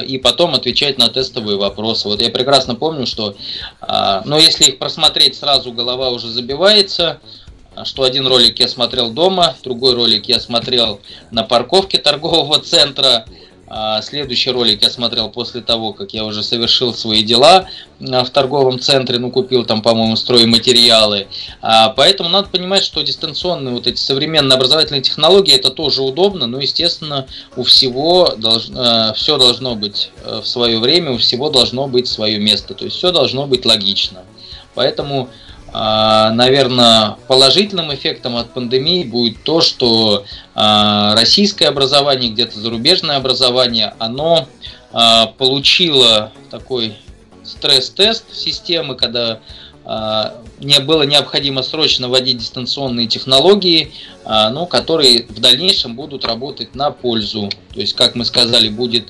и 0.08 0.18
потом 0.20 0.54
отвечать 0.54 1.00
на 1.00 1.08
тестовые 1.08 1.58
вопросы. 1.58 2.08
Вот 2.08 2.22
я 2.22 2.30
прекрасно 2.30 2.76
помню, 2.76 3.08
что 3.08 3.36
но 4.26 4.38
если 4.38 4.66
их 4.66 4.78
просмотреть 4.78 5.36
сразу, 5.36 5.72
голова 5.72 6.10
уже 6.10 6.28
забивается, 6.28 7.22
что 7.86 8.04
один 8.04 8.28
ролик 8.28 8.60
я 8.60 8.68
смотрел 8.68 9.12
дома, 9.12 9.56
другой 9.64 9.94
ролик 9.96 10.28
я 10.28 10.40
смотрел 10.40 11.00
на 11.32 11.44
парковке 11.44 11.98
торгового 11.98 12.60
центра, 12.60 13.26
а 13.72 14.02
следующий 14.02 14.50
ролик 14.50 14.82
я 14.82 14.90
смотрел 14.90 15.30
после 15.30 15.62
того, 15.62 15.94
как 15.94 16.12
я 16.12 16.26
уже 16.26 16.42
совершил 16.42 16.92
свои 16.92 17.22
дела 17.22 17.70
а, 18.02 18.24
в 18.24 18.32
торговом 18.32 18.80
центре, 18.80 19.20
ну 19.20 19.30
купил 19.30 19.64
там, 19.64 19.84
по-моему, 19.84 20.16
стройматериалы. 20.16 21.28
А, 21.62 21.90
поэтому 21.90 22.30
надо 22.30 22.50
понимать, 22.50 22.84
что 22.84 23.04
дистанционные 23.04 23.76
вот 23.76 23.86
эти 23.86 24.00
современные 24.00 24.56
образовательные 24.56 25.04
технологии 25.04 25.54
это 25.54 25.70
тоже 25.70 26.02
удобно, 26.02 26.48
но 26.48 26.60
естественно 26.60 27.28
у 27.56 27.62
всего 27.62 28.34
должно, 28.38 29.14
все 29.14 29.38
должно 29.38 29.76
быть 29.76 30.10
в 30.26 30.46
свое 30.46 30.80
время, 30.80 31.12
у 31.12 31.18
всего 31.18 31.52
должно 31.52 31.88
быть 31.88 32.08
свое 32.08 32.40
место, 32.40 32.74
то 32.74 32.86
есть 32.86 32.98
все 32.98 33.12
должно 33.12 33.46
быть 33.46 33.66
логично. 33.68 34.24
Поэтому 34.74 35.30
наверное, 35.72 37.18
положительным 37.28 37.94
эффектом 37.94 38.36
от 38.36 38.54
пандемии 38.54 39.04
будет 39.04 39.44
то, 39.44 39.62
что 39.62 40.26
а, 40.56 41.16
российское 41.16 41.68
образование, 41.68 42.32
где-то 42.32 42.60
зарубежное 42.60 43.18
образование, 43.18 43.94
оно 44.00 44.48
а, 44.92 45.28
получило 45.28 46.32
такой 46.50 46.96
стресс-тест 47.44 48.36
системы, 48.36 48.96
когда 48.96 49.40
не 50.60 50.80
было 50.80 51.04
необходимо 51.04 51.64
срочно 51.64 52.10
вводить 52.10 52.38
дистанционные 52.38 53.08
технологии, 53.08 53.92
ну, 54.26 54.68
которые 54.68 55.26
в 55.28 55.40
дальнейшем 55.40 55.96
будут 55.96 56.26
работать 56.26 56.76
на 56.76 56.92
пользу. 56.92 57.50
То 57.74 57.82
есть, 57.82 57.94
как 57.94 58.16
мы 58.16 58.26
сказали, 58.26 58.70
будет 58.70 59.08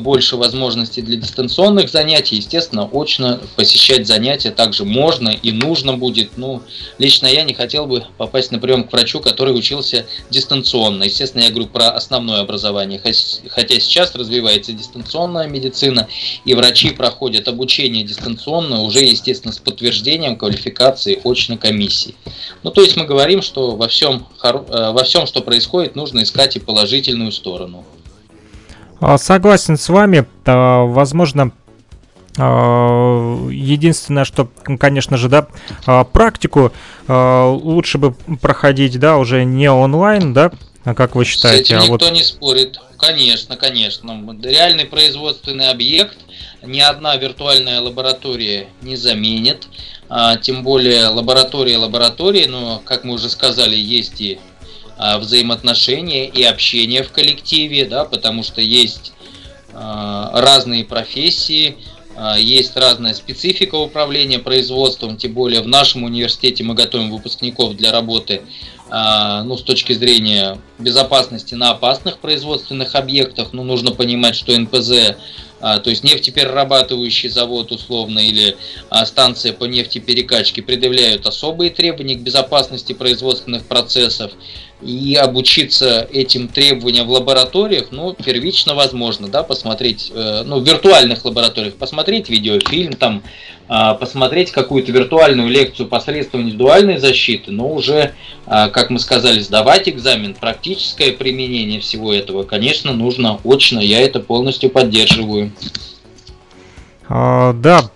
больше 0.00 0.36
возможностей 0.36 1.02
для 1.02 1.16
дистанционных 1.16 1.90
занятий. 1.90 2.36
Естественно, 2.36 2.88
очно 2.92 3.40
посещать 3.56 4.06
занятия 4.06 4.50
также 4.50 4.84
можно 4.84 5.30
и 5.30 5.52
нужно 5.52 5.96
будет. 5.96 6.36
Ну, 6.36 6.62
лично 6.98 7.26
я 7.26 7.44
не 7.44 7.54
хотел 7.54 7.86
бы 7.86 8.04
попасть 8.18 8.52
на 8.52 8.58
прием 8.58 8.84
к 8.84 8.92
врачу, 8.92 9.20
который 9.20 9.56
учился 9.56 10.06
дистанционно. 10.28 11.04
Естественно, 11.04 11.42
я 11.42 11.50
говорю 11.50 11.66
про 11.66 11.90
основное 11.90 12.40
образование. 12.40 13.00
Хотя 13.00 13.80
сейчас 13.80 14.14
развивается 14.14 14.72
дистанционная 14.72 15.48
медицина, 15.48 16.08
и 16.44 16.54
врачи 16.54 16.90
проходят 16.90 17.48
обучение 17.48 18.04
дистанционно 18.04 18.82
уже, 18.82 19.00
естественно, 19.00 19.52
с 19.52 19.58
подтверждением 19.58 20.36
квалификации 20.36 20.89
очной 21.24 21.58
комиссии. 21.58 22.14
Ну, 22.62 22.70
то 22.70 22.82
есть 22.82 22.96
мы 22.96 23.04
говорим, 23.04 23.42
что 23.42 23.76
во 23.76 23.88
всем, 23.88 24.26
э, 24.42 24.52
во 24.92 25.04
всем, 25.04 25.26
что 25.26 25.40
происходит, 25.40 25.96
нужно 25.96 26.22
искать 26.22 26.56
и 26.56 26.60
положительную 26.60 27.32
сторону. 27.32 27.84
А, 29.00 29.18
согласен 29.18 29.76
с 29.76 29.88
вами. 29.88 30.26
А, 30.44 30.84
возможно, 30.84 31.52
а, 32.38 33.48
Единственное, 33.50 34.24
что, 34.24 34.48
конечно 34.78 35.16
же, 35.16 35.28
да, 35.28 35.48
практику 36.04 36.72
лучше 37.08 37.98
бы 37.98 38.14
проходить, 38.40 38.98
да, 39.00 39.16
уже 39.16 39.44
не 39.44 39.70
онлайн, 39.70 40.32
да, 40.32 40.52
как 40.84 41.14
вы 41.14 41.24
считаете? 41.24 41.64
С 41.64 41.82
этим 41.82 41.92
никто 41.92 42.06
вот... 42.06 42.14
не 42.14 42.22
спорит. 42.22 42.80
Конечно, 42.96 43.56
конечно. 43.56 44.36
Реальный 44.42 44.84
производственный 44.84 45.70
объект 45.70 46.18
ни 46.62 46.80
одна 46.80 47.16
виртуальная 47.16 47.80
лаборатория 47.80 48.68
не 48.82 48.96
заменит. 48.96 49.68
Тем 50.42 50.64
более 50.64 51.06
лаборатория 51.06 51.76
лаборатории, 51.78 52.46
но, 52.46 52.82
как 52.84 53.04
мы 53.04 53.14
уже 53.14 53.30
сказали, 53.30 53.76
есть 53.76 54.20
и 54.20 54.40
а, 55.02 55.18
взаимоотношения 55.18 56.26
и 56.26 56.42
общение 56.42 57.02
в 57.02 57.10
коллективе, 57.10 57.86
да, 57.86 58.04
потому 58.04 58.42
что 58.42 58.60
есть 58.60 59.14
а, 59.72 60.30
разные 60.34 60.84
профессии, 60.84 61.78
а, 62.16 62.36
есть 62.38 62.76
разная 62.76 63.14
специфика 63.14 63.76
управления 63.76 64.38
производством, 64.38 65.16
тем 65.16 65.32
более 65.32 65.62
в 65.62 65.66
нашем 65.66 66.02
университете 66.02 66.64
мы 66.64 66.74
готовим 66.74 67.10
выпускников 67.10 67.78
для 67.78 67.92
работы 67.92 68.42
ну, 68.90 69.56
с 69.56 69.62
точки 69.62 69.92
зрения 69.92 70.58
безопасности 70.78 71.54
на 71.54 71.70
опасных 71.70 72.18
производственных 72.18 72.94
объектах. 72.94 73.52
Ну, 73.52 73.62
нужно 73.62 73.92
понимать, 73.92 74.34
что 74.34 74.58
НПЗ 74.58 75.16
то 75.60 75.90
есть 75.90 76.02
нефтеперерабатывающий 76.04 77.28
завод 77.28 77.70
условно 77.70 78.18
или 78.18 78.56
станция 79.04 79.52
по 79.52 79.64
нефтеперекачке 79.64 80.62
предъявляют 80.62 81.26
особые 81.26 81.70
требования 81.70 82.14
к 82.14 82.22
безопасности 82.22 82.94
производственных 82.94 83.66
процессов 83.66 84.32
и 84.82 85.14
обучиться 85.14 86.08
этим 86.10 86.48
требованиям 86.48 87.06
в 87.06 87.10
лабораториях, 87.10 87.88
ну, 87.90 88.14
первично 88.14 88.74
возможно, 88.74 89.28
да, 89.28 89.42
посмотреть, 89.42 90.10
э, 90.14 90.42
ну, 90.44 90.60
в 90.60 90.66
виртуальных 90.66 91.24
лабораториях, 91.24 91.74
посмотреть 91.74 92.30
видеофильм, 92.30 92.94
там, 92.94 93.22
э, 93.68 93.94
посмотреть 93.98 94.52
какую-то 94.52 94.90
виртуальную 94.92 95.48
лекцию 95.48 95.86
посредством 95.86 96.42
индивидуальной 96.42 96.98
защиты, 96.98 97.50
но 97.50 97.68
уже, 97.68 98.14
э, 98.46 98.68
как 98.68 98.90
мы 98.90 98.98
сказали, 98.98 99.40
сдавать 99.40 99.88
экзамен, 99.88 100.34
практическое 100.34 101.12
применение 101.12 101.80
всего 101.80 102.12
этого, 102.12 102.44
конечно, 102.44 102.92
нужно 102.92 103.38
очно, 103.44 103.80
я 103.80 104.00
это 104.00 104.20
полностью 104.20 104.70
поддерживаю. 104.70 105.52
А, 107.08 107.52
да, 107.52 107.90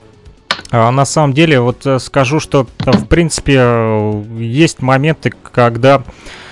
а 0.70 0.90
на 0.90 1.06
самом 1.06 1.32
деле, 1.32 1.60
вот 1.60 1.86
э, 1.86 1.98
скажу, 1.98 2.40
что 2.40 2.66
в 2.80 3.06
принципе 3.06 3.56
э, 3.58 4.24
есть 4.38 4.82
моменты, 4.82 5.32
когда 5.52 6.02
Э, 6.02 6.43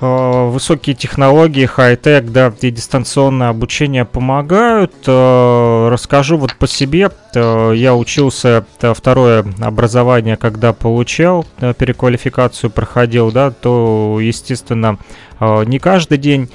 высокие 0.00 0.94
технологии, 0.94 1.66
хай-тек, 1.66 2.26
да, 2.26 2.52
и 2.60 2.70
дистанционное 2.70 3.48
обучение 3.48 4.04
помогают. 4.04 4.92
Э, 5.06 5.88
расскажу 5.90 6.38
вот 6.38 6.54
по 6.54 6.68
себе. 6.68 7.10
Э, 7.34 7.72
я 7.74 7.96
учился, 7.96 8.64
второе 8.80 9.44
образование, 9.60 10.36
когда 10.36 10.72
получал, 10.72 11.44
переквалификацию 11.58 12.70
проходил, 12.70 13.32
да, 13.32 13.50
то, 13.50 14.18
естественно, 14.20 14.98
не 15.40 15.78
каждый 15.78 16.18
день 16.18 16.50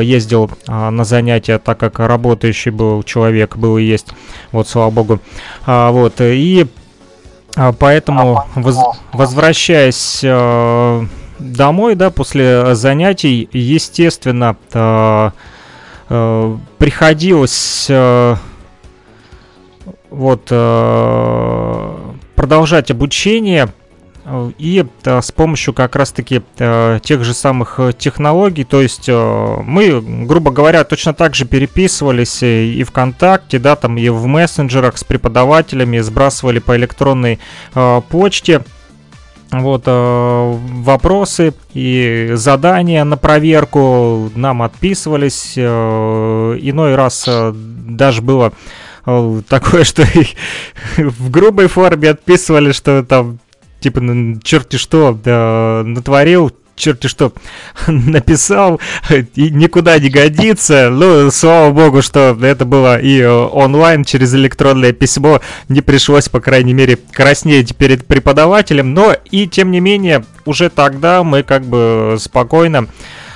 ездил 0.00 0.50
на 0.68 1.04
занятия, 1.04 1.58
так 1.58 1.78
как 1.78 1.98
работающий 1.98 2.70
был 2.70 3.02
человек, 3.02 3.56
был 3.56 3.78
и 3.78 3.82
есть, 3.82 4.08
вот, 4.52 4.68
слава 4.68 4.90
богу. 4.90 5.20
Вот, 5.66 6.14
и 6.20 6.66
поэтому, 7.78 8.44
воз, 8.54 8.78
возвращаясь 9.12 10.24
домой, 11.38 11.94
да, 11.94 12.10
после 12.10 12.74
занятий, 12.74 13.48
естественно, 13.52 14.56
э, 14.72 15.30
э, 16.08 16.56
приходилось 16.78 17.86
э, 17.88 18.36
вот 20.10 20.44
продолжать 22.36 22.90
обучение, 22.90 23.68
и 24.58 24.86
с 25.04 25.32
помощью 25.32 25.74
как 25.74 25.96
раз-таки 25.96 26.40
тех 26.56 27.24
же 27.24 27.34
самых 27.34 27.80
технологий, 27.98 28.64
то 28.64 28.80
есть 28.80 29.08
мы, 29.08 30.00
грубо 30.26 30.50
говоря, 30.50 30.84
точно 30.84 31.14
так 31.14 31.34
же 31.34 31.44
переписывались 31.44 32.42
и 32.42 32.82
ВКонтакте, 32.84 33.58
да, 33.58 33.76
там 33.76 33.98
и 33.98 34.08
в 34.08 34.24
мессенджерах 34.26 34.96
с 34.96 35.04
преподавателями, 35.04 35.98
сбрасывали 35.98 36.60
по 36.60 36.76
электронной 36.76 37.40
почте 38.08 38.62
вот 39.50 39.82
э, 39.86 40.58
вопросы 40.82 41.54
и 41.74 42.30
задания 42.34 43.04
на 43.04 43.16
проверку 43.16 44.30
нам 44.34 44.62
отписывались. 44.62 45.54
Э, 45.56 46.58
иной 46.60 46.94
раз 46.94 47.24
э, 47.28 47.52
даже 47.54 48.22
было 48.22 48.52
такое, 49.48 49.84
что 49.84 50.04
в 50.96 51.30
грубой 51.30 51.68
форме 51.68 52.10
отписывали, 52.10 52.72
что 52.72 53.04
там 53.04 53.38
типа 53.80 54.00
черти 54.42 54.76
что 54.76 55.18
да, 55.22 55.82
натворил, 55.84 56.50
черти 56.76 57.06
что 57.06 57.32
написал, 57.86 58.80
и 59.10 59.50
никуда 59.50 59.98
не 59.98 60.10
годится. 60.10 60.90
Ну, 60.90 61.30
слава 61.30 61.70
богу, 61.72 62.02
что 62.02 62.36
это 62.40 62.64
было 62.64 62.98
и 62.98 63.20
э, 63.20 63.28
онлайн 63.28 64.04
через 64.04 64.34
электронное 64.34 64.92
письмо. 64.92 65.40
Не 65.68 65.80
пришлось, 65.80 66.28
по 66.28 66.40
крайней 66.40 66.74
мере, 66.74 66.98
краснеть 67.12 67.76
перед 67.76 68.06
преподавателем. 68.06 68.94
Но 68.94 69.16
и 69.30 69.46
тем 69.46 69.70
не 69.70 69.80
менее, 69.80 70.24
уже 70.44 70.70
тогда 70.70 71.22
мы 71.24 71.42
как 71.42 71.64
бы 71.64 72.16
спокойно 72.18 72.88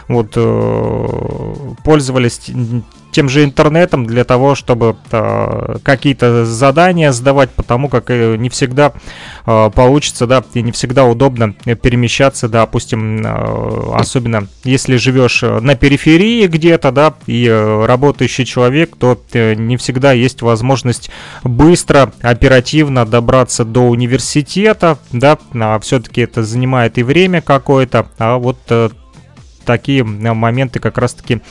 вот 0.09 0.33
э, 0.37 1.55
пользовались 1.85 2.51
тем 3.11 3.29
же 3.29 3.45
интернетом 3.45 4.07
для 4.07 4.25
того, 4.25 4.55
чтобы 4.55 4.97
э, 5.11 5.77
какие-то 5.83 6.45
задания 6.45 7.13
сдавать, 7.13 7.51
потому 7.51 7.89
как 7.89 8.11
э, 8.11 8.37
не 8.37 8.49
всегда 8.49 8.93
получится, 9.45 10.27
да, 10.27 10.45
и 10.53 10.61
не 10.61 10.73
всегда 10.73 11.05
удобно 11.05 11.53
перемещаться, 11.53 12.49
да, 12.49 12.61
допустим, 12.61 13.27
особенно 13.95 14.47
если 14.63 14.97
живешь 14.97 15.43
на 15.43 15.75
периферии 15.75 16.47
где-то, 16.47 16.93
да, 16.93 17.15
и 17.27 17.49
работающий 17.49 18.45
человек, 18.45 18.97
то 18.97 19.19
не 19.33 19.79
всегда 19.79 20.13
есть 20.13 20.43
возможность 20.43 21.11
быстро, 21.45 22.13
оперативно 22.21 23.07
добраться 23.07 23.65
до 23.65 23.81
университета, 23.89 24.99
да, 25.13 25.39
а 25.55 25.79
все-таки 25.81 26.21
это 26.21 26.43
занимает 26.43 26.99
и 26.99 27.03
время 27.03 27.41
какое-то, 27.41 28.07
а 28.19 28.37
вот 28.37 28.59
такие 29.69 30.01
э, 30.01 30.05
моменты 30.05 30.81
как 30.81 30.97
раз-таки 30.97 31.43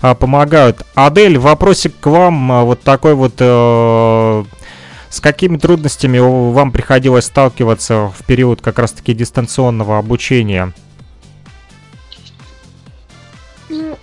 а, 0.00 0.14
помогают. 0.14 0.86
Адель, 0.94 1.38
вопросик 1.38 1.98
к 1.98 2.06
вам 2.06 2.52
а, 2.52 2.64
вот 2.64 2.82
такой 2.82 3.14
вот... 3.14 3.34
Э, 3.40 4.44
с 5.10 5.20
какими 5.20 5.58
трудностями 5.58 6.18
вам 6.18 6.72
приходилось 6.72 7.26
сталкиваться 7.26 8.12
в 8.16 8.24
период 8.26 8.60
как 8.60 8.80
раз-таки 8.80 9.14
дистанционного 9.14 9.98
обучения? 9.98 10.72
Ну, 13.68 13.96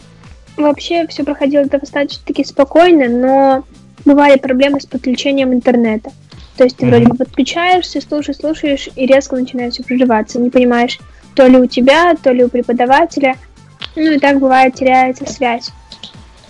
вообще 0.55 1.05
все 1.07 1.25
проходило 1.25 1.65
достаточно-таки 1.65 2.45
спокойно, 2.45 3.09
но 3.09 3.65
бывали 4.05 4.37
проблемы 4.37 4.79
с 4.79 4.85
подключением 4.85 5.53
интернета. 5.53 6.11
То 6.55 6.63
есть 6.63 6.77
ты 6.77 6.85
mm-hmm. 6.85 6.89
вроде 6.89 7.07
бы 7.07 7.15
подключаешься, 7.17 7.99
слушаешь, 7.99 8.37
слушаешь, 8.37 8.87
и 8.95 9.05
резко 9.05 9.35
начинает 9.35 9.73
все 9.73 9.83
проживаться. 9.83 10.39
Не 10.39 10.49
понимаешь, 10.49 10.97
то 11.35 11.47
ли 11.47 11.57
у 11.57 11.65
тебя, 11.65 12.15
то 12.15 12.31
ли 12.31 12.43
у 12.43 12.49
преподавателя. 12.49 13.35
Ну 13.95 14.11
и 14.11 14.19
так 14.19 14.39
бывает, 14.39 14.75
теряется 14.75 15.31
связь. 15.31 15.69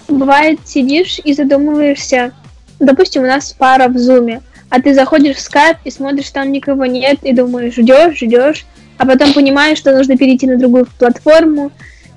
Бывает, 0.08 0.60
сидишь 0.66 1.20
и 1.24 1.34
задумываешься, 1.34 2.34
допустим, 2.80 3.24
у 3.24 3.28
нас 3.28 3.54
пара 3.54 3.88
в 3.88 3.98
зуме, 3.98 4.42
а 4.70 4.82
ты 4.82 4.94
заходишь 4.94 5.38
в 5.38 5.42
скайп 5.42 5.78
и 5.84 5.92
смотришь, 5.92 6.30
там 6.30 6.52
никого 6.52 6.86
нет, 6.86 7.20
и 7.24 7.34
думаешь, 7.34 7.76
ждешь, 7.76 8.18
ждешь, 8.18 8.66
а 8.98 9.06
потом 9.06 9.34
понимаешь, 9.34 9.78
что 9.78 9.96
нужно 9.96 10.18
перейти 10.18 10.48
на 10.48 10.58
другую 10.58 10.88
платформу. 11.00 11.72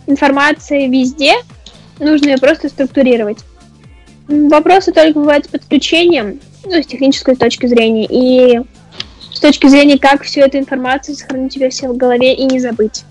Информация 0.07 0.89
везде, 0.89 1.35
нужно 1.99 2.31
ее 2.31 2.39
просто 2.39 2.69
структурировать. 2.69 3.39
Вопросы 4.29 4.93
только 4.93 5.19
бывают 5.19 5.47
с 5.47 5.49
подключением, 5.49 6.41
ну, 6.65 6.83
с 6.83 6.87
технической 6.87 7.37
точки 7.37 7.67
зрения, 7.67 8.07
и 8.09 8.61
с 9.33 9.41
точки 9.41 9.67
зрения, 9.67 9.99
как 9.99 10.23
всю 10.23 10.41
эту 10.41 10.59
информацию 10.59 11.17
сохранить 11.17 11.57
у 11.57 11.71
все 11.71 11.89
в 11.89 11.97
голове 11.97 12.35
и 12.35 12.45
не 12.45 12.61
забыть. 12.61 13.05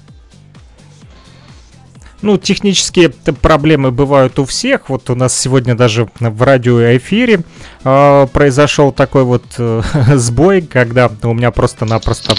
Ну, 2.23 2.37
технические 2.37 3.09
проблемы 3.09 3.91
бывают 3.91 4.39
у 4.39 4.45
всех. 4.45 4.87
Вот 4.87 5.09
у 5.09 5.15
нас 5.15 5.37
сегодня 5.37 5.75
даже 5.75 6.07
в 6.21 6.41
радиоэфире 6.41 7.41
э, 7.83 8.27
произошел 8.31 8.93
такой 8.93 9.25
вот 9.25 9.43
э, 9.57 9.81
сбой, 10.15 10.61
когда 10.61 11.11
у 11.23 11.33
меня 11.33 11.51
просто-напросто 11.51 12.35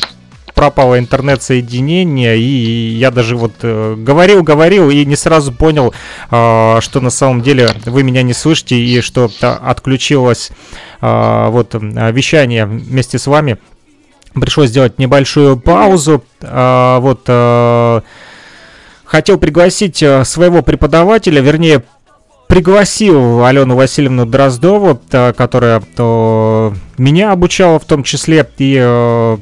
пропало 0.54 0.98
интернет-соединение, 0.98 2.38
и 2.38 2.94
я 2.94 3.10
даже 3.10 3.36
вот 3.36 3.52
э, 3.60 3.94
говорил, 3.98 4.42
говорил, 4.42 4.88
и 4.88 5.04
не 5.04 5.16
сразу 5.16 5.52
понял, 5.52 5.92
э, 6.30 6.78
что 6.80 7.00
на 7.02 7.10
самом 7.10 7.42
деле 7.42 7.68
вы 7.84 8.04
меня 8.04 8.22
не 8.22 8.32
слышите, 8.32 8.76
и 8.76 9.02
что 9.02 9.30
отключилось 9.40 10.50
э, 11.02 11.48
вот 11.50 11.74
вещание 11.74 12.64
вместе 12.64 13.18
с 13.18 13.26
вами. 13.26 13.58
Пришлось 14.32 14.70
сделать 14.70 14.98
небольшую 14.98 15.58
паузу. 15.58 16.24
Э, 16.40 17.00
вот... 17.00 17.24
Э, 17.26 18.00
хотел 19.14 19.38
пригласить 19.38 20.02
э, 20.02 20.24
своего 20.24 20.60
преподавателя, 20.60 21.40
вернее, 21.40 21.84
пригласил 22.48 23.44
Алену 23.44 23.76
Васильевну 23.76 24.26
Дроздову, 24.26 25.00
которая 25.08 25.80
меня 26.98 27.30
обучала 27.30 27.78
в 27.78 27.84
том 27.84 28.02
числе, 28.02 28.44
и 28.58 28.76
э, 28.76 29.38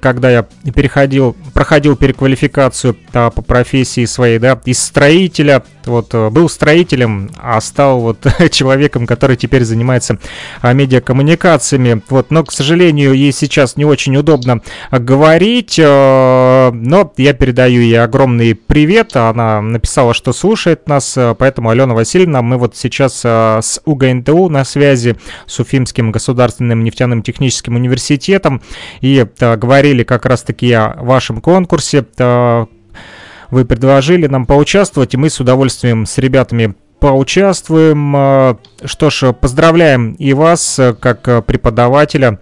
когда 0.00 0.30
я 0.30 0.46
переходил, 0.74 1.36
проходил 1.54 1.96
переквалификацию 1.96 2.96
да, 3.12 3.30
по 3.30 3.42
профессии 3.42 4.04
своей, 4.04 4.38
да, 4.38 4.60
из 4.64 4.78
строителя, 4.78 5.64
вот, 5.84 6.14
э, 6.14 6.30
был 6.30 6.48
строителем, 6.48 7.30
а 7.36 7.60
стал 7.60 8.00
вот 8.00 8.18
человеком, 8.50 9.06
который 9.06 9.36
теперь 9.36 9.64
занимается 9.64 10.18
а, 10.60 10.72
медиакоммуникациями, 10.72 12.02
вот, 12.08 12.30
но, 12.30 12.44
к 12.44 12.52
сожалению, 12.52 13.14
ей 13.14 13.32
сейчас 13.32 13.76
не 13.76 13.84
очень 13.84 14.16
удобно 14.16 14.60
говорить, 14.90 15.78
э, 15.78 16.70
но 16.72 17.12
я 17.16 17.32
передаю 17.32 17.80
ей 17.80 18.00
огромный 18.00 18.54
привет, 18.54 19.16
она 19.16 19.60
написала, 19.60 20.14
что 20.14 20.32
слушает 20.32 20.88
нас, 20.88 21.16
э, 21.16 21.34
поэтому, 21.38 21.70
Алена 21.70 21.94
Васильевна, 21.94 22.42
мы 22.42 22.58
вот 22.58 22.76
сейчас 22.76 23.24
с 23.24 23.80
УГНТУ 23.84 24.48
на 24.48 24.64
связи 24.64 25.16
с 25.46 25.58
Уфимским 25.58 26.12
государственным 26.12 26.84
нефтяным 26.84 27.22
техническим 27.22 27.76
университетом. 27.76 28.62
И 29.00 29.26
говорили 29.40 29.85
говорили 29.86 30.02
как 30.02 30.26
раз-таки 30.26 30.72
о 30.72 30.96
вашем 30.98 31.40
конкурсе. 31.40 32.04
Э, 32.18 32.66
вы 33.50 33.64
предложили 33.64 34.26
нам 34.26 34.44
поучаствовать, 34.44 35.14
и 35.14 35.16
мы 35.16 35.30
с 35.30 35.38
удовольствием 35.38 36.06
с 36.06 36.18
ребятами 36.18 36.74
поучаствуем. 36.98 38.16
Э, 38.16 38.56
что 38.84 39.10
ж, 39.10 39.32
поздравляем 39.32 40.14
и 40.14 40.32
вас, 40.32 40.80
э, 40.80 40.92
как 40.92 41.46
преподавателя, 41.46 42.40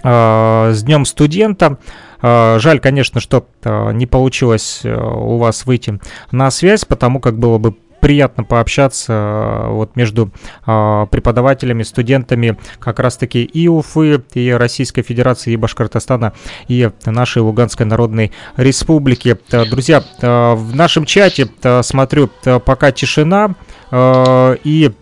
с 0.00 0.82
Днем 0.84 1.04
студента. 1.04 1.78
Жаль, 2.22 2.78
конечно, 2.78 3.20
что 3.20 3.48
не 3.64 4.06
получилось 4.06 4.82
у 4.84 5.38
вас 5.38 5.66
выйти 5.66 5.98
на 6.30 6.52
связь, 6.52 6.84
потому 6.84 7.18
как 7.18 7.36
было 7.36 7.58
бы 7.58 7.74
приятно 8.00 8.44
пообщаться 8.44 9.12
э, 9.12 9.70
вот 9.70 9.96
между 9.96 10.30
э, 10.66 11.06
преподавателями, 11.10 11.82
студентами 11.82 12.58
как 12.78 13.00
раз-таки 13.00 13.42
и 13.42 13.68
Уфы, 13.68 14.22
и 14.34 14.50
Российской 14.50 15.02
Федерации, 15.02 15.52
и 15.52 15.56
Башкортостана, 15.56 16.32
и 16.68 16.90
нашей 17.04 17.42
Луганской 17.42 17.86
Народной 17.86 18.32
Республики. 18.56 19.38
Э, 19.50 19.64
друзья, 19.64 20.02
в 20.20 20.74
нашем 20.74 21.04
чате, 21.04 21.48
смотрю, 21.82 22.30
пока 22.64 22.92
тишина, 22.92 23.54
и 23.92 24.92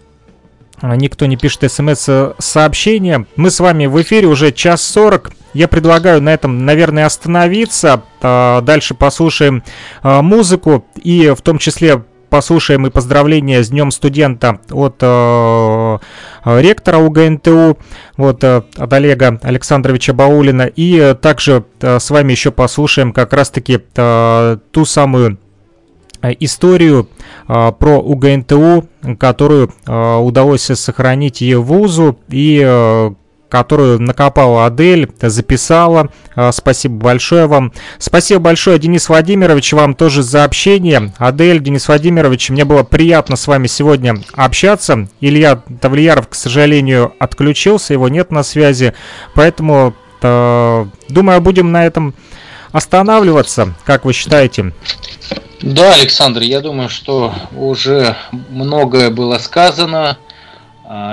никто 0.82 1.26
не 1.26 1.36
пишет 1.36 1.70
смс-сообщения. 1.70 3.26
Мы 3.36 3.50
с 3.50 3.60
вами 3.60 3.86
в 3.86 4.00
эфире 4.02 4.26
уже 4.28 4.52
час 4.52 4.82
сорок. 4.82 5.30
Я 5.54 5.68
предлагаю 5.68 6.20
на 6.20 6.32
этом, 6.34 6.64
наверное, 6.64 7.06
остановиться. 7.06 8.02
Дальше 8.20 8.94
послушаем 8.94 9.62
музыку 10.02 10.84
и 11.02 11.32
в 11.36 11.40
том 11.42 11.58
числе 11.58 12.04
послушаем 12.36 12.86
и 12.86 12.90
поздравления 12.90 13.62
с 13.62 13.70
Днем 13.70 13.90
студента 13.90 14.60
от 14.70 14.96
э, 15.00 15.98
ректора 16.44 16.98
УГНТУ, 16.98 17.78
вот, 18.18 18.44
э, 18.44 18.62
от 18.76 18.92
Олега 18.92 19.40
Александровича 19.42 20.12
Баулина. 20.12 20.64
И 20.64 20.98
э, 20.98 21.14
также 21.14 21.64
э, 21.80 21.98
с 21.98 22.10
вами 22.10 22.32
еще 22.32 22.50
послушаем 22.50 23.14
как 23.14 23.32
раз-таки 23.32 23.80
э, 23.96 24.58
ту 24.70 24.84
самую 24.84 25.38
э, 26.20 26.32
историю 26.40 27.08
э, 27.48 27.72
про 27.72 28.00
УГНТУ, 28.00 28.86
которую 29.18 29.72
э, 29.86 30.16
удалось 30.16 30.64
сохранить 30.64 31.40
и 31.40 31.54
вузу, 31.54 32.18
и 32.28 32.62
э, 32.62 33.10
которую 33.48 34.00
накопала 34.00 34.66
Адель, 34.66 35.10
записала. 35.20 36.10
А, 36.34 36.52
спасибо 36.52 36.96
большое 36.96 37.46
вам. 37.46 37.72
Спасибо 37.98 38.40
большое, 38.40 38.78
Денис 38.78 39.08
Владимирович, 39.08 39.72
вам 39.72 39.94
тоже 39.94 40.22
за 40.22 40.44
общение. 40.44 41.12
Адель, 41.18 41.60
Денис 41.60 41.86
Владимирович, 41.88 42.50
мне 42.50 42.64
было 42.64 42.82
приятно 42.82 43.36
с 43.36 43.46
вами 43.46 43.66
сегодня 43.66 44.16
общаться. 44.34 45.08
Илья 45.20 45.62
Тавлияров, 45.80 46.28
к 46.28 46.34
сожалению, 46.34 47.14
отключился, 47.18 47.92
его 47.92 48.08
нет 48.08 48.30
на 48.30 48.42
связи. 48.42 48.94
Поэтому, 49.34 49.94
э, 50.22 50.86
думаю, 51.08 51.40
будем 51.40 51.72
на 51.72 51.86
этом 51.86 52.14
останавливаться, 52.72 53.74
как 53.84 54.04
вы 54.04 54.12
считаете? 54.12 54.72
Да, 55.62 55.94
Александр, 55.94 56.42
я 56.42 56.60
думаю, 56.60 56.88
что 56.88 57.32
уже 57.56 58.16
многое 58.50 59.10
было 59.10 59.38
сказано 59.38 60.18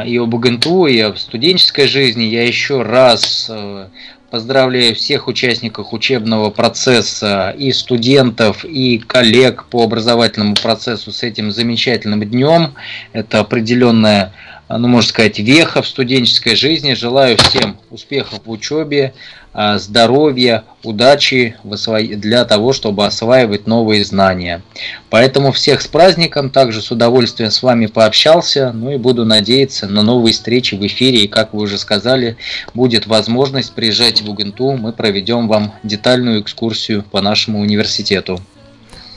и 0.05 0.17
об 0.17 0.35
ИГНТУ, 0.35 0.85
и 0.87 0.99
об 0.99 1.17
студенческой 1.17 1.87
жизни. 1.87 2.23
Я 2.23 2.45
еще 2.45 2.81
раз 2.83 3.47
э, 3.49 3.87
поздравляю 4.29 4.95
всех 4.95 5.27
участников 5.27 5.93
учебного 5.93 6.49
процесса, 6.49 7.55
и 7.57 7.71
студентов, 7.71 8.65
и 8.65 8.97
коллег 8.99 9.65
по 9.65 9.83
образовательному 9.83 10.55
процессу 10.55 11.11
с 11.11 11.23
этим 11.23 11.51
замечательным 11.51 12.23
днем. 12.23 12.73
Это 13.13 13.39
определенная 13.39 14.33
ну, 14.69 14.87
можно 14.87 15.09
сказать, 15.09 15.39
веха 15.39 15.81
в 15.81 15.87
студенческой 15.87 16.55
жизни. 16.55 16.93
Желаю 16.93 17.37
всем 17.37 17.77
успехов 17.89 18.41
в 18.45 18.49
учебе, 18.49 19.13
а, 19.13 19.42
здоровья, 19.53 20.63
удачи 20.83 21.55
для 21.63 22.45
того, 22.45 22.73
чтобы 22.73 23.05
осваивать 23.05 23.67
новые 23.67 24.03
знания. 24.03 24.61
Поэтому 25.09 25.51
всех 25.51 25.81
с 25.81 25.87
праздником, 25.87 26.49
также 26.49 26.81
с 26.81 26.91
удовольствием 26.91 27.51
с 27.51 27.61
вами 27.61 27.85
пообщался, 27.85 28.71
ну 28.73 28.91
и 28.91 28.97
буду 28.97 29.25
надеяться 29.25 29.87
на 29.87 30.01
новые 30.01 30.33
встречи 30.33 30.75
в 30.75 30.85
эфире. 30.85 31.23
И 31.23 31.27
как 31.27 31.53
вы 31.53 31.63
уже 31.63 31.77
сказали, 31.77 32.37
будет 32.73 33.07
возможность 33.07 33.73
приезжать 33.73 34.21
в 34.21 34.29
УГНТУ, 34.29 34.73
мы 34.73 34.93
проведем 34.93 35.47
вам 35.47 35.73
детальную 35.83 36.41
экскурсию 36.41 37.03
по 37.03 37.21
нашему 37.21 37.59
университету. 37.59 38.39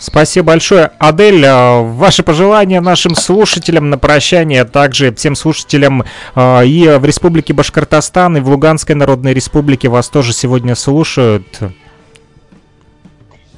Спасибо 0.06 0.46
большое. 0.46 0.92
Адель, 1.00 1.44
э, 1.44 1.80
ваши 1.82 2.22
пожелания 2.22 2.80
нашим 2.80 3.16
слушателям 3.16 3.90
на 3.90 3.98
прощание, 3.98 4.62
а 4.62 4.64
также 4.64 5.12
всем 5.12 5.34
слушателям 5.34 6.04
э, 6.36 6.64
и 6.64 6.86
в 6.96 7.04
Республике 7.04 7.52
Башкортостан, 7.52 8.36
и 8.36 8.40
в 8.40 8.48
Луганской 8.48 8.94
Народной 8.94 9.34
Республике 9.34 9.88
вас 9.88 10.08
тоже 10.08 10.32
сегодня 10.32 10.76
слушают. 10.76 11.58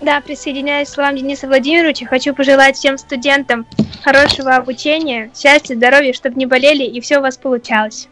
Да, 0.00 0.22
присоединяюсь 0.22 0.88
к 0.88 0.92
словам 0.92 1.16
Дениса 1.18 1.48
Владимировича. 1.48 2.06
Хочу 2.06 2.34
пожелать 2.34 2.76
всем 2.76 2.96
студентам 2.96 3.66
хорошего 4.02 4.56
обучения, 4.56 5.30
счастья, 5.36 5.74
здоровья, 5.74 6.14
чтобы 6.14 6.36
не 6.36 6.46
болели 6.46 6.82
и 6.82 6.98
все 7.02 7.18
у 7.18 7.20
вас 7.20 7.36
получалось. 7.36 8.08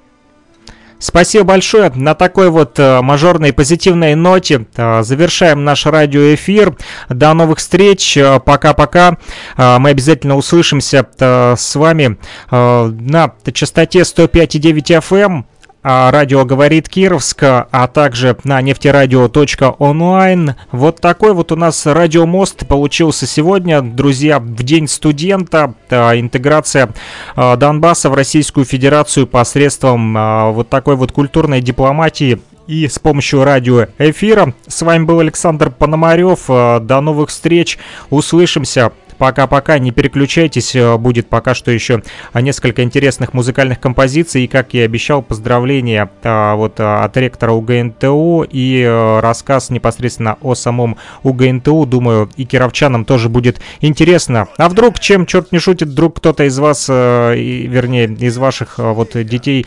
Спасибо 0.98 1.44
большое. 1.44 1.90
На 1.94 2.14
такой 2.14 2.50
вот 2.50 2.78
э, 2.78 3.00
мажорной 3.02 3.52
позитивной 3.52 4.14
ноте 4.14 4.66
э, 4.76 5.02
завершаем 5.02 5.64
наш 5.64 5.84
радиоэфир. 5.86 6.76
До 7.08 7.34
новых 7.34 7.58
встреч. 7.58 8.16
Э, 8.16 8.40
пока-пока. 8.40 9.18
Мы 9.56 9.90
обязательно 9.90 10.36
услышимся 10.36 11.06
с 11.18 11.74
вами 11.74 12.18
на 12.50 13.34
частоте 13.52 14.00
105,9 14.00 15.00
FM 15.00 15.44
радио 15.86 16.44
говорит 16.44 16.88
Кировск, 16.88 17.42
а 17.42 17.86
также 17.86 18.36
на 18.42 18.60
нефтерадио.онлайн. 18.60 20.54
Вот 20.72 21.00
такой 21.00 21.32
вот 21.32 21.52
у 21.52 21.56
нас 21.56 21.86
радиомост 21.86 22.66
получился 22.66 23.26
сегодня, 23.26 23.80
друзья, 23.82 24.40
в 24.40 24.62
день 24.64 24.88
студента. 24.88 25.74
Интеграция 25.90 26.90
а, 27.36 27.56
Донбасса 27.56 28.10
в 28.10 28.14
Российскую 28.14 28.64
Федерацию 28.64 29.28
посредством 29.28 30.16
а, 30.16 30.50
вот 30.50 30.68
такой 30.68 30.96
вот 30.96 31.12
культурной 31.12 31.60
дипломатии 31.60 32.40
и 32.66 32.88
с 32.88 32.98
помощью 32.98 33.44
радиоэфира. 33.44 34.54
С 34.66 34.82
вами 34.82 35.04
был 35.04 35.20
Александр 35.20 35.70
Пономарев. 35.70 36.46
До 36.46 37.00
новых 37.00 37.30
встреч. 37.30 37.78
Услышимся. 38.10 38.92
Пока-пока, 39.18 39.78
не 39.78 39.92
переключайтесь, 39.92 40.76
э, 40.76 40.96
будет 40.98 41.28
пока 41.28 41.54
что 41.54 41.70
еще 41.70 42.02
несколько 42.34 42.82
интересных 42.82 43.32
музыкальных 43.32 43.80
композиций. 43.80 44.44
И, 44.44 44.46
как 44.46 44.74
я 44.74 44.84
обещал, 44.84 45.22
поздравления 45.22 46.10
а, 46.22 46.54
вот 46.54 46.78
от 46.78 47.16
ректора 47.16 47.52
УГНТУ 47.52 48.46
и 48.50 49.18
рассказ 49.22 49.70
непосредственно 49.70 50.36
о 50.42 50.54
самом 50.54 50.98
УГНТУ. 51.22 51.86
Думаю, 51.86 52.30
и 52.36 52.44
кировчанам 52.44 53.04
тоже 53.04 53.28
будет 53.28 53.60
интересно. 53.80 54.48
А 54.58 54.68
вдруг, 54.68 55.00
чем 55.00 55.24
черт 55.24 55.50
не 55.50 55.58
шутит, 55.58 55.88
вдруг 55.88 56.16
кто-то 56.16 56.44
из 56.44 56.58
вас, 56.58 56.90
и, 56.90 57.66
вернее, 57.68 58.06
из 58.06 58.36
ваших 58.36 58.78
вот 58.78 59.12
детей 59.14 59.66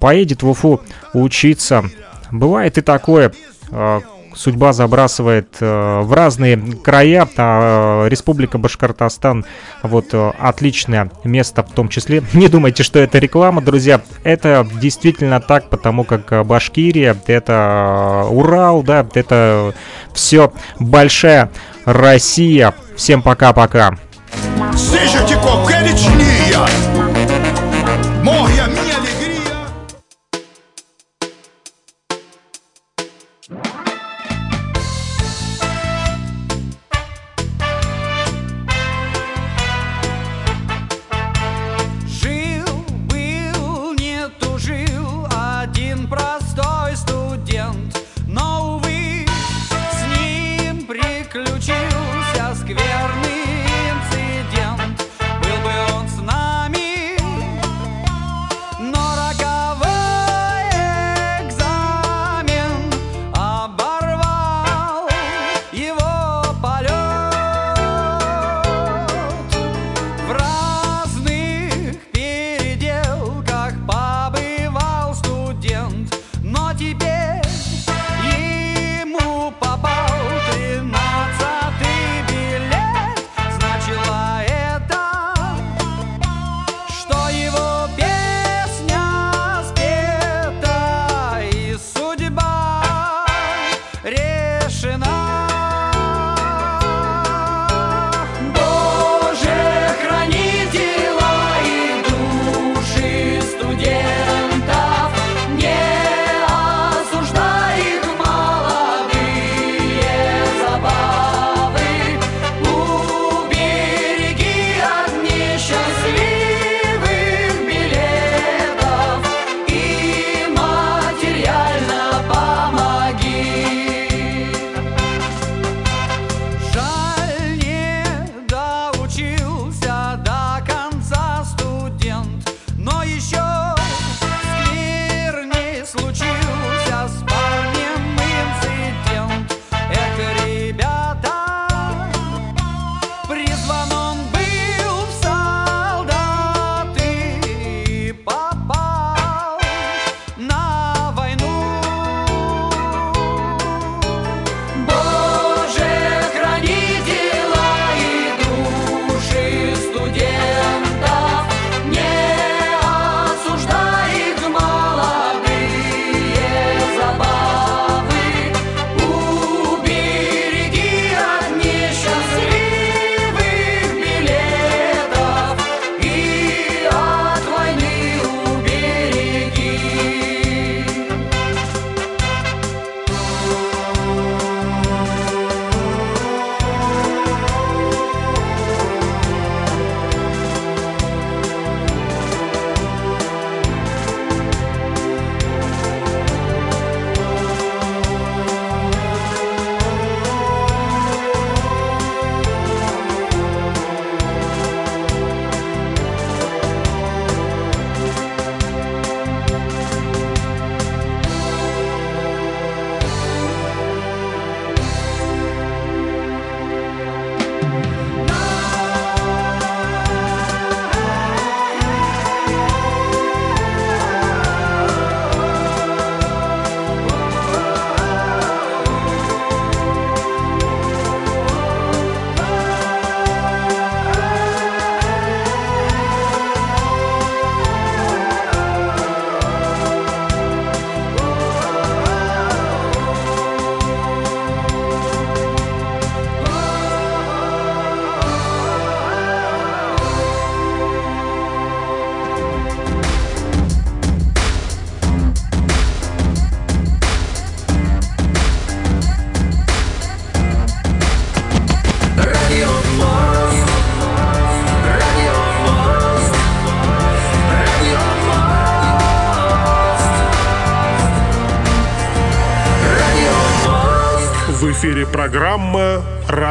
поедет 0.00 0.42
в 0.42 0.48
Уфу 0.48 0.80
учиться. 1.14 1.84
Бывает 2.30 2.78
и 2.78 2.82
такое 2.82 3.32
судьба 4.38 4.72
забрасывает 4.72 5.48
э, 5.60 6.00
в 6.02 6.12
разные 6.12 6.56
края. 6.56 7.28
А, 7.36 8.06
э, 8.06 8.08
Республика 8.08 8.58
Башкортостан, 8.58 9.44
вот 9.82 10.06
э, 10.12 10.32
отличное 10.38 11.10
место 11.24 11.62
в 11.62 11.72
том 11.72 11.88
числе. 11.88 12.22
Не 12.32 12.48
думайте, 12.48 12.82
что 12.82 12.98
это 12.98 13.18
реклама, 13.18 13.60
друзья. 13.60 14.00
Это 14.22 14.66
действительно 14.80 15.40
так, 15.40 15.68
потому 15.68 16.04
как 16.04 16.46
Башкирия, 16.46 17.16
это 17.26 18.24
э, 18.28 18.32
Урал, 18.32 18.82
да, 18.82 19.06
это 19.14 19.74
все 20.14 20.52
большая 20.78 21.50
Россия. 21.84 22.74
Всем 22.96 23.22
пока-пока. 23.22 23.96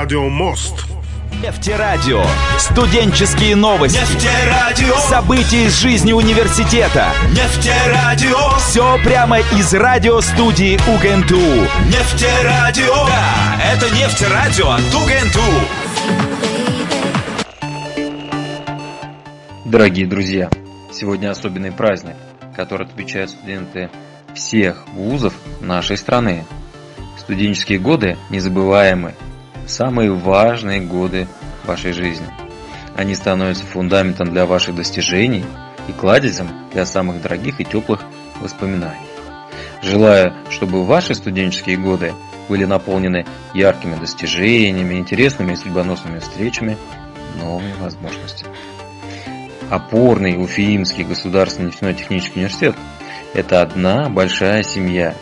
«Радио 0.07 0.29
Мост». 0.29 0.85
Нефтерадио. 1.43 2.23
Студенческие 2.57 3.57
новости. 3.57 3.97
Нефтерадио. 3.97 4.95
События 4.99 5.65
из 5.65 5.77
жизни 5.81 6.13
университета. 6.13 7.11
Нефтерадио. 7.31 8.57
Все 8.57 8.97
прямо 9.03 9.39
из 9.39 9.73
радиостудии 9.73 10.75
УГНТУ. 10.77 11.35
Нефтерадио. 11.87 13.05
Да, 13.05 13.61
это 13.73 13.89
нефтерадио 13.93 14.69
от 14.69 14.95
УГНТУ. 14.95 15.41
Дорогие 19.65 20.07
друзья, 20.07 20.49
сегодня 20.93 21.31
особенный 21.31 21.73
праздник, 21.73 22.15
который 22.55 22.87
отмечают 22.87 23.31
студенты 23.31 23.89
всех 24.33 24.87
вузов 24.93 25.33
нашей 25.59 25.97
страны. 25.97 26.45
Студенческие 27.17 27.79
годы 27.79 28.17
незабываемы, 28.29 29.13
самые 29.67 30.11
важные 30.11 30.81
годы 30.81 31.27
вашей 31.65 31.91
жизни. 31.91 32.27
Они 32.95 33.13
становятся 33.13 33.63
фундаментом 33.65 34.31
для 34.31 34.45
ваших 34.45 34.75
достижений 34.75 35.45
и 35.87 35.91
кладезем 35.91 36.49
для 36.73 36.85
самых 36.85 37.21
дорогих 37.21 37.59
и 37.61 37.65
теплых 37.65 38.01
воспоминаний. 38.41 39.07
Желаю, 39.83 40.33
чтобы 40.49 40.83
ваши 40.83 41.13
студенческие 41.13 41.77
годы 41.77 42.13
были 42.49 42.65
наполнены 42.65 43.25
яркими 43.53 43.95
достижениями, 43.95 44.95
интересными 44.95 45.53
и 45.53 45.55
судьбоносными 45.55 46.19
встречами, 46.19 46.77
новыми 47.39 47.73
возможностями. 47.79 48.55
Опорный 49.69 50.41
Уфимский 50.41 51.03
государственный 51.03 51.67
нефтяной 51.67 51.93
технический 51.93 52.39
университет– 52.39 52.75
это 53.33 53.61
одна 53.61 54.09
большая 54.09 54.63
семья. 54.63 55.13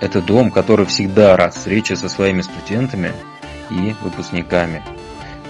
Это 0.00 0.20
дом, 0.20 0.50
который 0.50 0.84
всегда 0.86 1.36
рад 1.36 1.54
встрече 1.54 1.96
со 1.96 2.08
своими 2.08 2.42
студентами 2.42 3.12
и 3.70 3.94
выпускниками. 4.02 4.82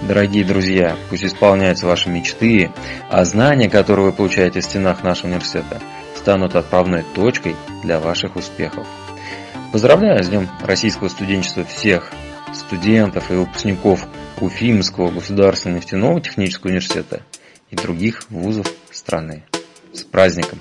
Дорогие 0.01 0.45
друзья, 0.45 0.95
пусть 1.09 1.25
исполняются 1.25 1.85
ваши 1.85 2.09
мечты, 2.09 2.71
а 3.09 3.25
знания, 3.25 3.69
которые 3.69 4.07
вы 4.07 4.13
получаете 4.13 4.61
в 4.61 4.63
стенах 4.63 5.03
нашего 5.03 5.27
университета, 5.27 5.81
станут 6.15 6.55
отправной 6.55 7.03
точкой 7.13 7.55
для 7.83 7.99
ваших 7.99 8.35
успехов. 8.35 8.87
Поздравляю 9.71 10.23
с 10.23 10.29
Днем 10.29 10.49
Российского 10.63 11.09
студенчества 11.09 11.65
всех 11.65 12.11
студентов 12.53 13.29
и 13.29 13.35
выпускников 13.35 14.07
Уфимского 14.39 15.11
государственного 15.11 15.79
нефтяного 15.79 16.21
технического 16.21 16.69
университета 16.69 17.21
и 17.69 17.75
других 17.75 18.23
вузов 18.29 18.67
страны. 18.91 19.43
С 19.93 20.03
праздником! 20.03 20.59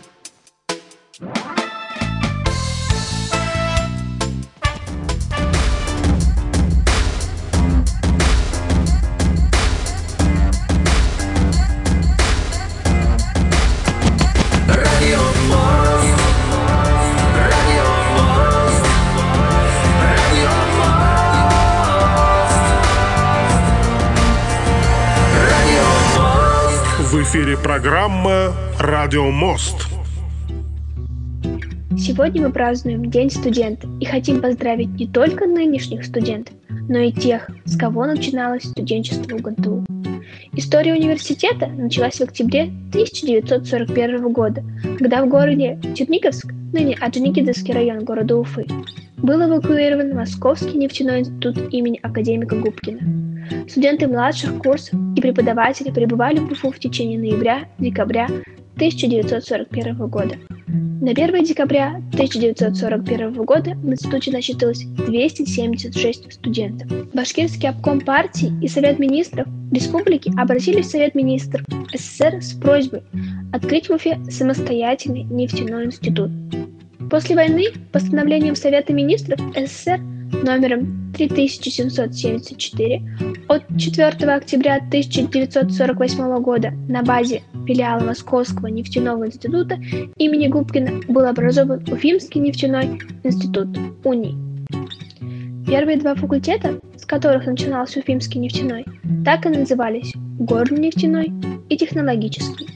Программа 27.63 28.53
«Радио 28.79 29.31
Мост». 29.31 29.98
Сегодня 32.09 32.41
мы 32.41 32.51
празднуем 32.51 33.11
День 33.11 33.29
студента 33.29 33.87
и 34.01 34.07
хотим 34.07 34.41
поздравить 34.41 34.89
не 34.99 35.07
только 35.07 35.47
нынешних 35.47 36.07
студентов, 36.07 36.55
но 36.89 37.01
и 37.01 37.13
тех, 37.13 37.51
с 37.67 37.77
кого 37.77 38.07
начиналось 38.07 38.63
студенчество 38.63 39.37
в 39.37 39.43
ГНТУ. 39.43 39.85
История 40.55 40.95
университета 40.95 41.67
началась 41.67 42.15
в 42.15 42.23
октябре 42.23 42.63
1941 42.93 44.33
года, 44.33 44.65
когда 44.99 45.23
в 45.23 45.29
городе 45.29 45.79
Черниговск, 45.95 46.51
ныне 46.73 46.97
Орджоникидзевский 46.99 47.75
район 47.75 48.05
города 48.05 48.39
Уфы, 48.39 48.65
был 49.19 49.47
эвакуирован 49.47 50.15
Московский 50.15 50.79
нефтяной 50.79 51.21
институт 51.21 51.59
имени 51.75 52.01
академика 52.03 52.57
Губкина. 52.57 53.01
Студенты 53.69 54.07
младших 54.07 54.57
курсов 54.63 54.99
и 55.15 55.21
преподаватели 55.21 55.91
пребывали 55.91 56.39
в 56.39 56.51
Уфу 56.51 56.71
в 56.71 56.79
течение 56.79 57.19
ноября-декабря 57.19 58.29
1941 58.79 59.97
года. 60.07 60.37
На 61.01 61.11
1 61.11 61.43
декабря 61.43 61.97
1941 62.13 63.33
года 63.43 63.73
в 63.75 63.91
институте 63.91 64.31
насчитывалось 64.31 64.85
276 64.85 66.33
студентов. 66.33 67.13
Башкирский 67.13 67.71
обком 67.71 68.01
партии 68.01 68.53
и 68.63 68.69
Совет 68.69 69.01
министров 69.01 69.49
республики 69.73 70.33
обратились 70.39 70.87
в 70.87 70.91
Совет 70.91 71.17
министров 71.17 71.67
СССР 71.93 72.41
с 72.41 72.53
просьбой 72.53 73.03
открыть 73.53 73.89
в 73.89 73.95
Уфе 73.95 74.21
самостоятельный 74.31 75.25
нефтяной 75.25 75.87
институт. 75.87 76.31
После 77.11 77.35
войны 77.35 77.65
постановлением 77.91 78.55
Совета 78.55 78.93
министров 78.93 79.41
СССР 79.57 80.01
номером 80.33 81.13
3774 81.17 83.03
от 83.49 83.63
4 83.77 84.33
октября 84.33 84.77
1948 84.77 86.43
года 86.43 86.73
на 86.89 87.03
базе 87.03 87.43
филиала 87.67 88.05
Московского 88.05 88.69
нефтяного 88.69 89.27
института 89.27 89.79
имени 90.17 90.49
Губкина 90.49 91.01
был 91.09 91.27
образован 91.27 91.85
Уфимский 91.91 92.41
нефтяной 92.41 93.01
институт 93.25 93.69
УНИ. 94.05 94.37
Первые 95.67 95.99
два 95.99 96.15
факультета, 96.15 96.81
с 96.97 97.05
которых 97.05 97.47
начинался 97.47 98.01
Уфимский 98.01 98.41
нефтяной, 98.41 98.87
так 99.25 99.45
и 99.45 99.51
назывались 99.51 100.13
Горный 100.39 100.81
нефтяной 100.81 101.31
и 101.69 101.77
Технологический. 101.77 102.69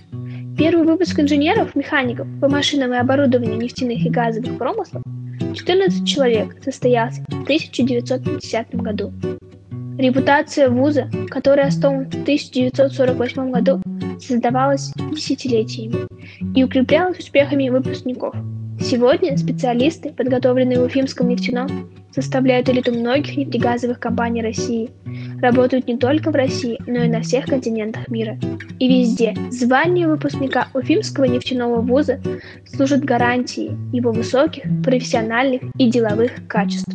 Первый 0.59 0.85
выпуск 0.85 1.19
инженеров-механиков 1.19 2.27
по 2.41 2.49
машинам 2.49 2.93
и 2.93 2.99
оборудованию 2.99 3.57
нефтяных 3.57 4.05
и 4.05 4.11
газовых 4.11 4.59
промыслов 4.59 5.03
14 5.55 6.07
человек 6.07 6.57
состоялся 6.63 7.23
в 7.29 7.43
1950 7.43 8.75
году. 8.77 9.13
Репутация 9.99 10.71
вуза, 10.71 11.11
который 11.29 11.65
основан 11.65 12.07
в 12.07 12.23
1948 12.23 13.51
году, 13.51 13.83
создавалась 14.19 14.93
десятилетиями 15.13 16.07
и 16.57 16.65
укреплялась 16.65 17.19
успехами 17.19 17.69
выпускников. 17.69 18.35
Сегодня 18.83 19.37
специалисты, 19.37 20.11
подготовленные 20.11 20.81
в 20.81 20.83
Уфимском 20.83 21.29
нефтяном, 21.29 21.89
составляют 22.11 22.69
элиту 22.69 22.93
многих 22.93 23.37
нефтегазовых 23.37 24.01
компаний 24.01 24.43
России, 24.43 24.91
работают 25.41 25.87
не 25.87 25.97
только 25.97 26.33
в 26.33 26.35
России, 26.35 26.79
но 26.87 27.05
и 27.05 27.09
на 27.09 27.23
всех 27.23 27.47
континентах 27.47 28.09
мира. 28.09 28.37
И 28.81 28.89
везде 28.89 29.35
звание 29.51 30.09
выпускника 30.09 30.67
Уфимского 30.75 31.25
нефтяного 31.25 31.81
вуза 31.81 32.21
служит 32.67 33.05
гарантией 33.05 33.71
его 33.93 34.11
высоких 34.11 34.65
профессиональных 34.83 35.63
и 35.79 35.89
деловых 35.89 36.33
качеств. 36.49 36.93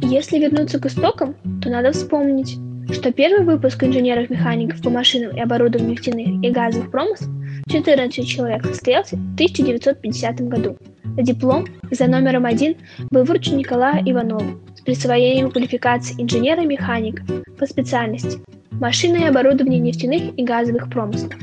Если 0.00 0.38
вернуться 0.38 0.78
к 0.78 0.86
истокам, 0.86 1.34
то 1.62 1.70
надо 1.70 1.92
вспомнить, 1.92 2.58
что 2.92 3.10
первый 3.10 3.46
выпуск 3.46 3.82
инженеров-механиков 3.82 4.82
по 4.82 4.90
машинам 4.90 5.34
и 5.34 5.40
оборудованию 5.40 5.92
нефтяных 5.92 6.44
и 6.44 6.50
газовых 6.50 6.90
промыслов 6.90 7.30
14 7.68 8.26
человек 8.26 8.64
состоялся 8.66 9.16
в 9.16 9.34
1950 9.34 10.40
году. 10.48 10.76
Диплом 11.16 11.66
за 11.90 12.06
номером 12.06 12.44
один 12.44 12.76
был 13.10 13.24
вручен 13.24 13.56
Николаю 13.56 14.02
Иванову 14.10 14.60
с 14.76 14.80
присвоением 14.80 15.50
квалификации 15.50 16.20
инженера-механика 16.20 17.22
по 17.58 17.66
специальности 17.66 18.38
машины 18.72 19.18
и 19.18 19.24
оборудование 19.24 19.78
нефтяных 19.78 20.36
и 20.36 20.44
газовых 20.44 20.90
промыслов. 20.90 21.34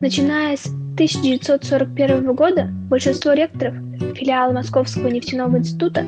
Начиная 0.00 0.56
с 0.56 0.66
1941 0.66 2.34
года 2.34 2.68
большинство 2.88 3.32
ректоров 3.32 3.74
филиала 4.14 4.52
Московского 4.52 5.08
нефтяного 5.08 5.58
института, 5.58 6.06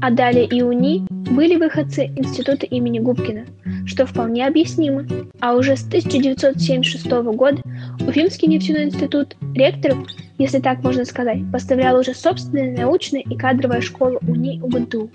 а 0.00 0.10
далее 0.10 0.46
и 0.46 0.62
УНИ, 0.62 1.06
были 1.30 1.56
выходцы 1.56 2.06
института 2.16 2.66
имени 2.66 2.98
Губкина, 2.98 3.44
что 3.86 4.04
вполне 4.06 4.46
объяснимо. 4.46 5.06
А 5.40 5.54
уже 5.54 5.76
с 5.76 5.86
1976 5.86 7.06
года 7.34 7.62
Уфимский 8.00 8.48
нефтяной 8.48 8.84
институт 8.84 9.36
ректоров, 9.54 9.98
если 10.38 10.58
так 10.58 10.82
можно 10.82 11.04
сказать, 11.04 11.40
поставлял 11.52 11.98
уже 11.98 12.14
собственная 12.14 12.76
научная 12.76 13.22
и 13.22 13.36
кадровая 13.36 13.80
школа 13.80 14.18
УНИ 14.26 14.60
УГНТУ. 14.62 15.10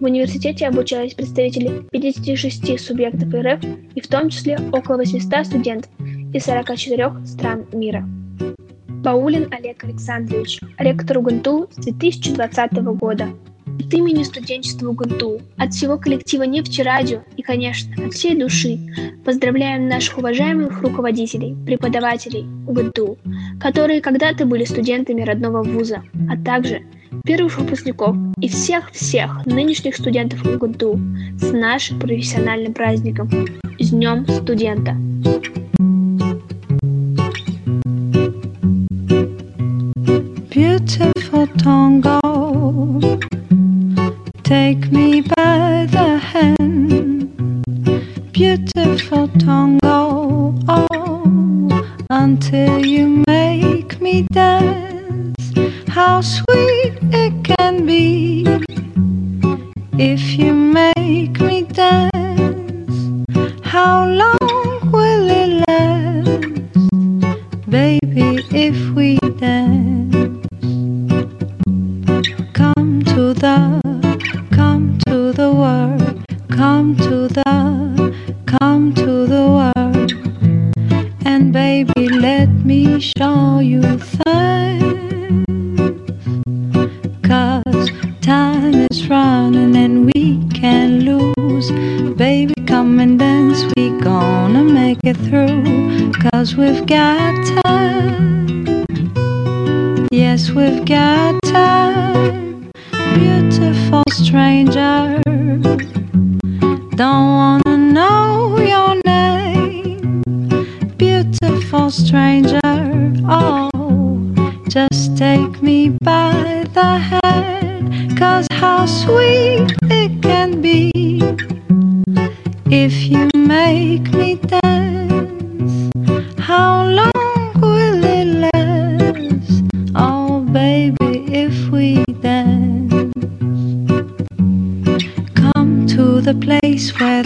В 0.00 0.04
университете 0.04 0.66
обучались 0.66 1.14
представители 1.14 1.86
56 1.90 2.80
субъектов 2.80 3.32
РФ 3.32 3.64
и 3.94 4.00
в 4.00 4.08
том 4.08 4.28
числе 4.28 4.58
около 4.72 4.96
800 4.98 5.46
студентов 5.46 5.90
из 6.32 6.44
44 6.44 7.24
стран 7.24 7.64
мира. 7.72 8.04
Баулин 8.88 9.48
Олег 9.52 9.84
Александрович, 9.84 10.60
ректор 10.78 11.18
УГНТУ 11.18 11.68
с 11.70 11.76
2020 11.76 12.72
года. 12.96 13.28
От 13.78 13.92
имени 13.94 14.22
студенчества 14.22 14.88
УГНТУ, 14.88 15.40
от 15.56 15.72
всего 15.72 15.98
коллектива 15.98 16.42
«Нефтерадио» 16.44 17.20
и, 17.36 17.42
конечно, 17.42 18.06
от 18.06 18.14
всей 18.14 18.34
души 18.34 18.78
поздравляем 19.24 19.88
наших 19.88 20.18
уважаемых 20.18 20.82
руководителей, 20.82 21.56
преподавателей 21.66 22.46
УГНТУ, 22.66 23.18
которые 23.60 24.00
когда-то 24.00 24.46
были 24.46 24.64
студентами 24.64 25.22
родного 25.22 25.62
вуза, 25.62 26.02
а 26.30 26.36
также 26.36 26.82
первых 27.24 27.58
выпускников 27.58 28.16
и 28.40 28.48
всех-всех 28.48 29.46
нынешних 29.46 29.96
студентов 29.96 30.44
УГНТУ 30.44 31.00
с 31.40 31.52
нашим 31.52 31.98
профессиональным 31.98 32.74
праздником– 32.74 33.30
с 33.78 33.90
Днем 33.90 34.26
студента! 34.28 34.96
beautiful 40.50 41.48
tango. 41.58 43.00
Take 44.44 44.92
me 44.92 45.22
by 45.22 45.86
the 45.90 46.18
hand, 46.18 47.64
beautiful 48.30 49.28
tango. 49.38 50.54
Oh, 50.68 51.88
until 52.10 52.84
you 52.84 53.24
make 53.26 53.98
me 54.02 54.26
dance. 54.32 55.50
How 55.88 56.20
sweet 56.20 56.92
it 57.10 57.42
can 57.42 57.86
be 57.86 58.44
if 59.98 60.38
you 60.38 60.52
make 60.52 61.40
me 61.40 61.62
dance. 61.62 62.13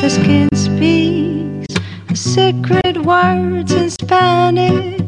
The 0.01 0.09
skin 0.09 0.49
speaks 0.55 1.75
the 2.09 2.17
secret 2.17 2.97
words 3.05 3.73
in 3.73 3.91
Spanish, 3.91 5.03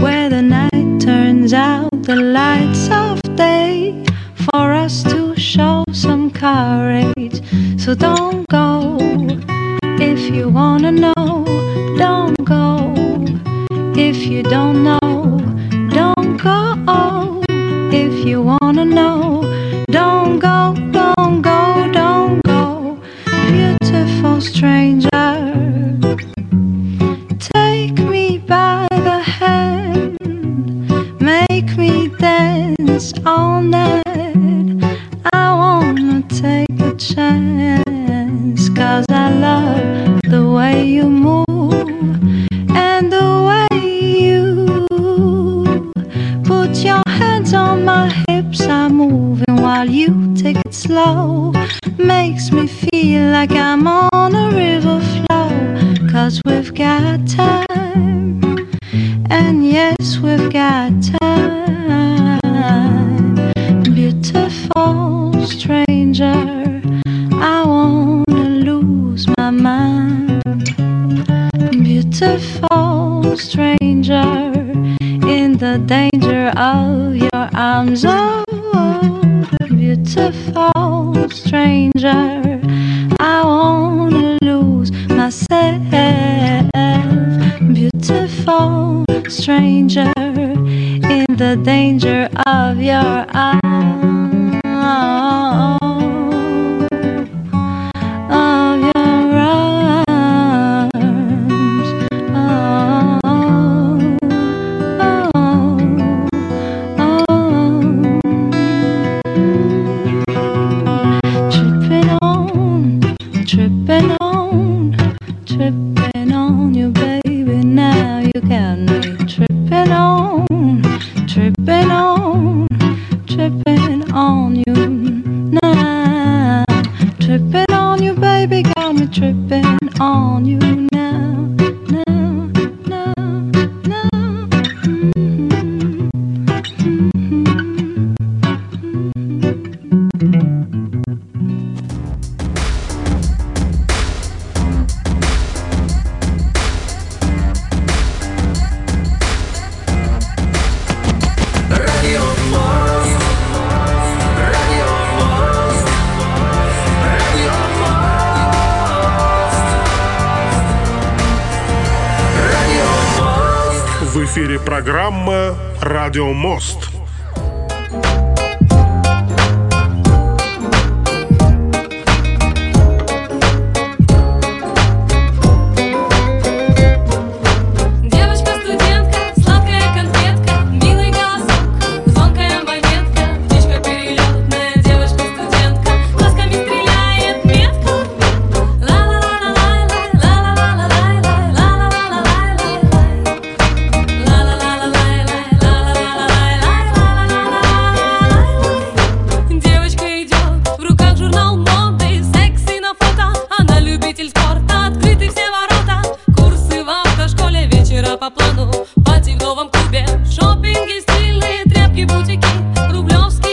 where 0.00 0.30
the 0.30 0.40
night 0.40 1.00
turns 1.00 1.52
out 1.52 1.90
the 2.02 2.16
lights 2.16 2.88
of 2.90 3.20
day 3.36 4.04
for 4.34 4.72
us 4.72 5.02
to 5.02 5.36
show 5.36 5.84
some 5.92 6.30
courage. 6.30 7.42
So 7.78 7.94
don't 7.94 8.41